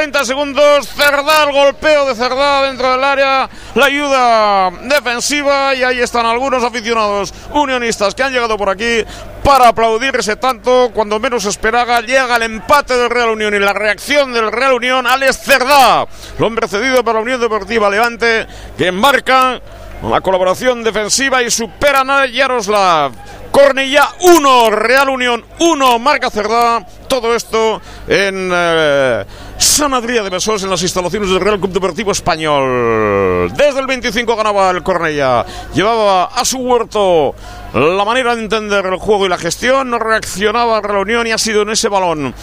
30 0.03 0.25
segundos. 0.25 0.89
Cerdá, 0.89 1.45
el 1.45 1.53
golpeo 1.53 2.07
de 2.07 2.17
Cerdá 2.17 2.63
dentro 2.63 2.91
del 2.91 3.05
área. 3.05 3.49
La 3.77 3.87
ayuda 3.87 4.73
defensiva. 4.83 5.77
Y 5.77 5.85
ahí 5.85 6.01
están 6.01 6.27
algunos 6.27 6.65
aficionados 6.65 7.33
unionistas 7.55 8.13
que 8.13 8.25
han 8.25 8.33
llegado 8.33 8.59
por 8.59 8.69
aquí 8.69 9.05
para 9.45 9.69
aplaudirse 9.69 10.35
tanto. 10.35 10.91
Cuando 10.93 11.21
menos 11.21 11.45
esperaba, 11.45 12.01
llega 12.01 12.35
el 12.35 12.43
empate 12.43 12.97
del 12.97 13.11
Real 13.11 13.31
Unión 13.31 13.55
y 13.55 13.61
la 13.61 13.73
reacción 13.73 14.33
del 14.33 14.51
Real 14.51 14.73
Unión. 14.73 15.07
Alex 15.07 15.39
Cerdá, 15.39 16.09
el 16.37 16.45
hombre 16.45 16.67
cedido 16.67 17.05
por 17.05 17.15
la 17.15 17.21
Unión 17.21 17.41
Deportiva 17.41 17.89
Levante, 17.89 18.49
que 18.77 18.91
marca 18.91 19.61
la 20.03 20.21
colaboración 20.21 20.83
defensiva 20.83 21.45
y 21.45 21.51
superan 21.53 22.11
a 22.11 22.27
Yaroslav. 22.27 23.13
Cornilla 23.53 24.09
1, 24.19 24.71
Real 24.71 25.11
Unión 25.11 25.45
1, 25.61 25.99
marca 26.01 26.31
Cerdá. 26.31 26.85
Todo 27.07 27.35
esto 27.35 27.83
en 28.09 28.51
eh, 28.53 29.25
San 29.63 29.95
Adrià 29.95 30.25
de 30.25 30.31
Besós, 30.31 30.65
en 30.65 30.71
las 30.71 30.83
instalaciones 30.83 31.31
del 31.31 31.41
Real 31.41 31.61
Club 31.61 31.73
Deportivo 31.73 32.11
Español. 32.11 33.53
Desde 33.57 33.79
el 33.79 33.87
25 33.87 34.35
ganaba 34.35 34.71
el 34.71 34.83
Cornella. 34.83 35.47
Llevaba 35.73 36.25
a 36.25 36.45
su 36.45 36.59
huerto 36.59 37.35
la 37.73 38.05
manera 38.05 38.35
de 38.35 38.43
entender 38.43 38.85
el 38.85 38.97
juego 38.97 39.25
y 39.25 39.29
la 39.29 39.39
gestión. 39.39 39.89
No 39.89 40.01
reaccionaba 40.01 40.79
a 40.79 40.81
Real 40.81 41.03
Unión 41.03 41.27
y 41.29 41.31
ha 41.31 41.39
sido 41.39 41.63
en 41.63 41.71
ese 41.71 41.89
balón 41.89 42.35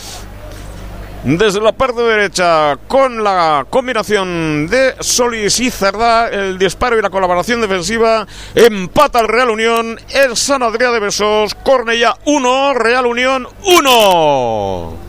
desde 1.23 1.59
la 1.59 1.73
parte 1.73 2.01
derecha 2.01 2.77
con 2.87 3.21
la 3.21 3.65
combinación 3.69 4.67
de 4.67 4.95
Solís 5.01 5.59
y 5.59 5.69
Cerdá, 5.69 6.29
el 6.29 6.57
disparo 6.57 6.97
y 6.97 7.01
la 7.01 7.09
colaboración 7.09 7.59
defensiva, 7.59 8.25
empata 8.55 9.19
el 9.19 9.27
Real 9.27 9.49
Unión, 9.49 9.99
el 10.13 10.37
San 10.37 10.61
Adrià 10.61 10.93
de 10.93 11.01
Besós, 11.01 11.53
Cornella 11.55 12.15
1, 12.23 12.73
Real 12.75 13.05
Unión 13.05 13.45
1. 13.65 15.08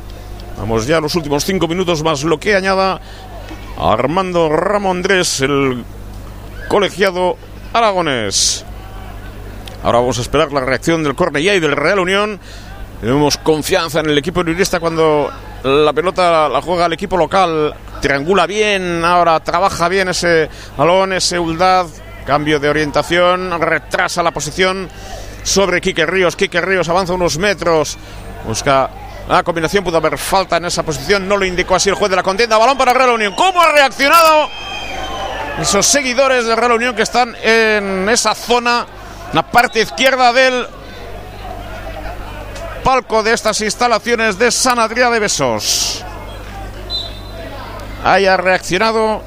Vamos 0.60 0.86
ya 0.86 0.98
a 0.98 1.00
los 1.00 1.14
últimos 1.14 1.42
cinco 1.46 1.66
minutos 1.66 2.02
más 2.02 2.22
lo 2.22 2.38
que 2.38 2.54
añada 2.54 3.00
Armando 3.78 4.50
Ramondrés, 4.50 5.40
el 5.40 5.82
colegiado 6.68 7.38
aragonés. 7.72 8.66
Ahora 9.82 10.00
vamos 10.00 10.18
a 10.18 10.20
esperar 10.20 10.52
la 10.52 10.60
reacción 10.60 11.02
del 11.02 11.14
Cornellá 11.14 11.54
y 11.54 11.60
del 11.60 11.72
Real 11.72 11.98
Unión. 11.98 12.38
Tenemos 13.00 13.38
confianza 13.38 14.00
en 14.00 14.10
el 14.10 14.18
equipo 14.18 14.40
unionista 14.40 14.80
cuando 14.80 15.30
la 15.64 15.94
pelota 15.94 16.46
la 16.50 16.60
juega 16.60 16.84
el 16.84 16.92
equipo 16.92 17.16
local, 17.16 17.74
triangula 18.02 18.46
bien, 18.46 19.02
ahora 19.02 19.40
trabaja 19.40 19.88
bien 19.88 20.10
ese 20.10 20.50
balón, 20.76 21.14
ese 21.14 21.38
Uldad, 21.38 21.86
cambio 22.26 22.60
de 22.60 22.68
orientación, 22.68 23.58
retrasa 23.62 24.22
la 24.22 24.30
posición 24.30 24.90
sobre 25.42 25.80
Quique 25.80 26.04
Ríos, 26.04 26.36
Quique 26.36 26.60
Ríos 26.60 26.90
avanza 26.90 27.14
unos 27.14 27.38
metros, 27.38 27.96
busca 28.46 28.90
la 29.36 29.42
combinación, 29.42 29.84
pudo 29.84 29.98
haber 29.98 30.18
falta 30.18 30.56
en 30.56 30.64
esa 30.64 30.82
posición, 30.82 31.28
no 31.28 31.36
lo 31.36 31.44
indicó 31.44 31.76
así 31.76 31.88
el 31.88 31.94
juez 31.94 32.10
de 32.10 32.16
la 32.16 32.22
contienda, 32.22 32.58
balón 32.58 32.76
para 32.76 32.92
Real 32.92 33.10
Unión, 33.10 33.34
¿cómo 33.34 33.62
ha 33.62 33.70
reaccionado 33.70 34.48
esos 35.60 35.86
seguidores 35.86 36.46
de 36.46 36.56
Real 36.56 36.72
Unión 36.72 36.96
que 36.96 37.02
están 37.02 37.36
en 37.42 38.08
esa 38.08 38.34
zona, 38.34 38.86
la 39.32 39.42
parte 39.42 39.80
izquierda 39.80 40.32
del 40.32 40.66
palco 42.82 43.22
de 43.22 43.34
estas 43.34 43.60
instalaciones 43.60 44.38
de 44.38 44.50
San 44.50 44.78
Adrià 44.78 45.10
de 45.10 45.20
Besos. 45.20 46.04
Haya 48.04 48.36
reaccionado 48.36 49.22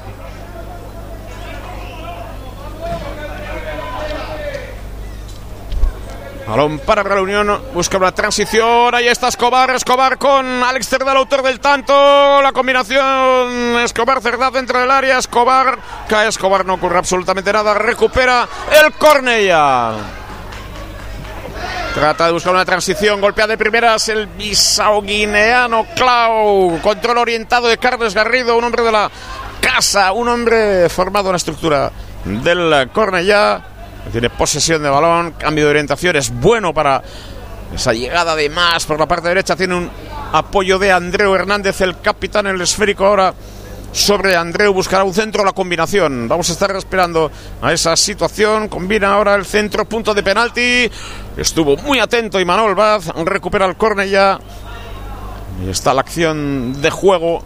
Balón 6.46 6.78
para 6.80 7.02
la 7.02 7.58
busca 7.72 7.96
una 7.96 8.12
transición, 8.12 8.94
ahí 8.94 9.08
está 9.08 9.28
Escobar, 9.28 9.70
Escobar 9.70 10.18
con 10.18 10.46
Alex 10.62 10.88
Cerdá, 10.88 11.12
autor 11.12 11.42
del 11.42 11.58
tanto, 11.58 12.42
la 12.42 12.52
combinación 12.52 13.78
Escobar 13.82 14.20
Cerdá 14.20 14.50
dentro 14.50 14.78
del 14.78 14.90
área, 14.90 15.18
Escobar, 15.18 15.78
cae 16.06 16.28
Escobar, 16.28 16.66
no 16.66 16.74
ocurre 16.74 16.98
absolutamente 16.98 17.50
nada, 17.50 17.72
recupera 17.72 18.46
el 18.84 18.92
Cornella. 18.92 19.92
Trata 21.94 22.26
de 22.26 22.32
buscar 22.32 22.52
una 22.52 22.64
transición, 22.64 23.20
golpea 23.22 23.46
de 23.46 23.56
primeras 23.56 24.08
el 24.08 24.26
bisao 24.26 25.00
guineano 25.00 25.86
Clau. 25.94 26.78
Control 26.82 27.18
orientado 27.18 27.68
de 27.68 27.78
Carlos 27.78 28.14
Garrido, 28.14 28.58
un 28.58 28.64
hombre 28.64 28.82
de 28.82 28.92
la 28.92 29.10
casa, 29.60 30.12
un 30.12 30.28
hombre 30.28 30.88
formado 30.88 31.28
en 31.28 31.34
la 31.34 31.36
estructura 31.36 31.92
del 32.24 32.90
Cornellá. 32.92 33.73
Tiene 34.14 34.30
posesión 34.30 34.80
de 34.80 34.88
balón, 34.88 35.32
cambio 35.32 35.64
de 35.64 35.70
orientación, 35.70 36.14
es 36.14 36.30
bueno 36.30 36.72
para 36.72 37.02
esa 37.74 37.92
llegada 37.92 38.36
de 38.36 38.48
más 38.48 38.86
por 38.86 38.96
la 38.96 39.08
parte 39.08 39.26
derecha. 39.26 39.56
Tiene 39.56 39.74
un 39.74 39.90
apoyo 40.32 40.78
de 40.78 40.92
Andreu 40.92 41.34
Hernández, 41.34 41.80
el 41.80 42.00
capitán, 42.00 42.46
el 42.46 42.60
esférico 42.60 43.06
ahora 43.06 43.34
sobre 43.90 44.36
Andreu. 44.36 44.72
Buscará 44.72 45.02
un 45.02 45.12
centro, 45.12 45.44
la 45.44 45.50
combinación. 45.50 46.28
Vamos 46.28 46.48
a 46.48 46.52
estar 46.52 46.70
esperando 46.76 47.28
a 47.60 47.72
esa 47.72 47.96
situación. 47.96 48.68
Combina 48.68 49.14
ahora 49.14 49.34
el 49.34 49.44
centro, 49.44 49.84
punto 49.84 50.14
de 50.14 50.22
penalti. 50.22 50.88
Estuvo 51.36 51.76
muy 51.78 51.98
atento 51.98 52.38
y 52.38 52.44
Manuel 52.44 52.76
Vaz 52.76 53.08
recupera 53.24 53.66
el 53.66 53.74
córner 53.74 54.08
ya. 54.08 54.38
Y 55.66 55.70
está 55.70 55.92
la 55.92 56.02
acción 56.02 56.80
de 56.80 56.90
juego. 56.92 57.42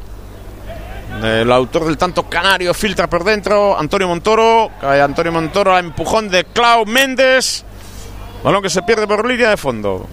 El 1.23 1.51
autor 1.51 1.87
del 1.87 1.99
tanto 1.99 2.29
canario 2.29 2.73
filtra 2.75 3.09
por 3.09 3.25
dentro. 3.25 3.79
Antonio 3.79 4.09
Montoro. 4.09 4.71
Cae 4.81 5.01
Antonio 5.01 5.33
Montoro 5.33 5.75
a 5.75 5.81
empujón 5.81 6.29
de 6.29 6.45
Clau 6.45 6.87
Méndez. 6.87 7.65
Balón 8.45 8.63
que 8.63 8.71
se 8.71 8.83
pierde 8.83 9.07
por 9.07 9.27
línea 9.27 9.51
de 9.51 9.57
fondo. 9.57 10.07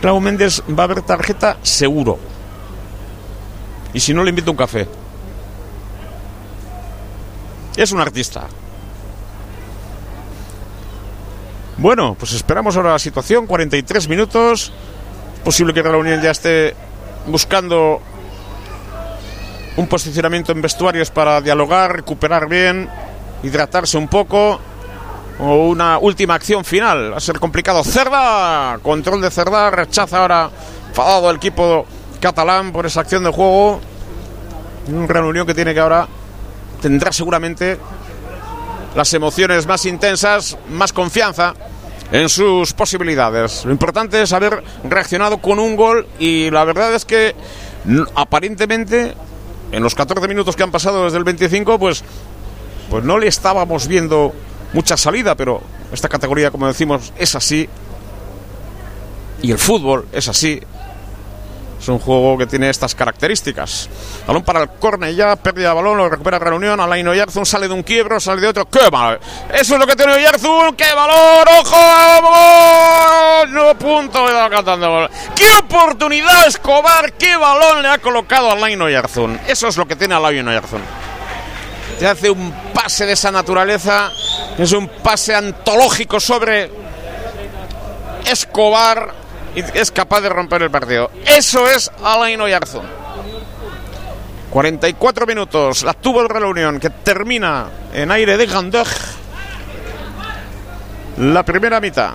Clau 0.00 0.18
Méndez 0.20 0.62
va 0.70 0.84
a 0.84 0.84
haber 0.84 1.02
tarjeta 1.02 1.58
seguro. 1.62 2.18
Y 3.92 4.00
si 4.00 4.14
no, 4.14 4.24
le 4.24 4.30
invito 4.30 4.50
un 4.50 4.56
café. 4.56 4.88
Es 7.76 7.92
un 7.92 8.00
artista. 8.00 8.46
Bueno, 11.76 12.14
pues 12.18 12.32
esperamos 12.32 12.76
ahora 12.76 12.92
la 12.92 12.98
situación. 12.98 13.46
43 13.46 14.08
minutos. 14.08 14.72
Posible 15.44 15.74
que 15.74 15.82
la 15.82 15.96
Unión 15.96 16.20
ya 16.22 16.30
esté 16.30 16.74
buscando 17.26 18.00
un 19.80 19.86
posicionamiento 19.86 20.52
en 20.52 20.60
vestuarios 20.60 21.10
para 21.10 21.40
dialogar, 21.40 21.96
recuperar 21.96 22.48
bien, 22.48 22.88
hidratarse 23.42 23.96
un 23.96 24.08
poco. 24.08 24.60
O 25.42 25.68
una 25.68 25.96
última 25.96 26.34
acción 26.34 26.66
final. 26.66 27.14
Va 27.14 27.16
a 27.16 27.20
ser 27.20 27.40
complicado. 27.40 27.82
Cerda, 27.82 28.78
control 28.82 29.22
de 29.22 29.30
Cerda, 29.30 29.70
rechaza 29.70 30.18
ahora, 30.18 30.50
enfadado 30.90 31.30
el 31.30 31.36
equipo 31.36 31.86
catalán 32.20 32.72
por 32.72 32.84
esa 32.84 33.00
acción 33.00 33.24
de 33.24 33.30
juego. 33.30 33.80
Un 34.88 35.08
Real 35.08 35.24
Unión 35.24 35.46
que 35.46 35.54
tiene 35.54 35.72
que 35.72 35.80
ahora 35.80 36.06
tendrá 36.82 37.10
seguramente 37.10 37.78
las 38.94 39.14
emociones 39.14 39.66
más 39.66 39.86
intensas, 39.86 40.58
más 40.68 40.92
confianza 40.92 41.54
en 42.12 42.28
sus 42.28 42.74
posibilidades. 42.74 43.64
Lo 43.64 43.70
importante 43.70 44.20
es 44.20 44.34
haber 44.34 44.62
reaccionado 44.84 45.38
con 45.38 45.58
un 45.58 45.74
gol 45.74 46.06
y 46.18 46.50
la 46.50 46.64
verdad 46.64 46.94
es 46.94 47.06
que 47.06 47.34
aparentemente 48.14 49.14
en 49.72 49.82
los 49.82 49.94
14 49.94 50.26
minutos 50.28 50.56
que 50.56 50.62
han 50.62 50.70
pasado 50.70 51.04
desde 51.04 51.18
el 51.18 51.24
25 51.24 51.78
pues 51.78 52.04
pues 52.90 53.04
no 53.04 53.18
le 53.18 53.28
estábamos 53.28 53.86
viendo 53.86 54.34
mucha 54.72 54.96
salida, 54.96 55.36
pero 55.36 55.62
esta 55.92 56.08
categoría 56.08 56.50
como 56.50 56.66
decimos 56.66 57.12
es 57.16 57.34
así. 57.34 57.68
Y 59.42 59.52
el 59.52 59.58
fútbol 59.58 60.06
es 60.12 60.28
así 60.28 60.60
es 61.80 61.88
un 61.88 61.98
juego 61.98 62.36
que 62.36 62.46
tiene 62.46 62.68
estas 62.68 62.94
características. 62.94 63.88
Balón 64.26 64.42
para 64.42 64.60
el 64.60 64.68
córner 64.68 65.14
ya, 65.14 65.34
pérdida 65.36 65.70
de 65.70 65.74
balón, 65.76 65.96
lo 65.96 66.10
recupera 66.10 66.38
Reunión. 66.38 66.78
Alain 66.78 67.08
Oyarzún 67.08 67.46
sale 67.46 67.68
de 67.68 67.74
un 67.74 67.82
quiebro, 67.82 68.20
sale 68.20 68.42
de 68.42 68.48
otro. 68.48 68.68
¡Qué 68.68 68.90
mal! 68.90 69.18
Eso 69.54 69.74
es 69.74 69.80
lo 69.80 69.86
que 69.86 69.96
tiene 69.96 70.12
Oyarzún. 70.12 70.76
¡Qué 70.76 70.92
balón! 70.94 71.48
¡Ojo! 71.58 73.46
No 73.48 73.74
punto 73.78 74.26
cantando. 74.50 75.08
¡Qué 75.34 75.50
oportunidad, 75.58 76.46
Escobar! 76.46 77.14
¡Qué 77.14 77.34
balón 77.36 77.80
le 77.80 77.88
ha 77.88 77.98
colocado 77.98 78.50
Alain 78.50 78.82
Oyarzún! 78.82 79.40
Eso 79.48 79.68
es 79.68 79.76
lo 79.78 79.88
que 79.88 79.96
tiene 79.96 80.14
Alain 80.14 80.46
Oyarzún. 80.46 80.82
Te 81.98 82.06
hace 82.06 82.28
un 82.28 82.52
pase 82.74 83.06
de 83.06 83.12
esa 83.12 83.30
naturaleza. 83.30 84.10
Es 84.58 84.72
un 84.72 84.86
pase 84.86 85.34
antológico 85.34 86.20
sobre 86.20 86.70
Escobar 88.26 89.14
y 89.54 89.78
es 89.78 89.90
capaz 89.90 90.20
de 90.20 90.28
romper 90.28 90.62
el 90.62 90.70
partido. 90.70 91.10
Eso 91.26 91.68
es 91.68 91.90
Alain 92.02 92.40
Oyarzún. 92.40 92.86
44 94.50 95.26
minutos, 95.26 95.84
la 95.84 95.94
tuvo 95.94 96.22
el 96.22 96.28
Real 96.28 96.44
Unión 96.44 96.80
que 96.80 96.90
termina 96.90 97.66
en 97.92 98.10
aire 98.10 98.36
de 98.36 98.46
Gandej. 98.46 98.88
La 101.18 101.44
primera 101.44 101.80
mitad. 101.80 102.12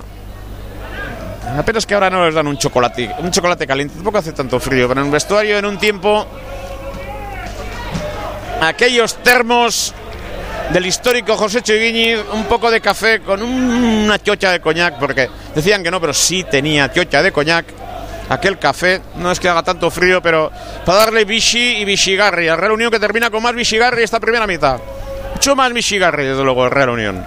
Apenas 1.57 1.85
que 1.85 1.93
ahora 1.93 2.09
no 2.09 2.25
les 2.25 2.33
dan 2.33 2.47
un 2.47 2.57
chocolate, 2.57 3.15
un 3.19 3.31
chocolate 3.31 3.65
caliente, 3.65 3.95
tampoco 3.95 4.17
hace 4.17 4.33
tanto 4.33 4.59
frío, 4.59 4.87
pero 4.87 4.99
en 4.99 5.07
un 5.07 5.11
vestuario 5.11 5.57
en 5.57 5.65
un 5.65 5.77
tiempo 5.77 6.25
aquellos 8.61 9.15
termos 9.17 9.93
del 10.71 10.85
histórico 10.85 11.37
José 11.37 11.61
Chiguiñiz, 11.61 12.19
un 12.33 12.45
poco 12.45 12.69
de 12.71 12.81
café 12.81 13.21
con 13.21 13.41
una 13.41 14.21
chocha 14.21 14.51
de 14.51 14.59
coñac, 14.59 14.97
porque 14.99 15.29
decían 15.53 15.83
que 15.83 15.91
no, 15.91 16.01
pero 16.01 16.13
sí 16.13 16.43
tenía 16.43 16.91
chocha 16.91 17.21
de 17.21 17.31
coñac. 17.31 17.65
Aquel 18.27 18.57
café, 18.57 19.01
no 19.17 19.31
es 19.31 19.39
que 19.39 19.47
haga 19.47 19.61
tanto 19.61 19.91
frío, 19.91 20.19
pero 20.19 20.51
para 20.83 20.99
darle 20.99 21.25
Vichy 21.25 21.77
y 21.77 21.85
Vichigarri. 21.85 22.47
Al 22.47 22.57
Real 22.57 22.71
Unión 22.71 22.89
que 22.89 22.99
termina 22.99 23.29
con 23.29 23.43
más 23.43 23.53
Vichigarri 23.53 24.01
esta 24.01 24.19
primera 24.19 24.47
mitad. 24.47 24.79
Mucho 25.33 25.55
más 25.55 25.71
Vichigarri, 25.71 26.25
desde 26.25 26.43
luego, 26.43 26.65
el 26.65 26.71
Real 26.71 26.89
Unión. 26.89 27.23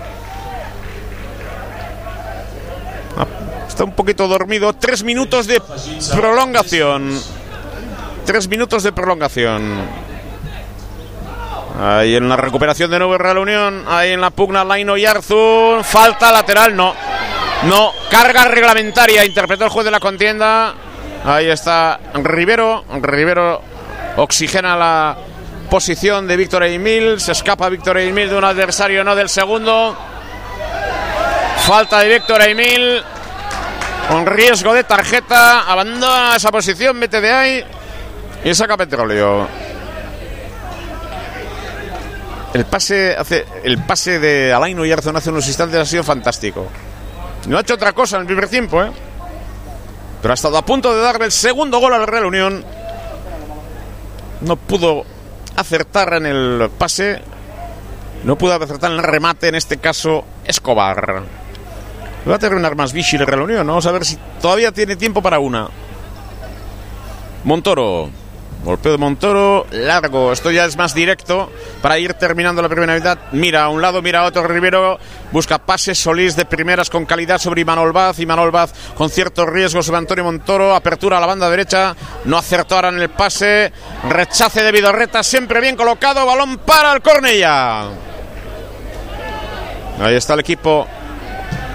Está 3.68 3.84
un 3.84 3.92
poquito 3.92 4.26
dormido. 4.26 4.72
Tres 4.72 5.04
minutos 5.04 5.46
de 5.46 5.62
prolongación. 6.16 7.16
Tres 8.26 8.48
minutos 8.48 8.82
de 8.82 8.90
prolongación. 8.90 10.07
Ahí 11.80 12.16
en 12.16 12.28
la 12.28 12.36
recuperación 12.36 12.90
de 12.90 12.98
nuevo 12.98 13.16
Real 13.18 13.38
Unión. 13.38 13.84
Ahí 13.86 14.10
en 14.12 14.20
la 14.20 14.30
pugna 14.30 14.64
Laino 14.64 14.96
Yarzun. 14.96 15.84
Falta 15.84 16.32
lateral, 16.32 16.74
no. 16.74 16.92
No. 17.64 17.92
Carga 18.10 18.44
reglamentaria. 18.44 19.24
Interpretó 19.24 19.64
el 19.64 19.70
juez 19.70 19.84
de 19.84 19.92
la 19.92 20.00
contienda. 20.00 20.74
Ahí 21.24 21.46
está 21.46 22.00
Rivero. 22.14 22.84
Rivero 23.00 23.62
oxigena 24.16 24.76
la 24.76 25.16
posición 25.70 26.26
de 26.26 26.36
Víctor 26.36 26.64
Emil. 26.64 27.20
Se 27.20 27.30
escapa 27.30 27.68
Víctor 27.68 27.98
Emil 27.98 28.28
de 28.28 28.36
un 28.36 28.44
adversario, 28.44 29.04
no 29.04 29.14
del 29.14 29.28
segundo. 29.28 29.96
Falta 31.58 32.00
de 32.00 32.08
Víctor 32.08 32.42
Emil. 32.42 33.02
Con 34.08 34.26
riesgo 34.26 34.74
de 34.74 34.82
tarjeta. 34.82 35.60
Abandona 35.60 36.34
esa 36.34 36.50
posición. 36.50 36.98
Vete 36.98 37.20
de 37.20 37.30
ahí. 37.30 37.64
Y 38.42 38.52
saca 38.52 38.76
petróleo. 38.76 39.46
El 42.54 42.64
pase, 42.64 43.14
hace, 43.16 43.44
el 43.62 43.78
pase 43.84 44.18
de 44.18 44.52
Alain 44.52 44.78
Oyarzón 44.78 45.16
hace 45.16 45.30
unos 45.30 45.46
instantes 45.46 45.80
ha 45.80 45.84
sido 45.84 46.02
fantástico. 46.02 46.66
No 47.46 47.58
ha 47.58 47.60
hecho 47.60 47.74
otra 47.74 47.92
cosa 47.92 48.16
en 48.16 48.22
el 48.22 48.26
primer 48.26 48.48
tiempo, 48.48 48.82
¿eh? 48.82 48.90
Pero 50.22 50.32
ha 50.32 50.34
estado 50.34 50.56
a 50.56 50.64
punto 50.64 50.94
de 50.94 51.00
darle 51.00 51.26
el 51.26 51.32
segundo 51.32 51.78
gol 51.78 51.92
al 51.94 52.06
Real 52.06 52.24
Unión. 52.24 52.64
No 54.40 54.56
pudo 54.56 55.04
acertar 55.56 56.14
en 56.14 56.26
el 56.26 56.70
pase. 56.76 57.20
No 58.24 58.36
pudo 58.36 58.54
acertar 58.54 58.90
en 58.90 58.96
el 58.96 59.02
remate, 59.02 59.48
en 59.48 59.54
este 59.54 59.76
caso 59.76 60.24
Escobar. 60.44 61.22
Va 62.28 62.34
a 62.34 62.38
terminar 62.38 62.74
más 62.74 62.92
Vichy 62.92 63.16
el 63.16 63.26
Real 63.26 63.42
Unión. 63.42 63.66
Vamos 63.66 63.86
a 63.86 63.92
ver 63.92 64.04
si 64.04 64.18
todavía 64.40 64.72
tiene 64.72 64.96
tiempo 64.96 65.22
para 65.22 65.38
una. 65.38 65.68
Montoro. 67.44 68.10
Golpeo 68.64 68.92
de 68.92 68.98
Montoro, 68.98 69.66
largo. 69.70 70.32
Esto 70.32 70.50
ya 70.50 70.64
es 70.64 70.76
más 70.76 70.92
directo 70.92 71.50
para 71.80 71.98
ir 71.98 72.14
terminando 72.14 72.60
la 72.60 72.68
primera 72.68 72.94
mitad. 72.94 73.16
Mira 73.32 73.64
a 73.64 73.68
un 73.68 73.80
lado, 73.80 74.02
mira 74.02 74.20
a 74.20 74.24
otro. 74.24 74.46
Rivero 74.46 74.98
busca 75.30 75.58
pases. 75.58 75.98
Solís 75.98 76.36
de 76.36 76.44
primeras 76.44 76.90
con 76.90 77.06
calidad 77.06 77.38
sobre 77.38 77.62
Imanol 77.62 77.92
Vaz. 77.92 78.18
Imanol 78.18 78.50
Vaz 78.50 78.72
con 78.96 79.10
cierto 79.10 79.46
riesgo 79.46 79.82
sobre 79.82 79.98
Antonio 79.98 80.24
Montoro. 80.24 80.74
Apertura 80.74 81.18
a 81.18 81.20
la 81.20 81.26
banda 81.26 81.48
derecha. 81.48 81.94
No 82.24 82.36
acertó 82.36 82.74
ahora 82.74 82.88
en 82.88 83.00
el 83.00 83.10
pase. 83.10 83.72
Rechace 84.08 84.62
de 84.62 84.72
Vidorreta. 84.72 85.22
Siempre 85.22 85.60
bien 85.60 85.76
colocado. 85.76 86.26
Balón 86.26 86.58
para 86.58 86.92
el 86.92 87.00
Cornella. 87.00 87.82
Ahí 90.00 90.14
está 90.14 90.34
el 90.34 90.40
equipo. 90.40 90.86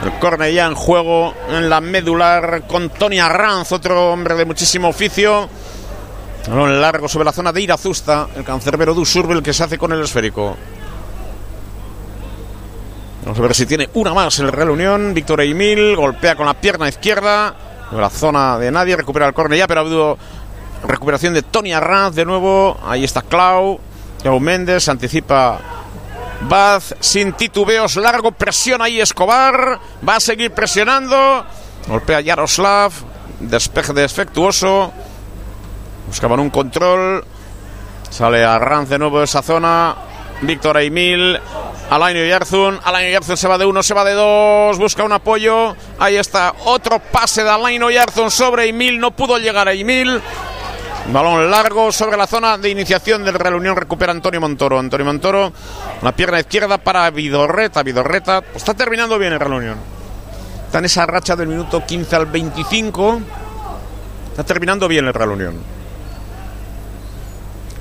El 0.03 0.19
Cornella 0.19 0.65
en 0.65 0.75
juego 0.75 1.33
en 1.49 1.69
la 1.69 1.79
medular 1.79 2.63
con 2.67 2.89
Tony 2.89 3.19
Arranz, 3.19 3.71
otro 3.71 4.11
hombre 4.11 4.35
de 4.35 4.43
muchísimo 4.43 4.89
oficio. 4.89 5.49
Largo 6.47 7.07
sobre 7.07 7.25
la 7.25 7.31
zona 7.31 7.51
de 7.53 7.61
Irazusta, 7.61 8.27
el 8.35 8.43
cancerbero 8.43 8.93
de 8.93 9.01
Usurbel 9.01 9.41
que 9.41 9.53
se 9.53 9.63
hace 9.63 9.77
con 9.77 9.91
el 9.93 10.01
esférico. 10.01 10.55
Vamos 13.23 13.39
a 13.39 13.41
ver 13.41 13.55
si 13.55 13.65
tiene 13.65 13.89
una 13.93 14.13
más 14.13 14.37
el 14.39 14.51
Real 14.51 14.69
Unión. 14.69 15.13
Víctor 15.13 15.41
Emil 15.41 15.95
golpea 15.95 16.35
con 16.35 16.45
la 16.45 16.53
pierna 16.53 16.89
izquierda. 16.89 17.55
En 17.91 18.01
la 18.01 18.09
zona 18.09 18.57
de 18.57 18.71
nadie, 18.71 18.97
recupera 18.97 19.27
el 19.27 19.33
córner 19.33 19.59
ya, 19.59 19.67
pero 19.67 19.79
ha 19.79 19.83
habido 19.83 20.17
recuperación 20.85 21.33
de 21.33 21.43
Tony 21.43 21.71
Arranz 21.71 22.15
de 22.15 22.25
nuevo. 22.25 22.77
Ahí 22.85 23.03
está 23.03 23.21
Clau. 23.21 23.79
Clau 24.21 24.39
Méndez, 24.39 24.89
anticipa 24.89 25.59
Baz 26.49 26.95
sin 26.99 27.33
titubeos, 27.33 27.95
largo, 27.95 28.31
presión 28.31 28.81
ahí 28.81 28.99
Escobar, 28.99 29.79
va 30.07 30.15
a 30.17 30.19
seguir 30.19 30.51
presionando, 30.51 31.45
golpea 31.87 32.21
Yaroslav, 32.21 32.91
despeje 33.39 33.93
defectuoso, 33.93 34.91
buscaban 36.13 36.39
un 36.39 36.51
control, 36.51 37.25
sale 38.11 38.45
a 38.45 38.59
Ranz 38.59 38.87
de 38.87 38.99
nuevo 38.99 39.17
de 39.17 39.25
esa 39.25 39.41
zona, 39.41 39.95
Víctor 40.43 40.77
Aymil, 40.77 41.39
Alain 41.89 42.29
Yarzun, 42.29 42.79
Alain 42.83 43.11
Yarzun 43.11 43.35
se 43.35 43.47
va 43.47 43.57
de 43.57 43.65
uno, 43.65 43.81
se 43.81 43.95
va 43.95 44.03
de 44.03 44.13
dos, 44.13 44.77
busca 44.77 45.03
un 45.03 45.11
apoyo, 45.11 45.75
ahí 45.97 46.17
está, 46.17 46.53
otro 46.65 46.99
pase 46.99 47.43
de 47.43 47.49
Alain 47.49 47.81
Yarzun 47.89 48.29
sobre 48.29 48.61
Aymil, 48.61 48.99
no 48.99 49.09
pudo 49.09 49.39
llegar 49.39 49.67
Aymil, 49.67 50.21
Balón 51.11 51.49
largo 51.49 51.91
sobre 51.91 52.15
la 52.15 52.27
zona 52.27 52.59
de 52.59 52.69
iniciación 52.69 53.25
del 53.25 53.33
Real 53.33 53.55
Unión. 53.55 53.75
Recupera 53.75 54.13
Antonio 54.13 54.39
Montoro. 54.39 54.79
Antonio 54.79 55.05
Montoro, 55.05 55.51
la 56.01 56.13
pierna 56.13 56.39
izquierda 56.39 56.77
para 56.77 57.09
Vidorreta. 57.09 57.83
Vidorreta 57.83 58.39
pues 58.39 58.57
está 58.57 58.73
terminando 58.73 59.19
bien 59.19 59.33
el 59.33 59.39
Real 59.39 59.53
Unión. 59.53 59.77
Está 60.65 60.77
en 60.77 60.85
esa 60.85 61.05
racha 61.05 61.35
del 61.35 61.49
minuto 61.49 61.85
15 61.85 62.15
al 62.15 62.27
25. 62.27 63.19
Está 64.29 64.45
terminando 64.45 64.87
bien 64.87 65.05
el 65.05 65.13
Real 65.13 65.31
Unión. 65.31 65.82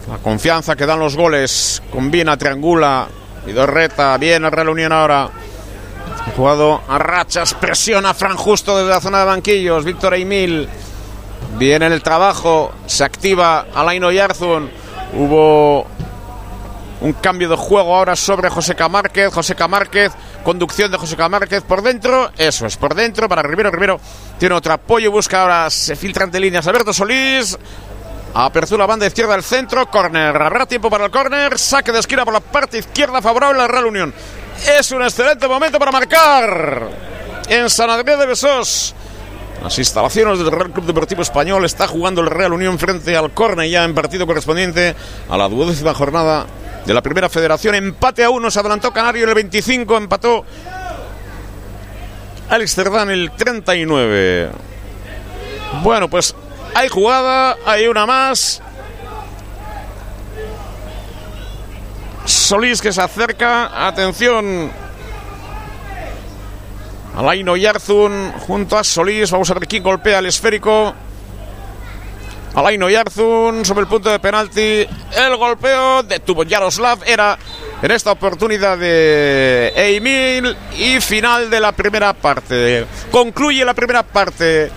La 0.09 0.19
confianza 0.19 0.77
que 0.77 0.87
dan 0.87 0.99
los 0.99 1.17
goles. 1.17 1.83
Combina, 1.91 2.37
triangula. 2.37 3.09
Vidorreta, 3.47 4.17
bien 4.19 4.45
el 4.45 4.53
Real 4.53 4.69
Unión 4.69 4.93
ahora. 4.93 5.29
Jugado 6.37 6.81
a 6.89 6.99
rachas, 6.99 7.55
presiona 7.55 8.15
Fran 8.15 8.37
Justo 8.37 8.77
desde 8.77 8.91
la 8.91 9.01
zona 9.01 9.21
de 9.21 9.25
banquillos. 9.25 9.85
Víctor 9.85 10.15
Emil. 10.15 10.69
Viene 11.59 11.87
el 11.87 12.03
trabajo, 12.03 12.73
se 12.87 13.05
activa 13.05 13.67
Alain 13.75 14.03
Oyarzun. 14.05 14.71
Hubo 15.15 15.87
un 17.01 17.13
cambio 17.15 17.49
de 17.49 17.57
juego 17.57 17.95
ahora 17.95 18.17
sobre 18.17 18.49
José 18.49 18.75
Camárquez. 18.75 19.33
José 19.33 19.55
Camárquez, 19.55 20.13
conducción 20.45 20.91
de 20.91 20.99
José 20.99 21.17
Camárquez 21.17 21.63
por 21.63 21.83
dentro. 21.83 22.31
Eso 22.39 22.67
es, 22.67 22.77
por 22.77 22.95
dentro 22.95 23.29
para 23.29 23.43
Rivero. 23.43 23.71
Rivero 23.71 24.01
tiene 24.39 24.55
otro 24.55 24.73
apoyo, 24.73 25.11
busca 25.11 25.43
ahora, 25.43 25.69
se 25.69 25.97
filtra 25.97 26.25
entre 26.25 26.41
líneas. 26.41 26.67
Alberto 26.67 26.93
Solís. 26.93 27.59
Apertura 28.35 28.87
banda 28.87 29.07
izquierda 29.07 29.35
del 29.35 29.43
centro, 29.43 29.91
córner. 29.91 30.35
Habrá 30.41 30.65
tiempo 30.65 30.89
para 30.89 31.05
el 31.05 31.11
córner. 31.11 31.59
Saque 31.59 31.93
de 31.93 31.99
esquina 31.99 32.25
por 32.25 32.33
la 32.33 32.41
parte 32.41 32.79
izquierda 32.79 33.21
favorable 33.21 33.59
a 33.59 33.67
la 33.67 33.69
Real 33.69 33.87
Unión. 33.87 34.15
Es 34.79 34.91
un 34.93 35.03
excelente 35.03 35.47
momento 35.47 35.79
para 35.79 35.93
marcar 35.93 36.89
en 37.49 37.69
San 37.69 37.91
Adrián 37.91 38.19
de 38.19 38.27
Besós. 38.27 38.95
Las 39.63 39.79
instalaciones 39.79 40.39
del 40.39 40.51
Real 40.51 40.71
Club 40.71 40.87
Deportivo 40.87 41.21
Español 41.21 41.65
está 41.67 41.87
jugando 41.87 42.23
el 42.23 42.29
Real 42.29 42.55
Unión 42.55 42.79
frente 42.79 43.17
al 43.17 43.31
ya 43.69 43.85
en 43.85 43.95
partido 43.95 44.27
correspondiente 44.27 44.97
a 45.29 45.37
la 45.37 45.49
duodécima 45.49 45.93
jornada 45.93 46.47
de 46.87 46.95
la 46.95 47.03
Primera 47.03 47.29
Federación. 47.29 47.75
Empate 47.75 48.25
a 48.25 48.31
uno, 48.31 48.51
se 48.51 48.59
adelantó 48.59 48.93
Canario 48.93 49.25
en 49.25 49.29
el 49.29 49.35
25, 49.35 49.97
empató 49.99 50.45
Alex 52.49 52.75
Cerdán 52.75 53.11
el 53.11 53.31
39. 53.31 54.51
Bueno, 55.83 56.09
pues 56.09 56.35
hay 56.75 56.89
jugada, 56.89 57.57
hay 57.65 57.87
una 57.87 58.07
más. 58.07 58.63
Solís 62.25 62.81
que 62.81 62.93
se 62.93 63.03
acerca, 63.03 63.87
atención, 63.87 64.71
Alain 67.17 67.47
Yarzun 67.57 68.33
junto 68.47 68.79
a 68.79 68.85
Solís. 68.85 69.31
Vamos 69.31 69.51
a 69.51 69.55
ver 69.55 69.69
quién 69.69 69.83
golpea 69.83 70.19
el 70.19 70.27
esférico. 70.27 70.95
Alain 72.55 72.81
Yarzun 72.89 73.65
sobre 73.65 73.83
el 73.83 73.87
punto 73.87 74.11
de 74.11 74.19
penalti. 74.19 74.87
El 75.17 75.37
golpeo 75.37 76.03
detuvo 76.03 76.43
Yaroslav. 76.45 77.01
Era 77.05 77.39
en 77.83 77.91
esta 77.91 78.13
oportunidad 78.13 78.79
de 78.79 79.73
Emil. 79.77 80.57
Y 80.79 81.01
final 81.01 81.51
de 81.51 81.61
la 81.61 81.73
primera 81.73 82.15
parte. 82.15 82.87
Concluye 83.11 83.65
la 83.65 83.75
primera 83.75 84.03
parte 84.03 84.71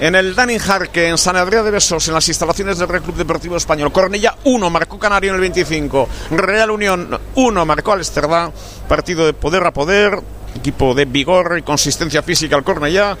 en 0.00 0.14
el 0.14 0.34
Dani 0.34 0.58
Jarque, 0.58 1.08
en 1.08 1.18
San 1.18 1.36
Adrián 1.36 1.64
de 1.64 1.70
Besos, 1.72 2.06
en 2.08 2.14
las 2.14 2.28
instalaciones 2.28 2.78
del 2.78 2.88
Real 2.88 3.02
Club 3.02 3.16
Deportivo 3.16 3.56
Español. 3.56 3.92
Cornella 3.92 4.36
1, 4.44 4.70
marcó 4.70 4.98
Canario 4.98 5.30
en 5.30 5.34
el 5.36 5.40
25. 5.40 6.08
Real 6.30 6.70
Unión 6.70 7.18
1, 7.34 7.66
marcó 7.66 7.92
Alesterdá. 7.92 8.52
Partido 8.88 9.26
de 9.26 9.32
poder 9.32 9.64
a 9.64 9.72
poder 9.72 10.20
equipo 10.54 10.94
de 10.94 11.04
vigor 11.04 11.56
y 11.58 11.62
consistencia 11.62 12.22
física 12.22 12.56
al 12.56 12.64
Cornellá. 12.64 13.16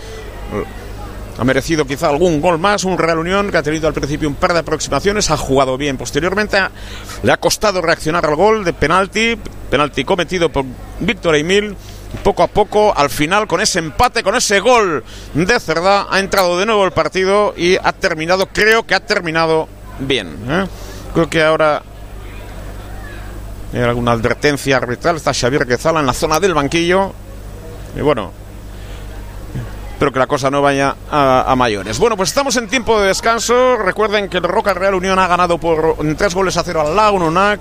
Ha 1.38 1.44
merecido 1.44 1.84
quizá 1.84 2.08
algún 2.08 2.40
gol 2.40 2.58
más, 2.58 2.84
un 2.84 2.98
Real 2.98 3.18
Unión 3.18 3.50
que 3.50 3.58
ha 3.58 3.62
tenido 3.62 3.86
al 3.86 3.94
principio 3.94 4.28
un 4.28 4.34
par 4.34 4.52
de 4.52 4.58
aproximaciones, 4.60 5.30
ha 5.30 5.36
jugado 5.36 5.76
bien 5.76 5.96
posteriormente, 5.96 6.58
le 7.22 7.32
ha 7.32 7.36
costado 7.36 7.80
reaccionar 7.80 8.26
al 8.26 8.34
gol 8.34 8.64
de 8.64 8.72
penalti, 8.72 9.38
penalti 9.70 10.04
cometido 10.04 10.48
por 10.48 10.64
Víctor 10.98 11.36
Emil. 11.36 11.76
Poco 12.22 12.42
a 12.42 12.46
poco, 12.46 12.96
al 12.96 13.10
final, 13.10 13.46
con 13.46 13.60
ese 13.60 13.78
empate, 13.78 14.22
con 14.22 14.34
ese 14.34 14.60
gol 14.60 15.04
de 15.34 15.60
Cerdá, 15.60 16.06
ha 16.10 16.18
entrado 16.20 16.58
de 16.58 16.64
nuevo 16.64 16.84
el 16.84 16.92
partido 16.92 17.52
y 17.56 17.76
ha 17.76 17.92
terminado, 17.92 18.46
creo 18.46 18.86
que 18.86 18.94
ha 18.94 19.00
terminado 19.00 19.68
bien. 19.98 20.36
¿eh? 20.48 20.66
Creo 21.12 21.28
que 21.28 21.42
ahora 21.42 21.82
hay 23.72 23.80
alguna 23.80 24.12
advertencia 24.12 24.76
arbitral. 24.76 25.16
Está 25.16 25.34
Xavier 25.34 25.66
Quezala 25.66 26.00
en 26.00 26.06
la 26.06 26.14
zona 26.14 26.40
del 26.40 26.54
banquillo. 26.54 27.12
Y 27.96 28.00
bueno, 28.00 28.32
espero 29.92 30.12
que 30.12 30.18
la 30.18 30.26
cosa 30.26 30.50
no 30.50 30.62
vaya 30.62 30.96
a, 31.10 31.54
mayores. 31.56 31.98
Bueno, 31.98 32.16
pues 32.16 32.30
estamos 32.30 32.56
en 32.56 32.68
tiempo 32.68 33.00
de 33.00 33.08
descanso. 33.08 33.76
Recuerden 33.76 34.28
que 34.28 34.38
el 34.38 34.44
Roca 34.44 34.74
Real 34.74 34.94
Unión 34.94 35.18
ha 35.18 35.26
ganado 35.26 35.58
por 35.58 35.96
tres 36.16 36.34
goles 36.34 36.56
a 36.56 36.62
cero 36.62 36.82
al 36.82 36.96
Lagunonac. 36.96 37.60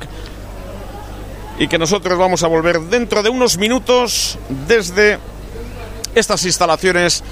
Y 1.60 1.68
que 1.68 1.78
nosotros 1.78 2.18
vamos 2.18 2.44
a 2.44 2.48
volver 2.48 2.80
dentro 2.82 3.24
de 3.24 3.30
unos 3.30 3.58
minutos 3.58 4.38
desde 4.68 5.20
estas 6.14 6.46
instalaciones 6.46 7.24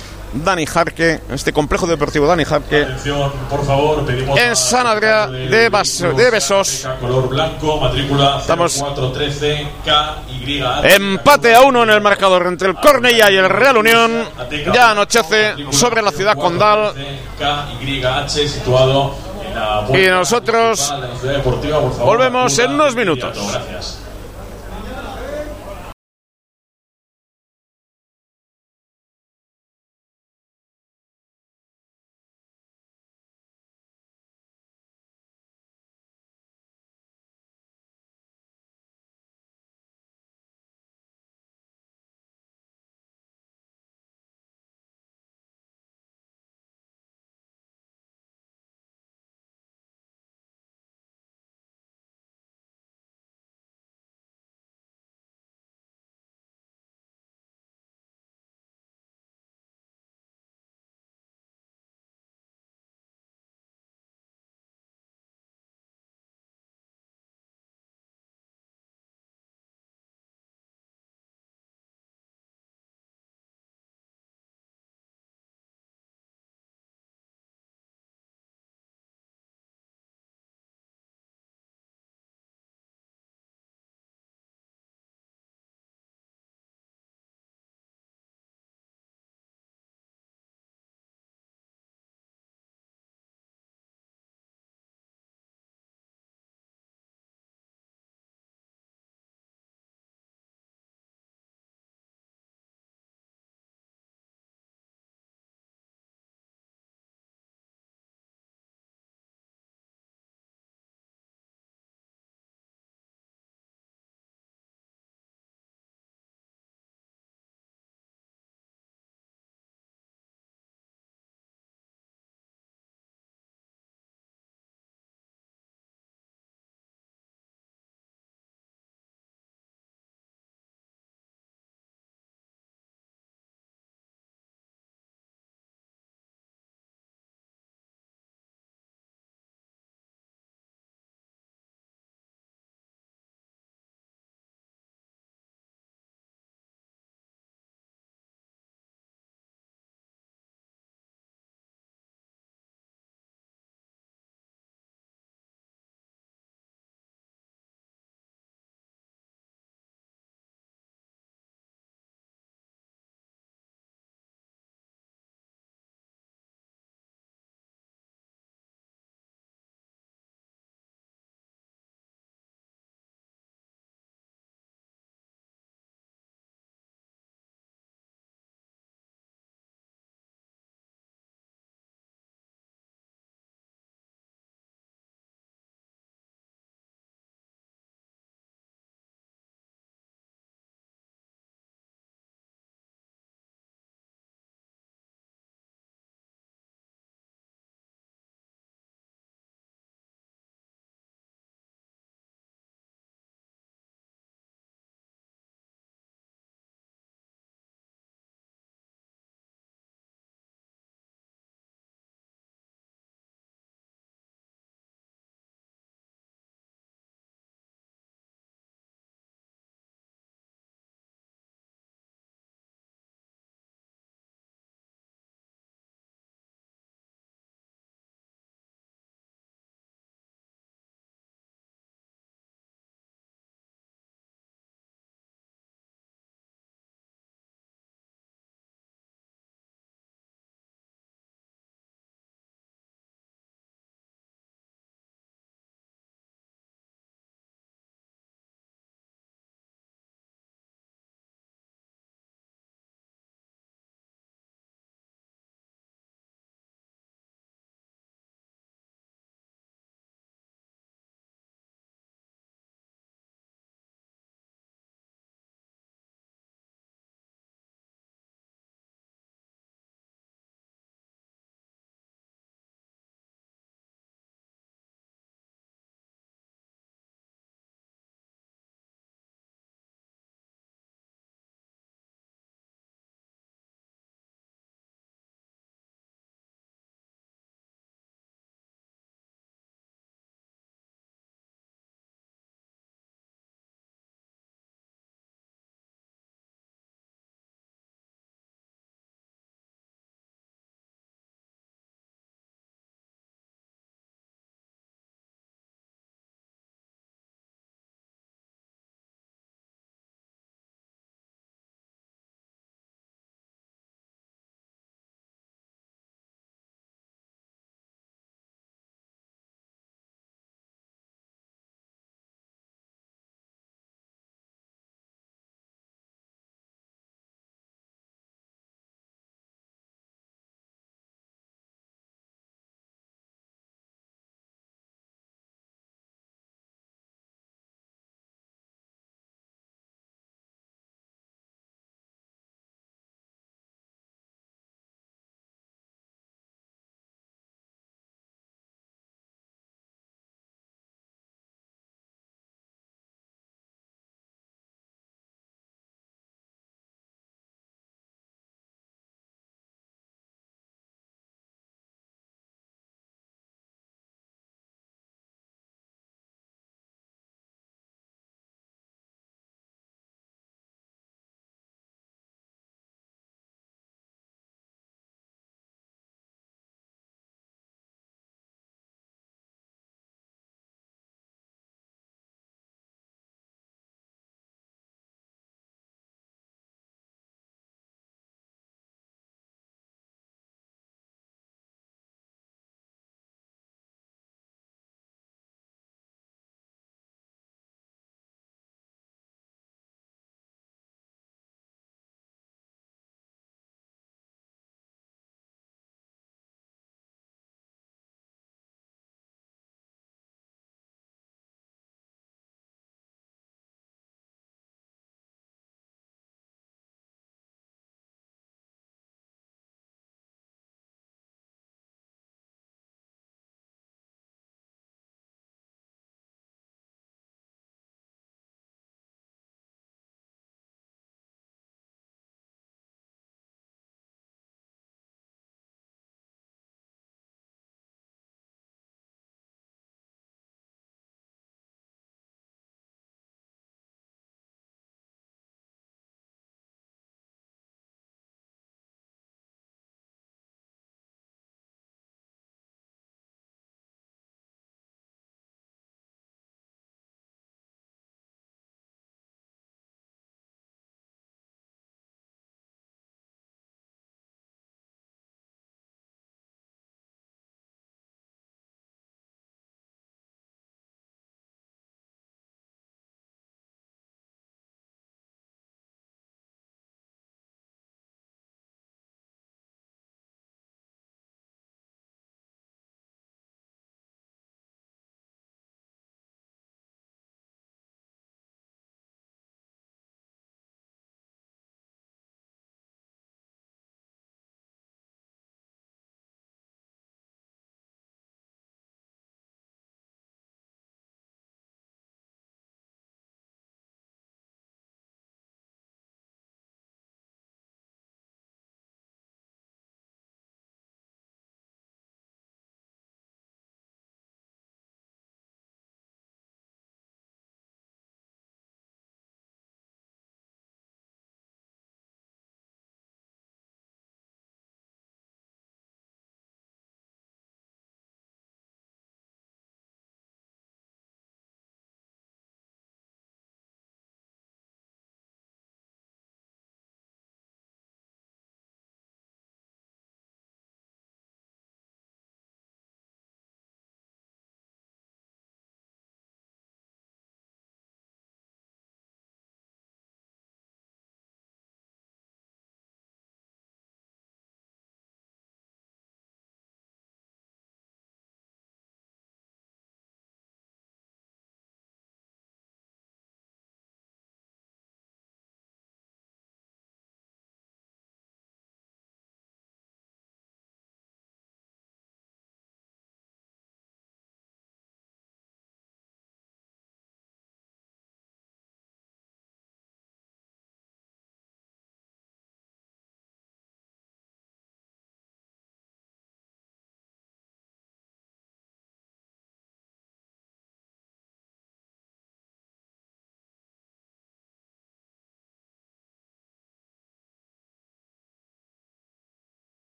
Dani 0.43 0.65
Jarque, 0.65 1.22
este 1.31 1.53
complejo 1.53 1.88
deportivo 1.88 2.27
Dani 2.27 2.43
Jarque. 2.43 2.84
Atención, 2.84 3.31
por 3.49 3.65
favor, 3.65 4.06
pedimos 4.06 4.38
en 4.38 4.56
San 4.56 4.85
Adrián 4.85 5.31
de, 5.31 5.69
de, 5.69 6.31
Besos. 6.31 6.88
Color 6.99 7.30
blanco, 7.30 7.80
matrícula 7.80 8.39
Estamos 8.39 8.84
empate 10.84 11.56
a 11.56 11.61
uno 11.61 11.84
en 11.84 11.89
el 11.89 12.02
marcador 12.02 12.47
entre 12.47 12.69
el 12.69 12.76
Cornella 12.76 13.31
y 13.31 13.38
el 13.38 13.49
Real 13.49 13.77
Unión. 13.77 14.26
Ya 14.73 14.91
anochece 14.91 15.56
sobre 15.72 16.02
la 16.02 16.11
ciudad 16.11 16.35
condal. 16.35 16.93
Y 19.93 20.07
nosotros 20.10 20.93
volvemos 21.99 22.60
en 22.60 22.72
unos 22.72 22.95
minutos. 22.95 23.38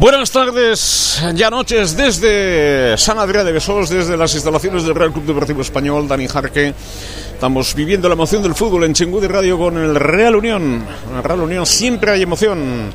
Buenas 0.00 0.30
tardes, 0.30 1.22
ya 1.34 1.50
noches 1.50 1.94
desde 1.94 2.96
San 2.96 3.18
Adrián 3.18 3.44
de 3.44 3.52
Besós, 3.52 3.90
desde 3.90 4.16
las 4.16 4.34
instalaciones 4.34 4.84
del 4.84 4.94
Real 4.94 5.12
Club 5.12 5.26
Deportivo 5.26 5.60
Español, 5.60 6.08
Dani 6.08 6.26
Jarque. 6.26 6.72
Estamos 7.34 7.74
viviendo 7.74 8.08
la 8.08 8.14
emoción 8.14 8.42
del 8.42 8.54
fútbol 8.54 8.84
en 8.84 8.94
Chingú 8.94 9.20
de 9.20 9.28
Radio 9.28 9.58
con 9.58 9.76
el 9.76 9.94
Real 9.94 10.36
Unión. 10.36 10.86
En 11.10 11.16
el 11.18 11.22
Real 11.22 11.40
Unión 11.40 11.66
siempre 11.66 12.12
hay 12.12 12.22
emoción. 12.22 12.90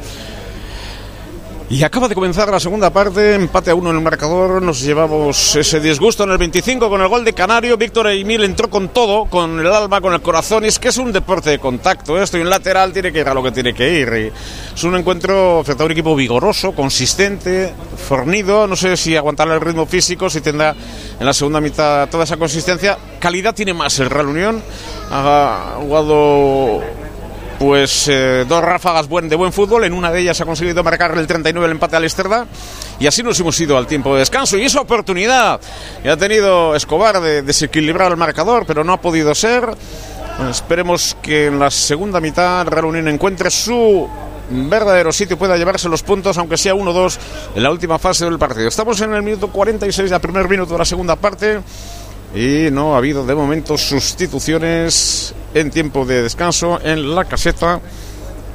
Y 1.67 1.83
acaba 1.83 2.07
de 2.07 2.13
comenzar 2.13 2.47
la 2.49 2.59
segunda 2.59 2.91
parte, 2.91 3.33
empate 3.33 3.71
a 3.71 3.75
uno 3.75 3.89
en 3.89 3.95
el 3.95 4.03
marcador, 4.03 4.61
nos 4.61 4.81
llevamos 4.81 5.55
ese 5.55 5.79
disgusto 5.79 6.23
en 6.23 6.29
el 6.29 6.37
25 6.37 6.87
con 6.87 7.01
el 7.01 7.07
gol 7.07 7.25
de 7.25 7.33
Canario, 7.33 7.75
Víctor 7.75 8.07
Emil 8.11 8.43
entró 8.43 8.69
con 8.69 8.89
todo, 8.89 9.25
con 9.25 9.59
el 9.59 9.65
alma, 9.65 9.99
con 9.99 10.13
el 10.13 10.21
corazón, 10.21 10.63
es 10.63 10.77
que 10.77 10.89
es 10.89 10.97
un 10.97 11.11
deporte 11.11 11.49
de 11.49 11.57
contacto, 11.57 12.21
esto 12.21 12.37
y 12.37 12.41
un 12.41 12.51
lateral 12.51 12.93
tiene 12.93 13.11
que 13.11 13.21
ir 13.21 13.27
a 13.27 13.33
lo 13.33 13.41
que 13.41 13.51
tiene 13.51 13.73
que 13.73 13.99
ir. 13.99 14.31
Es 14.75 14.83
un 14.83 14.95
encuentro 14.95 15.63
frente 15.65 15.81
a 15.81 15.87
un 15.87 15.91
equipo 15.91 16.15
vigoroso, 16.15 16.73
consistente, 16.73 17.73
fornido, 17.97 18.67
no 18.67 18.75
sé 18.75 18.95
si 18.95 19.17
aguantará 19.17 19.55
el 19.55 19.61
ritmo 19.61 19.87
físico, 19.87 20.29
si 20.29 20.41
tendrá 20.41 20.75
en 21.19 21.25
la 21.25 21.33
segunda 21.33 21.59
mitad 21.61 22.07
toda 22.09 22.25
esa 22.25 22.37
consistencia. 22.37 22.95
Calidad 23.19 23.55
tiene 23.55 23.73
más 23.73 23.97
el 23.97 24.11
Real 24.11 24.27
Unión, 24.27 24.61
ha 25.09 25.77
jugado 25.79 26.83
pues 27.59 28.07
eh, 28.07 28.45
dos 28.47 28.63
ráfagas 28.63 29.07
de 29.09 29.35
buen 29.35 29.53
fútbol. 29.53 29.83
En 29.83 29.93
una 29.93 30.11
de 30.11 30.21
ellas 30.21 30.39
ha 30.41 30.45
conseguido 30.45 30.83
marcar 30.83 31.17
el 31.17 31.27
39 31.27 31.65
el 31.65 31.71
empate 31.71 31.95
al 31.95 32.03
Esterda. 32.03 32.45
Y 32.99 33.07
así 33.07 33.23
nos 33.23 33.39
hemos 33.39 33.59
ido 33.59 33.77
al 33.77 33.87
tiempo 33.87 34.13
de 34.13 34.19
descanso. 34.19 34.57
Y 34.57 34.63
esa 34.63 34.81
oportunidad 34.81 35.59
que 36.01 36.09
ha 36.09 36.17
tenido 36.17 36.75
Escobar 36.75 37.21
de 37.21 37.41
desequilibrar 37.41 38.11
el 38.11 38.17
marcador, 38.17 38.65
pero 38.65 38.83
no 38.83 38.93
ha 38.93 39.01
podido 39.01 39.33
ser. 39.33 39.69
esperemos 40.49 41.17
que 41.21 41.47
en 41.47 41.59
la 41.59 41.71
segunda 41.71 42.19
mitad 42.19 42.67
Real 42.67 42.85
Unión 42.85 43.07
encuentre 43.07 43.49
su 43.49 44.07
verdadero 44.49 45.11
sitio 45.11 45.37
pueda 45.37 45.57
llevarse 45.57 45.89
los 45.89 46.03
puntos, 46.03 46.37
aunque 46.37 46.57
sea 46.57 46.75
1-2 46.75 47.17
en 47.55 47.63
la 47.63 47.71
última 47.71 47.97
fase 47.97 48.25
del 48.25 48.37
partido. 48.37 48.67
Estamos 48.67 48.99
en 49.01 49.13
el 49.13 49.23
minuto 49.23 49.47
46 49.49 50.09
del 50.09 50.19
primer 50.19 50.47
minuto 50.47 50.73
de 50.73 50.79
la 50.79 50.85
segunda 50.85 51.15
parte. 51.15 51.61
Y 52.35 52.69
no 52.69 52.93
ha 52.93 52.97
habido 52.97 53.25
de 53.25 53.33
momento 53.33 53.77
sustituciones 53.77 55.33
en 55.53 55.71
tiempo 55.71 56.05
de 56.05 56.21
descanso 56.21 56.81
en 56.83 57.15
la 57.15 57.23
caseta. 57.23 57.79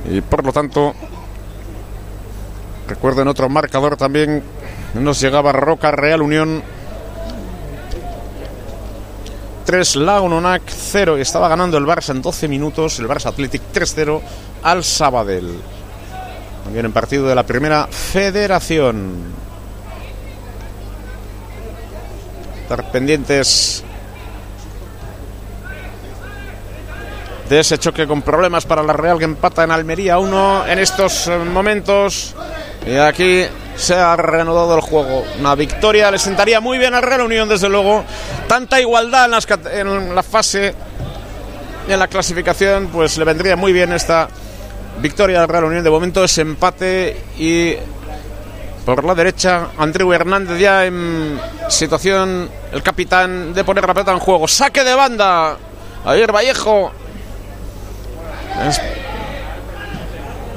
Y 0.08 0.20
por 0.20 0.44
lo 0.44 0.52
tanto, 0.52 0.94
recuerden 2.86 3.26
otro 3.28 3.48
marcador 3.48 3.96
también. 3.96 4.42
Nos 4.92 5.18
llegaba 5.18 5.52
Roca 5.52 5.90
Real 5.92 6.20
Unión 6.20 6.62
3, 9.64 9.96
Lagunonac 9.96 10.62
0. 10.66 11.16
Estaba 11.16 11.48
ganando 11.48 11.78
el 11.78 11.86
Barça 11.86 12.10
en 12.10 12.20
12 12.20 12.48
minutos. 12.48 12.98
El 12.98 13.08
Barça 13.08 13.28
Athletic 13.28 13.62
3-0 13.72 14.20
al 14.62 14.84
Sabadell. 14.84 15.58
También 16.64 16.84
en 16.84 16.92
partido 16.92 17.26
de 17.26 17.34
la 17.34 17.46
primera 17.46 17.86
federación. 17.86 19.49
Estar 22.70 22.92
pendientes 22.92 23.82
de 27.48 27.58
ese 27.58 27.78
choque 27.78 28.06
con 28.06 28.22
problemas 28.22 28.64
para 28.64 28.80
la 28.84 28.92
Real 28.92 29.18
que 29.18 29.24
empata 29.24 29.64
en 29.64 29.72
Almería 29.72 30.18
1 30.18 30.68
en 30.68 30.78
estos 30.78 31.26
eh, 31.26 31.36
momentos. 31.36 32.36
Y 32.86 32.94
aquí 32.94 33.42
se 33.74 33.94
ha 33.96 34.14
reanudado 34.14 34.76
el 34.76 34.82
juego. 34.82 35.24
Una 35.40 35.56
victoria 35.56 36.12
le 36.12 36.20
sentaría 36.20 36.60
muy 36.60 36.78
bien 36.78 36.94
al 36.94 37.02
Real 37.02 37.22
Unión, 37.22 37.48
desde 37.48 37.68
luego. 37.68 38.04
Tanta 38.46 38.80
igualdad 38.80 39.24
en, 39.24 39.30
las, 39.32 39.48
en 39.72 40.14
la 40.14 40.22
fase, 40.22 40.72
en 41.88 41.98
la 41.98 42.06
clasificación, 42.06 42.86
pues 42.92 43.18
le 43.18 43.24
vendría 43.24 43.56
muy 43.56 43.72
bien 43.72 43.92
esta 43.92 44.28
victoria 45.00 45.42
al 45.42 45.48
Real 45.48 45.64
Unión. 45.64 45.82
De 45.82 45.90
momento 45.90 46.22
es 46.22 46.38
empate 46.38 47.20
y 47.36 47.74
por 48.84 49.04
la 49.04 49.14
derecha, 49.14 49.68
Andreu 49.78 50.12
Hernández 50.12 50.58
ya 50.58 50.86
en 50.86 51.38
situación, 51.68 52.48
el 52.72 52.82
capitán 52.82 53.52
de 53.52 53.64
poner 53.64 53.86
la 53.86 53.94
pelota 53.94 54.12
en 54.12 54.18
juego. 54.18 54.48
Saque 54.48 54.84
de 54.84 54.94
banda. 54.94 55.56
Ayer 56.04 56.32
Vallejo. 56.32 56.92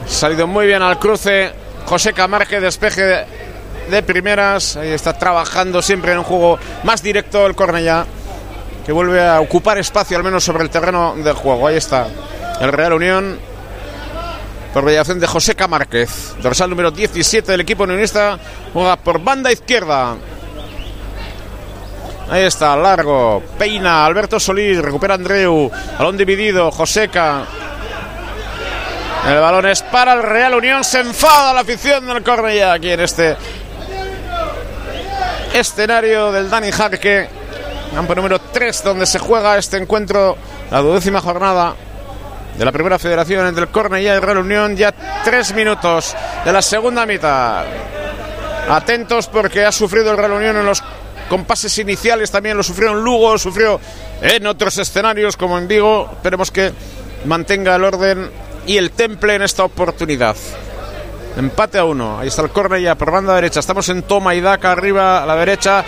salido 0.08 0.48
muy 0.48 0.68
bien 0.68 0.82
al 0.82 1.00
cruce. 1.00 1.52
José 1.86 2.14
Camarge, 2.14 2.60
despeje 2.60 3.26
de, 3.90 4.04
primeras. 4.04 4.78
Ahí 4.78 4.90
está 4.90 5.14
trabajando 5.14 5.82
siempre 5.82 6.14
en 6.14 6.20
un 6.20 6.24
juego 6.24 6.58
más 6.84 7.04
directo 7.04 7.46
el 7.46 7.56
Cornellá. 7.56 8.06
Que 8.86 8.92
vuelve 8.92 9.26
a 9.26 9.40
ocupar 9.40 9.78
espacio 9.78 10.18
al 10.18 10.24
menos 10.24 10.44
sobre 10.44 10.64
el 10.64 10.70
terreno 10.70 11.16
del 11.16 11.34
juego. 11.34 11.68
Ahí 11.68 11.78
está. 11.78 12.08
El 12.60 12.72
Real 12.72 12.94
Unión 12.94 13.40
por 14.74 14.84
mediación 14.84 15.20
de 15.20 15.28
José 15.28 15.56
Camárquez. 15.56 16.36
Dorsal 16.42 16.70
número 16.70 16.90
17 16.90 17.52
del 17.52 17.62
equipo 17.62 17.84
unionista 17.84 18.40
juega 18.74 18.96
por 18.98 19.24
banda 19.24 19.52
izquierda. 19.52 20.16
Ahí 22.30 22.44
está, 22.44 22.76
largo, 22.76 23.44
peina, 23.60 24.06
Alberto 24.06 24.40
Solís, 24.40 24.82
recupera 24.82 25.14
Andreu, 25.14 25.70
balón 25.98 26.18
dividido, 26.18 26.72
Joseca. 26.72 27.44
El 29.28 29.40
balón 29.40 29.68
es 29.68 29.84
para 29.84 30.14
el 30.14 30.24
Real 30.24 30.56
Unión, 30.56 30.84
se 30.84 31.02
enfada 31.02 31.54
la 31.54 31.62
afición 31.62 32.08
del 32.08 32.24
Cornellá 32.24 32.74
aquí 32.74 32.92
en 32.92 33.00
este 33.02 33.38
escenario 35.54 36.32
del 36.32 36.50
Dani 36.50 36.72
Jarque, 36.72 37.30
campo 37.94 38.16
número 38.16 38.40
3 38.40 38.84
donde 38.84 39.06
se 39.06 39.20
juega 39.20 39.58
este 39.58 39.78
encuentro, 39.78 40.36
la 40.72 40.80
duodécima 40.82 41.22
jornada 41.22 41.76
de 42.58 42.66
la 42.66 42.72
primera 42.72 43.00
federación 43.00 43.48
entre 43.48 43.64
el 43.64 43.70
Cornellá 43.70 44.16
y 44.16 44.20
Real 44.20 44.38
Unión. 44.40 44.76
Ya 44.76 44.94
tres 45.24 45.54
minutos 45.54 46.16
de 46.46 46.52
la 46.52 46.62
segunda 46.62 47.06
mitad. 47.06 47.66
Atentos 48.70 49.28
porque 49.28 49.66
ha 49.66 49.72
sufrido 49.72 50.12
el 50.12 50.18
Real 50.18 50.34
Unión 50.34 50.58
en 50.58 50.66
los 50.66 50.84
compases 51.30 51.78
iniciales. 51.80 52.32
También 52.32 52.58
lo 52.58 52.64
sufrió 52.64 52.92
en 52.92 53.04
Lugo, 53.04 53.38
sufrió 53.38 53.80
en 54.22 54.46
otros 54.48 54.78
escenarios 54.78 55.36
como 55.36 55.58
en 55.58 55.68
Vigo. 55.68 56.10
Esperemos 56.14 56.52
que 56.52 56.72
mantenga 57.26 57.76
el 57.76 57.84
orden 57.84 58.30
y 58.66 58.78
el 58.78 58.92
temple 58.92 59.36
en 59.36 59.42
esta 59.42 59.64
oportunidad. 59.64 60.36
Empate 61.36 61.80
a 61.80 61.86
uno. 61.86 62.20
Ahí 62.20 62.28
está 62.28 62.44
el 62.44 62.50
Cornellá 62.50 62.96
por 62.96 63.12
banda 63.12 63.34
derecha. 63.34 63.60
Estamos 63.60 63.90
en 63.90 64.04
toma 64.04 64.36
y 64.36 64.42
daca 64.42 64.72
arriba 64.72 65.24
a 65.24 65.26
la 65.26 65.36
derecha. 65.36 65.84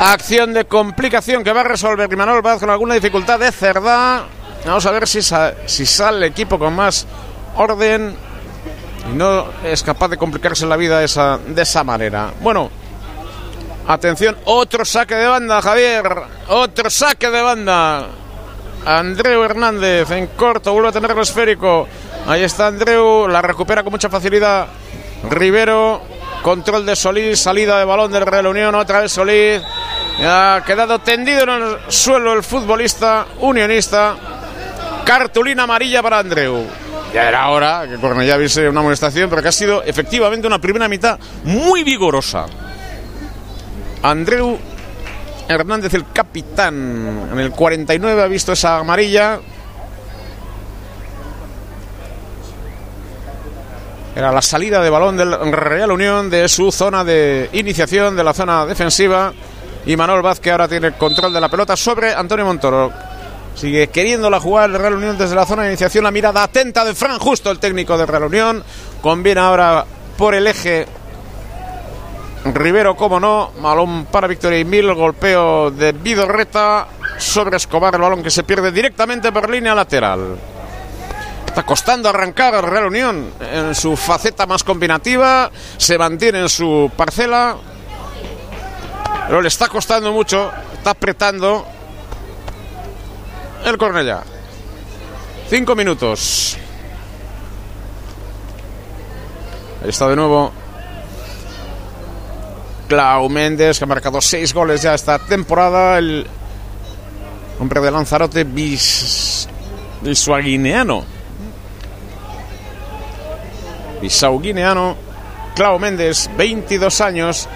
Acción 0.00 0.54
de 0.54 0.64
complicación 0.64 1.44
que 1.44 1.52
va 1.52 1.60
a 1.60 1.64
resolver 1.64 2.10
Imanol 2.10 2.40
Vaz 2.40 2.60
con 2.60 2.70
alguna 2.70 2.94
dificultad 2.94 3.38
de 3.38 3.52
Cerdá. 3.52 4.24
Vamos 4.64 4.84
a 4.86 4.90
ver 4.90 5.08
si, 5.08 5.20
si 5.22 5.86
sale 5.86 6.18
el 6.18 6.24
equipo 6.24 6.58
con 6.58 6.74
más 6.74 7.06
orden 7.56 8.14
y 9.10 9.16
no 9.16 9.46
es 9.64 9.82
capaz 9.82 10.08
de 10.08 10.16
complicarse 10.16 10.66
la 10.66 10.76
vida 10.76 11.02
esa, 11.02 11.38
de 11.38 11.62
esa 11.62 11.82
manera. 11.84 12.32
Bueno, 12.40 12.70
atención, 13.86 14.36
otro 14.44 14.84
saque 14.84 15.14
de 15.14 15.26
banda, 15.26 15.62
Javier. 15.62 16.04
Otro 16.48 16.90
saque 16.90 17.30
de 17.30 17.42
banda. 17.42 18.06
Andreu 18.84 19.42
Hernández 19.42 20.10
en 20.10 20.28
corto, 20.28 20.72
vuelve 20.72 20.88
a 20.88 20.92
tener 20.92 21.18
esférico. 21.18 21.86
Ahí 22.26 22.42
está 22.42 22.66
Andreu, 22.66 23.28
la 23.28 23.42
recupera 23.42 23.82
con 23.82 23.92
mucha 23.92 24.08
facilidad. 24.08 24.68
Rivero, 25.28 26.02
control 26.42 26.86
de 26.86 26.96
Solís, 26.96 27.40
salida 27.40 27.78
de 27.78 27.84
balón 27.84 28.10
del 28.10 28.24
Real 28.24 28.46
Unión, 28.46 28.74
otra 28.74 29.00
vez 29.00 29.12
Solís. 29.12 29.62
Ha 30.22 30.62
quedado 30.66 30.98
tendido 30.98 31.42
en 31.42 31.50
el 31.50 31.78
suelo 31.88 32.32
el 32.32 32.42
futbolista 32.42 33.26
unionista. 33.40 34.16
Cartulina 35.04 35.64
amarilla 35.64 36.02
para 36.02 36.18
Andreu. 36.18 36.66
Ya 37.12 37.28
era 37.28 37.48
hora 37.48 37.86
que 37.88 37.96
Cornellá 37.96 38.36
viese 38.36 38.68
una 38.68 38.80
amonestación, 38.80 39.28
pero 39.28 39.42
que 39.42 39.48
ha 39.48 39.52
sido 39.52 39.82
efectivamente 39.82 40.46
una 40.46 40.60
primera 40.60 40.88
mitad 40.88 41.18
muy 41.44 41.82
vigorosa. 41.82 42.46
Andreu 44.02 44.58
Hernández, 45.48 45.92
el 45.94 46.12
capitán, 46.12 47.28
en 47.32 47.38
el 47.40 47.50
49 47.50 48.22
ha 48.22 48.26
visto 48.26 48.52
esa 48.52 48.78
amarilla. 48.78 49.40
Era 54.14 54.30
la 54.30 54.42
salida 54.42 54.80
de 54.80 54.90
balón 54.90 55.16
del 55.16 55.52
Real 55.52 55.90
Unión 55.90 56.30
de 56.30 56.48
su 56.48 56.70
zona 56.70 57.02
de 57.04 57.48
iniciación, 57.52 58.14
de 58.14 58.22
la 58.22 58.32
zona 58.32 58.64
defensiva. 58.66 59.32
Y 59.86 59.96
Manuel 59.96 60.22
Vázquez 60.22 60.52
ahora 60.52 60.68
tiene 60.68 60.92
control 60.92 61.32
de 61.32 61.40
la 61.40 61.48
pelota 61.48 61.76
sobre 61.76 62.14
Antonio 62.14 62.44
Montoro. 62.44 63.09
Sigue 63.60 63.88
queriéndola 63.88 64.40
jugar 64.40 64.70
el 64.70 64.78
Real 64.78 64.94
Unión 64.94 65.18
desde 65.18 65.34
la 65.34 65.44
zona 65.44 65.64
de 65.64 65.68
iniciación. 65.68 66.02
La 66.02 66.10
mirada 66.10 66.42
atenta 66.42 66.82
de 66.82 66.94
Fran 66.94 67.18
Justo, 67.18 67.50
el 67.50 67.58
técnico 67.58 67.98
del 67.98 68.08
Real 68.08 68.24
Unión. 68.24 68.64
Conviene 69.02 69.42
ahora 69.42 69.84
por 70.16 70.34
el 70.34 70.46
eje 70.46 70.86
Rivero, 72.46 72.96
como 72.96 73.20
no. 73.20 73.52
Balón 73.60 74.06
para 74.06 74.26
Victoria 74.28 74.60
y 74.60 74.64
Mil. 74.64 74.90
Golpeo 74.94 75.70
de 75.72 75.92
Vidorreta 75.92 76.88
sobre 77.18 77.58
Escobar. 77.58 77.96
El 77.96 78.00
balón 78.00 78.22
que 78.22 78.30
se 78.30 78.44
pierde 78.44 78.72
directamente 78.72 79.30
por 79.30 79.50
línea 79.50 79.74
lateral. 79.74 80.38
Está 81.44 81.62
costando 81.62 82.08
arrancar 82.08 82.54
al 82.54 82.62
Real 82.62 82.86
Unión 82.86 83.30
en 83.42 83.74
su 83.74 83.94
faceta 83.94 84.46
más 84.46 84.64
combinativa. 84.64 85.50
Se 85.76 85.98
mantiene 85.98 86.40
en 86.40 86.48
su 86.48 86.90
parcela. 86.96 87.56
Pero 89.26 89.42
le 89.42 89.48
está 89.48 89.68
costando 89.68 90.12
mucho. 90.12 90.50
Está 90.72 90.92
apretando 90.92 91.66
el 93.64 93.78
Cornellá. 93.78 94.22
Cinco 95.48 95.74
minutos. 95.74 96.56
Ahí 99.82 99.88
está 99.88 100.08
de 100.08 100.16
nuevo 100.16 100.52
Clau 102.88 103.28
Méndez, 103.28 103.78
que 103.78 103.84
ha 103.84 103.86
marcado 103.86 104.20
seis 104.20 104.52
goles 104.52 104.82
ya 104.82 104.94
esta 104.94 105.18
temporada. 105.18 105.98
El 105.98 106.26
hombre 107.58 107.80
de 107.80 107.90
Lanzarote, 107.90 108.44
bis, 108.44 109.48
bisuaguineano. 110.02 111.04
Bisauguineano. 114.02 114.96
Clau 115.54 115.78
Méndez, 115.78 116.28
22 116.36 117.00
años. 117.00 117.48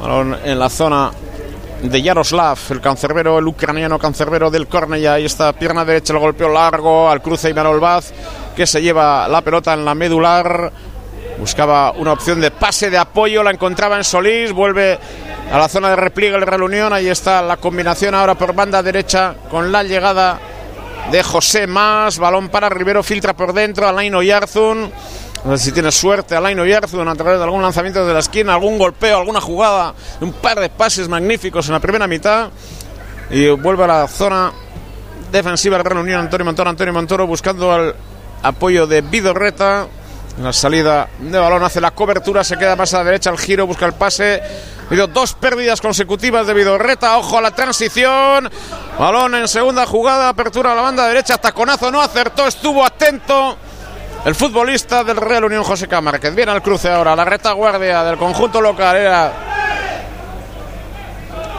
Balón 0.00 0.36
en 0.44 0.58
la 0.58 0.68
zona 0.68 1.10
de 1.82 2.02
Yaroslav, 2.02 2.58
el 2.70 2.80
cancerbero, 2.80 3.38
el 3.38 3.46
ucraniano 3.46 3.98
cancerbero 3.98 4.50
del 4.50 4.66
Cornella. 4.66 5.14
Ahí 5.14 5.24
está, 5.24 5.52
pierna 5.52 5.84
derecha, 5.84 6.12
el 6.12 6.18
golpeo 6.18 6.48
largo 6.48 7.08
al 7.08 7.22
cruce 7.22 7.50
y 7.50 7.54
Manuel 7.54 7.80
Vaz, 7.80 8.12
que 8.56 8.66
se 8.66 8.82
lleva 8.82 9.28
la 9.28 9.42
pelota 9.42 9.74
en 9.74 9.84
la 9.84 9.94
medular. 9.94 10.72
Buscaba 11.38 11.92
una 11.92 12.12
opción 12.12 12.40
de 12.40 12.50
pase 12.50 12.90
de 12.90 12.98
apoyo, 12.98 13.42
la 13.42 13.52
encontraba 13.52 13.96
en 13.96 14.02
Solís, 14.02 14.52
vuelve 14.52 14.98
a 15.52 15.58
la 15.58 15.68
zona 15.68 15.90
de 15.90 15.96
repliegue 15.96 16.36
el 16.36 16.42
Real 16.42 16.62
Unión. 16.62 16.92
Ahí 16.92 17.08
está 17.08 17.42
la 17.42 17.56
combinación 17.56 18.14
ahora 18.14 18.34
por 18.34 18.54
banda 18.54 18.82
derecha 18.82 19.34
con 19.48 19.70
la 19.70 19.84
llegada 19.84 20.40
de 21.12 21.22
José 21.22 21.68
Más. 21.68 22.18
Balón 22.18 22.48
para 22.48 22.68
Rivero, 22.68 23.04
filtra 23.04 23.34
por 23.34 23.52
dentro. 23.52 23.86
Alain 23.86 24.14
Oyarzun. 24.16 24.90
No 25.44 25.56
sé 25.56 25.64
si 25.64 25.72
tiene 25.72 25.92
suerte 25.92 26.34
Alain 26.34 26.58
Oyarzun 26.58 27.06
a 27.06 27.14
través 27.14 27.38
de 27.38 27.44
algún 27.44 27.62
lanzamiento 27.62 28.04
de 28.04 28.12
la 28.12 28.18
esquina, 28.18 28.54
algún 28.54 28.76
golpeo, 28.76 29.18
alguna 29.18 29.40
jugada, 29.40 29.94
un 30.20 30.32
par 30.32 30.58
de 30.58 30.68
pases 30.68 31.08
magníficos 31.08 31.66
en 31.68 31.74
la 31.74 31.80
primera 31.80 32.06
mitad. 32.06 32.50
Y 33.30 33.48
vuelve 33.50 33.84
a 33.84 33.86
la 33.86 34.08
zona 34.08 34.52
defensiva 35.30 35.76
del 35.76 35.86
Real 35.86 35.98
Unión. 35.98 36.20
Antonio 36.20 36.44
Montoro, 36.44 36.70
Antonio 36.70 36.92
Montoro 36.92 37.26
buscando 37.26 37.74
el 37.76 37.94
apoyo 38.42 38.86
de 38.86 39.00
Vidorreta. 39.00 39.86
En 40.36 40.44
la 40.44 40.52
salida 40.52 41.08
de 41.18 41.38
balón 41.38 41.64
hace 41.64 41.80
la 41.80 41.90
cobertura, 41.90 42.44
se 42.44 42.56
queda 42.56 42.76
más 42.76 42.94
a 42.94 42.98
la 42.98 43.04
derecha, 43.04 43.30
el 43.30 43.38
giro, 43.38 43.66
busca 43.66 43.86
el 43.86 43.94
pase. 43.94 44.40
Habido 44.88 45.06
dos 45.06 45.34
pérdidas 45.34 45.80
consecutivas 45.80 46.46
de 46.46 46.54
Vidorreta. 46.54 47.18
Ojo 47.18 47.38
a 47.38 47.40
la 47.40 47.50
transición. 47.50 48.50
Balón 48.98 49.34
en 49.34 49.48
segunda 49.48 49.84
jugada, 49.84 50.28
apertura 50.28 50.72
a 50.72 50.74
la 50.74 50.82
banda 50.82 51.06
derecha. 51.06 51.38
Taconazo 51.38 51.90
no 51.90 52.00
acertó, 52.00 52.46
estuvo 52.46 52.84
atento. 52.84 53.56
El 54.24 54.34
futbolista 54.34 55.04
del 55.04 55.16
Real 55.16 55.44
Unión 55.44 55.64
José 55.64 55.86
Márquez. 56.00 56.34
Viene 56.34 56.52
al 56.52 56.62
cruce 56.62 56.90
ahora. 56.90 57.14
La 57.14 57.24
retaguardia 57.24 58.02
del 58.04 58.18
conjunto 58.18 58.60
local 58.60 58.96
era 58.96 59.32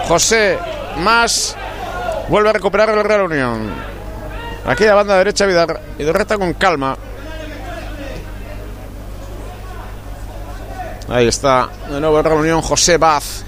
José 0.08 0.60
Más. 0.98 1.56
Vuelve 2.28 2.50
a 2.50 2.54
recuperar 2.54 2.90
el 2.90 3.04
Real 3.04 3.22
Unión. 3.22 3.74
Aquí 4.66 4.84
la 4.84 4.96
banda 4.96 5.18
derecha 5.18 5.46
Vidorreta 5.98 6.38
con 6.38 6.54
calma. 6.54 6.98
Ahí 11.08 11.28
está 11.28 11.70
de 11.90 12.00
nuevo 12.00 12.20
el 12.20 12.24
Real 12.24 12.38
Unión 12.38 12.62
José 12.62 12.98
Baz. 12.98 13.46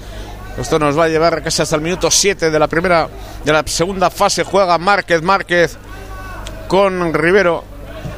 Esto 0.58 0.78
nos 0.78 0.98
va 0.98 1.04
a 1.04 1.08
llevar 1.08 1.42
casi 1.42 1.62
hasta 1.62 1.76
el 1.76 1.82
minuto 1.82 2.10
7 2.10 2.50
de 2.50 2.58
la 2.58 2.66
primera, 2.66 3.08
de 3.44 3.52
la 3.52 3.62
segunda 3.66 4.10
fase. 4.10 4.42
Juega 4.42 4.76
Márquez, 4.78 5.22
Márquez 5.22 5.78
con 6.66 7.14
Rivero. 7.14 7.71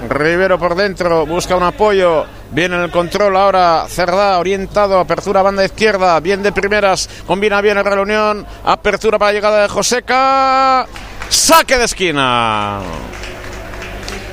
Rivero 0.09 0.59
por 0.59 0.75
dentro, 0.75 1.27
busca 1.27 1.57
un 1.57 1.63
apoyo. 1.63 2.27
Viene 2.51 2.83
el 2.83 2.91
control 2.91 3.37
ahora. 3.37 3.87
Cerdá 3.89 4.39
orientado, 4.39 4.99
apertura 4.99 5.43
banda 5.43 5.65
izquierda. 5.65 6.21
Bien 6.21 6.43
de 6.43 6.53
primeras, 6.53 7.09
combina 7.27 7.61
bien 7.61 7.79
el 7.79 7.85
Real 7.85 8.01
Unión. 8.01 8.47
Apertura 8.65 9.19
para 9.19 9.33
llegada 9.33 9.63
de 9.63 9.69
Joseca. 9.69 10.87
Saque 11.29 11.79
de 11.79 11.85
esquina. 11.85 12.81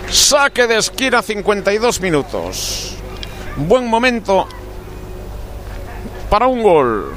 Saque 0.10 0.68
de 0.68 0.78
esquina, 0.78 1.22
52 1.22 2.02
minutos. 2.02 2.96
Buen 3.56 3.88
momento 3.88 4.48
para 6.30 6.48
un 6.48 6.62
gol. 6.64 7.16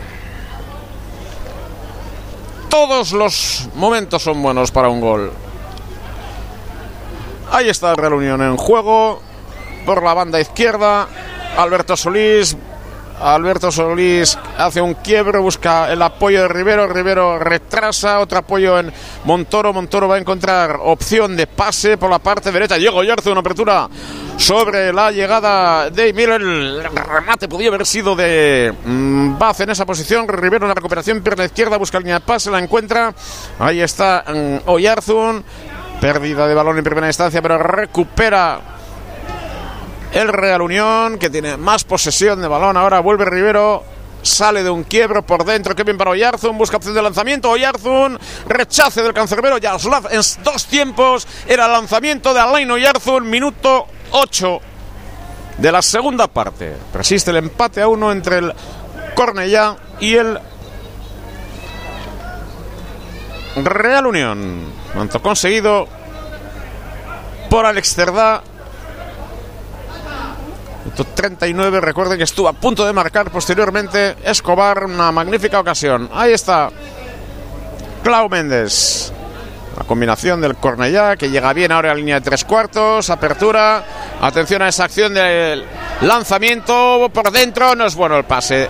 Todos 2.68 3.12
los 3.12 3.68
momentos 3.74 4.22
son 4.22 4.42
buenos 4.42 4.70
para 4.70 4.88
un 4.88 5.00
gol. 5.00 5.32
Ahí 7.50 7.68
está 7.68 7.90
el 7.90 7.96
Real 7.96 8.40
en 8.40 8.56
juego. 8.56 9.20
Por 9.86 10.02
la 10.02 10.14
banda 10.14 10.40
izquierda. 10.40 11.06
Alberto 11.56 11.96
Solís. 11.96 12.56
Alberto 13.20 13.70
Solís 13.70 14.36
hace 14.58 14.80
un 14.80 14.94
quiebre, 14.94 15.38
busca 15.38 15.90
el 15.92 16.02
apoyo 16.02 16.42
de 16.42 16.48
Rivero. 16.48 16.88
Rivero 16.88 17.38
retrasa, 17.38 18.18
otro 18.18 18.38
apoyo 18.38 18.78
en 18.78 18.92
Montoro. 19.24 19.72
Montoro 19.72 20.08
va 20.08 20.16
a 20.16 20.18
encontrar 20.18 20.78
opción 20.82 21.36
de 21.36 21.46
pase 21.46 21.96
por 21.96 22.10
la 22.10 22.18
parte 22.18 22.50
derecha. 22.50 22.74
Diego 22.74 23.04
Yarzo, 23.04 23.30
una 23.30 23.40
apertura 23.40 23.88
sobre 24.36 24.92
la 24.92 25.12
llegada 25.12 25.90
de 25.90 26.12
Miller. 26.12 26.40
El 26.40 26.84
remate 26.84 27.48
podía 27.48 27.68
haber 27.68 27.86
sido 27.86 28.16
de 28.16 28.74
mm, 28.84 29.38
Baz 29.38 29.60
en 29.60 29.70
esa 29.70 29.86
posición. 29.86 30.26
Rivero 30.26 30.64
en 30.64 30.68
la 30.68 30.74
recuperación, 30.74 31.22
pierna 31.22 31.44
izquierda, 31.44 31.76
busca 31.76 31.98
línea 32.00 32.18
de 32.18 32.20
pase, 32.20 32.50
la 32.50 32.58
encuentra. 32.58 33.14
Ahí 33.58 33.80
está 33.80 34.24
mm, 34.26 34.68
Oyarzun. 34.68 35.44
Pérdida 36.04 36.46
de 36.46 36.54
balón 36.54 36.76
en 36.76 36.84
primera 36.84 37.06
instancia, 37.06 37.40
pero 37.40 37.56
recupera 37.56 38.60
el 40.12 40.28
Real 40.28 40.60
Unión, 40.60 41.18
que 41.18 41.30
tiene 41.30 41.56
más 41.56 41.84
posesión 41.84 42.42
de 42.42 42.46
balón. 42.46 42.76
Ahora 42.76 43.00
vuelve 43.00 43.24
Rivero. 43.24 43.82
Sale 44.20 44.62
de 44.62 44.68
un 44.68 44.84
quiebro 44.84 45.22
por 45.22 45.46
dentro. 45.46 45.74
Qué 45.74 45.82
bien 45.82 45.96
para 45.96 46.10
Oyarzun. 46.10 46.58
Busca 46.58 46.76
opción 46.76 46.94
de 46.94 47.00
lanzamiento. 47.00 47.48
Oyarzun. 47.48 48.18
Rechace 48.46 49.02
del 49.02 49.14
cancerbero. 49.14 49.56
Yaroslav 49.56 50.08
en 50.10 50.20
dos 50.44 50.66
tiempos. 50.66 51.26
Era 51.48 51.66
lanzamiento 51.68 52.34
de 52.34 52.40
Alain 52.40 52.70
Oyarzun. 52.70 53.30
Minuto 53.30 53.86
8 54.10 54.60
de 55.56 55.72
la 55.72 55.80
segunda 55.80 56.26
parte. 56.26 56.76
Persiste 56.92 57.30
el 57.30 57.38
empate 57.38 57.80
a 57.80 57.88
uno 57.88 58.12
entre 58.12 58.40
el 58.40 58.52
Cornellá 59.14 59.78
y 60.00 60.16
el 60.16 60.38
Real 63.56 64.06
Unión. 64.06 64.83
Manto 64.94 65.20
conseguido 65.20 65.88
por 67.50 67.66
Alex 67.66 67.94
Cerdá. 67.94 68.42
39, 71.14 71.80
recuerden 71.80 72.18
que 72.18 72.24
estuvo 72.24 72.46
a 72.48 72.52
punto 72.52 72.86
de 72.86 72.92
marcar 72.92 73.30
posteriormente 73.30 74.16
Escobar, 74.22 74.84
una 74.84 75.10
magnífica 75.10 75.58
ocasión. 75.58 76.08
Ahí 76.12 76.32
está 76.32 76.70
Clau 78.02 78.28
Méndez. 78.28 79.10
La 79.76 79.84
combinación 79.84 80.40
del 80.40 80.54
Cornellá 80.54 81.16
que 81.16 81.30
llega 81.30 81.52
bien 81.52 81.72
ahora 81.72 81.90
a 81.90 81.94
la 81.94 81.98
línea 81.98 82.20
de 82.20 82.20
tres 82.20 82.44
cuartos. 82.44 83.10
Apertura. 83.10 83.82
Atención 84.20 84.62
a 84.62 84.68
esa 84.68 84.84
acción 84.84 85.14
del 85.14 85.64
lanzamiento 86.02 87.10
por 87.12 87.32
dentro. 87.32 87.74
No 87.74 87.86
es 87.86 87.96
bueno 87.96 88.16
el 88.16 88.24
pase. 88.24 88.68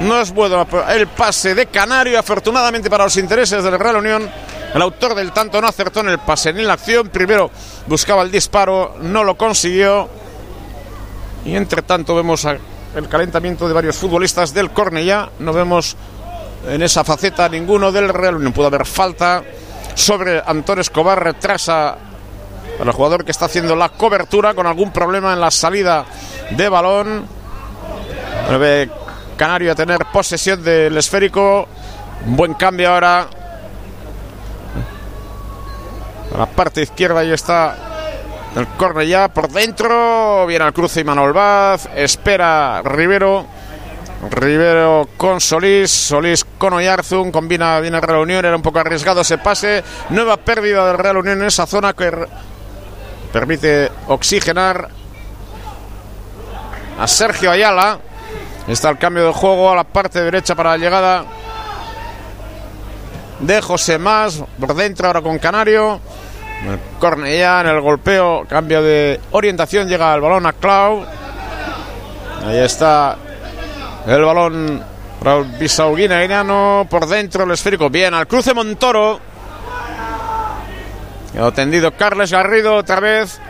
No 0.00 0.20
es 0.20 0.30
bueno 0.30 0.64
el 0.90 1.08
pase 1.08 1.56
de 1.56 1.66
Canario. 1.66 2.20
Afortunadamente 2.20 2.88
para 2.88 3.04
los 3.04 3.16
intereses 3.16 3.64
del 3.64 3.78
Real 3.78 3.96
Unión. 3.96 4.30
El 4.74 4.82
autor 4.82 5.14
del 5.14 5.30
tanto 5.30 5.60
no 5.60 5.68
acertó 5.68 6.00
en 6.00 6.08
el 6.08 6.18
pase 6.18 6.52
ni 6.52 6.62
en 6.62 6.66
la 6.66 6.72
acción. 6.72 7.08
Primero 7.08 7.48
buscaba 7.86 8.22
el 8.22 8.32
disparo. 8.32 8.96
No 9.00 9.22
lo 9.22 9.36
consiguió. 9.36 10.08
Y 11.44 11.54
entre 11.54 11.82
tanto 11.82 12.12
vemos 12.16 12.44
el 12.44 13.08
calentamiento 13.08 13.68
de 13.68 13.74
varios 13.74 13.96
futbolistas 13.96 14.52
del 14.52 14.72
Cornellá. 14.72 15.30
No 15.38 15.52
vemos 15.52 15.96
en 16.66 16.82
esa 16.82 17.04
faceta 17.04 17.48
ninguno 17.48 17.92
del 17.92 18.08
Real 18.08 18.34
Unión. 18.34 18.52
Pudo 18.52 18.66
haber 18.66 18.84
falta 18.84 19.44
sobre 19.94 20.42
Antonio 20.44 20.80
Escobar. 20.80 21.22
Retrasa 21.22 21.96
al 22.80 22.90
jugador 22.90 23.24
que 23.24 23.30
está 23.30 23.44
haciendo 23.44 23.76
la 23.76 23.90
cobertura 23.90 24.54
con 24.54 24.66
algún 24.66 24.92
problema 24.92 25.32
en 25.34 25.40
la 25.40 25.52
salida 25.52 26.04
de 26.50 26.68
balón. 26.68 27.26
Canario 29.36 29.70
a 29.70 29.74
tener 29.76 30.00
posesión 30.12 30.64
del 30.64 30.96
esférico. 30.96 31.68
Un 32.26 32.36
buen 32.36 32.54
cambio 32.54 32.92
ahora. 32.92 33.28
La 36.36 36.46
parte 36.46 36.82
izquierda 36.82 37.20
ahí 37.20 37.30
está 37.30 37.76
el 38.56 38.66
córner 38.68 39.06
ya 39.06 39.28
por 39.28 39.48
dentro. 39.48 40.46
Viene 40.46 40.64
al 40.64 40.72
cruce 40.72 41.00
y 41.00 41.04
Manuel. 41.04 41.34
Espera 41.94 42.82
Rivero. 42.82 43.46
Rivero 44.30 45.08
con 45.16 45.40
Solís. 45.40 45.90
Solís 45.90 46.44
con 46.58 46.72
Oyarzun. 46.72 47.30
Combina 47.30 47.78
bien 47.78 47.94
el 47.94 48.02
Real 48.02 48.20
Unión. 48.20 48.44
Era 48.44 48.56
un 48.56 48.62
poco 48.62 48.80
arriesgado 48.80 49.20
ese 49.20 49.38
pase. 49.38 49.84
Nueva 50.10 50.36
pérdida 50.36 50.86
del 50.88 50.98
Real 50.98 51.18
Unión 51.18 51.40
en 51.40 51.46
esa 51.46 51.66
zona 51.66 51.92
que 51.92 52.10
permite 53.32 53.90
oxigenar 54.08 54.88
a 56.98 57.06
Sergio 57.06 57.52
Ayala. 57.52 58.00
Está 58.66 58.90
el 58.90 58.98
cambio 58.98 59.26
de 59.26 59.32
juego 59.32 59.70
a 59.70 59.76
la 59.76 59.84
parte 59.84 60.20
derecha 60.20 60.56
para 60.56 60.70
la 60.70 60.78
llegada 60.78 61.24
de 63.38 63.60
José 63.60 63.98
Más. 63.98 64.42
Por 64.58 64.74
dentro 64.74 65.06
ahora 65.06 65.22
con 65.22 65.38
Canario. 65.38 66.00
El 66.66 66.78
Cornellá 66.98 67.60
en 67.60 67.66
el 67.66 67.80
golpeo, 67.80 68.46
cambio 68.48 68.82
de 68.82 69.20
orientación, 69.32 69.86
llega 69.86 70.14
el 70.14 70.20
balón 70.20 70.46
a 70.46 70.52
Clau. 70.54 71.04
Ahí 72.46 72.58
está 72.58 73.16
el 74.06 74.22
balón 74.22 74.82
para 75.22 75.38
el 75.38 75.44
Bisau 75.44 75.94
guineano 75.94 76.86
por 76.88 77.06
dentro, 77.06 77.44
el 77.44 77.50
esférico. 77.50 77.90
Bien, 77.90 78.14
al 78.14 78.26
cruce 78.26 78.54
Montoro. 78.54 79.20
Ha 81.38 81.50
tendido 81.50 81.92
Carles 81.92 82.30
Garrido 82.30 82.76
otra 82.76 83.00
vez. 83.00 83.40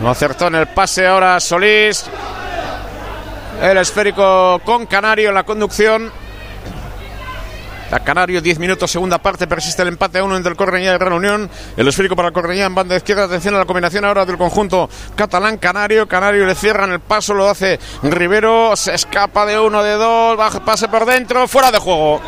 No 0.00 0.10
acertó 0.10 0.48
en 0.48 0.56
el 0.56 0.66
pase 0.66 1.06
ahora 1.06 1.38
Solís. 1.38 2.06
El 3.62 3.78
esférico 3.78 4.60
con 4.64 4.86
Canario 4.86 5.28
en 5.28 5.34
la 5.34 5.44
conducción. 5.44 6.10
La 7.90 8.00
Canario, 8.00 8.40
10 8.40 8.58
minutos, 8.58 8.90
segunda 8.90 9.18
parte, 9.18 9.46
persiste 9.46 9.82
el 9.82 9.88
empate 9.88 10.18
a 10.18 10.24
uno 10.24 10.36
entre 10.36 10.50
el 10.50 10.56
Correña 10.56 10.86
y 10.86 10.94
el 10.94 10.98
Real 10.98 11.12
Unión. 11.12 11.50
El 11.76 11.86
esférico 11.86 12.16
para 12.16 12.28
el 12.28 12.34
Correña 12.34 12.66
en 12.66 12.74
banda 12.74 12.96
izquierda. 12.96 13.24
Atención 13.24 13.54
a 13.54 13.58
la 13.58 13.64
combinación 13.64 14.04
ahora 14.04 14.26
del 14.26 14.36
conjunto 14.36 14.90
catalán-canario. 15.14 16.08
Canario 16.08 16.46
le 16.46 16.56
cierran 16.56 16.90
el 16.90 17.00
paso, 17.00 17.32
lo 17.32 17.48
hace 17.48 17.78
Rivero. 18.02 18.74
Se 18.74 18.92
escapa 18.92 19.46
de 19.46 19.58
uno, 19.60 19.84
de 19.84 19.92
dos, 19.92 20.36
baja, 20.36 20.64
pase 20.64 20.88
por 20.88 21.06
dentro, 21.06 21.46
fuera 21.46 21.70
de 21.70 21.78
juego. 21.78 22.20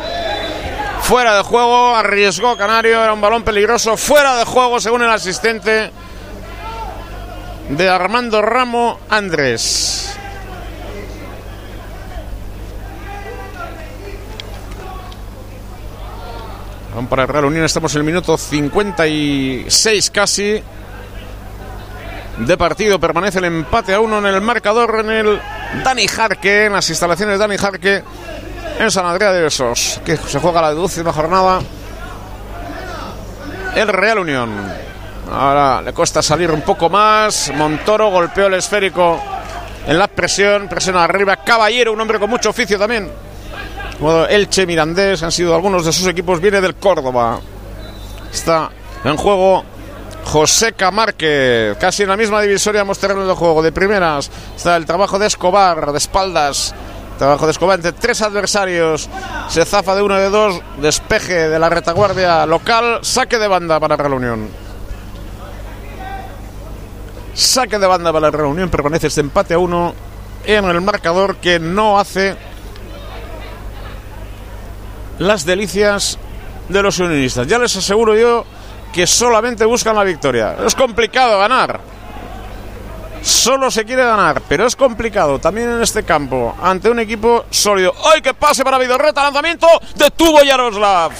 Fuera 1.01 1.35
de 1.35 1.43
juego, 1.43 1.95
arriesgó 1.95 2.55
Canario, 2.55 3.03
era 3.03 3.11
un 3.11 3.19
balón 3.19 3.43
peligroso. 3.43 3.97
Fuera 3.97 4.37
de 4.37 4.45
juego, 4.45 4.79
según 4.79 5.01
el 5.01 5.09
asistente 5.09 5.91
de 7.69 7.89
Armando 7.89 8.41
Ramo 8.41 8.99
Andrés. 9.09 10.18
Para 17.09 17.21
el 17.23 17.27
Real 17.29 17.45
Unión, 17.45 17.63
estamos 17.63 17.93
en 17.93 17.99
el 17.99 18.03
minuto 18.03 18.37
56 18.37 20.09
casi 20.09 20.61
de 22.39 22.57
partido. 22.57 22.99
Permanece 22.99 23.37
el 23.37 23.45
empate 23.45 23.93
a 23.93 23.99
uno 23.99 24.17
en 24.17 24.25
el 24.25 24.41
marcador 24.41 24.99
en 24.99 25.09
el 25.11 25.41
Dani 25.83 26.07
Jarque, 26.07 26.65
en 26.65 26.73
las 26.73 26.89
instalaciones 26.89 27.35
de 27.35 27.39
Dani 27.39 27.57
Jarque 27.57 28.03
en 28.79 28.91
San 28.91 29.05
Andrea 29.05 29.31
de 29.31 29.43
Besos, 29.43 30.01
que 30.03 30.17
se 30.17 30.39
juega 30.39 30.61
la 30.61 30.73
décima 30.73 31.13
jornada. 31.13 31.61
El 33.75 33.87
Real 33.87 34.19
Unión. 34.19 34.49
Ahora 35.31 35.81
le 35.81 35.93
cuesta 35.93 36.21
salir 36.21 36.51
un 36.51 36.61
poco 36.61 36.89
más. 36.89 37.51
Montoro 37.55 38.09
golpeó 38.09 38.47
el 38.47 38.55
esférico 38.55 39.21
en 39.85 39.97
la 39.97 40.07
presión, 40.07 40.67
presión 40.67 40.97
arriba. 40.97 41.37
Caballero, 41.37 41.93
un 41.93 42.01
hombre 42.01 42.19
con 42.19 42.29
mucho 42.29 42.49
oficio 42.49 42.77
también 42.79 43.28
Elche, 44.29 44.65
Mirandés, 44.65 45.23
han 45.23 45.31
sido 45.31 45.53
algunos 45.53 45.85
de 45.85 45.91
sus 45.91 46.07
equipos, 46.07 46.39
viene 46.39 46.61
del 46.61 46.75
Córdoba. 46.75 47.39
Está 48.31 48.69
en 49.03 49.17
juego 49.17 49.63
Joseca 50.25 50.91
Márquez, 50.91 51.75
casi 51.77 52.03
en 52.03 52.09
la 52.09 52.17
misma 52.17 52.41
divisoria 52.41 52.81
hemos 52.81 52.99
terreno 52.99 53.27
de 53.27 53.33
juego. 53.33 53.61
De 53.61 53.71
primeras 53.71 54.29
está 54.55 54.77
el 54.77 54.85
trabajo 54.85 55.19
de 55.19 55.27
Escobar, 55.27 55.91
de 55.91 55.97
espaldas. 55.97 56.73
Trabajo 57.17 57.45
de 57.45 57.51
Escobar 57.51 57.77
entre 57.77 57.91
tres 57.91 58.21
adversarios. 58.21 59.09
Se 59.49 59.65
zafa 59.65 59.95
de 59.95 60.01
uno 60.01 60.15
de 60.15 60.29
dos. 60.29 60.61
Despeje 60.79 61.49
de 61.49 61.59
la 61.59 61.67
retaguardia 61.67 62.45
local. 62.45 62.99
Saque 63.01 63.37
de 63.37 63.47
banda 63.47 63.79
para 63.79 63.97
la 63.97 64.03
reunión. 64.03 64.47
Saque 67.33 67.77
de 67.77 67.87
banda 67.87 68.13
para 68.13 68.31
la 68.31 68.37
reunión. 68.37 68.69
Permanece 68.69 69.07
este 69.07 69.21
empate 69.21 69.55
a 69.55 69.57
uno 69.57 69.93
en 70.45 70.63
el 70.65 70.79
marcador 70.79 71.37
que 71.37 71.59
no 71.59 71.99
hace 71.99 72.37
las 75.19 75.45
delicias 75.45 76.17
de 76.69 76.81
los 76.81 76.97
unionistas. 76.99 77.47
Ya 77.47 77.59
les 77.59 77.75
aseguro 77.75 78.15
yo 78.15 78.45
que 78.93 79.05
solamente 79.05 79.65
buscan 79.65 79.95
la 79.95 80.03
victoria. 80.03 80.55
Es 80.65 80.73
complicado 80.73 81.37
ganar. 81.37 81.79
Solo 83.21 83.69
se 83.69 83.83
quiere 83.83 84.03
ganar, 84.03 84.41
pero 84.47 84.65
es 84.65 84.75
complicado 84.75 85.39
también 85.39 85.69
en 85.69 85.81
este 85.81 86.03
campo, 86.03 86.55
ante 86.61 86.89
un 86.89 86.99
equipo 86.99 87.43
sólido. 87.49 87.93
¡Ay, 88.11 88.21
que 88.21 88.33
pase 88.33 88.63
para 88.63 88.77
Vidorreta! 88.77 89.23
Lanzamiento, 89.23 89.67
detuvo 89.95 90.41
Yaroslav. 90.41 91.11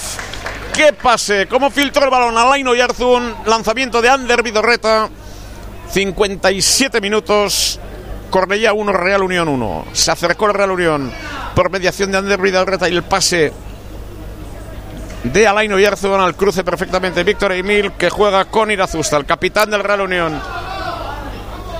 ¡Qué 0.73 0.93
pase! 0.93 1.45
¿Cómo 1.47 1.69
filtró 1.69 2.05
el 2.05 2.09
balón 2.09 2.37
a 2.37 2.45
Laino 2.45 2.73
Yarzun? 2.73 3.35
Lanzamiento 3.45 4.01
de 4.01 4.09
Ander 4.09 4.41
Vidorreta. 4.41 5.09
57 5.91 7.01
minutos. 7.01 7.79
Cornellá 8.29 8.71
1, 8.71 8.93
Real 8.93 9.23
Unión 9.23 9.49
1. 9.49 9.85
Se 9.91 10.11
acercó 10.11 10.45
el 10.45 10.53
Real 10.53 10.71
Unión 10.71 11.11
por 11.53 11.69
mediación 11.69 12.11
de 12.11 12.19
Ander 12.19 12.39
Vidorreta 12.39 12.87
y 12.87 12.95
el 12.95 13.03
pase 13.03 13.51
de 15.23 15.47
Alain 15.47 15.71
Oyarzún 15.73 16.19
al 16.19 16.35
cruce 16.35 16.63
perfectamente 16.63 17.23
Víctor 17.23 17.51
Emil 17.51 17.91
que 17.93 18.09
juega 18.09 18.45
con 18.45 18.71
Irazusta, 18.71 19.17
el 19.17 19.25
capitán 19.25 19.69
del 19.69 19.83
Real 19.83 20.01
Unión. 20.01 20.41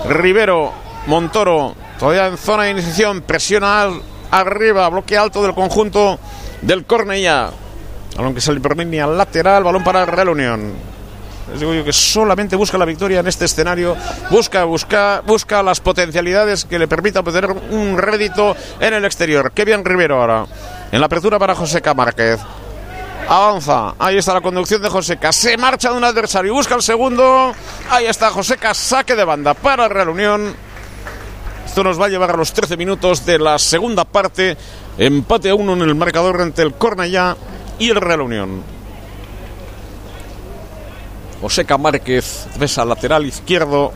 Rivero, 0.07 0.73
Montoro, 1.07 1.75
todavía 1.97 2.27
en 2.27 2.37
zona 2.37 2.63
de 2.63 2.71
iniciación, 2.71 3.21
presiona 3.21 3.87
arriba, 4.31 4.89
bloque 4.89 5.17
alto 5.17 5.41
del 5.41 5.53
conjunto 5.53 6.19
del 6.61 6.85
Cornellá. 6.85 7.51
Balón 8.15 8.33
que 8.33 8.41
sale 8.41 8.59
por 8.59 8.77
línea 8.77 9.07
lateral, 9.07 9.63
balón 9.63 9.83
para 9.83 10.01
el 10.01 10.07
Real 10.07 10.29
Unión. 10.29 10.73
Les 11.51 11.59
digo 11.59 11.73
yo 11.73 11.83
que 11.83 11.93
solamente 11.93 12.55
busca 12.55 12.77
la 12.77 12.85
victoria 12.85 13.21
en 13.21 13.27
este 13.27 13.45
escenario, 13.45 13.95
busca, 14.29 14.65
busca, 14.65 15.23
busca 15.25 15.63
las 15.63 15.79
potencialidades 15.79 16.65
que 16.65 16.77
le 16.77 16.87
permitan 16.87 17.25
obtener 17.25 17.49
un 17.49 17.97
rédito 17.97 18.55
en 18.79 18.93
el 18.93 19.05
exterior. 19.05 19.51
Qué 19.53 19.65
bien 19.65 19.83
Rivero 19.83 20.21
ahora. 20.21 20.45
En 20.91 20.99
la 20.99 21.07
apertura 21.07 21.39
para 21.39 21.55
José 21.55 21.81
Márquez. 21.95 22.39
Avanza. 23.27 23.95
Ahí 23.99 24.17
está 24.17 24.33
la 24.33 24.41
conducción 24.41 24.81
de 24.81 24.89
Joseca. 24.89 25.31
Se 25.31 25.57
marcha 25.57 25.91
de 25.91 25.97
un 25.97 26.03
adversario. 26.03 26.53
Busca 26.53 26.75
el 26.75 26.81
segundo. 26.81 27.53
Ahí 27.89 28.05
está 28.05 28.29
Joseca. 28.31 28.73
Saque 28.73 29.15
de 29.15 29.23
banda 29.23 29.53
para 29.53 29.87
Real 29.87 30.09
Unión. 30.09 30.55
Esto 31.65 31.83
nos 31.83 32.01
va 32.01 32.07
a 32.07 32.09
llevar 32.09 32.31
a 32.31 32.37
los 32.37 32.51
13 32.51 32.77
minutos 32.77 33.25
de 33.25 33.37
la 33.37 33.59
segunda 33.59 34.03
parte. 34.03 34.57
Empate 34.97 35.51
a 35.51 35.55
uno 35.55 35.73
en 35.73 35.81
el 35.81 35.93
marcador 35.95 36.41
entre 36.41 36.65
el 36.65 36.73
Cornellá 36.73 37.37
y 37.77 37.89
el 37.89 38.01
Real 38.01 38.21
Unión. 38.21 38.63
Joseca 41.41 41.77
Márquez, 41.77 42.47
defensa 42.53 42.83
lateral 42.83 43.25
izquierdo. 43.25 43.93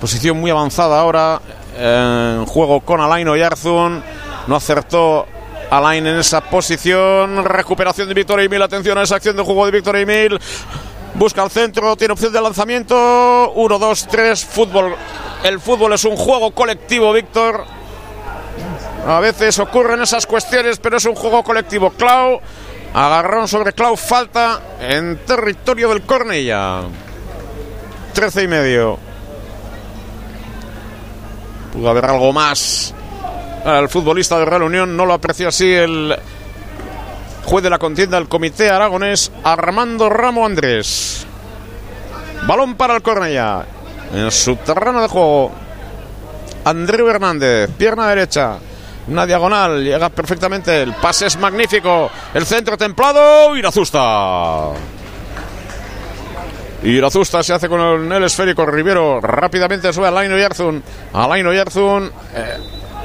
Posición 0.00 0.40
muy 0.40 0.50
avanzada 0.50 1.00
ahora. 1.00 1.40
En 1.78 2.44
juego 2.46 2.80
con 2.80 3.00
Alain 3.00 3.32
Yarzun. 3.34 4.02
No 4.48 4.56
acertó 4.56 5.26
Alain 5.72 6.06
en 6.06 6.16
esa 6.16 6.42
posición. 6.42 7.46
Recuperación 7.46 8.06
de 8.06 8.12
Víctor 8.12 8.40
Emil. 8.40 8.60
Atención 8.60 8.98
a 8.98 9.04
esa 9.04 9.16
acción 9.16 9.34
de 9.34 9.42
juego 9.42 9.64
de 9.64 9.72
Víctor 9.72 9.96
Emil. 9.96 10.38
Busca 11.14 11.42
el 11.42 11.50
centro, 11.50 11.96
tiene 11.96 12.12
opción 12.12 12.30
de 12.30 12.42
lanzamiento. 12.42 13.52
1, 13.54 13.78
2, 13.78 14.06
3. 14.10 14.44
Fútbol. 14.44 14.94
El 15.42 15.60
fútbol 15.60 15.94
es 15.94 16.04
un 16.04 16.14
juego 16.14 16.50
colectivo, 16.50 17.10
Víctor. 17.14 17.64
A 19.06 19.18
veces 19.20 19.58
ocurren 19.60 20.02
esas 20.02 20.26
cuestiones, 20.26 20.78
pero 20.78 20.98
es 20.98 21.06
un 21.06 21.14
juego 21.14 21.42
colectivo. 21.42 21.88
Clau. 21.92 22.38
Agarrón 22.92 23.48
sobre 23.48 23.72
Clau. 23.72 23.96
Falta 23.96 24.60
en 24.78 25.24
territorio 25.24 25.88
del 25.88 26.02
Cornella. 26.02 26.82
13 28.12 28.42
y 28.42 28.48
medio. 28.48 28.98
Pudo 31.72 31.88
haber 31.88 32.04
algo 32.04 32.30
más 32.34 32.94
el 33.64 33.88
futbolista 33.88 34.38
de 34.38 34.44
Real 34.44 34.62
Unión. 34.62 34.96
No 34.96 35.06
lo 35.06 35.14
apreció 35.14 35.48
así 35.48 35.72
el 35.72 36.16
juez 37.44 37.62
de 37.62 37.70
la 37.70 37.78
contienda 37.78 38.18
del 38.18 38.28
comité 38.28 38.70
aragonés, 38.70 39.30
Armando 39.44 40.08
Ramo 40.08 40.46
Andrés. 40.46 41.26
Balón 42.46 42.74
para 42.74 42.96
el 42.96 43.02
Cornella. 43.02 43.64
En 44.14 44.30
su 44.30 44.56
terreno 44.56 45.00
de 45.00 45.08
juego. 45.08 45.52
Andreu 46.64 47.08
Hernández, 47.08 47.70
pierna 47.76 48.08
derecha. 48.08 48.58
Una 49.08 49.26
diagonal, 49.26 49.82
llega 49.82 50.08
perfectamente. 50.10 50.82
El 50.82 50.94
pase 50.94 51.26
es 51.26 51.36
magnífico. 51.36 52.10
El 52.34 52.46
centro 52.46 52.76
templado. 52.76 53.56
Irazusta. 53.56 54.70
Irazusta 56.84 57.42
se 57.42 57.52
hace 57.52 57.68
con 57.68 58.12
el, 58.12 58.24
esférico. 58.24 58.66
Rivero 58.66 59.20
rápidamente 59.20 59.92
sube 59.92 60.08
a 60.08 60.10
Laino 60.10 60.38
Yarzun. 60.38 60.82
A 61.12 61.26
Laino 61.26 61.52
Yarzun. 61.52 62.10
Eh, 62.34 62.58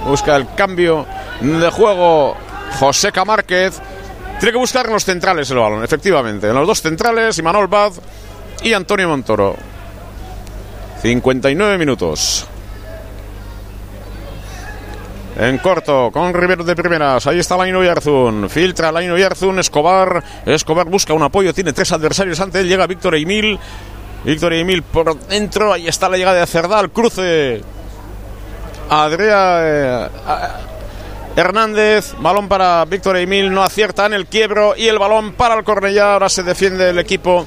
Busca 0.06 0.36
el 0.36 0.54
cambio 0.56 1.06
de 1.42 1.70
juego 1.70 2.36
Joseca 2.80 3.26
Márquez. 3.26 3.80
Tiene 4.40 4.52
que 4.52 4.58
buscar 4.60 4.86
en 4.86 4.94
los 4.94 5.04
centrales 5.04 5.50
el 5.50 5.58
balón, 5.58 5.84
efectivamente. 5.84 6.48
En 6.48 6.54
los 6.54 6.68
dos 6.68 6.82
centrales, 6.82 7.38
Imanol 7.40 7.68
Baz 7.68 8.00
y 8.64 8.74
Antonio 8.74 9.10
Montoro. 9.10 9.56
59 11.02 11.78
minutos. 11.78 12.48
En 15.40 15.60
corto, 15.60 16.10
con 16.12 16.34
Rivero 16.34 16.64
de 16.64 16.76
primeras. 16.76 17.28
Ahí 17.28 17.38
está 17.38 17.56
Laino 17.58 17.84
Yarzun. 17.84 18.50
Filtra 18.50 18.92
Laino 18.92 19.18
Yarzun. 19.18 19.60
Escobar. 19.60 20.24
Escobar 20.46 20.88
busca 20.88 21.14
un 21.14 21.22
apoyo. 21.22 21.54
Tiene 21.54 21.74
tres 21.74 21.92
adversarios 21.92 22.40
ante 22.40 22.60
él. 22.62 22.68
Llega 22.68 22.88
Víctor 22.88 23.14
Emil. 23.16 23.60
Víctor 24.24 24.54
Emil 24.54 24.82
por 24.82 25.16
dentro. 25.28 25.74
Ahí 25.74 25.88
está 25.88 26.10
la 26.10 26.18
llegada 26.18 26.40
de 26.40 26.48
Cerdal. 26.48 26.90
Cruce 26.90 27.62
Adrián 28.90 29.62
eh, 29.64 30.08
Hernández, 31.36 32.16
balón 32.20 32.48
para 32.48 32.86
Víctor 32.86 33.18
Emil, 33.18 33.54
no 33.54 33.64
acierta 33.64 34.06
en 34.06 34.14
el 34.14 34.28
quiebro 34.28 34.76
y 34.76 34.88
el 34.88 34.98
balón 34.98 35.34
para 35.34 35.56
el 35.56 35.64
Cornellá, 35.64 36.14
ahora 36.14 36.30
se 36.30 36.44
defiende 36.44 36.90
el 36.90 37.00
equipo 37.00 37.46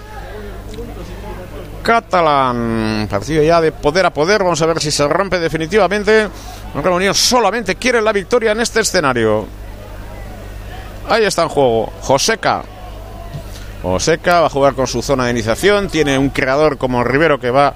catalán. 1.83 3.09
Partido 3.11 3.43
ya 3.43 3.61
de 3.61 3.73
poder 3.73 4.07
a 4.07 4.11
poder, 4.11 4.43
vamos 4.43 4.61
a 4.63 4.67
ver 4.67 4.81
si 4.81 4.91
se 4.91 5.07
rompe 5.09 5.39
definitivamente. 5.39 6.29
Unión 6.75 7.15
solamente 7.15 7.77
quiere 7.77 8.01
la 8.01 8.13
victoria 8.13 8.53
en 8.53 8.61
este 8.61 8.81
escenario. 8.81 9.47
Ahí 11.09 11.25
está 11.25 11.43
en 11.43 11.49
juego, 11.49 11.93
Joseca. 12.03 12.63
Joseca 13.83 14.41
va 14.41 14.47
a 14.47 14.51
jugar 14.51 14.75
con 14.75 14.87
su 14.87 15.03
zona 15.03 15.25
de 15.25 15.33
iniciación, 15.33 15.89
tiene 15.89 16.17
un 16.19 16.29
creador 16.29 16.79
como 16.79 17.03
Rivero 17.03 17.41
que 17.41 17.51
va 17.51 17.73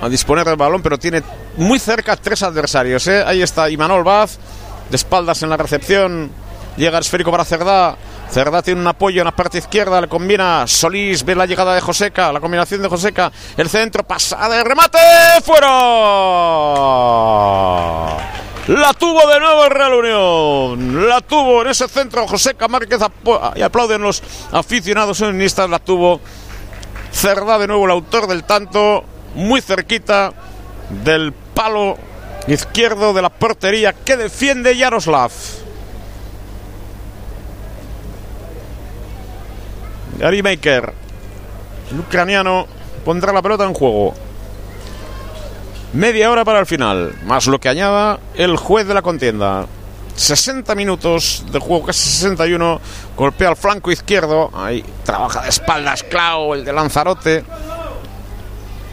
a 0.00 0.08
disponer 0.08 0.46
del 0.46 0.56
balón, 0.56 0.82
pero 0.82 0.98
tiene 0.98 1.22
muy 1.56 1.78
cerca 1.78 2.16
tres 2.16 2.42
adversarios. 2.42 3.06
¿eh? 3.08 3.24
Ahí 3.26 3.42
está 3.42 3.68
Imanol 3.70 4.04
Vaz, 4.04 4.38
de 4.90 4.96
espaldas 4.96 5.42
en 5.42 5.50
la 5.50 5.56
recepción. 5.56 6.30
Llega 6.76 6.98
el 6.98 7.02
esférico 7.02 7.30
para 7.30 7.44
Cerdá. 7.44 7.96
Cerdá 8.30 8.60
tiene 8.60 8.80
un 8.80 8.86
apoyo 8.86 9.20
en 9.20 9.26
la 9.26 9.36
parte 9.36 9.58
izquierda, 9.58 10.00
le 10.00 10.08
combina 10.08 10.66
Solís, 10.66 11.24
ve 11.24 11.36
la 11.36 11.46
llegada 11.46 11.74
de 11.74 11.80
Joseca, 11.80 12.32
la 12.32 12.40
combinación 12.40 12.82
de 12.82 12.88
Joseca, 12.88 13.30
el 13.56 13.68
centro, 13.68 14.02
pasada 14.02 14.56
de 14.56 14.64
remate, 14.64 14.98
fuera. 15.44 15.68
La 18.66 18.92
tuvo 18.94 19.28
de 19.28 19.38
nuevo 19.38 19.64
el 19.64 19.70
Real 19.70 19.94
Unión. 19.94 21.08
La 21.08 21.20
tuvo 21.20 21.62
en 21.62 21.68
ese 21.68 21.86
centro 21.86 22.26
Joseca 22.26 22.66
Márquez 22.66 23.00
y 23.54 23.62
aplauden 23.62 24.02
los 24.02 24.20
aficionados 24.50 25.20
unionistas. 25.20 25.70
La 25.70 25.78
tuvo 25.78 26.20
Cerdá 27.12 27.58
de 27.58 27.68
nuevo 27.68 27.84
el 27.84 27.92
autor 27.92 28.26
del 28.26 28.42
tanto, 28.42 29.04
muy 29.36 29.60
cerquita 29.60 30.32
del 30.90 31.32
palo 31.32 31.96
izquierdo 32.46 33.12
de 33.12 33.22
la 33.22 33.30
portería 33.30 33.92
que 33.92 34.16
defiende 34.16 34.76
Yaroslav. 34.76 35.30
Gary 40.18 40.42
Maker, 40.42 40.92
el 41.90 42.00
ucraniano, 42.00 42.66
pondrá 43.04 43.32
la 43.32 43.42
pelota 43.42 43.64
en 43.64 43.74
juego. 43.74 44.14
Media 45.92 46.30
hora 46.30 46.44
para 46.44 46.60
el 46.60 46.66
final, 46.66 47.14
más 47.24 47.46
lo 47.46 47.58
que 47.58 47.68
añada 47.68 48.18
el 48.34 48.56
juez 48.56 48.86
de 48.86 48.94
la 48.94 49.02
contienda. 49.02 49.66
60 50.16 50.74
minutos 50.74 51.44
de 51.52 51.58
juego, 51.58 51.86
casi 51.86 52.08
61. 52.08 52.80
Golpea 53.16 53.50
al 53.50 53.56
flanco 53.56 53.90
izquierdo. 53.90 54.50
Ahí 54.54 54.84
trabaja 55.04 55.42
de 55.42 55.50
espaldas 55.50 56.02
Clau, 56.02 56.54
el 56.54 56.64
de 56.64 56.72
Lanzarote. 56.72 57.44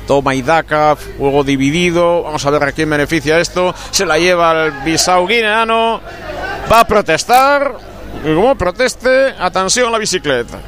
Toma 0.08 0.36
Idaka, 0.36 0.98
juego 1.18 1.44
dividido. 1.44 2.24
Vamos 2.24 2.46
a 2.46 2.50
ver 2.50 2.64
a 2.64 2.72
quién 2.72 2.90
beneficia 2.90 3.40
esto. 3.40 3.74
Se 3.92 4.06
la 4.06 4.18
lleva 4.18 4.66
el 4.66 4.72
Bisau 4.84 5.28
guineano. 5.28 6.02
Va 6.72 6.82
a 6.82 6.88
protestar. 6.88 7.76
Y 8.24 8.34
como 8.36 8.56
proteste, 8.56 9.34
atención 9.38 9.88
a 9.88 9.92
la 9.92 9.98
bicicleta. 9.98 10.60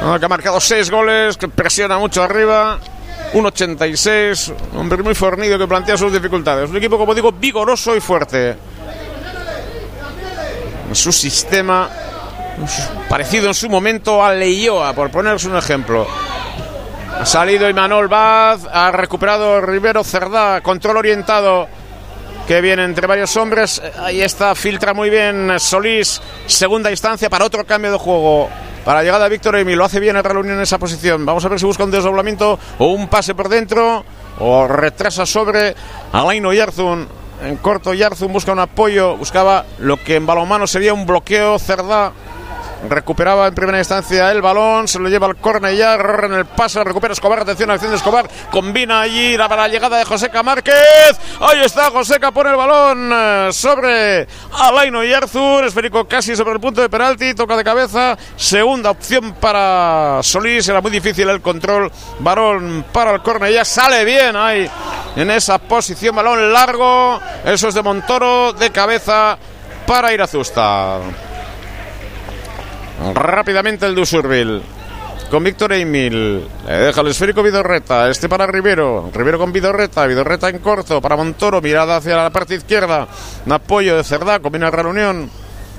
Ha 0.00 0.28
marcado 0.28 0.60
seis 0.60 0.90
goles, 0.90 1.36
que 1.36 1.48
presiona 1.48 1.98
mucho 1.98 2.22
arriba. 2.22 2.78
1'86, 3.32 4.54
un 4.72 4.78
hombre 4.78 5.02
muy 5.02 5.14
fornido 5.14 5.58
que 5.58 5.66
plantea 5.66 5.96
sus 5.96 6.12
dificultades. 6.12 6.70
Un 6.70 6.76
equipo, 6.76 6.96
como 6.96 7.14
digo, 7.14 7.32
vigoroso 7.32 7.94
y 7.96 8.00
fuerte. 8.00 8.56
Su 10.92 11.12
sistema, 11.12 11.90
parecido 13.08 13.48
en 13.48 13.54
su 13.54 13.68
momento 13.68 14.24
a 14.24 14.32
Leioa, 14.32 14.94
por 14.94 15.10
ponerse 15.10 15.48
un 15.48 15.56
ejemplo. 15.56 16.06
Salido 17.24 17.68
Imanol 17.68 18.08
Baz, 18.08 18.66
ha 18.72 18.90
recuperado 18.92 19.60
Rivero 19.60 20.04
Cerdá, 20.04 20.60
control 20.60 20.98
orientado 20.98 21.68
que 22.46 22.60
viene 22.60 22.84
entre 22.84 23.06
varios 23.06 23.36
hombres. 23.36 23.82
Ahí 23.98 24.22
está, 24.22 24.54
filtra 24.54 24.94
muy 24.94 25.10
bien 25.10 25.52
Solís, 25.58 26.22
segunda 26.46 26.90
instancia 26.90 27.28
para 27.28 27.44
otro 27.44 27.66
cambio 27.66 27.92
de 27.92 27.98
juego. 27.98 28.48
Para 28.84 29.02
llegada 29.02 29.24
de 29.24 29.30
Víctor 29.30 29.56
Emi, 29.56 29.74
lo 29.74 29.84
hace 29.84 30.00
bien 30.00 30.16
el 30.16 30.36
Unión 30.36 30.56
en 30.56 30.62
esa 30.62 30.78
posición. 30.78 31.26
Vamos 31.26 31.44
a 31.44 31.48
ver 31.48 31.58
si 31.58 31.66
busca 31.66 31.84
un 31.84 31.90
desdoblamiento 31.90 32.58
o 32.78 32.86
un 32.86 33.08
pase 33.08 33.34
por 33.34 33.48
dentro 33.48 34.04
o 34.38 34.66
retrasa 34.66 35.26
sobre 35.26 35.74
Alaino 36.12 36.52
Yarzun. 36.52 37.06
En 37.44 37.56
corto, 37.56 37.92
Yarzun 37.92 38.32
busca 38.32 38.52
un 38.52 38.60
apoyo, 38.60 39.16
buscaba 39.16 39.66
lo 39.78 40.02
que 40.02 40.16
en 40.16 40.24
balonmano 40.24 40.66
sería 40.66 40.94
un 40.94 41.04
bloqueo. 41.04 41.58
Cerdá 41.58 42.12
Recuperaba 42.86 43.48
en 43.48 43.54
primera 43.54 43.78
instancia 43.78 44.30
el 44.30 44.40
balón, 44.40 44.86
se 44.86 45.00
lo 45.00 45.08
lleva 45.08 45.26
al 45.26 45.36
córner 45.36 45.74
ya, 45.74 45.94
en 45.94 46.32
el 46.32 46.46
pase, 46.46 46.82
recupera 46.84 47.12
Escobar, 47.12 47.40
atención, 47.40 47.70
acción 47.70 47.90
de 47.90 47.96
Escobar, 47.96 48.28
combina 48.52 49.00
allí 49.00 49.36
la, 49.36 49.48
la 49.48 49.66
llegada 49.66 49.98
de 49.98 50.04
Joseca 50.04 50.44
Márquez. 50.44 50.74
Ahí 51.40 51.64
está, 51.64 51.90
Joseca 51.90 52.30
pone 52.30 52.50
el 52.50 52.56
balón 52.56 53.10
eh, 53.12 53.48
sobre 53.52 54.28
Alaino 54.52 55.02
y 55.02 55.12
Arzur, 55.12 55.64
esférico 55.64 56.06
casi 56.06 56.36
sobre 56.36 56.52
el 56.52 56.60
punto 56.60 56.80
de 56.80 56.88
penalti, 56.88 57.34
toca 57.34 57.56
de 57.56 57.64
cabeza, 57.64 58.16
segunda 58.36 58.90
opción 58.90 59.34
para 59.34 60.20
Solís, 60.22 60.68
era 60.68 60.80
muy 60.80 60.92
difícil 60.92 61.28
el 61.28 61.40
control, 61.42 61.90
balón 62.20 62.84
para 62.92 63.12
el 63.12 63.22
córner 63.22 63.52
ya, 63.52 63.64
sale 63.64 64.04
bien 64.04 64.36
ahí 64.36 64.70
en 65.16 65.30
esa 65.32 65.58
posición, 65.58 66.14
balón 66.14 66.52
largo, 66.52 67.20
eso 67.44 67.68
es 67.68 67.74
de 67.74 67.82
Montoro, 67.82 68.52
de 68.52 68.70
cabeza 68.70 69.36
para 69.84 70.12
Irazusta. 70.12 71.00
Rápidamente 73.14 73.86
el 73.86 73.94
de 73.94 74.62
Con 75.30 75.44
Víctor 75.44 75.72
Emil. 75.72 76.46
Le 76.66 76.72
deja 76.72 77.00
el 77.00 77.08
esférico 77.08 77.42
Vidorreta. 77.42 78.08
Este 78.08 78.28
para 78.28 78.46
Rivero. 78.46 79.10
Rivero 79.12 79.38
con 79.38 79.52
Vidorreta. 79.52 80.06
Vidorreta 80.06 80.48
en 80.48 80.58
corto. 80.58 81.00
Para 81.00 81.16
Montoro. 81.16 81.60
Mirada 81.60 81.96
hacia 81.96 82.16
la 82.16 82.30
parte 82.30 82.54
izquierda. 82.54 83.06
Un 83.46 83.52
apoyo 83.52 83.96
de 83.96 84.04
Cerdá. 84.04 84.40
Combina 84.40 84.70
Real. 84.70 85.28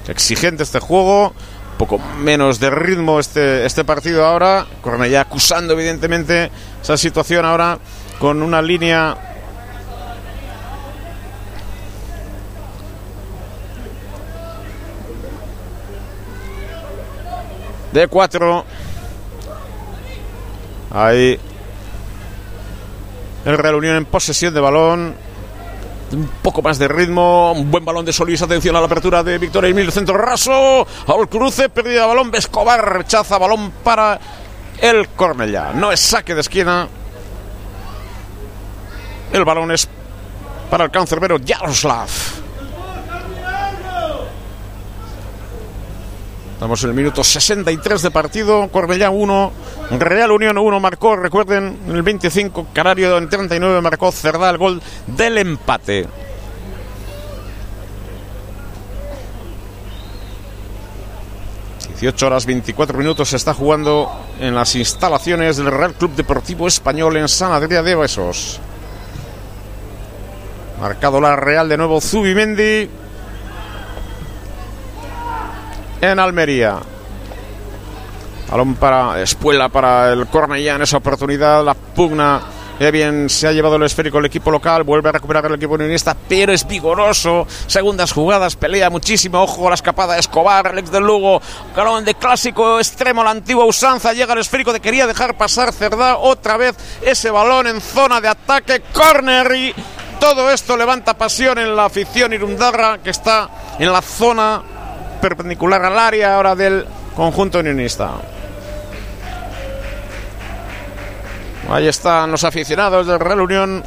Exigente 0.07 0.63
este 0.63 0.79
juego. 0.79 1.33
Poco 1.77 1.99
menos 2.19 2.59
de 2.59 2.69
ritmo 2.69 3.19
este, 3.19 3.65
este 3.65 3.83
partido 3.83 4.25
ahora. 4.25 4.65
ya 5.07 5.21
acusando 5.21 5.73
evidentemente 5.73 6.51
esa 6.81 6.97
situación 6.97 7.45
ahora 7.45 7.79
con 8.19 8.41
una 8.41 8.61
línea 8.61 9.28
de 17.91 18.07
4. 18.07 18.65
Ahí 20.91 21.39
el 23.45 23.57
Real 23.57 23.75
Unión 23.75 23.95
en 23.95 24.05
posesión 24.05 24.53
de 24.53 24.59
balón. 24.59 25.15
Un 26.11 26.29
poco 26.41 26.61
más 26.61 26.79
de 26.79 26.87
ritmo. 26.87 27.53
Un 27.53 27.71
buen 27.71 27.85
balón 27.85 28.05
de 28.05 28.13
Solís. 28.13 28.41
Atención 28.41 28.75
a 28.75 28.79
la 28.79 28.85
apertura 28.85 29.23
de 29.23 29.37
Víctor 29.37 29.65
Emil. 29.65 29.91
Centro 29.91 30.17
raso. 30.17 30.85
Al 31.07 31.29
cruce. 31.29 31.69
Pérdida 31.69 32.01
de 32.01 32.07
balón. 32.07 32.31
Escobar 32.33 32.97
rechaza 32.97 33.37
balón 33.37 33.71
para 33.83 34.19
el 34.81 35.07
Cornellá. 35.09 35.71
No 35.73 35.91
es 35.91 35.99
saque 35.99 36.33
de 36.33 36.41
esquina. 36.41 36.87
El 39.31 39.45
balón 39.45 39.71
es 39.71 39.87
para 40.69 40.85
el 40.85 40.91
cancerbero 40.91 41.37
Jaroslav. 41.45 42.09
Estamos 46.59 46.83
en 46.83 46.89
el 46.89 46.95
minuto 46.97 47.23
63 47.23 48.01
de 48.01 48.11
partido. 48.11 48.67
Corbellá 48.67 49.11
1, 49.11 49.51
Real 49.91 50.29
Unión 50.29 50.57
1 50.57 50.79
marcó, 50.81 51.15
recuerden, 51.15 51.79
en 51.87 51.95
el 51.95 52.03
25, 52.03 52.67
Canario 52.73 53.17
en 53.17 53.29
39 53.29 53.79
marcó 53.79 54.11
Cerdá 54.11 54.49
el 54.49 54.57
gol 54.57 54.81
del 55.07 55.37
empate. 55.37 56.05
...18 62.01 62.23
horas 62.23 62.45
24 62.45 62.97
minutos 62.97 63.29
se 63.29 63.37
está 63.37 63.53
jugando 63.53 64.11
en 64.41 64.53
las 64.53 64.75
instalaciones 64.75 65.55
del 65.55 65.71
Real 65.71 65.93
Club 65.93 66.13
Deportivo 66.15 66.67
Español 66.67 67.15
en 67.15 67.29
San 67.29 67.53
Adrià 67.53 67.81
de 67.81 67.95
Besos. 67.95 68.59
Marcado 70.81 71.21
la 71.21 71.37
Real 71.37 71.69
de 71.69 71.77
nuevo 71.77 72.01
Zubimendi 72.01 72.89
en 76.01 76.19
Almería. 76.19 76.79
Balón 78.49 78.75
para 78.75 79.21
Espuela 79.21 79.69
para 79.69 80.11
el 80.11 80.25
Cornellá 80.27 80.75
en 80.75 80.81
esa 80.81 80.97
oportunidad. 80.97 81.63
La 81.63 81.73
pugna. 81.73 82.41
Eh, 82.79 82.91
bien, 82.91 83.29
se 83.29 83.45
ha 83.45 83.51
llevado 83.51 83.75
el 83.75 83.83
esférico 83.83 84.19
el 84.19 84.25
equipo 84.25 84.49
local, 84.49 84.83
vuelve 84.83 85.09
a 85.09 85.11
recuperar 85.11 85.45
el 85.45 85.55
equipo 85.55 85.73
unionista, 85.73 86.15
pero 86.29 86.53
es 86.53 86.65
vigoroso. 86.65 87.45
Segundas 87.67 88.13
jugadas, 88.13 88.55
pelea 88.55 88.89
muchísimo. 88.89 89.43
Ojo 89.43 89.67
a 89.67 89.71
la 89.71 89.75
escapada 89.75 90.17
Escobar, 90.17 90.65
Alex 90.65 90.89
del 90.89 91.03
Lugo. 91.03 91.41
Balón 91.75 92.05
de 92.05 92.15
clásico 92.15 92.79
extremo, 92.79 93.21
la 93.21 93.31
antigua 93.31 93.65
usanza. 93.65 94.13
Llega 94.13 94.31
el 94.31 94.39
esférico 94.39 94.71
de 94.71 94.79
quería 94.79 95.07
dejar 95.07 95.35
pasar 95.35 95.73
Cerdá. 95.73 96.17
Otra 96.17 96.55
vez 96.55 96.77
ese 97.01 97.29
balón 97.29 97.67
en 97.67 97.81
zona 97.81 98.21
de 98.21 98.29
ataque. 98.29 98.81
Corner 98.93 99.53
y 99.53 99.75
todo 100.21 100.49
esto 100.49 100.77
levanta 100.77 101.17
pasión 101.17 101.57
en 101.59 101.75
la 101.75 101.85
afición 101.85 102.31
irundarra 102.31 102.99
que 102.99 103.09
está 103.09 103.49
en 103.77 103.91
la 103.91 104.01
zona 104.01 104.78
perpendicular 105.19 105.83
al 105.83 105.97
área 105.97 106.35
ahora 106.35 106.55
del 106.55 106.85
conjunto 107.15 107.59
unionista. 107.59 108.11
Ahí 111.69 111.87
están 111.87 112.31
los 112.31 112.43
aficionados 112.43 113.05
del 113.05 113.19
Real 113.19 113.41
Unión. 113.41 113.83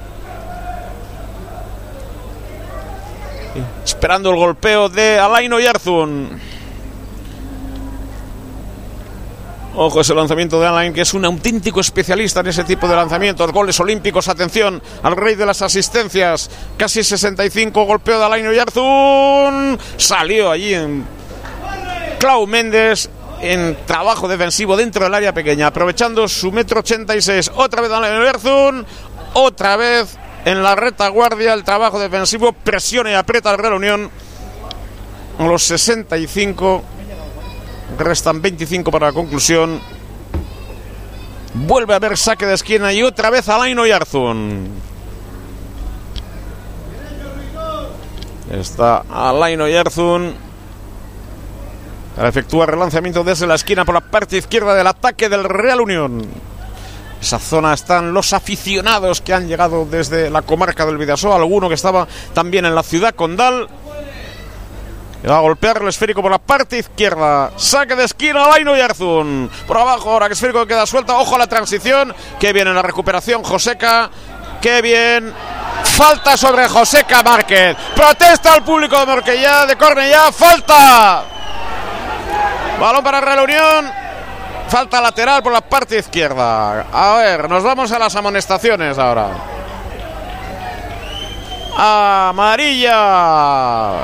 Esperando 3.85 4.31
el 4.31 4.37
golpeo 4.37 4.89
de 4.89 5.19
Alaino 5.19 5.59
Yarzun. 5.59 6.41
Ojo 9.75 10.03
ese 10.03 10.15
lanzamiento 10.15 10.61
de 10.61 10.67
Alain, 10.67 10.93
que 10.93 11.01
es 11.01 11.15
un 11.15 11.25
auténtico 11.25 11.81
especialista 11.81 12.41
en 12.41 12.49
ese 12.49 12.63
tipo 12.65 12.87
de 12.87 12.95
lanzamientos. 12.95 13.51
Goles 13.53 13.81
olímpicos, 13.81 14.29
atención 14.29 14.83
al 15.03 15.17
rey 15.17 15.35
de 15.35 15.47
las 15.47 15.63
asistencias. 15.63 16.51
Casi 16.77 17.03
65, 17.03 17.85
golpeo 17.85 18.19
de 18.19 18.25
Alain 18.25 18.53
Yarzun. 18.53 19.79
Salió 19.97 20.51
allí 20.51 20.75
en 20.75 21.05
Clau 22.19 22.47
Méndez 22.47 23.09
en 23.41 23.77
trabajo 23.87 24.29
defensivo 24.29 24.77
dentro 24.77 25.05
del 25.05 25.15
área 25.15 25.35
pequeña, 25.35 25.67
aprovechando 25.67 26.27
su 26.29 26.53
metro 26.53 26.81
86. 26.81 27.51
Otra 27.57 27.83
vez 27.83 27.91
Alain 27.91 28.23
Erzun, 28.23 28.87
otra 29.35 29.77
vez 29.77 30.17
en 30.45 30.63
la 30.63 30.75
retaguardia. 30.77 31.53
El 31.53 31.65
trabajo 31.65 31.99
defensivo 31.99 32.53
presiona 32.53 33.11
y 33.11 33.15
aprieta 33.15 33.51
al 33.51 33.59
Real 33.59 33.75
Unión. 33.75 34.11
Los 35.39 35.65
65. 35.65 36.83
Restan 37.99 38.41
25 38.41 38.91
para 38.91 39.07
la 39.07 39.13
conclusión. 39.13 39.81
Vuelve 41.55 41.93
a 41.93 41.97
haber 41.97 42.17
saque 42.17 42.47
de 42.47 42.55
esquina 42.55 42.93
y 42.93 43.03
otra 43.03 43.29
vez 43.31 43.49
Alaino 43.49 43.87
Yarzun. 43.87 44.69
Está 48.51 49.05
Alaino. 49.11 49.67
Para 52.17 52.29
efectuar 52.29 52.71
relanzamiento 52.71 53.25
desde 53.25 53.47
la 53.47 53.55
esquina 53.55 53.85
por 53.85 53.95
la 53.95 54.01
parte 54.01 54.37
izquierda 54.37 54.75
del 54.75 54.87
ataque 54.87 55.29
del 55.29 55.45
Real 55.45 55.81
Unión. 55.81 56.27
Esa 57.21 57.39
zona 57.39 57.73
están 57.73 58.13
los 58.13 58.33
aficionados 58.33 59.21
que 59.21 59.33
han 59.33 59.47
llegado 59.47 59.87
desde 59.87 60.29
la 60.29 60.43
comarca 60.43 60.85
del 60.85 60.99
Vidasoa, 60.99 61.37
alguno 61.37 61.69
que 61.69 61.77
estaba 61.77 62.07
también 62.35 62.67
en 62.67 62.75
la 62.75 62.83
ciudad 62.83 63.15
condal. 63.15 63.69
Y 65.23 65.27
va 65.29 65.37
a 65.37 65.41
golpear 65.41 65.81
el 65.81 65.89
esférico 65.89 66.21
por 66.21 66.33
la 66.33 66.39
parte 66.39 66.79
izquierda. 66.79 67.53
Saque 67.57 67.95
de 67.95 68.05
esquina, 68.05 68.49
Laino 68.49 68.77
Yarzun. 68.77 69.49
Por 69.69 69.79
abajo, 69.79 70.11
ahora 70.11 70.27
que 70.27 70.33
el 70.33 70.37
esférico 70.37 70.67
queda 70.67 70.85
suelta. 70.85 71.17
Ojo 71.17 71.37
a 71.37 71.39
la 71.39 71.47
transición. 71.47 72.13
Qué 72.41 72.53
bien 72.53 72.67
en 72.67 72.75
la 72.75 72.83
recuperación, 72.83 73.45
Joseca. 73.45 74.11
Qué 74.61 74.83
bien. 74.83 75.33
Falta 75.85 76.37
sobre 76.37 76.69
Joseca 76.69 77.23
Márquez. 77.23 77.77
Protesta 77.95 78.53
al 78.53 78.65
público 78.65 78.99
de 78.99 79.07
Morquella, 79.07 79.65
de 79.65 79.77
Cornellá. 79.77 80.33
Falta. 80.33 81.32
Balón 82.83 83.05
para 83.05 83.21
Real 83.21 83.45
Unión. 83.45 83.93
Falta 84.69 85.01
lateral 85.01 85.41
por 85.41 85.53
la 85.53 85.61
parte 85.61 86.01
izquierda. 86.01 86.85
A 86.93 87.17
ver, 87.19 87.49
nos 87.49 87.63
vamos 87.63 87.93
a 87.93 87.99
las 88.01 88.17
amonestaciones 88.17 88.99
ahora. 88.99 89.29
Amarilla. 91.79 93.99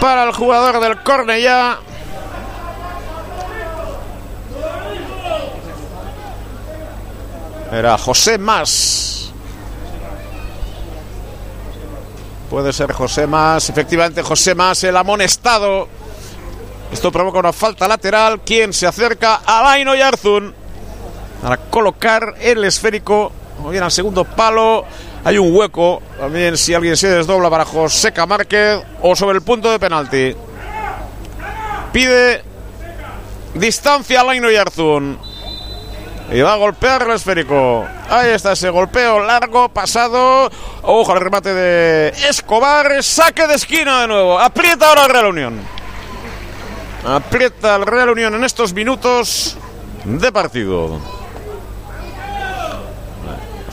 Para 0.00 0.22
el 0.22 0.32
jugador 0.32 0.78
del 0.78 1.02
Cornellá. 1.02 1.78
Era 7.72 7.98
José 7.98 8.38
Más. 8.38 9.32
Puede 12.48 12.72
ser 12.72 12.92
José 12.92 13.26
Más. 13.26 13.68
Efectivamente, 13.68 14.22
José 14.22 14.54
Más, 14.54 14.84
el 14.84 14.96
amonestado. 14.96 16.05
Esto 16.92 17.12
provoca 17.12 17.38
una 17.38 17.52
falta 17.52 17.88
lateral. 17.88 18.40
¿Quién 18.44 18.72
se 18.72 18.86
acerca? 18.86 19.40
Alaino 19.44 19.94
Yarzun. 19.94 20.54
Para 21.42 21.56
colocar 21.56 22.34
el 22.40 22.64
esférico. 22.64 23.32
Muy 23.58 23.72
bien 23.72 23.84
al 23.84 23.92
segundo 23.92 24.24
palo. 24.24 24.84
Hay 25.24 25.38
un 25.38 25.54
hueco. 25.54 26.02
También 26.18 26.56
si 26.56 26.74
alguien 26.74 26.96
se 26.96 27.08
desdobla 27.08 27.50
para 27.50 27.64
José 27.64 28.12
Márquez. 28.26 28.82
O 29.02 29.16
sobre 29.16 29.38
el 29.38 29.42
punto 29.42 29.70
de 29.70 29.78
penalti. 29.78 30.34
Pide 31.92 32.42
distancia 33.54 34.20
Alaino 34.20 34.50
Yarzun. 34.50 35.18
Y 36.32 36.40
va 36.40 36.54
a 36.54 36.56
golpear 36.56 37.02
el 37.02 37.12
esférico. 37.12 37.84
Ahí 38.08 38.30
está 38.30 38.52
ese 38.52 38.68
golpeo 38.70 39.20
largo, 39.20 39.68
pasado. 39.68 40.50
Ojo 40.82 41.12
al 41.12 41.20
remate 41.20 41.54
de 41.54 42.08
Escobar. 42.28 43.02
Saque 43.02 43.46
de 43.46 43.54
esquina 43.54 44.02
de 44.02 44.08
nuevo. 44.08 44.38
Aprieta 44.38 44.88
ahora 44.88 45.04
el 45.04 45.10
Real 45.10 45.26
Unión. 45.26 45.75
Aprieta 47.04 47.76
el 47.76 47.86
Real 47.86 48.10
Unión 48.10 48.34
en 48.34 48.44
estos 48.44 48.72
minutos 48.72 49.56
de 50.04 50.32
partido. 50.32 51.00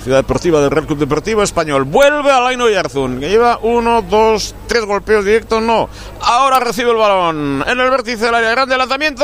Ciudad 0.03 0.17
Deportiva 0.17 0.59
del 0.59 0.69
Real 0.69 0.85
Club 0.85 0.99
Deportivo 0.99 1.43
Español. 1.43 1.85
Vuelve 1.85 2.29
a 2.29 2.41
Laino 2.41 2.69
Yarzun, 2.69 3.21
que 3.21 3.29
lleva 3.29 3.59
uno, 3.61 4.01
dos, 4.01 4.53
tres 4.67 4.83
golpeos 4.83 5.23
directos. 5.23 5.61
No. 5.61 5.87
Ahora 6.19 6.59
recibe 6.59 6.91
el 6.91 6.97
balón 6.97 7.63
en 7.65 7.79
el 7.79 7.89
vértice 7.89 8.25
del 8.25 8.35
área 8.35 8.51
grande. 8.51 8.77
Lanzamiento 8.77 9.23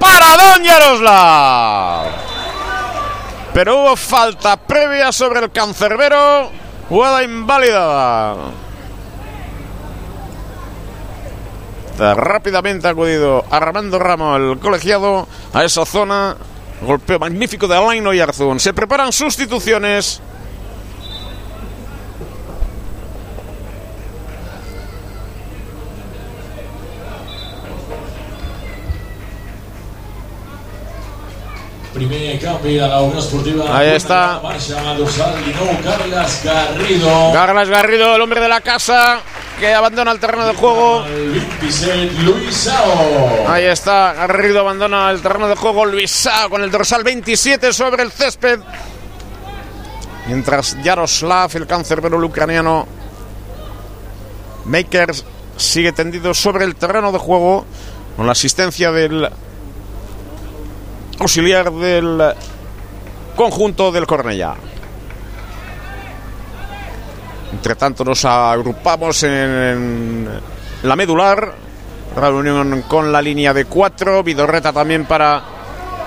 para 0.00 0.36
Don 0.36 0.64
Yaroslav. 0.64 2.06
Pero 3.52 3.82
hubo 3.82 3.94
falta 3.94 4.56
previa 4.56 5.12
sobre 5.12 5.38
el 5.38 5.52
cancerbero. 5.52 6.50
Jugada 6.88 7.22
invalidada. 7.22 8.63
Rápidamente 11.98 12.88
ha 12.88 12.90
acudido 12.90 13.44
Armando 13.50 13.98
Ramos, 13.98 14.40
el 14.40 14.58
colegiado, 14.58 15.28
a 15.52 15.64
esa 15.64 15.84
zona. 15.86 16.36
Golpeo 16.82 17.18
magnífico 17.18 17.68
de 17.68 17.76
Alain 17.76 18.06
Oyarzún. 18.06 18.60
Se 18.60 18.74
preparan 18.74 19.12
sustituciones. 19.12 20.20
Primer 31.94 32.40
cambio 32.40 32.84
a 32.84 32.88
la 32.88 33.00
Unión 33.02 33.18
Esportiva. 33.20 33.78
Ahí 33.78 33.90
está. 33.90 34.40
Marxa 34.42 34.82
dorsal 34.94 35.44
19, 35.44 35.78
Carles 35.84 36.40
Garrido. 36.42 37.32
Carles 37.32 37.68
Garrido, 37.68 38.16
el 38.16 38.20
hombre 38.20 38.40
de 38.40 38.48
la 38.48 38.60
casa, 38.60 39.20
que 39.60 39.72
abandona 39.72 40.10
el 40.10 40.18
terreno 40.18 40.44
de 40.44 40.54
juego. 40.54 41.04
El 41.04 41.30
27, 41.30 42.10
Luis 42.24 42.52
Sao. 42.52 43.48
Ahí 43.48 43.66
está, 43.66 44.12
Garrido 44.14 44.60
abandona 44.60 45.08
el 45.12 45.22
terreno 45.22 45.46
de 45.46 45.54
juego. 45.54 45.86
Luisa 45.86 46.48
con 46.50 46.64
el 46.64 46.70
dorsal 46.72 47.04
27 47.04 47.72
sobre 47.72 48.02
el 48.02 48.10
césped. 48.10 48.58
Mientras 50.26 50.76
Yaroslav, 50.82 51.50
el 51.54 51.68
cancerbero 51.68 52.18
ucraniano, 52.18 52.88
Makers 54.64 55.24
sigue 55.56 55.92
tendido 55.92 56.34
sobre 56.34 56.64
el 56.64 56.74
terreno 56.74 57.12
de 57.12 57.18
juego 57.18 57.64
con 58.16 58.26
la 58.26 58.32
asistencia 58.32 58.90
del 58.90 59.30
auxiliar 61.18 61.70
del 61.72 62.34
conjunto 63.36 63.92
del 63.92 64.06
Cornellá. 64.06 64.54
Entre 67.52 67.74
tanto 67.76 68.04
nos 68.04 68.24
agrupamos 68.24 69.22
en 69.22 70.28
la 70.82 70.96
medular. 70.96 71.54
Reunión 72.16 72.82
con 72.82 73.10
la 73.12 73.22
línea 73.22 73.52
de 73.52 73.64
cuatro. 73.64 74.22
Vidorreta 74.22 74.72
también 74.72 75.04
para 75.04 75.42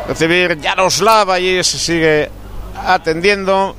recibir 0.07 0.59
Yaroslav. 0.59 1.31
Allí 1.31 1.63
se 1.63 1.79
sigue 1.79 2.29
atendiendo. 2.75 3.75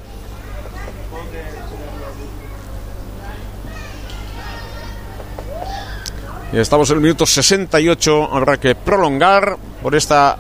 Y 6.52 6.58
estamos 6.58 6.89
en 6.90 6.97
el 6.97 7.02
minuto 7.02 7.26
68. 7.26 8.31
Habrá 8.32 8.57
que 8.57 8.74
prolongar 8.74 9.57
por 9.82 9.94
esta 9.94 10.39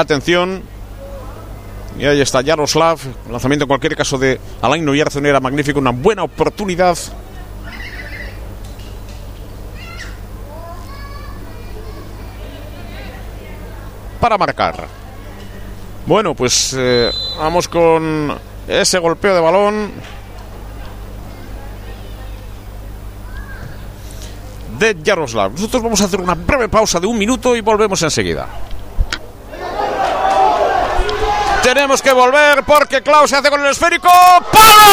atención. 0.00 0.62
Y 1.98 2.06
ahí 2.06 2.20
está 2.20 2.40
Yaroslav. 2.40 3.00
Lanzamiento 3.30 3.64
en 3.64 3.68
cualquier 3.68 3.96
caso 3.96 4.18
de 4.18 4.40
Alain 4.62 4.84
Noyarzun 4.84 5.24
magnífico. 5.42 5.80
Una 5.80 5.90
buena 5.90 6.22
oportunidad. 6.22 6.96
Para 14.20 14.38
marcar. 14.38 14.86
Bueno, 16.06 16.34
pues 16.34 16.74
eh, 16.78 17.10
vamos 17.38 17.68
con 17.68 18.34
ese 18.68 18.98
golpeo 18.98 19.34
de 19.34 19.40
balón. 19.40 19.90
De 24.78 24.96
Yaroslav. 25.02 25.52
Nosotros 25.52 25.82
vamos 25.82 26.00
a 26.00 26.04
hacer 26.04 26.20
una 26.20 26.34
breve 26.34 26.68
pausa 26.68 27.00
de 27.00 27.08
un 27.08 27.18
minuto 27.18 27.56
y 27.56 27.60
volvemos 27.60 28.00
enseguida. 28.02 28.48
Tenemos 31.68 32.00
que 32.00 32.12
volver 32.14 32.62
porque 32.64 33.02
Klaus 33.02 33.28
se 33.28 33.36
hace 33.36 33.50
con 33.50 33.60
el 33.60 33.66
esférico. 33.66 34.08
¡Palo! 34.50 34.92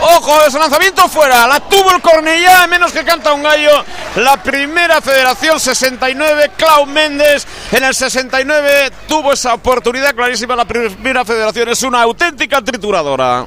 Ojo, 0.00 0.44
ese 0.46 0.58
lanzamiento 0.58 1.06
fuera. 1.10 1.46
La 1.46 1.60
tuvo 1.60 1.90
el 1.94 2.00
Cornellá, 2.00 2.66
menos 2.68 2.90
que 2.90 3.04
canta 3.04 3.34
un 3.34 3.42
gallo. 3.42 3.84
La 4.16 4.42
primera 4.42 5.02
federación 5.02 5.60
69, 5.60 6.52
Clau 6.56 6.86
Méndez. 6.86 7.46
En 7.70 7.84
el 7.84 7.94
69 7.94 8.92
tuvo 9.06 9.34
esa 9.34 9.52
oportunidad 9.52 10.14
clarísima. 10.14 10.56
La 10.56 10.64
primera 10.64 11.26
federación 11.26 11.68
es 11.68 11.82
una 11.82 12.00
auténtica 12.00 12.62
trituradora. 12.62 13.46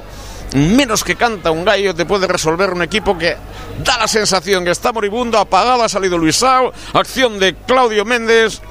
Menos 0.54 1.02
que 1.02 1.16
canta 1.16 1.50
un 1.50 1.64
gallo 1.64 1.92
te 1.92 2.04
puede 2.04 2.28
resolver 2.28 2.70
un 2.70 2.82
equipo 2.82 3.18
que 3.18 3.36
da 3.82 3.98
la 3.98 4.06
sensación 4.06 4.64
que 4.64 4.70
está 4.70 4.92
moribundo, 4.92 5.38
apagado. 5.38 5.82
Ha 5.82 5.88
salido 5.88 6.16
Luisao. 6.18 6.72
Acción 6.92 7.40
de 7.40 7.56
Claudio 7.66 8.04
Méndez 8.04 8.62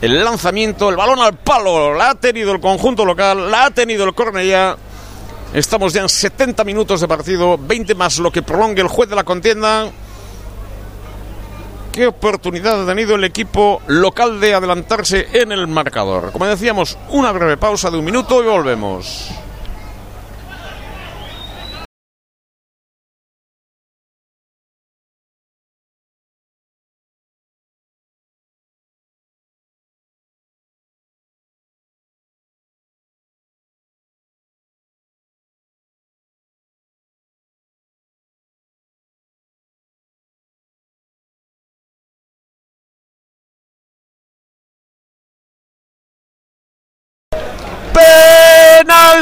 el 0.00 0.24
lanzamiento, 0.24 0.88
el 0.88 0.96
balón 0.96 1.20
al 1.20 1.34
palo, 1.34 1.94
la 1.94 2.10
ha 2.10 2.14
tenido 2.14 2.52
el 2.52 2.60
conjunto 2.60 3.04
local, 3.04 3.50
la 3.50 3.66
ha 3.66 3.70
tenido 3.70 4.04
el 4.04 4.14
Cornellá. 4.14 4.76
Estamos 5.52 5.92
ya 5.92 6.02
en 6.02 6.08
70 6.08 6.64
minutos 6.64 7.00
de 7.00 7.08
partido, 7.08 7.58
20 7.58 7.94
más 7.94 8.18
lo 8.18 8.30
que 8.30 8.42
prolongue 8.42 8.80
el 8.80 8.88
juez 8.88 9.10
de 9.10 9.16
la 9.16 9.24
contienda. 9.24 9.90
qué 11.92 12.06
oportunidad 12.06 12.82
ha 12.82 12.86
tenido 12.86 13.16
el 13.16 13.24
equipo 13.24 13.82
local 13.88 14.40
de 14.40 14.54
adelantarse 14.54 15.26
en 15.32 15.52
el 15.52 15.66
marcador. 15.66 16.30
Como 16.32 16.46
decíamos, 16.46 16.96
una 17.10 17.32
breve 17.32 17.56
pausa 17.56 17.90
de 17.90 17.98
un 17.98 18.04
minuto 18.04 18.42
y 18.42 18.46
volvemos. 18.46 19.28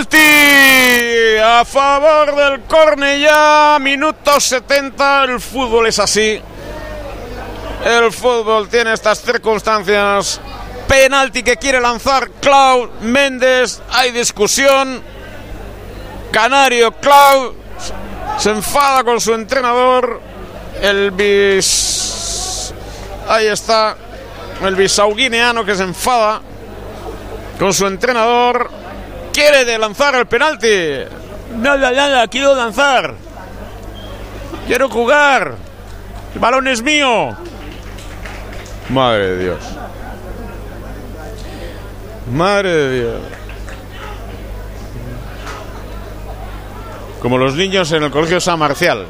Penalti 0.06 1.38
a 1.42 1.64
favor 1.64 2.34
del 2.34 2.60
Cornellá, 2.62 3.78
minuto 3.80 4.38
70, 4.38 5.24
el 5.24 5.40
fútbol 5.40 5.86
es 5.86 5.98
así. 5.98 6.40
El 7.84 8.12
fútbol 8.12 8.68
tiene 8.68 8.92
estas 8.92 9.20
circunstancias. 9.20 10.40
Penalti 10.86 11.42
que 11.42 11.56
quiere 11.56 11.80
lanzar 11.80 12.30
Clau 12.40 12.90
Méndez, 13.00 13.80
hay 13.90 14.12
discusión. 14.12 15.02
Canario 16.30 16.92
Clau 16.92 17.54
se 18.38 18.50
enfada 18.50 19.02
con 19.02 19.20
su 19.20 19.34
entrenador. 19.34 20.20
El 20.80 21.10
bis. 21.10 22.72
Ahí 23.28 23.46
está. 23.46 23.96
El 24.62 24.76
bisauguineano 24.76 25.64
que 25.64 25.74
se 25.74 25.82
enfada 25.82 26.40
con 27.58 27.72
su 27.72 27.86
entrenador 27.86 28.77
quiere 29.38 29.64
de 29.64 29.78
lanzar 29.78 30.16
el 30.16 30.26
penalti. 30.26 30.66
Nada, 31.56 31.92
nada, 31.92 32.26
quiero 32.26 32.56
lanzar. 32.56 33.14
Quiero 34.66 34.88
jugar. 34.88 35.54
El 36.34 36.40
balón 36.40 36.66
es 36.66 36.82
mío. 36.82 37.36
Madre 38.88 39.26
de 39.28 39.44
Dios. 39.44 39.58
Madre 42.32 42.70
de 42.70 43.00
Dios. 43.00 43.20
Como 47.22 47.38
los 47.38 47.54
niños 47.54 47.92
en 47.92 48.02
el 48.02 48.10
colegio 48.10 48.40
San 48.40 48.58
Marcial. 48.58 49.06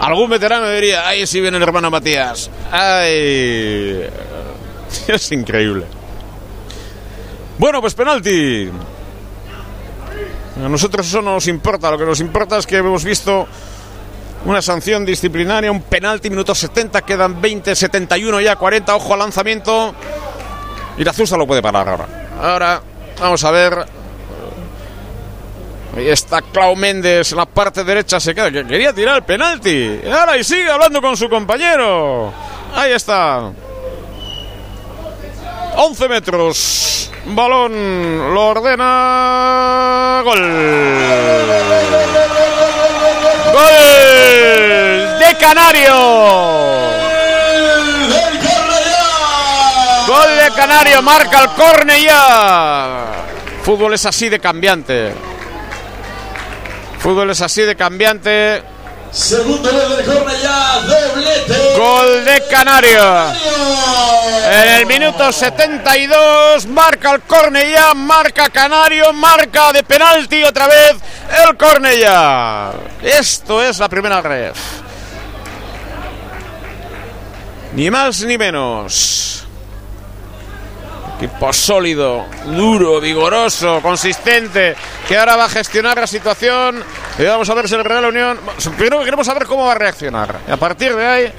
Algún 0.00 0.30
veterano 0.30 0.70
diría, 0.70 1.06
ay, 1.08 1.26
si 1.26 1.40
viene 1.40 1.56
el 1.56 1.62
hermano 1.62 1.90
Matías. 1.90 2.50
Ay. 2.70 4.08
Es 5.08 5.30
increíble. 5.32 5.86
Bueno, 7.58 7.80
pues 7.80 7.94
penalti. 7.94 8.70
A 10.64 10.68
nosotros 10.68 11.06
eso 11.06 11.22
no 11.22 11.34
nos 11.34 11.46
importa, 11.46 11.90
lo 11.90 11.98
que 11.98 12.04
nos 12.04 12.20
importa 12.20 12.58
es 12.58 12.66
que 12.66 12.76
hemos 12.76 13.04
visto 13.04 13.46
una 14.44 14.60
sanción 14.62 15.04
disciplinaria, 15.04 15.70
un 15.70 15.82
penalti, 15.82 16.30
minuto 16.30 16.54
70, 16.54 17.02
quedan 17.02 17.40
20, 17.40 17.74
71 17.74 18.40
ya, 18.40 18.56
40, 18.56 18.94
ojo 18.94 19.14
al 19.14 19.20
lanzamiento. 19.20 19.94
Y 20.98 21.04
la 21.04 21.12
Zusa 21.12 21.36
lo 21.36 21.46
puede 21.46 21.62
parar 21.62 21.88
ahora. 21.88 22.06
Ahora, 22.40 22.82
vamos 23.20 23.42
a 23.44 23.50
ver. 23.50 23.86
Ahí 25.96 26.08
está 26.08 26.40
Clau 26.40 26.76
Méndez 26.76 27.32
en 27.32 27.38
la 27.38 27.46
parte 27.46 27.82
derecha, 27.82 28.20
se 28.20 28.34
queda, 28.34 28.50
que 28.50 28.64
quería 28.66 28.92
tirar 28.92 29.16
el 29.16 29.22
penalti. 29.24 30.00
Ahora 30.06 30.36
y 30.36 30.44
sigue 30.44 30.70
hablando 30.70 31.00
con 31.00 31.16
su 31.16 31.28
compañero. 31.28 32.32
Ahí 32.74 32.92
está. 32.92 33.50
11 35.82 36.08
metros. 36.10 37.10
Balón 37.24 38.34
lo 38.34 38.48
ordena. 38.48 40.20
Gol. 40.22 40.38
Gol 43.50 45.18
de 45.18 45.36
Canario. 45.40 45.96
Gol 50.06 50.38
de 50.38 50.50
Canario. 50.54 51.00
Marca 51.00 51.44
el 51.44 51.48
Cornellá. 51.52 53.06
Fútbol 53.62 53.94
es 53.94 54.04
así 54.04 54.28
de 54.28 54.38
cambiante. 54.38 55.14
Fútbol 56.98 57.30
es 57.30 57.40
así 57.40 57.62
de 57.62 57.74
cambiante. 57.74 58.62
Segundo 59.12 59.70
gol 59.70 59.96
del 59.96 60.06
Cornellá, 60.06 60.80
doblete. 60.86 61.76
Gol 61.76 62.24
de 62.24 62.42
Canario. 62.48 63.24
En 64.52 64.68
el 64.68 64.86
minuto 64.86 65.32
72 65.32 66.66
marca 66.66 67.12
el 67.12 67.22
Cornellá, 67.22 67.92
marca 67.94 68.48
Canario, 68.50 69.12
marca 69.12 69.72
de 69.72 69.82
penalti 69.82 70.42
otra 70.44 70.68
vez 70.68 70.94
el 71.44 71.56
Cornellá. 71.56 72.72
Esto 73.02 73.62
es 73.62 73.78
la 73.78 73.88
primera 73.88 74.20
red. 74.20 74.52
Ni 77.72 77.90
más 77.90 78.22
ni 78.22 78.38
menos. 78.38 79.39
Equipo 81.20 81.52
sólido, 81.52 82.24
duro, 82.46 82.98
vigoroso, 82.98 83.80
consistente, 83.82 84.74
que 85.06 85.18
ahora 85.18 85.36
va 85.36 85.44
a 85.44 85.48
gestionar 85.50 85.98
la 85.98 86.06
situación. 86.06 86.82
Y 87.18 87.24
vamos 87.24 87.50
a 87.50 87.52
ver 87.52 87.68
si 87.68 87.74
el 87.74 87.84
Real 87.84 88.06
Unión. 88.06 88.38
Primero 88.78 89.04
queremos 89.04 89.26
saber 89.26 89.44
cómo 89.44 89.66
va 89.66 89.72
a 89.72 89.74
reaccionar. 89.74 90.40
Y 90.48 90.50
a 90.50 90.56
partir 90.56 90.96
de 90.96 91.06
ahí 91.06 91.32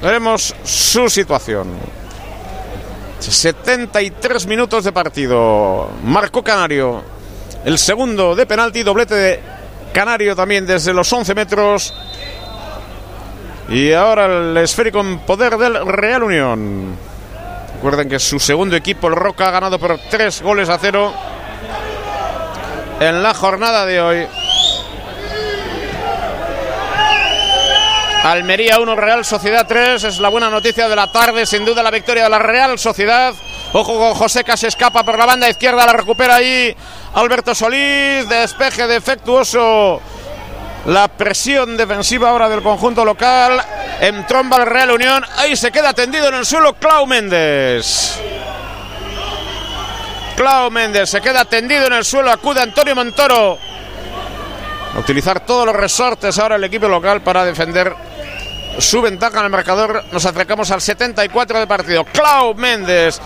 veremos 0.00 0.54
su 0.62 1.10
situación. 1.10 1.76
73 3.18 4.46
minutos 4.46 4.84
de 4.84 4.92
partido. 4.92 5.90
Marcó 6.04 6.44
Canario. 6.44 7.02
El 7.64 7.78
segundo 7.78 8.36
de 8.36 8.46
penalti, 8.46 8.84
doblete 8.84 9.14
de 9.16 9.40
Canario 9.92 10.36
también 10.36 10.64
desde 10.64 10.94
los 10.94 11.12
11 11.12 11.34
metros. 11.34 11.92
Y 13.70 13.90
ahora 13.90 14.26
el 14.26 14.56
esférico 14.58 15.00
en 15.00 15.18
poder 15.18 15.58
del 15.58 15.84
Real 15.84 16.22
Unión. 16.22 17.15
Recuerden 17.76 18.08
que 18.08 18.18
su 18.18 18.40
segundo 18.40 18.74
equipo, 18.74 19.08
el 19.08 19.14
Roca, 19.14 19.48
ha 19.48 19.50
ganado 19.50 19.78
por 19.78 19.98
3 19.98 20.40
goles 20.40 20.70
a 20.70 20.78
0 20.78 21.12
en 23.00 23.22
la 23.22 23.34
jornada 23.34 23.84
de 23.84 24.00
hoy. 24.00 24.26
Almería 28.24 28.80
1, 28.80 28.96
Real 28.96 29.26
Sociedad 29.26 29.66
3. 29.68 30.04
Es 30.04 30.20
la 30.20 30.30
buena 30.30 30.48
noticia 30.48 30.88
de 30.88 30.96
la 30.96 31.12
tarde, 31.12 31.44
sin 31.44 31.66
duda 31.66 31.82
la 31.82 31.90
victoria 31.90 32.24
de 32.24 32.30
la 32.30 32.38
Real 32.38 32.78
Sociedad. 32.78 33.34
Ojo 33.74 33.98
con 33.98 34.14
Joseca, 34.14 34.56
se 34.56 34.68
escapa 34.68 35.04
por 35.04 35.18
la 35.18 35.26
banda 35.26 35.46
izquierda, 35.46 35.84
la 35.84 35.92
recupera 35.92 36.36
ahí 36.36 36.74
Alberto 37.12 37.54
Solís. 37.54 38.26
Despeje 38.26 38.86
defectuoso. 38.86 40.00
La 40.86 41.08
presión 41.08 41.76
defensiva 41.76 42.30
ahora 42.30 42.48
del 42.48 42.62
conjunto 42.62 43.04
local. 43.04 43.60
En 44.00 44.24
tromba 44.26 44.58
el 44.58 44.66
Real 44.66 44.92
Unión. 44.92 45.24
Ahí 45.36 45.56
se 45.56 45.72
queda 45.72 45.92
tendido 45.92 46.28
en 46.28 46.34
el 46.34 46.46
suelo 46.46 46.74
Clau 46.74 47.06
Méndez. 47.06 48.20
Clau 50.36 50.70
Méndez 50.70 51.10
se 51.10 51.20
queda 51.20 51.44
tendido 51.44 51.86
en 51.86 51.92
el 51.94 52.04
suelo. 52.04 52.30
Acude 52.30 52.60
Antonio 52.60 52.94
Montoro. 52.94 53.58
A 54.94 54.98
utilizar 55.00 55.40
todos 55.40 55.66
los 55.66 55.74
resortes 55.74 56.38
ahora 56.38 56.54
el 56.54 56.64
equipo 56.64 56.86
local 56.86 57.20
para 57.20 57.44
defender 57.44 57.92
su 58.78 59.02
ventaja 59.02 59.40
en 59.40 59.46
el 59.46 59.50
marcador. 59.50 60.04
Nos 60.12 60.24
acercamos 60.24 60.70
al 60.70 60.80
74 60.80 61.58
de 61.58 61.66
partido. 61.66 62.04
Clau 62.04 62.54
Méndez. 62.54 63.20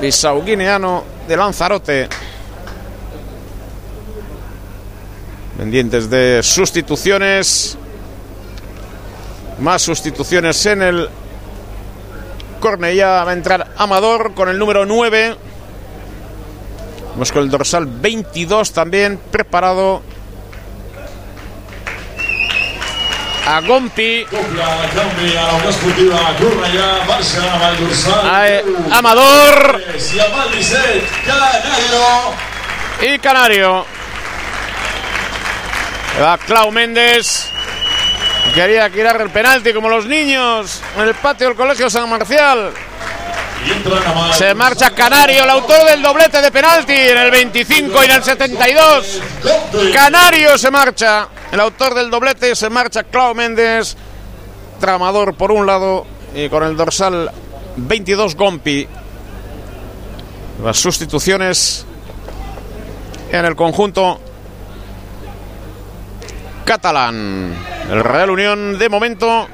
Bisau 0.00 0.42
guineano 0.42 1.04
de 1.26 1.36
Lanzarote. 1.36 2.08
Pendientes 5.58 6.08
de 6.08 6.40
sustituciones. 6.44 7.76
Más 9.58 9.82
sustituciones 9.82 10.64
en 10.66 10.82
el 10.82 11.08
Cornellá. 12.60 13.24
Va 13.24 13.32
a 13.32 13.34
entrar 13.34 13.66
Amador 13.76 14.34
con 14.34 14.48
el 14.48 14.56
número 14.56 14.86
9. 14.86 15.36
Vamos 17.10 17.32
con 17.32 17.42
el 17.42 17.50
dorsal 17.50 17.86
22 17.86 18.72
también 18.72 19.18
preparado. 19.32 20.00
A 23.44 23.60
Gompi. 23.62 24.24
A 28.22 28.96
Amador. 28.96 29.82
Y 33.02 33.18
Canario. 33.18 33.97
Va 36.20 36.36
Clau 36.36 36.72
Méndez. 36.72 37.48
Quería 38.52 38.90
tirar 38.90 39.20
el 39.20 39.30
penalti 39.30 39.72
como 39.72 39.88
los 39.88 40.06
niños 40.06 40.80
en 40.96 41.02
el 41.02 41.14
patio 41.14 41.48
del 41.48 41.56
Colegio 41.56 41.88
San 41.88 42.08
Marcial. 42.10 42.72
Se 44.32 44.54
marcha 44.54 44.90
Canario, 44.90 45.44
el 45.44 45.50
autor 45.50 45.84
del 45.84 46.02
doblete 46.02 46.40
de 46.40 46.50
penalti 46.50 46.92
en 46.92 47.18
el 47.18 47.30
25 47.30 48.02
y 48.02 48.04
en 48.06 48.10
el 48.10 48.24
72. 48.24 49.20
Canario 49.92 50.58
se 50.58 50.70
marcha. 50.70 51.28
El 51.52 51.60
autor 51.60 51.94
del 51.94 52.10
doblete 52.10 52.56
se 52.56 52.68
marcha 52.68 53.04
Clau 53.04 53.34
Méndez. 53.34 53.96
tramador 54.80 55.34
por 55.34 55.52
un 55.52 55.66
lado 55.66 56.06
y 56.34 56.48
con 56.48 56.64
el 56.64 56.76
dorsal 56.76 57.30
22 57.76 58.34
Gompi. 58.34 58.88
Las 60.64 60.78
sustituciones 60.78 61.86
en 63.30 63.44
el 63.44 63.54
conjunto 63.54 64.20
catalán. 66.68 67.54
El 67.90 68.04
Real 68.04 68.28
Unión 68.28 68.78
de 68.78 68.90
momento 68.90 69.48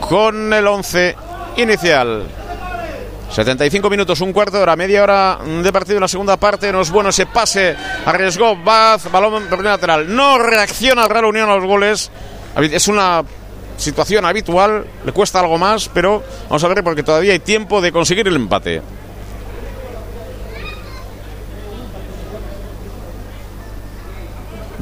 con 0.00 0.52
el 0.52 0.66
11 0.66 1.16
inicial. 1.56 2.26
75 3.30 3.88
minutos, 3.88 4.20
un 4.20 4.30
cuarto 4.30 4.58
de 4.58 4.64
hora, 4.64 4.76
media 4.76 5.02
hora 5.02 5.38
de 5.42 5.72
partido 5.72 5.96
en 5.96 6.02
la 6.02 6.08
segunda 6.08 6.36
parte. 6.36 6.70
No 6.72 6.82
es 6.82 6.90
bueno 6.90 7.08
ese 7.08 7.24
pase. 7.24 7.74
Arriesgó 8.04 8.54
Baz, 8.54 9.10
balón 9.10 9.48
lateral. 9.64 10.14
No 10.14 10.36
reacciona 10.36 11.04
el 11.04 11.08
Real 11.08 11.24
Unión 11.24 11.48
a 11.48 11.56
los 11.56 11.64
goles. 11.64 12.10
Es 12.54 12.86
una 12.88 13.22
situación 13.78 14.26
habitual, 14.26 14.84
le 15.06 15.12
cuesta 15.12 15.40
algo 15.40 15.56
más, 15.56 15.88
pero 15.88 16.22
vamos 16.50 16.62
a 16.62 16.68
ver 16.68 16.84
porque 16.84 17.02
todavía 17.02 17.32
hay 17.32 17.38
tiempo 17.38 17.80
de 17.80 17.92
conseguir 17.92 18.28
el 18.28 18.36
empate. 18.36 18.82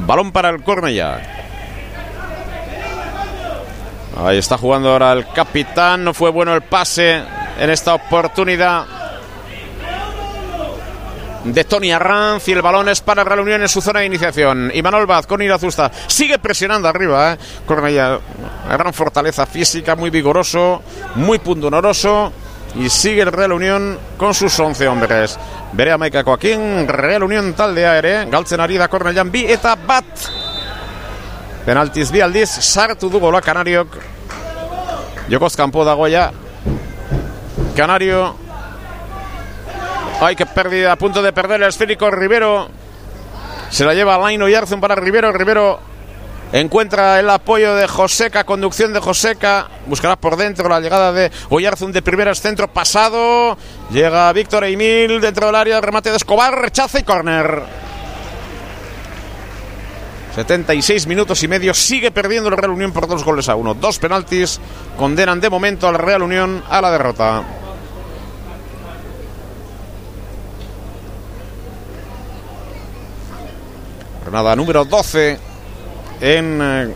Balón 0.06 0.32
para 0.32 0.50
el 0.50 0.62
Cornellá. 0.62 1.20
Ahí 4.24 4.38
está 4.38 4.58
jugando 4.58 4.90
ahora 4.90 5.12
el 5.12 5.26
capitán. 5.28 6.04
No 6.04 6.12
fue 6.14 6.30
bueno 6.30 6.54
el 6.54 6.62
pase 6.62 7.22
en 7.58 7.70
esta 7.70 7.94
oportunidad 7.94 8.86
de 11.44 11.64
Tony 11.64 11.92
Arranz 11.92 12.48
y 12.48 12.52
el 12.52 12.62
balón 12.62 12.88
es 12.88 13.00
para 13.00 13.24
Real 13.24 13.40
Unión 13.40 13.62
en 13.62 13.68
su 13.68 13.80
zona 13.80 14.00
de 14.00 14.06
iniciación. 14.06 14.70
Y 14.74 14.82
Manuel 14.82 15.06
Vaz 15.06 15.26
con 15.26 15.40
Irazusta 15.40 15.90
sigue 16.06 16.38
presionando 16.38 16.88
arriba. 16.88 17.34
¿eh? 17.34 17.38
Gran 18.68 18.92
fortaleza 18.92 19.46
física, 19.46 19.94
muy 19.94 20.10
vigoroso, 20.10 20.82
muy 21.14 21.38
pundonoroso. 21.38 22.32
Y 22.74 22.88
sigue 22.90 23.22
el 23.22 23.32
Real 23.32 23.52
Unión 23.52 23.98
con 24.18 24.34
sus 24.34 24.58
11 24.58 24.88
hombres. 24.88 25.38
Berea 25.72 25.98
Maika 25.98 26.24
Joaquín, 26.24 26.88
Real 26.88 27.22
Unión 27.22 27.52
taldear, 27.54 27.98
ere, 28.00 28.14
galtzen 28.30 28.60
ari 28.60 28.78
da 28.80 28.88
Kornellan 28.88 29.30
bi 29.30 29.44
eta 29.52 29.74
bat. 29.76 30.28
Penaltiz 31.66 32.10
bi 32.10 32.22
aldiz, 32.24 32.48
sartu 32.48 33.10
du 33.12 33.20
gola 33.20 33.42
Kanariok. 33.44 33.98
Jokoz 35.28 35.56
kanpo 35.56 35.84
dago 35.84 36.08
ya. 36.08 36.32
Canario. 37.76 38.34
Ay, 40.20 40.34
qué 40.34 40.46
pérdida, 40.46 40.92
a 40.92 40.96
punto 40.96 41.22
de 41.22 41.32
perder 41.32 41.62
el 41.62 41.68
esférico 41.68 42.10
Rivero. 42.10 42.68
Se 43.70 43.84
la 43.84 43.92
lleva 43.92 44.18
Laino 44.18 44.48
Yarzun 44.48 44.80
para 44.80 44.94
Rivero. 44.94 45.30
Rivero 45.32 45.80
Encuentra 46.52 47.20
el 47.20 47.28
apoyo 47.28 47.74
de 47.74 47.86
Joseca, 47.86 48.44
conducción 48.44 48.94
de 48.94 49.00
Joseca. 49.00 49.68
Buscará 49.86 50.16
por 50.16 50.36
dentro 50.36 50.66
la 50.68 50.80
llegada 50.80 51.12
de 51.12 51.30
Oyarzun 51.50 51.92
de 51.92 52.00
primeras, 52.00 52.40
centro 52.40 52.68
pasado. 52.72 53.58
Llega 53.90 54.32
Víctor 54.32 54.64
Emil 54.64 55.20
dentro 55.20 55.46
del 55.46 55.54
área, 55.54 55.80
remate 55.82 56.08
de 56.10 56.16
Escobar, 56.16 56.58
rechaza 56.58 57.00
y 57.00 57.02
córner. 57.02 57.62
76 60.34 61.06
minutos 61.06 61.42
y 61.42 61.48
medio. 61.48 61.74
Sigue 61.74 62.10
perdiendo 62.10 62.48
el 62.48 62.56
Real 62.56 62.70
Unión 62.70 62.92
por 62.92 63.06
dos 63.06 63.24
goles 63.24 63.50
a 63.50 63.54
uno. 63.54 63.74
Dos 63.74 63.98
penaltis 63.98 64.58
condenan 64.96 65.40
de 65.40 65.50
momento 65.50 65.86
al 65.86 65.96
Real 65.96 66.22
Unión 66.22 66.64
a 66.70 66.80
la 66.80 66.90
derrota. 66.90 67.42
Jornada 74.24 74.56
número 74.56 74.86
12 74.86 75.47
en 76.20 76.60
eh, 76.62 76.94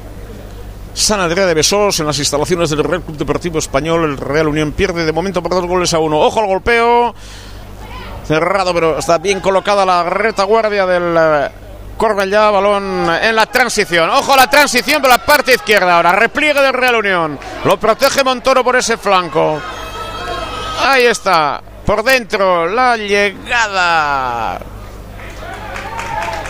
San 0.94 1.20
Andrea 1.20 1.46
de 1.46 1.54
Besós, 1.54 2.00
en 2.00 2.06
las 2.06 2.18
instalaciones 2.18 2.70
del 2.70 2.84
Real 2.84 3.02
Club 3.02 3.16
Deportivo 3.16 3.58
Español. 3.58 4.04
El 4.04 4.16
Real 4.18 4.48
Unión 4.48 4.72
pierde 4.72 5.04
de 5.04 5.12
momento 5.12 5.42
por 5.42 5.52
dos 5.52 5.66
goles 5.66 5.94
a 5.94 5.98
uno. 5.98 6.18
Ojo 6.20 6.40
al 6.40 6.46
golpeo. 6.46 7.14
Cerrado, 8.26 8.72
pero 8.72 8.98
está 8.98 9.18
bien 9.18 9.40
colocada 9.40 9.84
la 9.84 10.04
retaguardia 10.04 10.86
del 10.86 11.16
eh, 11.16 11.50
ya 12.30 12.50
balón 12.50 13.08
en 13.22 13.34
la 13.34 13.46
transición. 13.46 14.10
Ojo 14.10 14.34
a 14.34 14.36
la 14.36 14.50
transición 14.50 15.00
por 15.00 15.10
la 15.10 15.18
parte 15.18 15.54
izquierda 15.54 15.96
ahora. 15.96 16.12
Repliegue 16.12 16.60
del 16.60 16.72
Real 16.72 16.96
Unión. 16.96 17.38
Lo 17.64 17.78
protege 17.78 18.24
Montoro 18.24 18.64
por 18.64 18.76
ese 18.76 18.96
flanco. 18.96 19.60
Ahí 20.84 21.04
está. 21.06 21.62
Por 21.86 22.02
dentro 22.02 22.66
la 22.66 22.96
llegada 22.96 24.60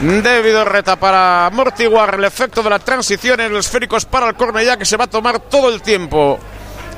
Debido 0.02 0.64
reta 0.64 0.96
para 0.96 1.46
amortiguar 1.46 2.16
el 2.16 2.24
efecto 2.24 2.60
de 2.60 2.70
la 2.70 2.80
transición 2.80 3.38
en 3.38 3.52
el 3.52 3.58
esférico 3.58 3.96
es 3.96 4.04
para 4.04 4.28
el 4.28 4.34
Cornellá 4.34 4.76
que 4.76 4.84
se 4.84 4.96
va 4.96 5.04
a 5.04 5.06
tomar 5.06 5.38
todo 5.38 5.72
el 5.72 5.80
tiempo. 5.80 6.40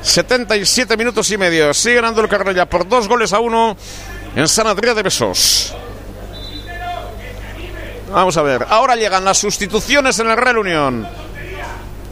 77 0.01 0.97
minutos 0.97 1.29
y 1.29 1.37
medio. 1.37 1.71
Sigue 1.75 1.97
ganando 1.97 2.21
el 2.21 2.27
Cornellá 2.27 2.65
por 2.65 2.89
dos 2.89 3.07
goles 3.07 3.31
a 3.31 3.39
uno 3.39 3.77
en 4.35 4.47
San 4.47 4.65
Adrián 4.65 4.95
de 4.95 5.03
Besos. 5.03 5.75
Vamos 8.11 8.35
a 8.37 8.41
ver. 8.41 8.65
Ahora 8.67 8.95
llegan 8.95 9.23
las 9.23 9.37
sustituciones 9.37 10.17
en 10.17 10.31
el 10.31 10.37
Real 10.37 10.57
Unión. 10.57 11.07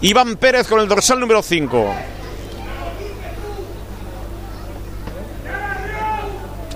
Iván 0.02 0.36
Pérez 0.36 0.68
con 0.68 0.80
el 0.80 0.88
dorsal 0.88 1.20
número 1.20 1.42
5. 1.42 1.96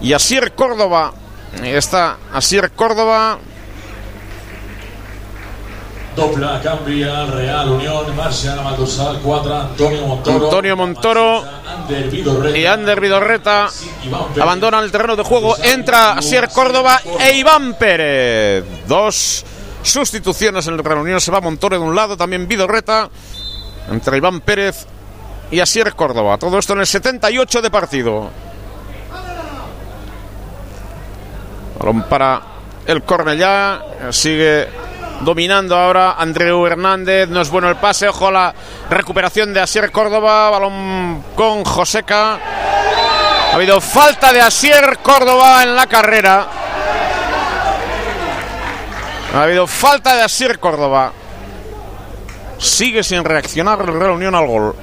Y 0.02 0.12
Asier 0.12 0.54
Córdoba. 0.54 1.14
Está 1.62 2.18
Asier 2.34 2.72
Córdoba 2.72 3.38
Cambia, 6.64 7.26
Real 7.28 7.70
Unión, 7.70 8.16
Marcial 8.16 8.64
Maldosal, 8.64 9.20
Cuadra, 9.20 9.62
Antonio 9.62 10.08
Montoro. 10.08 10.46
Antonio 10.46 10.76
Montoro 10.76 11.44
y 12.56 12.66
Ander 12.66 13.00
Vidorreta 13.00 13.70
abandonan 14.42 14.84
el 14.84 14.92
terreno 14.92 15.16
de 15.16 15.22
juego. 15.22 15.56
Entra 15.62 16.20
Sier 16.24 16.50
Córdoba 16.50 17.00
e 17.20 17.38
Iván 17.38 17.76
Pérez. 17.76 18.66
Dos 18.88 19.46
sustituciones 19.84 20.66
en 20.66 20.74
el 20.74 20.84
Real 20.84 21.00
Unión. 21.00 21.22
Se 21.22 21.30
va 21.30 21.40
Montoro 21.40 21.78
de 21.78 21.86
un 21.86 21.96
lado, 21.96 22.18
también 22.18 22.48
Vidorreta. 22.48 23.10
Entre 23.92 24.18
Iván 24.18 24.42
Pérez 24.42 24.88
y 25.52 25.60
Asier 25.60 25.94
Córdoba. 25.94 26.40
Todo 26.40 26.58
esto 26.58 26.74
en 26.74 26.80
el 26.80 26.88
78 26.88 27.62
de 27.62 27.70
partido. 27.70 28.32
Balón 31.78 32.04
para 32.10 32.42
el 32.88 33.04
Cornellá. 33.04 33.84
Sigue 34.10 34.68
Dominando 35.22 35.76
ahora 35.76 36.14
Andreu 36.14 36.66
Hernández. 36.66 37.30
No 37.30 37.42
es 37.42 37.50
bueno 37.50 37.70
el 37.70 37.78
pase. 37.78 38.08
Ojo 38.08 38.28
a 38.28 38.32
la 38.32 38.56
recuperación 38.90 39.54
de 39.54 39.60
Asier 39.60 39.92
Córdoba. 39.92 40.50
Balón 40.50 41.24
con 41.36 41.64
Joseca. 41.64 42.40
Ha 43.52 43.56
habido 43.56 43.82
falta 43.82 44.32
de 44.32 44.42
Asier 44.42 45.00
Córdoba 45.02 45.64
en 45.64 45.76
la 45.76 45.88
carrera. 45.88 46.48
Ha 49.34 49.44
habido 49.44 49.68
falta 49.68 50.16
de 50.16 50.22
Asier 50.22 50.60
Córdoba. 50.60 51.12
Sigue 52.58 53.04
sin 53.04 53.24
reaccionar 53.24 53.82
el 53.82 54.00
Real 54.00 54.36
al 54.36 54.48
gol. 54.48 54.76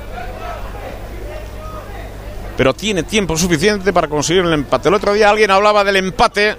Pero 2.57 2.73
tiene 2.73 3.03
tiempo 3.03 3.37
suficiente 3.37 3.93
para 3.93 4.07
conseguir 4.07 4.45
el 4.45 4.53
empate. 4.53 4.89
El 4.89 4.95
otro 4.95 5.13
día 5.13 5.31
alguien 5.31 5.51
hablaba 5.51 5.83
del 5.83 5.97
empate 5.97 6.57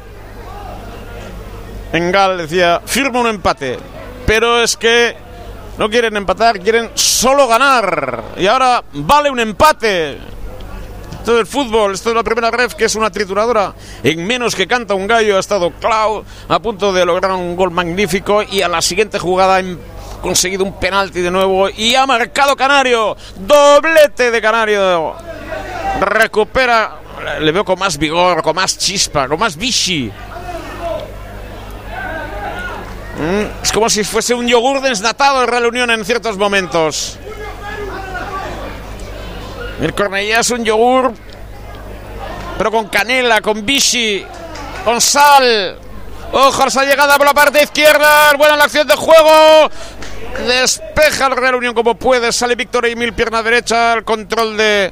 en 1.94 2.12
Gal 2.12 2.38
decía, 2.38 2.82
firma 2.86 3.20
un 3.20 3.28
empate. 3.28 3.78
Pero 4.26 4.62
es 4.62 4.76
que 4.76 5.16
no 5.78 5.90
quieren 5.90 6.16
empatar, 6.18 6.60
quieren 6.60 6.90
solo 6.96 7.48
ganar. 7.48 8.24
Y 8.38 8.48
ahora 8.48 8.84
vale 8.94 9.30
un 9.30 9.40
empate. 9.40 10.18
Todo 11.24 11.40
el 11.40 11.48
fútbol, 11.48 11.94
esto 11.94 12.10
es 12.10 12.16
la 12.16 12.24
primera 12.24 12.52
ref 12.52 12.76
que 12.76 12.86
es 12.86 12.96
una 12.96 13.10
trituradora. 13.10 13.74
En 14.04 14.26
menos 14.26 14.56
que 14.56 14.68
canta 14.68 14.94
un 14.94 15.08
gallo 15.08 15.38
ha 15.38 15.40
estado 15.40 15.72
Clau 15.72 16.24
a 16.48 16.60
punto 16.60 16.94
de 16.94 17.04
lograr 17.04 17.32
un 17.32 17.56
gol 17.56 17.72
magnífico 17.72 18.44
y 18.44 18.62
a 18.62 18.68
la 18.68 18.82
siguiente 18.82 19.18
jugada 19.18 19.58
ha 19.58 19.64
conseguido 20.22 20.64
un 20.64 20.80
penalti 20.80 21.22
de 21.22 21.32
nuevo 21.32 21.68
y 21.70 21.96
ha 21.96 22.06
marcado 22.06 22.56
Canario. 22.56 23.18
Doblete 23.38 24.30
de 24.30 24.42
Canario. 24.42 25.16
Recupera, 26.00 27.00
le 27.40 27.52
veo 27.52 27.66
con 27.66 27.80
más 27.80 27.98
vigor, 27.98 28.44
con 28.44 28.56
más 28.56 28.78
chispa, 28.78 29.28
con 29.28 29.40
más 29.40 29.58
bichi 29.58 30.12
Mm, 33.18 33.64
es 33.64 33.72
como 33.72 33.90
si 33.90 34.04
fuese 34.04 34.34
un 34.34 34.46
yogur 34.48 34.82
desnatado 34.82 35.40
de 35.42 35.46
Real 35.46 35.66
Unión 35.68 35.90
en 35.90 36.04
ciertos 36.04 36.38
momentos. 36.38 37.18
El 39.82 39.94
Cornellá 39.94 40.42
es 40.42 40.50
un 40.52 40.64
yogur, 40.66 41.14
pero 42.58 42.72
con 42.72 42.88
canela, 42.88 43.42
con 43.42 43.66
bichi, 43.66 44.26
con 44.84 45.00
sal. 45.00 45.80
Ojo 46.34 46.64
a 46.64 46.68
esa 46.68 46.84
llegada 46.84 47.18
por 47.18 47.26
la 47.26 47.34
parte 47.34 47.64
izquierda. 47.64 48.34
Buena 48.38 48.58
la 48.58 48.66
acción 48.66 48.88
de 48.88 48.96
juego. 48.96 49.70
Despeja 50.46 51.28
el 51.28 51.38
Real 51.38 51.56
Unión 51.56 51.74
como 51.74 51.96
puede. 51.96 52.34
Sale 52.34 52.56
Víctor 52.56 52.86
Emil, 52.86 53.14
pierna 53.14 53.42
derecha. 53.42 53.94
El 53.94 54.04
control 54.04 54.58
de 54.58 54.92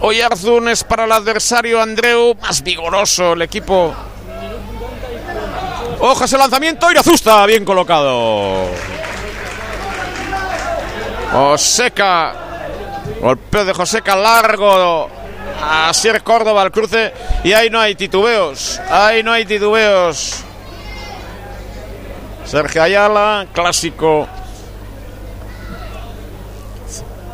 Oyarzún 0.00 0.68
es 0.68 0.82
para 0.82 1.04
el 1.04 1.12
adversario 1.12 1.80
Andreu. 1.80 2.34
Más 2.40 2.62
vigoroso 2.62 3.34
el 3.34 3.42
equipo 3.42 3.94
Ojo 6.02 6.24
ese 6.24 6.38
lanzamiento 6.38 6.90
Irazusta, 6.90 7.44
bien 7.44 7.64
colocado. 7.64 8.68
Joseca. 11.30 12.34
Golpeo 13.20 13.64
de 13.66 13.74
Joseca 13.74 14.16
largo. 14.16 15.10
A 15.62 15.92
Sier 15.92 16.22
Córdoba 16.22 16.62
al 16.62 16.72
cruce. 16.72 17.12
Y 17.44 17.52
ahí 17.52 17.68
no 17.68 17.78
hay 17.78 17.94
titubeos. 17.94 18.80
Ahí 18.90 19.22
no 19.22 19.32
hay 19.32 19.44
titubeos. 19.44 20.42
Sergio 22.46 22.82
Ayala, 22.82 23.46
clásico 23.52 24.26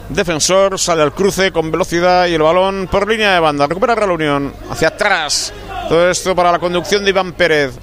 defensor, 0.09 0.79
sale 0.79 1.03
al 1.03 1.13
cruce 1.13 1.51
con 1.53 1.71
velocidad 1.71 2.27
y 2.27 2.35
el 2.35 2.43
balón 2.43 2.89
por 2.91 3.09
línea 3.09 3.35
de 3.35 3.41
banda. 3.41 3.67
Recupera 3.67 3.95
la 3.95 4.13
Unión 4.13 4.53
hacia 4.71 4.89
atrás. 4.89 5.53
Todo 5.89 6.11
esto 6.11 6.35
para 6.35 6.53
la 6.53 6.59
conducción 6.59 7.05
de 7.05 7.11
Iván 7.11 7.33
Pérez. 7.33 7.79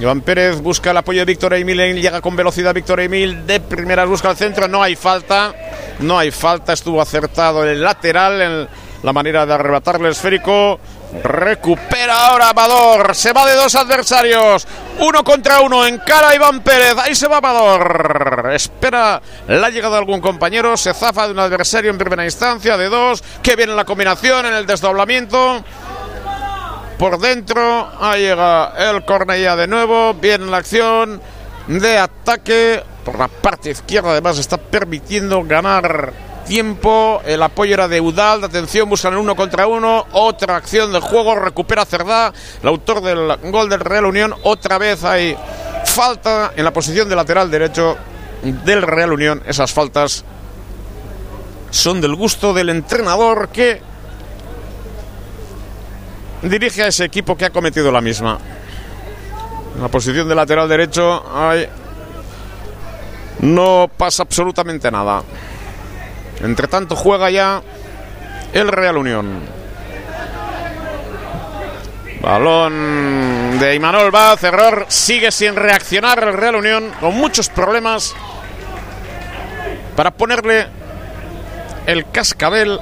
Iván 0.00 0.22
Pérez 0.22 0.62
busca 0.62 0.92
el 0.92 0.96
apoyo 0.96 1.20
de 1.20 1.26
Víctor 1.26 1.52
Emil, 1.52 2.00
llega 2.00 2.22
con 2.22 2.34
velocidad 2.34 2.72
Víctor 2.72 3.00
Emil, 3.00 3.46
de 3.46 3.60
primeras 3.60 4.08
busca 4.08 4.30
el 4.30 4.36
centro, 4.36 4.66
no 4.66 4.82
hay 4.82 4.96
falta, 4.96 5.54
no 5.98 6.18
hay 6.18 6.30
falta, 6.30 6.72
estuvo 6.72 7.02
acertado 7.02 7.64
el 7.64 7.82
lateral 7.82 8.40
en 8.40 8.68
la 9.02 9.12
manera 9.12 9.44
de 9.44 9.52
arrebatarle 9.52 10.06
el 10.06 10.12
esférico. 10.12 10.80
Recupera 11.22 12.28
ahora 12.28 12.50
Amador. 12.50 13.14
Se 13.16 13.32
va 13.32 13.44
de 13.46 13.56
dos 13.56 13.74
adversarios. 13.74 14.66
Uno 15.00 15.24
contra 15.24 15.60
uno. 15.60 15.84
Encara 15.84 16.34
Iván 16.34 16.60
Pérez. 16.60 16.94
Ahí 16.98 17.14
se 17.14 17.26
va 17.26 17.38
Amador. 17.38 18.50
Espera 18.52 19.20
la 19.48 19.70
llegada 19.70 19.94
de 19.94 19.98
algún 19.98 20.20
compañero. 20.20 20.76
Se 20.76 20.94
zafa 20.94 21.26
de 21.26 21.32
un 21.32 21.40
adversario 21.40 21.90
en 21.90 21.98
primera 21.98 22.24
instancia. 22.24 22.76
De 22.76 22.88
dos. 22.88 23.24
Que 23.42 23.56
viene 23.56 23.74
la 23.74 23.84
combinación 23.84 24.46
en 24.46 24.54
el 24.54 24.66
desdoblamiento. 24.66 25.64
Por 27.00 27.18
dentro. 27.18 27.88
Ahí 27.98 28.24
llega 28.24 28.74
el 28.90 29.06
Cornella 29.06 29.56
de 29.56 29.66
nuevo. 29.66 30.12
Viene 30.12 30.44
la 30.44 30.58
acción 30.58 31.18
de 31.66 31.96
ataque. 31.96 32.82
Por 33.06 33.18
la 33.18 33.26
parte 33.26 33.70
izquierda 33.70 34.10
además 34.10 34.36
está 34.36 34.58
permitiendo 34.58 35.42
ganar 35.44 36.12
tiempo. 36.46 37.22
El 37.24 37.42
apoyo 37.42 37.72
era 37.72 37.88
de 37.88 38.02
Udal. 38.02 38.44
Atención, 38.44 38.86
buscan 38.90 39.14
el 39.14 39.20
uno 39.20 39.34
contra 39.34 39.66
uno. 39.66 40.08
Otra 40.12 40.56
acción 40.56 40.92
de 40.92 41.00
juego. 41.00 41.34
Recupera 41.36 41.86
Cerdá, 41.86 42.34
el 42.62 42.68
autor 42.68 43.00
del 43.00 43.50
gol 43.50 43.70
del 43.70 43.80
Real 43.80 44.04
Unión. 44.04 44.34
Otra 44.42 44.76
vez 44.76 45.02
hay 45.02 45.34
falta 45.86 46.52
en 46.54 46.64
la 46.64 46.72
posición 46.74 47.08
de 47.08 47.16
lateral 47.16 47.50
derecho 47.50 47.96
del 48.42 48.82
Real 48.82 49.14
Unión. 49.14 49.42
Esas 49.46 49.72
faltas 49.72 50.22
son 51.70 52.02
del 52.02 52.14
gusto 52.14 52.52
del 52.52 52.68
entrenador 52.68 53.48
que 53.48 53.88
dirige 56.42 56.82
a 56.82 56.88
ese 56.88 57.04
equipo 57.04 57.36
que 57.36 57.46
ha 57.46 57.50
cometido 57.50 57.90
la 57.92 58.00
misma. 58.00 58.38
En 59.76 59.82
la 59.82 59.88
posición 59.88 60.28
de 60.28 60.34
lateral 60.34 60.68
derecho 60.68 61.24
hay... 61.34 61.68
no 63.40 63.90
pasa 63.96 64.22
absolutamente 64.22 64.90
nada. 64.90 65.22
Entre 66.42 66.68
tanto 66.68 66.96
juega 66.96 67.30
ya 67.30 67.62
el 68.52 68.68
Real 68.68 68.96
Unión. 68.96 69.40
Balón 72.22 73.58
de 73.58 73.74
Imanol 73.74 74.10
Baz, 74.10 74.44
error, 74.44 74.84
sigue 74.88 75.30
sin 75.30 75.56
reaccionar 75.56 76.22
el 76.22 76.34
Real 76.34 76.56
Unión, 76.56 76.92
con 77.00 77.14
muchos 77.14 77.48
problemas 77.48 78.14
para 79.96 80.10
ponerle 80.10 80.66
el 81.86 82.10
cascabel, 82.10 82.78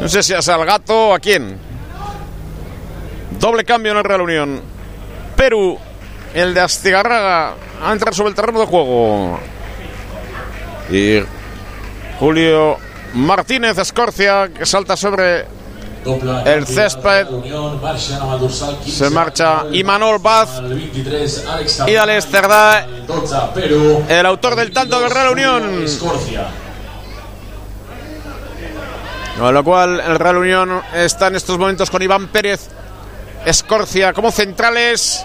no 0.00 0.08
sé 0.08 0.22
si 0.22 0.32
es 0.32 0.48
al 0.48 0.64
gato 0.64 1.08
o 1.08 1.14
a 1.14 1.18
quién. 1.18 1.69
Doble 3.40 3.64
cambio 3.64 3.92
en 3.92 3.98
el 3.98 4.04
Real 4.04 4.20
Unión. 4.20 4.60
Perú, 5.34 5.78
el 6.34 6.52
de 6.52 6.60
Astigarraga, 6.60 7.54
a 7.82 7.92
entrar 7.92 8.14
sobre 8.14 8.28
el 8.28 8.34
terreno 8.34 8.60
de 8.60 8.66
juego. 8.66 9.40
Y 10.90 11.20
Julio 12.18 12.76
Martínez 13.14 13.78
Escorcia 13.78 14.50
que 14.52 14.66
salta 14.66 14.94
sobre 14.94 15.46
el 16.44 16.66
césped. 16.66 17.26
Se 18.86 19.08
marcha 19.08 19.64
Imanol 19.72 20.18
Baz 20.18 20.60
y 21.86 21.96
Alex 21.96 22.26
Cerdá, 22.26 22.86
el 24.06 24.26
autor 24.26 24.56
del 24.56 24.70
tanto 24.70 25.00
del 25.00 25.10
Real 25.10 25.32
Unión. 25.32 25.86
Con 29.38 29.54
lo 29.54 29.64
cual 29.64 30.00
el 30.00 30.18
Real 30.18 30.36
Unión 30.36 30.82
está 30.94 31.28
en 31.28 31.36
estos 31.36 31.58
momentos 31.58 31.90
con 31.90 32.02
Iván 32.02 32.28
Pérez 32.28 32.68
Escorcia 33.44 34.12
como 34.12 34.30
centrales. 34.30 35.24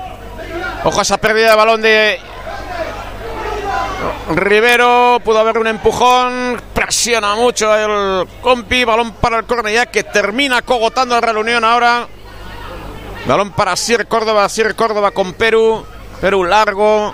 Ojo 0.83 0.99
a 0.99 1.01
esa 1.01 1.17
pérdida 1.17 1.51
de 1.51 1.55
balón 1.55 1.81
de 1.81 2.19
Rivero 4.33 5.19
pudo 5.23 5.39
haber 5.39 5.57
un 5.57 5.67
empujón, 5.67 6.61
presiona 6.73 7.35
mucho 7.35 7.75
el 7.75 8.27
compi, 8.41 8.83
balón 8.83 9.13
para 9.13 9.37
el 9.37 9.45
Cornellá 9.45 9.85
que 9.85 10.03
termina 10.03 10.61
cogotando 10.61 11.19
la 11.19 11.21
reunión 11.21 11.63
ahora. 11.63 12.07
Balón 13.27 13.51
para 13.51 13.75
Sir 13.75 14.07
Córdoba, 14.07 14.47
Sir 14.49 14.75
Córdoba 14.75 15.11
con 15.11 15.33
Perú, 15.33 15.85
Perú 16.21 16.43
largo. 16.43 17.13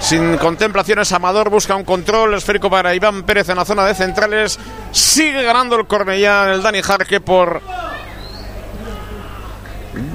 Sin 0.00 0.36
contemplaciones, 0.38 1.12
Amador 1.12 1.48
busca 1.48 1.76
un 1.76 1.84
control 1.84 2.34
esférico 2.34 2.68
para 2.68 2.94
Iván 2.94 3.22
Pérez 3.22 3.48
en 3.48 3.56
la 3.56 3.64
zona 3.64 3.84
de 3.84 3.94
centrales. 3.94 4.58
Sigue 4.90 5.44
ganando 5.44 5.76
el 5.76 5.86
Cornellá, 5.86 6.52
el 6.52 6.62
Dani 6.62 6.82
Jarque 6.82 7.20
por 7.20 7.62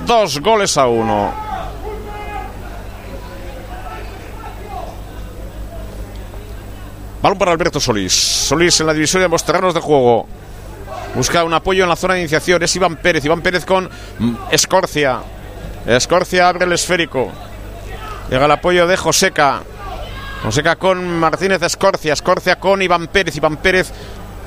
dos 0.06 0.39
goles 0.39 0.77
a 0.77 0.88
uno. 0.88 1.33
Balón 7.22 7.38
para 7.38 7.51
Alberto 7.51 7.80
Solís. 7.80 8.14
Solís 8.14 8.80
en 8.80 8.88
la 8.88 8.93
división 8.93 9.22
de 9.23 9.30
los 9.30 9.43
terrenos 9.43 9.73
de 9.73 9.80
juego. 9.80 10.27
Busca 11.15 11.43
un 11.43 11.53
apoyo 11.53 11.83
en 11.83 11.89
la 11.89 11.95
zona 11.95 12.14
de 12.14 12.22
iniciación. 12.22 12.61
Es 12.61 12.75
Iván 12.75 12.97
Pérez. 12.97 13.25
Iván 13.25 13.41
Pérez 13.41 13.65
con 13.65 13.89
Escorcia. 14.51 15.19
Escorcia 15.85 16.49
abre 16.49 16.65
el 16.65 16.73
esférico. 16.73 17.31
Llega 18.30 18.45
el 18.45 18.51
apoyo 18.51 18.88
de 18.88 18.97
Joseca. 18.97 19.61
Joseca 20.43 20.75
con 20.75 21.19
Martínez 21.19 21.61
Escorcia. 21.64 22.14
Escorcia 22.14 22.57
con 22.57 22.81
Iván 22.81 23.07
Pérez. 23.07 23.35
Iván 23.35 23.57
Pérez 23.57 23.91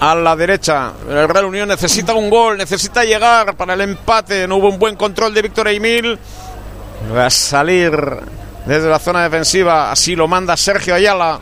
a 0.01 0.15
la 0.15 0.35
derecha. 0.35 0.93
El 1.09 1.29
Real 1.29 1.45
Unión 1.45 1.69
necesita 1.69 2.15
un 2.15 2.31
gol. 2.31 2.57
Necesita 2.57 3.05
llegar 3.05 3.55
para 3.55 3.75
el 3.75 3.83
empate. 3.83 4.49
No 4.49 4.57
hubo 4.57 4.69
un 4.69 4.79
buen 4.79 4.97
control 4.97 5.35
de 5.35 5.43
Víctor 5.43 5.69
Emil. 5.69 6.19
Va 7.15 7.27
a 7.27 7.31
salir 7.31 7.93
desde 8.67 8.89
la 8.89 8.99
zona 8.99 9.23
defensiva. 9.23 9.93
Así 9.93 10.17
lo 10.17 10.27
manda 10.27 10.57
Sergio 10.57 10.95
Ayala. 10.95 11.41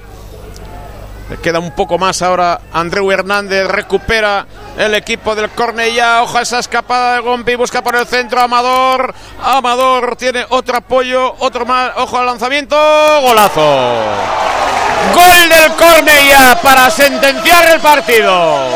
Le 1.30 1.36
queda 1.36 1.58
un 1.60 1.72
poco 1.72 1.98
más 1.98 2.22
ahora. 2.22 2.60
Andreu 2.72 3.10
Hernández 3.10 3.68
recupera 3.68 4.46
el 4.76 4.94
equipo 4.94 5.34
del 5.34 5.50
Cornellá. 5.50 6.22
Ojo 6.22 6.38
a 6.38 6.42
esa 6.42 6.58
escapada 6.58 7.16
de 7.16 7.20
Gompi. 7.20 7.54
Busca 7.54 7.82
por 7.82 7.94
el 7.94 8.06
centro 8.06 8.40
Amador. 8.40 9.14
Amador 9.42 10.16
tiene 10.16 10.44
otro 10.48 10.78
apoyo. 10.78 11.34
Otro 11.38 11.64
más. 11.64 11.92
Ojo 11.96 12.18
al 12.18 12.26
lanzamiento. 12.26 12.76
Golazo. 13.20 14.67
Gol 15.14 15.48
del 15.48 15.72
Cornellá 15.74 16.60
para 16.62 16.90
sentenciar 16.90 17.66
el 17.72 17.80
partido. 17.80 18.68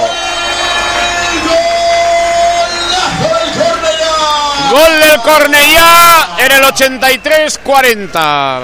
Gol 4.70 5.00
del 5.00 5.20
Cornellá 5.20 6.28
en 6.38 6.52
el 6.52 6.62
83-40. 6.64 8.60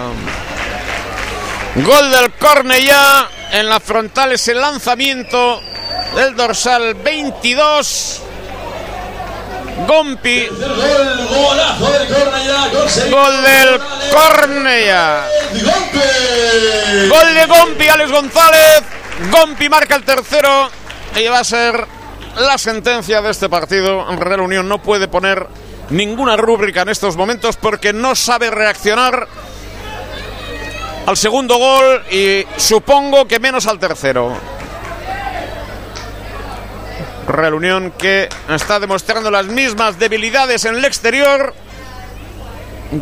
Gol 1.77 2.11
del 2.11 2.33
Cornellá 2.33 3.29
en 3.53 3.69
la 3.69 3.79
frontal 3.79 4.33
ese 4.33 4.55
lanzamiento 4.55 5.63
del 6.15 6.35
dorsal 6.35 6.95
22. 6.95 8.23
Gompi. 9.87 10.47
Gol 13.11 13.43
del 13.43 13.81
Cornella. 14.13 15.27
Gol 17.09 17.35
de 17.35 17.47
Gompi, 17.47 17.89
Alex 17.89 18.11
González. 18.11 18.83
Gompi 19.31 19.69
marca 19.69 19.97
el 19.97 20.05
tercero. 20.05 20.71
Y 21.17 21.27
va 21.27 21.41
a 21.41 21.45
ser 21.45 21.87
la 22.37 22.59
sentencia 22.59 23.21
de 23.23 23.31
este 23.31 23.49
partido. 23.49 24.05
Real 24.17 24.41
Unión 24.41 24.69
no 24.69 24.83
puede 24.83 25.09
poner 25.09 25.47
ninguna 25.91 26.37
rúbrica 26.37 26.83
en 26.83 26.91
estos 26.91 27.17
momentos 27.17 27.57
porque 27.57 27.93
no 27.93 28.15
sabe 28.15 28.51
reaccionar 28.51 29.27
al 31.07 31.17
segundo 31.17 31.57
gol 31.57 32.03
y 32.11 32.45
supongo 32.59 33.27
que 33.27 33.41
menos 33.41 33.67
al 33.67 33.79
tercero. 33.79 34.58
Real 37.29 37.55
Unión 37.55 37.93
que 37.97 38.29
está 38.49 38.81
demostrando 38.81 39.31
las 39.31 39.47
mismas 39.47 39.99
debilidades 39.99 40.65
en 40.65 40.75
el 40.77 40.85
exterior 40.85 41.55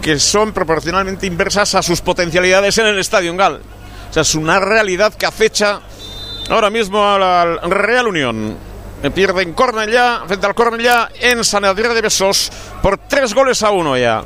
que 0.03 0.19
son 0.19 0.53
proporcionalmente 0.53 1.27
inversas 1.27 1.75
a 1.75 1.83
sus 1.83 2.01
potencialidades 2.01 2.77
en 2.79 2.87
el 2.87 2.99
Estadio 2.99 3.35
Gal. 3.37 3.61
Es 4.15 4.35
una 4.35 4.59
realidad 4.59 5.15
que 5.15 5.27
acecha 5.27 5.81
ahora 6.49 6.71
mismo 6.71 7.07
al 7.07 7.61
Real 7.71 8.09
Unión. 8.09 8.57
Pierde 9.15 9.43
en 9.43 9.53
Cornellá, 9.53 10.23
frente 10.27 10.47
al 10.47 10.55
Cornellá 10.55 11.11
en 11.21 11.45
San 11.45 11.65
Adrián 11.65 11.95
de 11.95 12.01
Besos 12.01 12.51
por 12.83 12.99
tres 12.99 13.35
goles 13.35 13.63
a 13.63 13.71
uno 13.71 13.97
ya. 13.97 14.25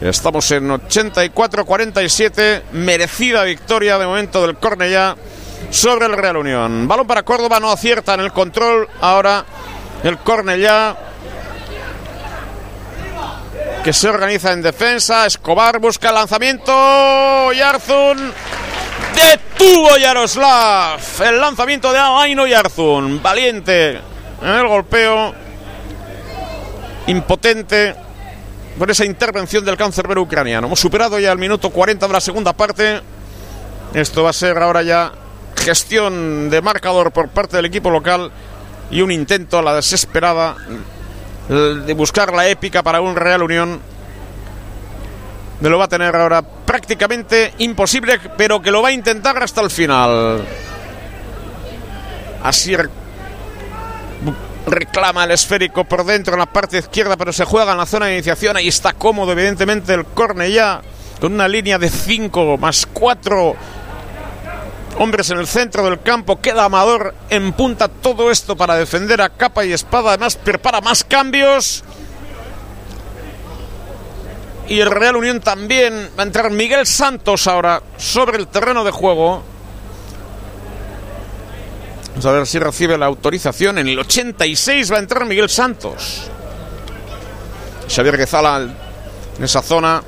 Estamos 0.00 0.50
en 0.50 0.68
84-47, 0.68 2.62
merecida 2.72 3.44
victoria 3.44 3.98
de 3.98 4.06
momento 4.06 4.44
del 4.44 4.56
Cornellá 4.56 5.16
sobre 5.72 6.04
el 6.04 6.12
Real 6.12 6.36
Unión. 6.36 6.86
Balón 6.86 7.06
para 7.06 7.22
Córdoba, 7.22 7.58
no 7.58 7.72
acierta 7.72 8.14
en 8.14 8.20
el 8.20 8.32
control. 8.32 8.88
Ahora 9.00 9.44
el 10.04 10.18
Cornellá 10.18 10.94
que 13.82 13.92
se 13.92 14.08
organiza 14.08 14.52
en 14.52 14.62
defensa. 14.62 15.26
Escobar 15.26 15.78
busca 15.78 16.10
el 16.10 16.14
lanzamiento. 16.14 17.52
Yarzun 17.52 18.32
detuvo 19.14 19.96
Yaroslav. 19.96 21.00
El 21.24 21.40
lanzamiento 21.40 21.90
de 21.90 21.98
Alaino 21.98 22.46
Yarzun. 22.46 23.22
Valiente 23.22 23.92
en 24.42 24.48
el 24.48 24.68
golpeo. 24.68 25.34
Impotente 27.06 27.96
por 28.78 28.90
esa 28.90 29.06
intervención 29.06 29.64
del 29.64 29.78
cancerbero 29.78 30.20
ucraniano. 30.20 30.66
Hemos 30.66 30.80
superado 30.80 31.18
ya 31.18 31.32
el 31.32 31.38
minuto 31.38 31.70
40 31.70 32.06
de 32.06 32.12
la 32.12 32.20
segunda 32.20 32.52
parte. 32.52 33.00
Esto 33.94 34.22
va 34.22 34.30
a 34.30 34.34
ser 34.34 34.58
ahora 34.58 34.82
ya 34.82 35.12
gestión 35.62 36.50
de 36.50 36.60
marcador 36.60 37.12
por 37.12 37.28
parte 37.28 37.56
del 37.56 37.66
equipo 37.66 37.90
local 37.90 38.30
y 38.90 39.00
un 39.00 39.10
intento 39.10 39.58
a 39.58 39.62
la 39.62 39.74
desesperada 39.74 40.56
de 41.48 41.94
buscar 41.94 42.32
la 42.32 42.48
épica 42.48 42.82
para 42.82 43.00
un 43.00 43.16
Real 43.16 43.42
Unión. 43.42 43.80
Me 45.60 45.68
lo 45.68 45.78
va 45.78 45.84
a 45.84 45.88
tener 45.88 46.14
ahora 46.16 46.42
prácticamente 46.42 47.54
imposible, 47.58 48.18
pero 48.36 48.60
que 48.60 48.72
lo 48.72 48.82
va 48.82 48.88
a 48.88 48.92
intentar 48.92 49.40
hasta 49.40 49.60
el 49.60 49.70
final. 49.70 50.44
Así 52.42 52.76
reclama 54.66 55.24
el 55.24 55.30
esférico 55.30 55.84
por 55.84 56.04
dentro 56.04 56.34
en 56.34 56.40
la 56.40 56.46
parte 56.46 56.78
izquierda, 56.78 57.16
pero 57.16 57.32
se 57.32 57.44
juega 57.44 57.72
en 57.72 57.78
la 57.78 57.86
zona 57.86 58.06
de 58.06 58.14
iniciación. 58.14 58.56
Ahí 58.56 58.66
está 58.66 58.92
cómodo, 58.92 59.32
evidentemente, 59.32 59.94
el 59.94 60.04
ya 60.52 60.82
con 61.20 61.34
una 61.34 61.46
línea 61.46 61.78
de 61.78 61.88
5 61.88 62.58
más 62.58 62.84
4 62.92 63.56
hombres 64.98 65.30
en 65.30 65.38
el 65.38 65.46
centro 65.46 65.84
del 65.84 66.00
campo. 66.00 66.40
Queda 66.40 66.64
Amador 66.64 67.14
en 67.30 67.52
punta 67.52 67.88
todo 67.88 68.30
esto 68.30 68.56
para 68.56 68.76
defender 68.76 69.20
a 69.20 69.30
capa 69.30 69.64
y 69.64 69.72
espada. 69.72 70.10
Además, 70.10 70.36
prepara 70.36 70.80
más 70.80 71.04
cambios. 71.04 71.84
Y 74.68 74.80
el 74.80 74.90
Real 74.90 75.16
Unión 75.16 75.40
también 75.40 76.10
va 76.18 76.22
a 76.22 76.26
entrar 76.26 76.50
Miguel 76.50 76.86
Santos 76.86 77.46
ahora 77.46 77.82
sobre 77.96 78.38
el 78.38 78.46
terreno 78.46 78.84
de 78.84 78.90
juego. 78.90 79.42
Vamos 82.10 82.26
a 82.26 82.32
ver 82.32 82.46
si 82.46 82.58
recibe 82.58 82.96
la 82.96 83.06
autorización. 83.06 83.78
En 83.78 83.88
el 83.88 83.98
86 83.98 84.92
va 84.92 84.96
a 84.96 85.00
entrar 85.00 85.26
Miguel 85.26 85.48
Santos. 85.48 86.30
Xavier 87.88 88.16
Guezala 88.16 88.68
en 89.38 89.44
esa 89.44 89.62
zona. 89.62 90.02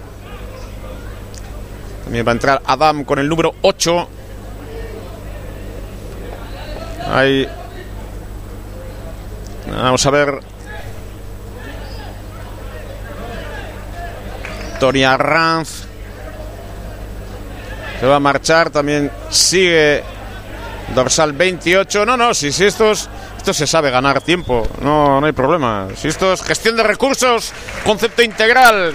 También 2.04 2.26
va 2.26 2.32
a 2.32 2.34
entrar 2.34 2.62
Adam 2.64 3.04
con 3.04 3.18
el 3.18 3.28
número 3.28 3.54
8. 3.62 4.08
Ahí. 7.10 7.48
Vamos 9.66 10.04
a 10.06 10.10
ver. 10.10 10.40
Tony 14.80 15.04
Arranz. 15.04 15.86
Se 18.00 18.06
va 18.06 18.16
a 18.16 18.20
marchar. 18.20 18.70
También 18.70 19.10
sigue 19.30 20.02
dorsal 20.94 21.32
28. 21.32 22.04
No, 22.04 22.16
no, 22.16 22.34
si, 22.34 22.52
si 22.52 22.64
esto, 22.64 22.92
esto 22.92 23.54
se 23.54 23.66
sabe 23.66 23.90
ganar 23.90 24.20
tiempo. 24.20 24.66
No, 24.80 25.20
no 25.20 25.26
hay 25.26 25.32
problema. 25.32 25.88
Si 25.96 26.08
esto 26.08 26.32
es 26.32 26.42
gestión 26.42 26.76
de 26.76 26.82
recursos, 26.82 27.52
concepto 27.84 28.22
integral. 28.22 28.92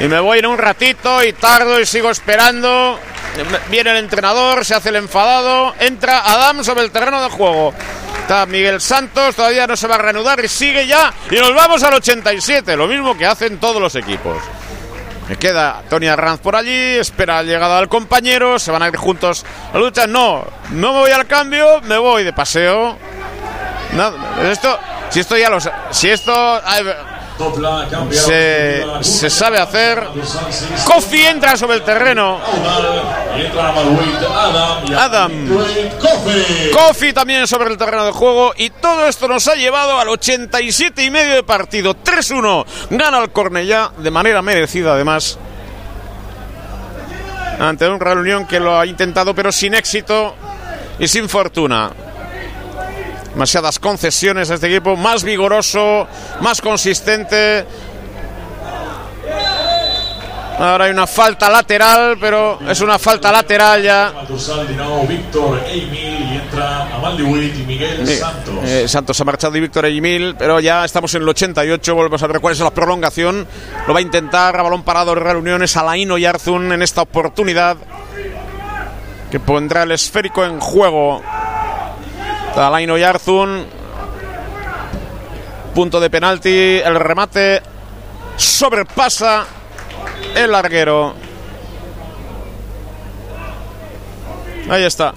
Y 0.00 0.08
me 0.08 0.20
voy 0.20 0.40
en 0.40 0.46
un 0.46 0.58
ratito 0.58 1.22
y 1.22 1.32
tardo 1.32 1.80
y 1.80 1.86
sigo 1.86 2.10
esperando. 2.10 2.98
Viene 3.70 3.90
el 3.90 3.96
entrenador, 3.96 4.64
se 4.64 4.74
hace 4.74 4.90
el 4.90 4.96
enfadado, 4.96 5.74
entra 5.80 6.20
Adam 6.24 6.62
sobre 6.62 6.82
el 6.82 6.90
terreno 6.90 7.22
de 7.22 7.30
juego. 7.30 7.74
Está 8.20 8.46
Miguel 8.46 8.80
Santos, 8.80 9.34
todavía 9.34 9.66
no 9.66 9.76
se 9.76 9.86
va 9.86 9.96
a 9.96 9.98
reanudar 9.98 10.42
y 10.44 10.48
sigue 10.48 10.86
ya. 10.86 11.12
Y 11.30 11.36
nos 11.36 11.54
vamos 11.54 11.82
al 11.82 11.94
87, 11.94 12.76
lo 12.76 12.86
mismo 12.86 13.16
que 13.16 13.26
hacen 13.26 13.58
todos 13.58 13.80
los 13.82 13.94
equipos. 13.96 14.38
Me 15.28 15.36
queda 15.36 15.82
Tony 15.88 16.06
Arranz 16.06 16.40
por 16.40 16.54
allí, 16.54 16.96
espera 16.96 17.36
la 17.36 17.42
llegada 17.42 17.78
del 17.78 17.88
compañero, 17.88 18.58
se 18.58 18.70
van 18.70 18.82
a 18.82 18.88
ir 18.88 18.96
juntos 18.96 19.44
a 19.70 19.74
la 19.74 19.80
lucha. 19.80 20.06
No, 20.06 20.44
no 20.70 20.92
me 20.92 20.98
voy 21.00 21.10
al 21.10 21.26
cambio, 21.26 21.80
me 21.82 21.96
voy 21.98 22.24
de 22.24 22.32
paseo. 22.32 22.96
esto, 24.42 24.78
si 25.10 25.20
esto 25.20 25.36
ya 25.36 25.48
lo 25.48 25.58
si 25.90 26.10
esto 26.10 26.60
se, 28.10 28.84
se, 29.00 29.30
sabe 29.30 29.58
hacer. 29.58 30.06
Kofi 30.86 31.22
entra 31.22 31.56
sobre 31.56 31.76
el 31.76 31.82
terreno. 31.82 32.38
Adam. 34.96 35.32
Kofi 36.72 37.12
también 37.12 37.46
sobre 37.46 37.70
el 37.70 37.76
terreno 37.76 38.06
de 38.06 38.12
juego. 38.12 38.52
Y 38.56 38.70
todo 38.70 39.08
esto 39.08 39.26
nos 39.26 39.48
ha 39.48 39.54
llevado 39.54 39.98
al 39.98 40.08
87 40.08 41.04
y 41.04 41.10
medio 41.10 41.34
de 41.34 41.42
partido. 41.42 41.94
3-1. 41.96 42.64
Gana 42.90 43.18
el 43.18 43.30
Cornellá 43.30 43.90
de 43.98 44.10
manera 44.10 44.40
merecida, 44.42 44.94
además. 44.94 45.38
Ante 47.58 47.88
un 47.88 48.00
Real 48.00 48.18
Unión 48.18 48.46
que 48.46 48.60
lo 48.60 48.78
ha 48.78 48.86
intentado, 48.86 49.34
pero 49.34 49.50
sin 49.50 49.74
éxito 49.74 50.34
y 50.98 51.08
sin 51.08 51.28
fortuna 51.28 51.90
demasiadas 53.34 53.80
concesiones 53.80 54.50
a 54.50 54.54
este 54.54 54.68
equipo, 54.68 54.96
más 54.96 55.24
vigoroso, 55.24 56.06
más 56.40 56.60
consistente. 56.60 57.66
Ahora 60.56 60.84
hay 60.84 60.92
una 60.92 61.08
falta 61.08 61.50
lateral, 61.50 62.16
pero 62.20 62.60
es 62.68 62.80
una 62.80 62.96
falta 62.96 63.32
lateral 63.32 63.82
ya. 63.82 64.12
Eh, 68.64 68.86
Santos 68.86 69.20
ha 69.20 69.24
marchado 69.24 69.56
y 69.56 69.60
Víctor 69.60 69.86
Emil, 69.86 70.36
pero 70.38 70.60
ya 70.60 70.84
estamos 70.84 71.12
en 71.16 71.22
el 71.22 71.28
88. 71.28 71.92
Volvemos 71.92 72.22
a 72.22 72.28
ver 72.28 72.40
cuál 72.40 72.52
es 72.52 72.60
la 72.60 72.70
prolongación. 72.70 73.48
Lo 73.88 73.92
va 73.92 73.98
a 73.98 74.02
intentar 74.02 74.56
a 74.56 74.62
balón 74.62 74.84
parado 74.84 75.12
el 75.12 75.20
Real 75.20 75.38
Unión. 75.38 75.64
Es 75.64 75.76
Alaino 75.76 76.18
Yarzun 76.18 76.72
en 76.72 76.82
esta 76.82 77.02
oportunidad 77.02 77.76
que 79.32 79.40
pondrá 79.40 79.82
el 79.82 79.90
esférico 79.90 80.44
en 80.44 80.60
juego. 80.60 81.20
Alaino 82.56 82.96
Yarzun. 82.96 83.66
Punto 85.74 86.00
de 86.00 86.10
penalti. 86.10 86.80
El 86.84 86.94
remate 86.96 87.60
sobrepasa 88.36 89.46
el 90.34 90.50
larguero. 90.50 91.14
Ahí 94.70 94.84
está. 94.84 95.14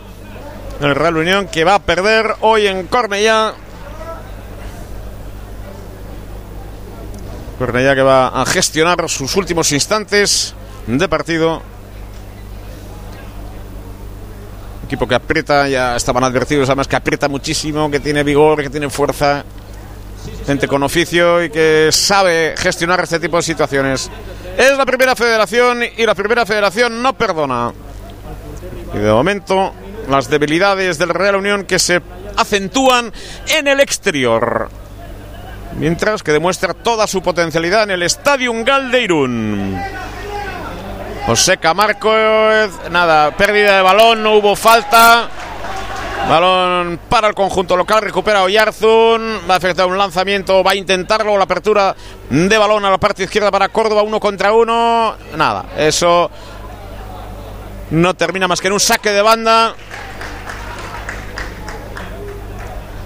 El 0.82 0.96
Real 0.96 1.18
Unión 1.18 1.48
que 1.48 1.64
va 1.64 1.76
a 1.76 1.80
perder 1.80 2.36
hoy 2.42 2.68
en 2.68 2.88
Cornellá. 2.88 3.54
Cornellá 7.58 7.96
que 7.96 8.02
va 8.02 8.28
a 8.28 8.46
gestionar 8.46 9.10
sus 9.10 9.36
últimos 9.36 9.72
instantes 9.72 10.54
de 10.86 11.10
partido. 11.10 11.62
Equipo 14.88 15.08
que 15.08 15.16
aprieta, 15.16 15.68
ya 15.68 15.96
estaban 15.96 16.24
advertidos 16.24 16.70
además 16.70 16.88
que 16.88 16.96
aprieta 16.96 17.28
muchísimo, 17.28 17.92
que 17.92 18.00
tiene 18.00 18.24
vigor, 18.24 18.64
que 18.64 18.70
tiene 18.70 18.90
fuerza, 18.90 19.44
gente 20.46 20.68
con 20.68 20.82
oficio 20.82 21.44
y 21.44 21.50
que 21.50 21.90
sabe 21.92 22.56
gestionar 22.58 23.02
este 23.02 23.20
tipo 23.20 23.38
de 23.38 23.44
situaciones. 23.44 24.10
Es 24.58 24.78
la 24.78 24.86
primera 24.86 25.16
federación 25.16 25.84
y 25.96 26.06
la 26.06 26.16
primera 26.16 26.46
federación 26.46 27.04
no 27.04 27.14
perdona. 27.14 27.74
Y 28.94 28.98
de 28.98 29.12
momento 29.12 29.74
las 30.10 30.30
debilidades 30.30 30.98
del 30.98 31.10
Real 31.10 31.36
Unión 31.36 31.66
que 31.66 31.80
se 31.80 32.02
acentúan 32.38 33.12
en 33.48 33.68
el 33.68 33.82
exterior. 33.82 34.70
Mientras 35.78 36.24
que 36.24 36.32
demuestra 36.32 36.74
toda 36.74 37.08
su 37.08 37.22
potencialidad 37.22 37.84
en 37.84 37.92
el 37.92 38.04
Estadio 38.04 38.54
Galdeirún. 38.64 39.78
José 41.28 41.58
Camarco, 41.58 42.10
nada, 42.90 43.32
pérdida 43.32 43.76
de 43.76 43.82
balón, 43.82 44.24
no 44.24 44.36
hubo 44.36 44.56
falta. 44.56 45.28
Balón 46.30 47.02
para 47.10 47.28
el 47.28 47.36
conjunto 47.36 47.76
local, 47.76 48.02
recupera 48.02 48.44
Oyarzun, 48.44 49.42
va 49.50 49.56
a 49.56 49.58
efectuar 49.58 49.90
un 49.90 49.98
lanzamiento, 49.98 50.64
va 50.64 50.72
a 50.72 50.76
intentarlo, 50.76 51.38
la 51.38 51.44
apertura 51.44 51.94
de 52.30 52.58
balón 52.58 52.86
a 52.86 52.92
la 52.92 52.98
parte 52.98 53.26
izquierda 53.26 53.52
para 53.52 53.68
Córdoba, 53.68 54.04
uno 54.04 54.22
contra 54.22 54.54
uno. 54.54 55.18
Nada, 55.36 55.66
eso 55.78 56.32
no 57.92 58.14
termina 58.14 58.48
más 58.48 58.62
que 58.62 58.68
en 58.68 58.74
un 58.74 58.80
saque 58.80 59.12
de 59.12 59.22
banda. 59.22 59.76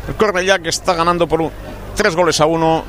El 0.08 0.46
ya 0.46 0.60
que 0.60 0.70
está 0.70 0.94
ganando 0.94 1.26
por 1.26 1.42
un, 1.42 1.52
tres 1.96 2.16
goles 2.16 2.40
a 2.40 2.46
uno. 2.46 2.84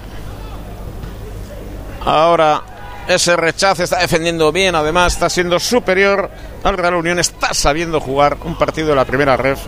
Ahora 2.05 2.65
ese 3.09 3.37
rechazo, 3.37 3.83
está 3.83 3.99
defendiendo 3.99 4.53
bien, 4.53 4.75
además 4.75 5.15
está 5.15 5.29
siendo 5.29 5.59
superior 5.59 6.31
al 6.63 6.77
Real 6.77 6.95
Unión, 6.95 7.19
está 7.19 7.53
sabiendo 7.55 8.01
jugar 8.01 8.37
un 8.45 8.57
partido 8.57 8.89
de 8.89 8.97
la 8.97 9.05
primera 9.05 9.37
ref. 9.37 9.61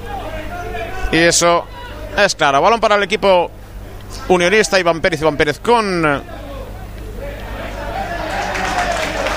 Y 1.13 1.19
eso 1.19 1.65
es 2.17 2.35
claro. 2.35 2.61
Balón 2.63 2.81
para 2.81 2.97
el 2.97 3.03
equipo 3.03 3.51
unionista, 4.29 4.79
Iván 4.79 5.01
Pérez, 5.01 5.21
Iván 5.21 5.37
Pérez 5.37 5.59
con 5.61 6.23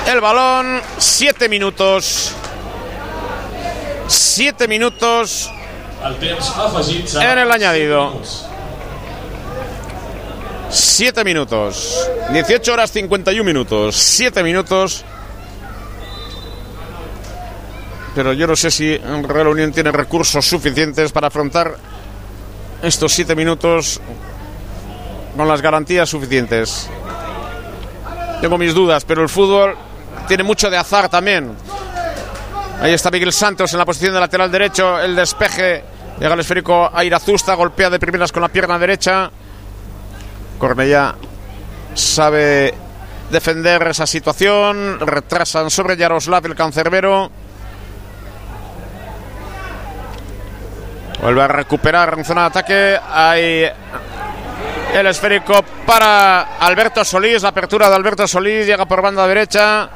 el 0.08 0.22
balón, 0.22 0.82
siete 0.98 1.50
minutos. 1.50 2.36
7 4.08 4.68
minutos 4.68 5.52
En 7.22 7.40
el 7.40 7.52
añadido. 7.52 8.22
Cinc 10.70 11.24
minuts. 11.24 11.24
7 11.24 11.24
minutos. 11.24 12.10
18 12.32 12.74
horas 12.74 12.92
51 12.92 13.44
minutos. 13.44 13.96
7 13.96 14.44
minutos. 14.44 15.04
Pero 18.16 18.34
yo 18.34 18.48
no 18.48 18.56
sé 18.56 18.72
si 18.72 18.98
Real 18.98 19.48
Unión 19.48 19.72
tiene 19.72 19.92
recursos 19.92 20.46
suficientes 20.46 21.12
para 21.12 21.28
afrontar 21.28 21.78
estos 22.82 23.14
7 23.14 23.36
minutos 23.36 24.02
con 25.36 25.48
las 25.48 25.62
garantías 25.62 26.10
suficientes. 26.10 26.90
Tengo 28.42 28.58
mis 28.58 28.74
dudas, 28.74 29.06
pero 29.06 29.22
el 29.22 29.30
fútbol 29.30 29.76
tiene 30.28 30.44
mucho 30.44 30.70
de 30.70 30.78
azar 30.78 31.10
también. 31.10 31.56
Ahí 32.82 32.94
está 32.94 33.10
Miguel 33.10 33.34
Santos 33.34 33.72
en 33.74 33.80
la 33.80 33.86
posición 33.86 34.14
de 34.14 34.20
lateral 34.20 34.52
derecho. 34.52 35.00
El 35.00 35.16
despeje. 35.16 35.84
Llega 36.20 36.34
el 36.34 36.40
esférico 36.40 36.90
a. 36.92 37.56
Golpea 37.56 37.90
de 37.90 38.00
primeras 38.00 38.32
con 38.32 38.42
la 38.42 38.50
pierna 38.50 38.78
derecha. 38.78 39.32
Cornellá 40.58 41.16
sabe 41.94 42.74
defender 43.30 43.88
esa 43.88 44.08
situación. 44.08 45.00
Retrasan 45.00 45.70
sobre 45.70 45.98
Yaroslav 45.98 46.46
el 46.46 46.56
cancerbero. 46.56 47.32
Vuelve 51.22 51.42
a 51.42 51.48
recuperar 51.48 52.14
en 52.18 52.26
zona 52.26 52.42
de 52.42 52.48
ataque. 52.48 53.00
Hay 53.10 53.72
el 54.94 55.08
esférico 55.08 55.64
para 55.86 56.58
Alberto 56.60 57.04
Solís. 57.04 57.42
La 57.42 57.50
apertura 57.50 57.90
de 57.90 57.96
Alberto 57.96 58.28
Solís 58.28 58.66
llega 58.66 58.86
por 58.86 59.02
banda 59.02 59.28
derecha. 59.28 59.90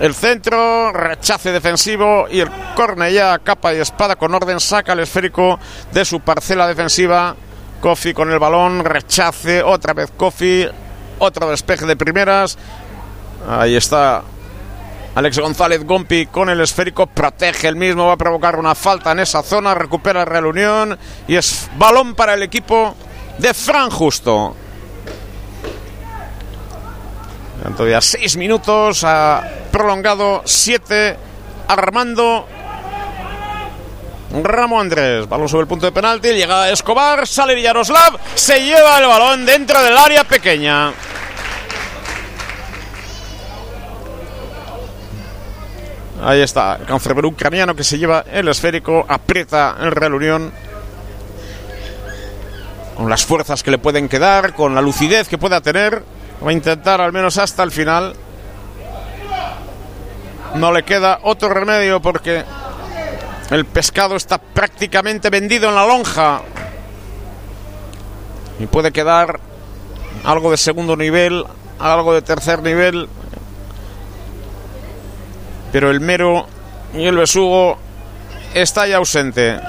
El 0.00 0.12
centro, 0.14 0.92
rechace 0.92 1.52
defensivo 1.52 2.26
y 2.28 2.40
el 2.40 2.50
Cornellá, 2.74 3.38
capa 3.38 3.72
y 3.72 3.78
espada 3.78 4.16
con 4.16 4.34
orden, 4.34 4.58
saca 4.58 4.92
el 4.92 5.00
esférico 5.00 5.58
de 5.92 6.04
su 6.04 6.18
parcela 6.20 6.66
defensiva. 6.66 7.36
Kofi 7.84 8.14
con 8.14 8.32
el 8.32 8.38
balón, 8.38 8.82
rechace, 8.82 9.62
otra 9.62 9.92
vez 9.92 10.10
Kofi, 10.16 10.66
otro 11.18 11.50
despeje 11.50 11.84
de 11.84 11.96
primeras. 11.96 12.56
Ahí 13.46 13.76
está 13.76 14.22
Alex 15.14 15.38
González 15.38 15.84
Gompi 15.84 16.24
con 16.24 16.48
el 16.48 16.62
esférico, 16.62 17.06
protege 17.06 17.68
el 17.68 17.76
mismo, 17.76 18.06
va 18.06 18.14
a 18.14 18.16
provocar 18.16 18.58
una 18.58 18.74
falta 18.74 19.12
en 19.12 19.18
esa 19.18 19.42
zona, 19.42 19.74
recupera 19.74 20.24
Real 20.24 20.46
Unión 20.46 20.98
y 21.28 21.36
es 21.36 21.68
balón 21.76 22.14
para 22.14 22.32
el 22.32 22.42
equipo 22.42 22.94
de 23.36 23.52
Fran 23.52 23.90
Justo. 23.90 24.56
Todavía 27.76 28.00
seis 28.00 28.38
minutos, 28.38 29.04
ha 29.04 29.46
prolongado 29.70 30.40
siete. 30.46 31.18
Armando 31.68 32.48
Ramo 34.42 34.80
Andrés, 34.80 35.28
balón 35.28 35.48
sobre 35.48 35.62
el 35.62 35.68
punto 35.68 35.86
de 35.86 35.92
penalti, 35.92 36.28
llega 36.28 36.68
Escobar, 36.70 37.26
sale 37.26 37.60
Yaroslav, 37.60 38.18
se 38.34 38.64
lleva 38.64 38.98
el 38.98 39.06
balón 39.06 39.46
dentro 39.46 39.80
del 39.80 39.96
área 39.96 40.24
pequeña. 40.24 40.92
Ahí 46.24 46.40
está, 46.40 46.76
el 46.76 46.86
cancerbero 46.86 47.28
ucraniano 47.28 47.76
que 47.76 47.84
se 47.84 47.98
lleva 47.98 48.24
el 48.32 48.48
esférico, 48.48 49.04
aprieta 49.06 49.76
el 49.80 49.92
Real 49.92 50.14
Unión 50.14 50.52
con 52.96 53.10
las 53.10 53.24
fuerzas 53.24 53.62
que 53.62 53.70
le 53.70 53.78
pueden 53.78 54.08
quedar, 54.08 54.54
con 54.54 54.74
la 54.74 54.80
lucidez 54.80 55.28
que 55.28 55.38
pueda 55.38 55.60
tener. 55.60 56.02
Va 56.44 56.50
a 56.50 56.52
intentar 56.52 57.00
al 57.00 57.12
menos 57.12 57.38
hasta 57.38 57.62
el 57.62 57.70
final. 57.70 58.14
No 60.54 60.72
le 60.72 60.82
queda 60.84 61.20
otro 61.22 61.48
remedio 61.48 62.00
porque 62.00 62.44
el 63.50 63.64
pescado 63.64 64.16
está 64.16 64.38
prácticamente 64.38 65.30
vendido 65.30 65.68
en 65.68 65.74
la 65.74 65.86
lonja. 65.86 66.42
Y 68.58 68.66
puede 68.66 68.92
quedar 68.92 69.40
algo 70.24 70.50
de 70.50 70.56
segundo 70.56 70.96
nivel, 70.96 71.44
algo 71.78 72.14
de 72.14 72.22
tercer 72.22 72.62
nivel. 72.62 73.08
Pero 75.72 75.90
el 75.90 76.00
mero 76.00 76.46
y 76.94 77.04
el 77.04 77.16
besugo 77.16 77.78
está 78.54 78.86
ya 78.86 78.96
ausente. 78.96 79.60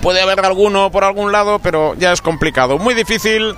Puede 0.00 0.20
haber 0.20 0.40
alguno 0.44 0.90
por 0.90 1.04
algún 1.04 1.32
lado, 1.32 1.58
pero 1.58 1.94
ya 1.94 2.12
es 2.12 2.22
complicado. 2.22 2.78
Muy 2.78 2.94
difícil. 2.94 3.54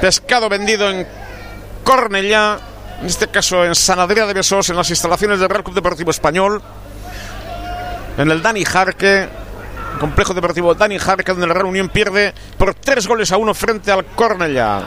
Pescado 0.00 0.48
vendido 0.48 0.90
en 0.90 1.06
Cornellá, 1.84 2.58
en 3.00 3.06
este 3.06 3.28
caso 3.28 3.64
en 3.64 3.74
San 3.74 3.98
Adrià 3.98 4.26
de 4.26 4.34
Besós, 4.34 4.70
en 4.70 4.76
las 4.76 4.90
instalaciones 4.90 5.38
del 5.38 5.48
Real 5.48 5.62
Club 5.62 5.74
Deportivo 5.74 6.10
Español. 6.10 6.62
En 8.18 8.30
el 8.30 8.42
Dani 8.42 8.64
Jarque, 8.64 9.28
complejo 10.00 10.32
deportivo 10.34 10.74
Dani 10.74 10.98
Jarque, 10.98 11.32
donde 11.32 11.46
el 11.46 11.52
Real 11.52 11.66
Unión 11.66 11.88
pierde 11.88 12.32
por 12.56 12.74
tres 12.74 13.06
goles 13.06 13.30
a 13.32 13.36
uno 13.36 13.52
frente 13.54 13.92
al 13.92 14.06
Cornellá. 14.06 14.82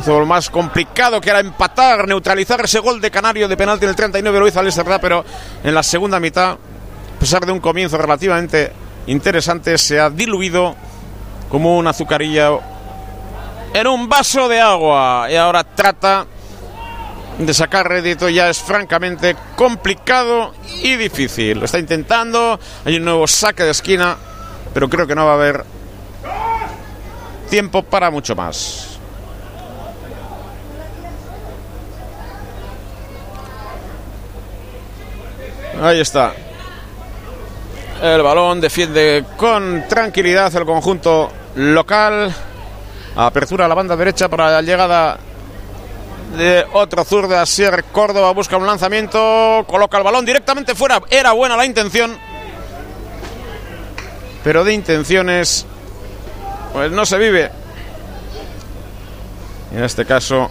Hizo 0.00 0.18
lo 0.18 0.26
más 0.26 0.50
complicado 0.50 1.20
que 1.20 1.30
era 1.30 1.40
empatar, 1.40 2.06
neutralizar 2.06 2.60
ese 2.62 2.80
gol 2.80 3.00
de 3.00 3.10
Canario 3.10 3.48
de 3.48 3.56
penalti 3.56 3.84
en 3.84 3.90
el 3.90 3.96
39 3.96 4.38
lo 4.38 4.48
hizo 4.48 4.60
Alex 4.60 4.78
Herrera, 4.78 5.00
pero 5.00 5.24
en 5.62 5.74
la 5.74 5.82
segunda 5.82 6.18
mitad, 6.18 6.52
a 6.52 7.18
pesar 7.18 7.46
de 7.46 7.52
un 7.52 7.60
comienzo 7.60 7.96
relativamente 7.96 8.72
interesante, 9.06 9.78
se 9.78 10.00
ha 10.00 10.10
diluido 10.10 10.74
como 11.48 11.78
una 11.78 11.90
azucarilla 11.90 12.50
en 13.74 13.86
un 13.86 14.08
vaso 14.08 14.48
de 14.48 14.60
agua 14.60 15.28
y 15.30 15.36
ahora 15.36 15.64
trata 15.64 16.26
de 17.38 17.54
sacar 17.54 17.88
rédito 17.88 18.28
ya 18.28 18.48
es 18.48 18.58
francamente 18.58 19.36
complicado 19.56 20.52
y 20.82 20.96
difícil. 20.96 21.58
Lo 21.58 21.64
está 21.64 21.78
intentando, 21.78 22.58
hay 22.84 22.96
un 22.96 23.04
nuevo 23.04 23.26
saque 23.26 23.64
de 23.64 23.70
esquina, 23.70 24.16
pero 24.72 24.88
creo 24.88 25.06
que 25.06 25.14
no 25.14 25.24
va 25.24 25.32
a 25.32 25.34
haber 25.34 25.64
tiempo 27.48 27.82
para 27.82 28.10
mucho 28.10 28.34
más. 28.34 28.98
Ahí 35.82 36.00
está. 36.00 36.32
El 38.00 38.22
balón 38.22 38.60
defiende 38.60 39.24
con 39.36 39.84
tranquilidad 39.88 40.54
el 40.54 40.64
conjunto 40.64 41.30
local. 41.56 42.32
Apertura 43.16 43.64
a 43.64 43.68
la 43.68 43.74
banda 43.74 43.96
derecha 43.96 44.28
para 44.28 44.50
la 44.50 44.62
llegada 44.62 45.18
de 46.36 46.66
otro 46.72 47.04
zurdo 47.04 47.38
Asier 47.38 47.84
Córdoba. 47.84 48.32
Busca 48.32 48.56
un 48.56 48.66
lanzamiento. 48.66 49.64
Coloca 49.66 49.98
el 49.98 50.04
balón 50.04 50.24
directamente 50.24 50.74
fuera. 50.74 51.00
Era 51.10 51.32
buena 51.32 51.56
la 51.56 51.66
intención. 51.66 52.16
Pero 54.44 54.64
de 54.64 54.72
intenciones. 54.74 55.66
Pues 56.72 56.90
no 56.90 57.06
se 57.06 57.18
vive. 57.18 57.50
En 59.74 59.84
este 59.84 60.04
caso. 60.04 60.50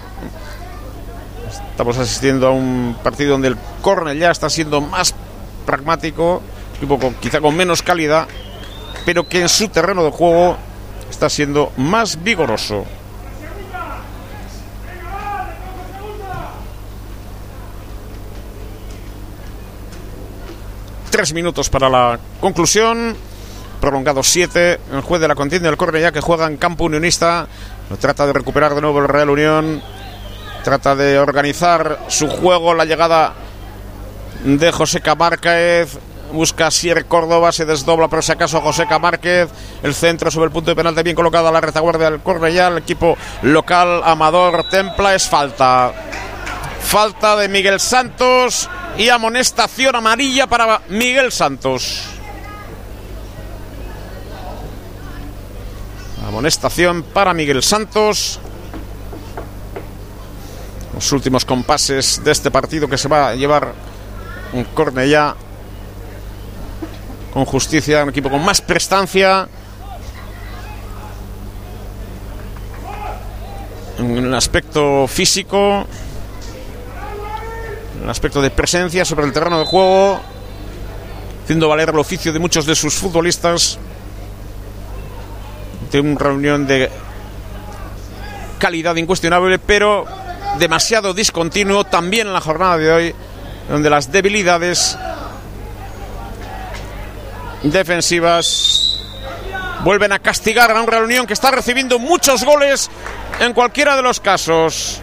Estamos 1.71 1.97
asistiendo 1.97 2.47
a 2.47 2.51
un 2.51 2.95
partido 3.03 3.31
donde 3.31 3.47
el 3.47 3.57
córner 3.81 4.17
ya 4.17 4.29
está 4.29 4.49
siendo 4.49 4.81
más 4.81 5.15
pragmático, 5.65 6.41
equipo 6.77 6.99
con, 6.99 7.13
quizá 7.15 7.41
con 7.41 7.55
menos 7.55 7.81
calidad, 7.81 8.27
pero 9.05 9.27
que 9.27 9.41
en 9.41 9.49
su 9.49 9.69
terreno 9.69 10.03
de 10.03 10.11
juego 10.11 10.57
está 11.09 11.29
siendo 11.29 11.71
más 11.77 12.23
vigoroso. 12.23 12.85
Tres 21.11 21.33
minutos 21.33 21.69
para 21.69 21.89
la 21.89 22.17
conclusión. 22.39 23.17
Prolongado 23.81 24.23
siete. 24.23 24.79
El 24.93 25.01
juez 25.01 25.19
de 25.19 25.27
la 25.27 25.35
contienda 25.35 25.69
del 25.69 26.01
ya 26.01 26.13
que 26.13 26.21
juega 26.21 26.47
en 26.47 26.55
campo 26.55 26.85
unionista. 26.85 27.47
Trata 27.99 28.25
de 28.25 28.31
recuperar 28.31 28.73
de 28.73 28.81
nuevo 28.81 28.99
el 28.99 29.09
Real 29.09 29.29
Unión. 29.29 29.83
Trata 30.63 30.95
de 30.95 31.19
organizar 31.19 31.99
su 32.07 32.29
juego, 32.29 32.73
la 32.73 32.85
llegada 32.85 33.33
de 34.45 34.71
José 34.71 35.01
Camárquez. 35.01 35.99
Busca 36.31 36.71
Sier 36.71 37.05
Córdoba, 37.07 37.51
se 37.51 37.65
desdobla 37.65 38.07
por 38.07 38.23
si 38.23 38.31
acaso 38.31 38.61
José 38.61 38.87
Camárquez. 38.87 39.49
El 39.83 39.93
centro 39.93 40.31
sobre 40.31 40.45
el 40.45 40.53
punto 40.53 40.71
de 40.71 40.77
penalti, 40.77 41.03
bien 41.03 41.15
colocada 41.15 41.51
la 41.51 41.59
retaguardia 41.59 42.09
del 42.09 42.21
Cornellá. 42.21 42.69
El 42.69 42.77
equipo 42.77 43.17
local 43.41 44.01
Amador 44.05 44.69
Templa 44.69 45.13
es 45.13 45.27
falta. 45.27 45.91
Falta 46.79 47.35
de 47.35 47.49
Miguel 47.49 47.81
Santos 47.81 48.69
y 48.97 49.09
amonestación 49.09 49.95
amarilla 49.95 50.47
para 50.47 50.81
Miguel 50.89 51.31
Santos. 51.31 52.03
Amonestación 56.27 57.03
para 57.03 57.33
Miguel 57.33 57.61
Santos 57.61 58.39
los 61.01 61.11
últimos 61.13 61.45
compases 61.45 62.23
de 62.23 62.31
este 62.31 62.51
partido 62.51 62.87
que 62.87 62.95
se 62.95 63.07
va 63.07 63.29
a 63.29 63.35
llevar 63.35 63.73
un 64.53 64.63
Cornellá 64.65 65.35
con 67.33 67.43
justicia, 67.43 68.03
un 68.03 68.09
equipo 68.09 68.29
con 68.29 68.45
más 68.45 68.61
prestancia. 68.61 69.47
En 73.97 74.15
el 74.15 74.33
aspecto 74.35 75.07
físico, 75.07 75.87
el 78.01 78.09
aspecto 78.09 78.41
de 78.41 78.49
presencia 78.49 79.05
sobre 79.05 79.25
el 79.25 79.33
terreno 79.33 79.59
de 79.59 79.65
juego, 79.65 80.19
haciendo 81.43 81.69
valer 81.69 81.89
el 81.89 81.99
oficio 81.99 82.33
de 82.33 82.39
muchos 82.39 82.65
de 82.65 82.75
sus 82.75 82.93
futbolistas. 82.95 83.77
De 85.91 85.99
una 85.99 86.17
reunión 86.17 86.65
de 86.65 86.89
calidad 88.57 88.95
incuestionable, 88.95 89.59
pero 89.59 90.05
demasiado 90.57 91.13
discontinuo 91.13 91.83
también 91.83 92.27
en 92.27 92.33
la 92.33 92.41
jornada 92.41 92.77
de 92.77 92.91
hoy, 92.91 93.15
donde 93.69 93.89
las 93.89 94.11
debilidades 94.11 94.97
defensivas 97.63 98.99
vuelven 99.83 100.11
a 100.11 100.19
castigar 100.19 100.71
a 100.71 100.81
una 100.81 100.85
reunión 100.85 101.27
que 101.27 101.33
está 101.33 101.51
recibiendo 101.51 101.99
muchos 101.99 102.43
goles 102.43 102.89
en 103.39 103.53
cualquiera 103.53 103.95
de 103.95 104.01
los 104.01 104.19
casos. 104.19 105.00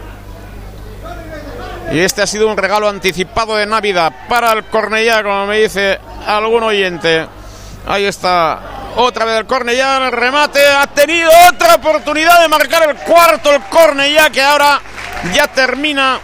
Y 1.91 1.99
este 1.99 2.21
ha 2.21 2.27
sido 2.27 2.47
un 2.47 2.57
regalo 2.57 2.87
anticipado 2.87 3.55
de 3.55 3.65
Navidad 3.65 4.13
para 4.27 4.51
el 4.53 4.65
Cornellá, 4.65 5.23
como 5.23 5.47
me 5.47 5.59
dice 5.59 5.99
algún 6.27 6.63
oyente. 6.63 7.25
Ahí 7.87 8.05
está 8.05 8.59
otra 8.95 9.25
vez 9.25 9.39
el 9.39 9.45
Cornellá, 9.45 10.05
el 10.05 10.11
remate. 10.11 10.65
Ha 10.67 10.87
tenido 10.87 11.29
otra 11.49 11.75
oportunidad 11.75 12.41
de 12.41 12.47
marcar 12.47 12.89
el 12.89 12.95
cuarto 12.97 13.53
el 13.53 13.61
Cornellá, 13.63 14.29
que 14.29 14.41
ahora 14.41 14.79
ya 15.33 15.47
termina 15.47 16.19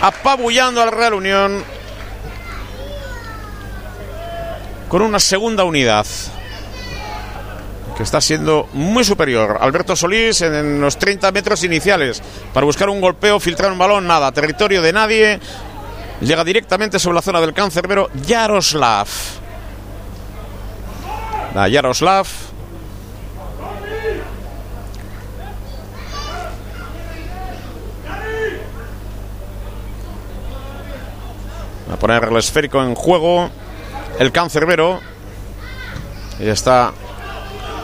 apabullando 0.00 0.82
al 0.82 0.90
Real 0.90 1.14
Unión 1.14 1.64
con 4.88 5.02
una 5.02 5.20
segunda 5.20 5.64
unidad 5.64 6.04
que 7.96 8.02
está 8.02 8.20
siendo 8.20 8.68
muy 8.72 9.04
superior. 9.04 9.58
Alberto 9.60 9.96
Solís 9.96 10.40
en 10.42 10.80
los 10.80 10.98
30 10.98 11.30
metros 11.32 11.62
iniciales 11.64 12.22
para 12.52 12.64
buscar 12.64 12.88
un 12.88 13.00
golpeo, 13.00 13.38
filtrar 13.40 13.72
un 13.72 13.78
balón, 13.78 14.06
nada, 14.06 14.32
territorio 14.32 14.82
de 14.82 14.92
nadie. 14.92 15.40
Llega 16.20 16.44
directamente 16.44 16.98
sobre 16.98 17.16
la 17.16 17.22
zona 17.22 17.40
del 17.40 17.52
cancerbero 17.52 18.08
Yaroslav. 18.26 19.08
La 21.54 21.68
Yaroslav. 21.68 22.26
A 31.92 31.96
poner 31.96 32.24
el 32.24 32.36
esférico 32.36 32.82
en 32.82 32.94
juego. 32.94 33.50
El 34.18 34.32
cancerbero. 34.32 35.00
Y 36.38 36.48
está 36.48 36.92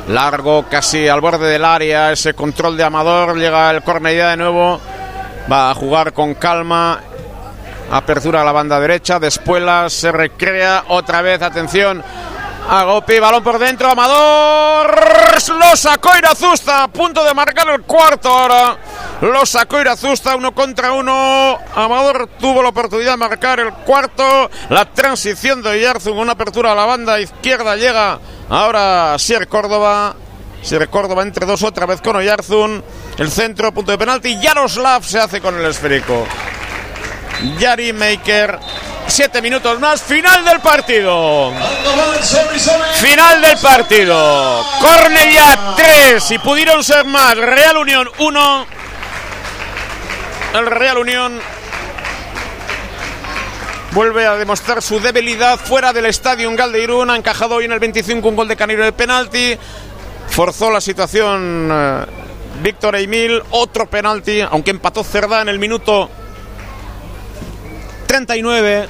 largo, 0.09 0.65
casi 0.69 1.07
al 1.09 1.21
borde 1.21 1.49
del 1.49 1.65
área. 1.65 2.13
Ese 2.13 2.35
control 2.35 2.77
de 2.77 2.85
Amador. 2.85 3.37
Llega 3.37 3.71
el 3.71 3.83
Cornellá 3.83 4.31
de 4.31 4.37
nuevo. 4.37 4.81
Va 5.51 5.71
a 5.71 5.75
jugar 5.75 6.13
con 6.13 6.35
calma. 6.35 7.01
Apertura 7.91 8.43
a 8.43 8.45
la 8.45 8.53
banda 8.53 8.81
derecha. 8.81 9.19
Después 9.19 9.63
se 9.93 10.11
recrea 10.11 10.85
otra 10.89 11.23
vez. 11.23 11.41
Atención. 11.43 12.03
Agopi, 12.69 13.19
balón 13.19 13.43
por 13.43 13.59
dentro. 13.59 13.91
Amador. 13.91 14.95
Lo 15.59 15.77
sacó 15.77 16.17
Irazusta. 16.17 16.85
A 16.85 16.89
punto 16.89 17.25
de 17.25 17.33
marcar 17.33 17.69
el 17.71 17.83
cuarto 17.83 18.29
ahora. 18.29 18.77
Lo 19.21 19.47
sacó 19.47 19.81
Irazusta. 19.81 20.37
Uno 20.37 20.55
contra 20.55 20.93
uno. 20.93 21.59
Amador 21.75 22.29
tuvo 22.39 22.63
la 22.63 22.71
oportunidad 22.71 23.13
de 23.13 23.17
marcar 23.17 23.61
el 23.61 23.73
cuarto. 23.73 24.51
La 24.69 24.85
transición 24.85 25.63
de 25.63 25.81
Yarzun. 25.81 26.19
Una 26.19 26.33
apertura 26.33 26.73
a 26.73 26.75
la 26.75 26.85
banda 26.85 27.19
izquierda. 27.21 27.77
Llega 27.77 28.19
ahora 28.49 29.17
Sier 29.19 29.49
Córdoba. 29.49 30.15
Sier 30.63 30.89
Córdoba 30.89 31.23
entre 31.23 31.47
dos 31.47 31.63
otra 31.63 31.87
vez 31.87 32.01
con 32.01 32.17
Oyarzun. 32.17 32.83
El 33.17 33.31
centro, 33.31 33.73
punto 33.73 33.93
de 33.93 33.99
penalti. 33.99 34.39
Yaroslav 34.41 35.05
se 35.05 35.19
hace 35.19 35.41
con 35.41 35.57
el 35.59 35.67
esférico. 35.67 36.27
Yari 37.59 37.93
Maker. 37.93 38.59
Siete 39.07 39.41
minutos 39.41 39.81
más. 39.81 40.03
Final 40.03 40.45
del 40.45 40.61
partido. 40.61 41.53
Final 43.01 43.41
del 43.41 43.59
partido. 43.59 44.65
Cornellá 44.81 45.75
3. 45.77 46.31
Y 46.33 46.39
pudieron 46.39 46.85
ser 46.85 47.05
más. 47.05 47.37
Real 47.37 47.77
Unión 47.79 48.09
1. 48.19 48.67
El 50.55 50.67
Real 50.67 50.99
Unión 50.99 51.41
vuelve 53.93 54.27
a 54.27 54.37
demostrar 54.37 54.83
su 54.83 55.01
debilidad 55.01 55.59
fuera 55.59 55.93
del 55.93 56.07
estadio 56.07 56.49
en 56.49 56.57
Galdeirún. 56.57 57.11
Ha 57.11 57.17
encajado 57.17 57.57
hoy 57.57 57.65
en 57.65 57.73
el 57.73 57.79
25 57.79 58.29
un 58.29 58.37
gol 58.37 58.49
de 58.49 58.57
Caniro 58.57 58.85
de 58.85 58.93
penalti. 58.93 59.57
Forzó 60.29 60.71
la 60.71 60.81
situación 60.81 61.69
eh, 61.71 62.05
Víctor 62.63 62.97
Emil. 62.97 63.43
Otro 63.51 63.87
penalti, 63.87 64.41
aunque 64.41 64.71
empató 64.71 65.05
Cerda 65.05 65.43
en 65.43 65.49
el 65.49 65.59
minuto 65.59 66.09
39. 68.07 68.89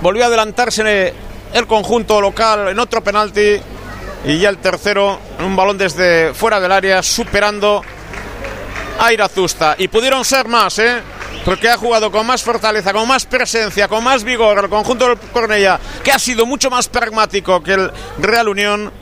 Volvió 0.00 0.24
a 0.24 0.26
adelantarse 0.28 1.14
el 1.52 1.66
conjunto 1.66 2.20
local 2.20 2.68
en 2.68 2.78
otro 2.78 3.02
penalti. 3.02 3.60
Y 4.24 4.38
ya 4.38 4.48
el 4.48 4.58
tercero, 4.58 5.18
un 5.40 5.54
balón 5.54 5.78
desde 5.78 6.34
fuera 6.34 6.58
del 6.58 6.72
área, 6.72 7.02
superando 7.02 7.82
a 8.98 9.12
Irazusta. 9.12 9.76
Y 9.78 9.88
pudieron 9.88 10.24
ser 10.24 10.48
más, 10.48 10.78
¿eh? 10.80 11.00
Porque 11.48 11.70
ha 11.70 11.78
jugado 11.78 12.12
con 12.12 12.26
más 12.26 12.42
fortaleza, 12.42 12.92
con 12.92 13.08
más 13.08 13.24
presencia, 13.24 13.88
con 13.88 14.04
más 14.04 14.22
vigor 14.22 14.58
el 14.62 14.68
conjunto 14.68 15.08
del 15.08 15.16
Cornella, 15.32 15.80
que 16.04 16.12
ha 16.12 16.18
sido 16.18 16.44
mucho 16.44 16.68
más 16.68 16.88
pragmático 16.88 17.62
que 17.62 17.72
el 17.72 17.90
Real 18.18 18.48
Unión, 18.48 18.92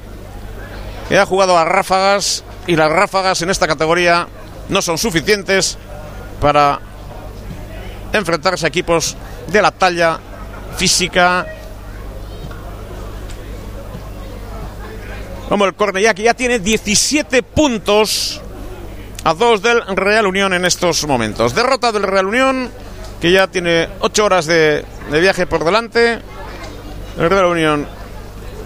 que 1.09 1.19
ha 1.19 1.27
jugado 1.27 1.59
a 1.59 1.65
ráfagas. 1.65 2.45
Y 2.69 2.77
las 2.77 2.89
ráfagas 2.89 3.43
en 3.43 3.51
esta 3.51 3.67
categoría 3.67 4.29
no 4.69 4.81
son 4.81 4.97
suficientes 4.97 5.77
para 6.41 6.79
enfrentarse 8.13 8.65
a 8.65 8.69
equipos 8.69 9.17
de 9.49 9.61
la 9.61 9.73
talla 9.73 10.21
física 10.77 11.49
como 15.49 15.65
el 15.65 15.75
Cornellá 15.75 16.15
que 16.15 16.23
ya 16.23 16.35
tiene 16.35 16.61
17 16.61 17.43
puntos 17.43 18.41
a 19.27 19.35
dos 19.35 19.61
del 19.61 19.85
Real 19.97 20.25
Unión 20.25 20.53
en 20.53 20.65
estos 20.65 21.05
momentos. 21.05 21.53
Derrota 21.53 21.91
del 21.91 22.05
Real 22.05 22.27
Unión 22.27 22.71
que 23.21 23.33
ya 23.33 23.49
tiene 23.49 23.89
8 23.99 24.25
horas 24.25 24.47
de, 24.47 24.85
de 25.11 25.21
viaje 25.21 25.49
por 25.49 25.65
delante. 25.65 26.21
El 27.19 27.29
Real 27.29 27.47
Unión 27.47 27.89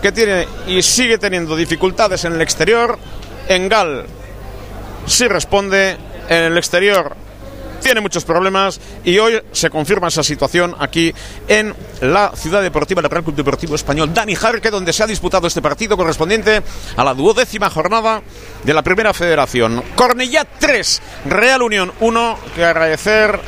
que 0.03 0.13
tiene 0.13 0.47
y 0.67 0.83
sigue 0.83 1.17
teniendo 1.17 1.57
dificultades 1.57 2.27
en 2.27 2.35
el 2.35 2.43
exterior. 2.43 2.99
En 3.49 3.71
Gal 3.71 4.05
sí 5.07 5.29
responde 5.29 5.97
en 6.29 6.43
el 6.43 6.59
exterior 6.59 7.17
tiene 7.81 8.01
muchos 8.01 8.25
problemas 8.25 8.81
y 9.05 9.19
hoy 9.19 9.41
se 9.53 9.71
confirma 9.71 10.09
esa 10.09 10.23
situación 10.23 10.75
aquí 10.79 11.13
en 11.49 11.75
la 12.01 12.33
ciudad 12.35 12.63
deportiva 12.63 13.03
del 13.03 13.11
Real 13.11 13.25
Club 13.25 13.37
Deportivo 13.37 13.75
Español 13.75 14.13
Dani 14.15 14.35
Jarque, 14.35 14.71
donde 14.71 14.93
se 14.93 15.03
ha 15.03 15.07
disputado 15.07 15.47
este 15.47 15.63
partido 15.63 15.97
correspondiente 15.97 16.63
a 16.97 17.05
la 17.05 17.15
duodécima 17.15 17.71
jornada 17.71 18.23
de 18.63 18.75
la 18.75 18.83
Primera 18.83 19.13
Federación. 19.13 19.83
Cornellá 19.97 20.47
3, 20.59 21.03
Real 21.27 21.63
Unión 21.63 21.93
1, 22.01 22.39
que 22.55 22.65
agradecer 22.65 23.41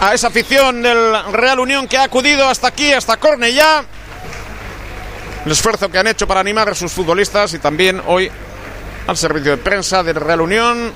a 0.00 0.14
esa 0.14 0.28
afición 0.28 0.82
del 0.82 1.32
Real 1.32 1.60
Unión 1.60 1.86
que 1.86 1.96
ha 1.96 2.04
acudido 2.04 2.48
hasta 2.48 2.68
aquí, 2.68 2.92
hasta 2.92 3.16
Cornellá. 3.18 3.84
El 5.44 5.52
esfuerzo 5.52 5.88
que 5.88 5.98
han 5.98 6.06
hecho 6.06 6.26
para 6.26 6.40
animar 6.40 6.68
a 6.68 6.74
sus 6.74 6.92
futbolistas 6.92 7.54
y 7.54 7.58
también 7.58 8.00
hoy 8.06 8.30
al 9.06 9.16
servicio 9.16 9.52
de 9.52 9.56
prensa 9.58 10.02
del 10.02 10.16
Real 10.16 10.40
Unión 10.40 10.92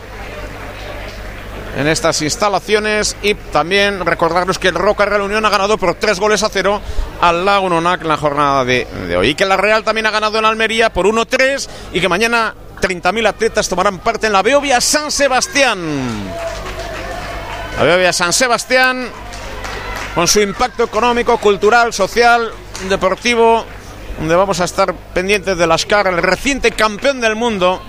en 1.77 1.87
estas 1.87 2.23
instalaciones 2.23 3.17
y 3.23 3.35
también 3.35 4.05
recordarles 4.05 4.59
que 4.59 4.69
el 4.69 4.75
Roca 4.75 5.05
Real 5.05 5.21
Unión 5.21 5.45
ha 5.45 5.51
ganado 5.51 5.77
por 5.77 5.95
tres 5.95 6.19
goles 6.19 6.43
a 6.43 6.49
cero 6.49 6.81
al 7.21 7.45
Lago 7.45 7.69
Nonac 7.69 8.01
en 8.01 8.09
la 8.09 8.17
jornada 8.17 8.65
de, 8.65 8.87
de, 9.07 9.17
hoy 9.17 9.29
y 9.29 9.35
que 9.35 9.45
la 9.45 9.59
Real 9.59 9.85
también 9.85 10.07
ha 10.07 10.11
ganado 10.11 10.39
en 10.39 10.47
Almería 10.47 10.91
por 10.91 11.07
1-3 11.07 11.69
y 11.93 12.01
que 12.01 12.09
mañana 12.09 12.55
30.000 12.81 13.29
atletas 13.29 13.69
tomarán 13.69 13.99
parte 13.99 14.27
en 14.27 14.33
la 14.33 14.43
Beovia 14.43 14.81
San 14.81 15.11
Sebastián. 15.11 15.79
La 17.77 17.85
Beovia 17.85 18.13
San 18.13 18.33
Sebastián 18.33 19.11
con 20.15 20.27
su 20.27 20.41
impacto 20.41 20.85
económico, 20.85 21.37
cultural, 21.37 21.93
social, 21.93 22.51
deportivo, 22.89 23.67
donde 24.19 24.35
vamos 24.35 24.61
a 24.61 24.65
estar 24.65 24.95
pendientes 25.13 25.59
de 25.59 25.67
Lascar, 25.67 26.07
el 26.07 26.23
reciente 26.23 26.71
campeón 26.73 27.21
del 27.21 27.37
mundo, 27.37 27.83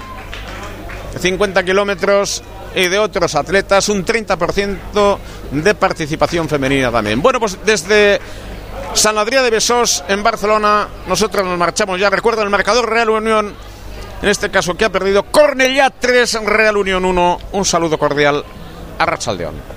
de 1.13 1.19
50 1.19 1.63
kilómetros 1.63 2.43
y 2.75 2.87
de 2.87 2.99
otros 2.99 3.35
atletas, 3.35 3.89
un 3.89 4.05
30% 4.05 5.17
de 5.51 5.75
participación 5.75 6.47
femenina 6.47 6.91
también. 6.91 7.21
Bueno, 7.21 7.39
pues 7.39 7.57
desde 7.65 8.19
San 8.93 9.15
de 9.15 9.49
Besós, 9.49 10.03
en 10.07 10.23
Barcelona, 10.23 10.87
nosotros 11.07 11.45
nos 11.45 11.57
marchamos 11.57 11.99
ya. 11.99 12.09
Recuerda 12.09 12.43
el 12.43 12.49
marcador 12.49 12.89
Real 12.89 13.09
Unión, 13.09 13.53
en 14.21 14.29
este 14.29 14.49
caso 14.49 14.75
que 14.75 14.85
ha 14.85 14.91
perdido 14.91 15.23
Cornellá 15.23 15.89
3, 15.89 16.45
Real 16.45 16.77
Unión 16.77 17.05
1. 17.05 17.39
Un 17.51 17.65
saludo 17.65 17.97
cordial 17.97 18.43
a 18.97 19.05
Rachaldeón. 19.05 19.76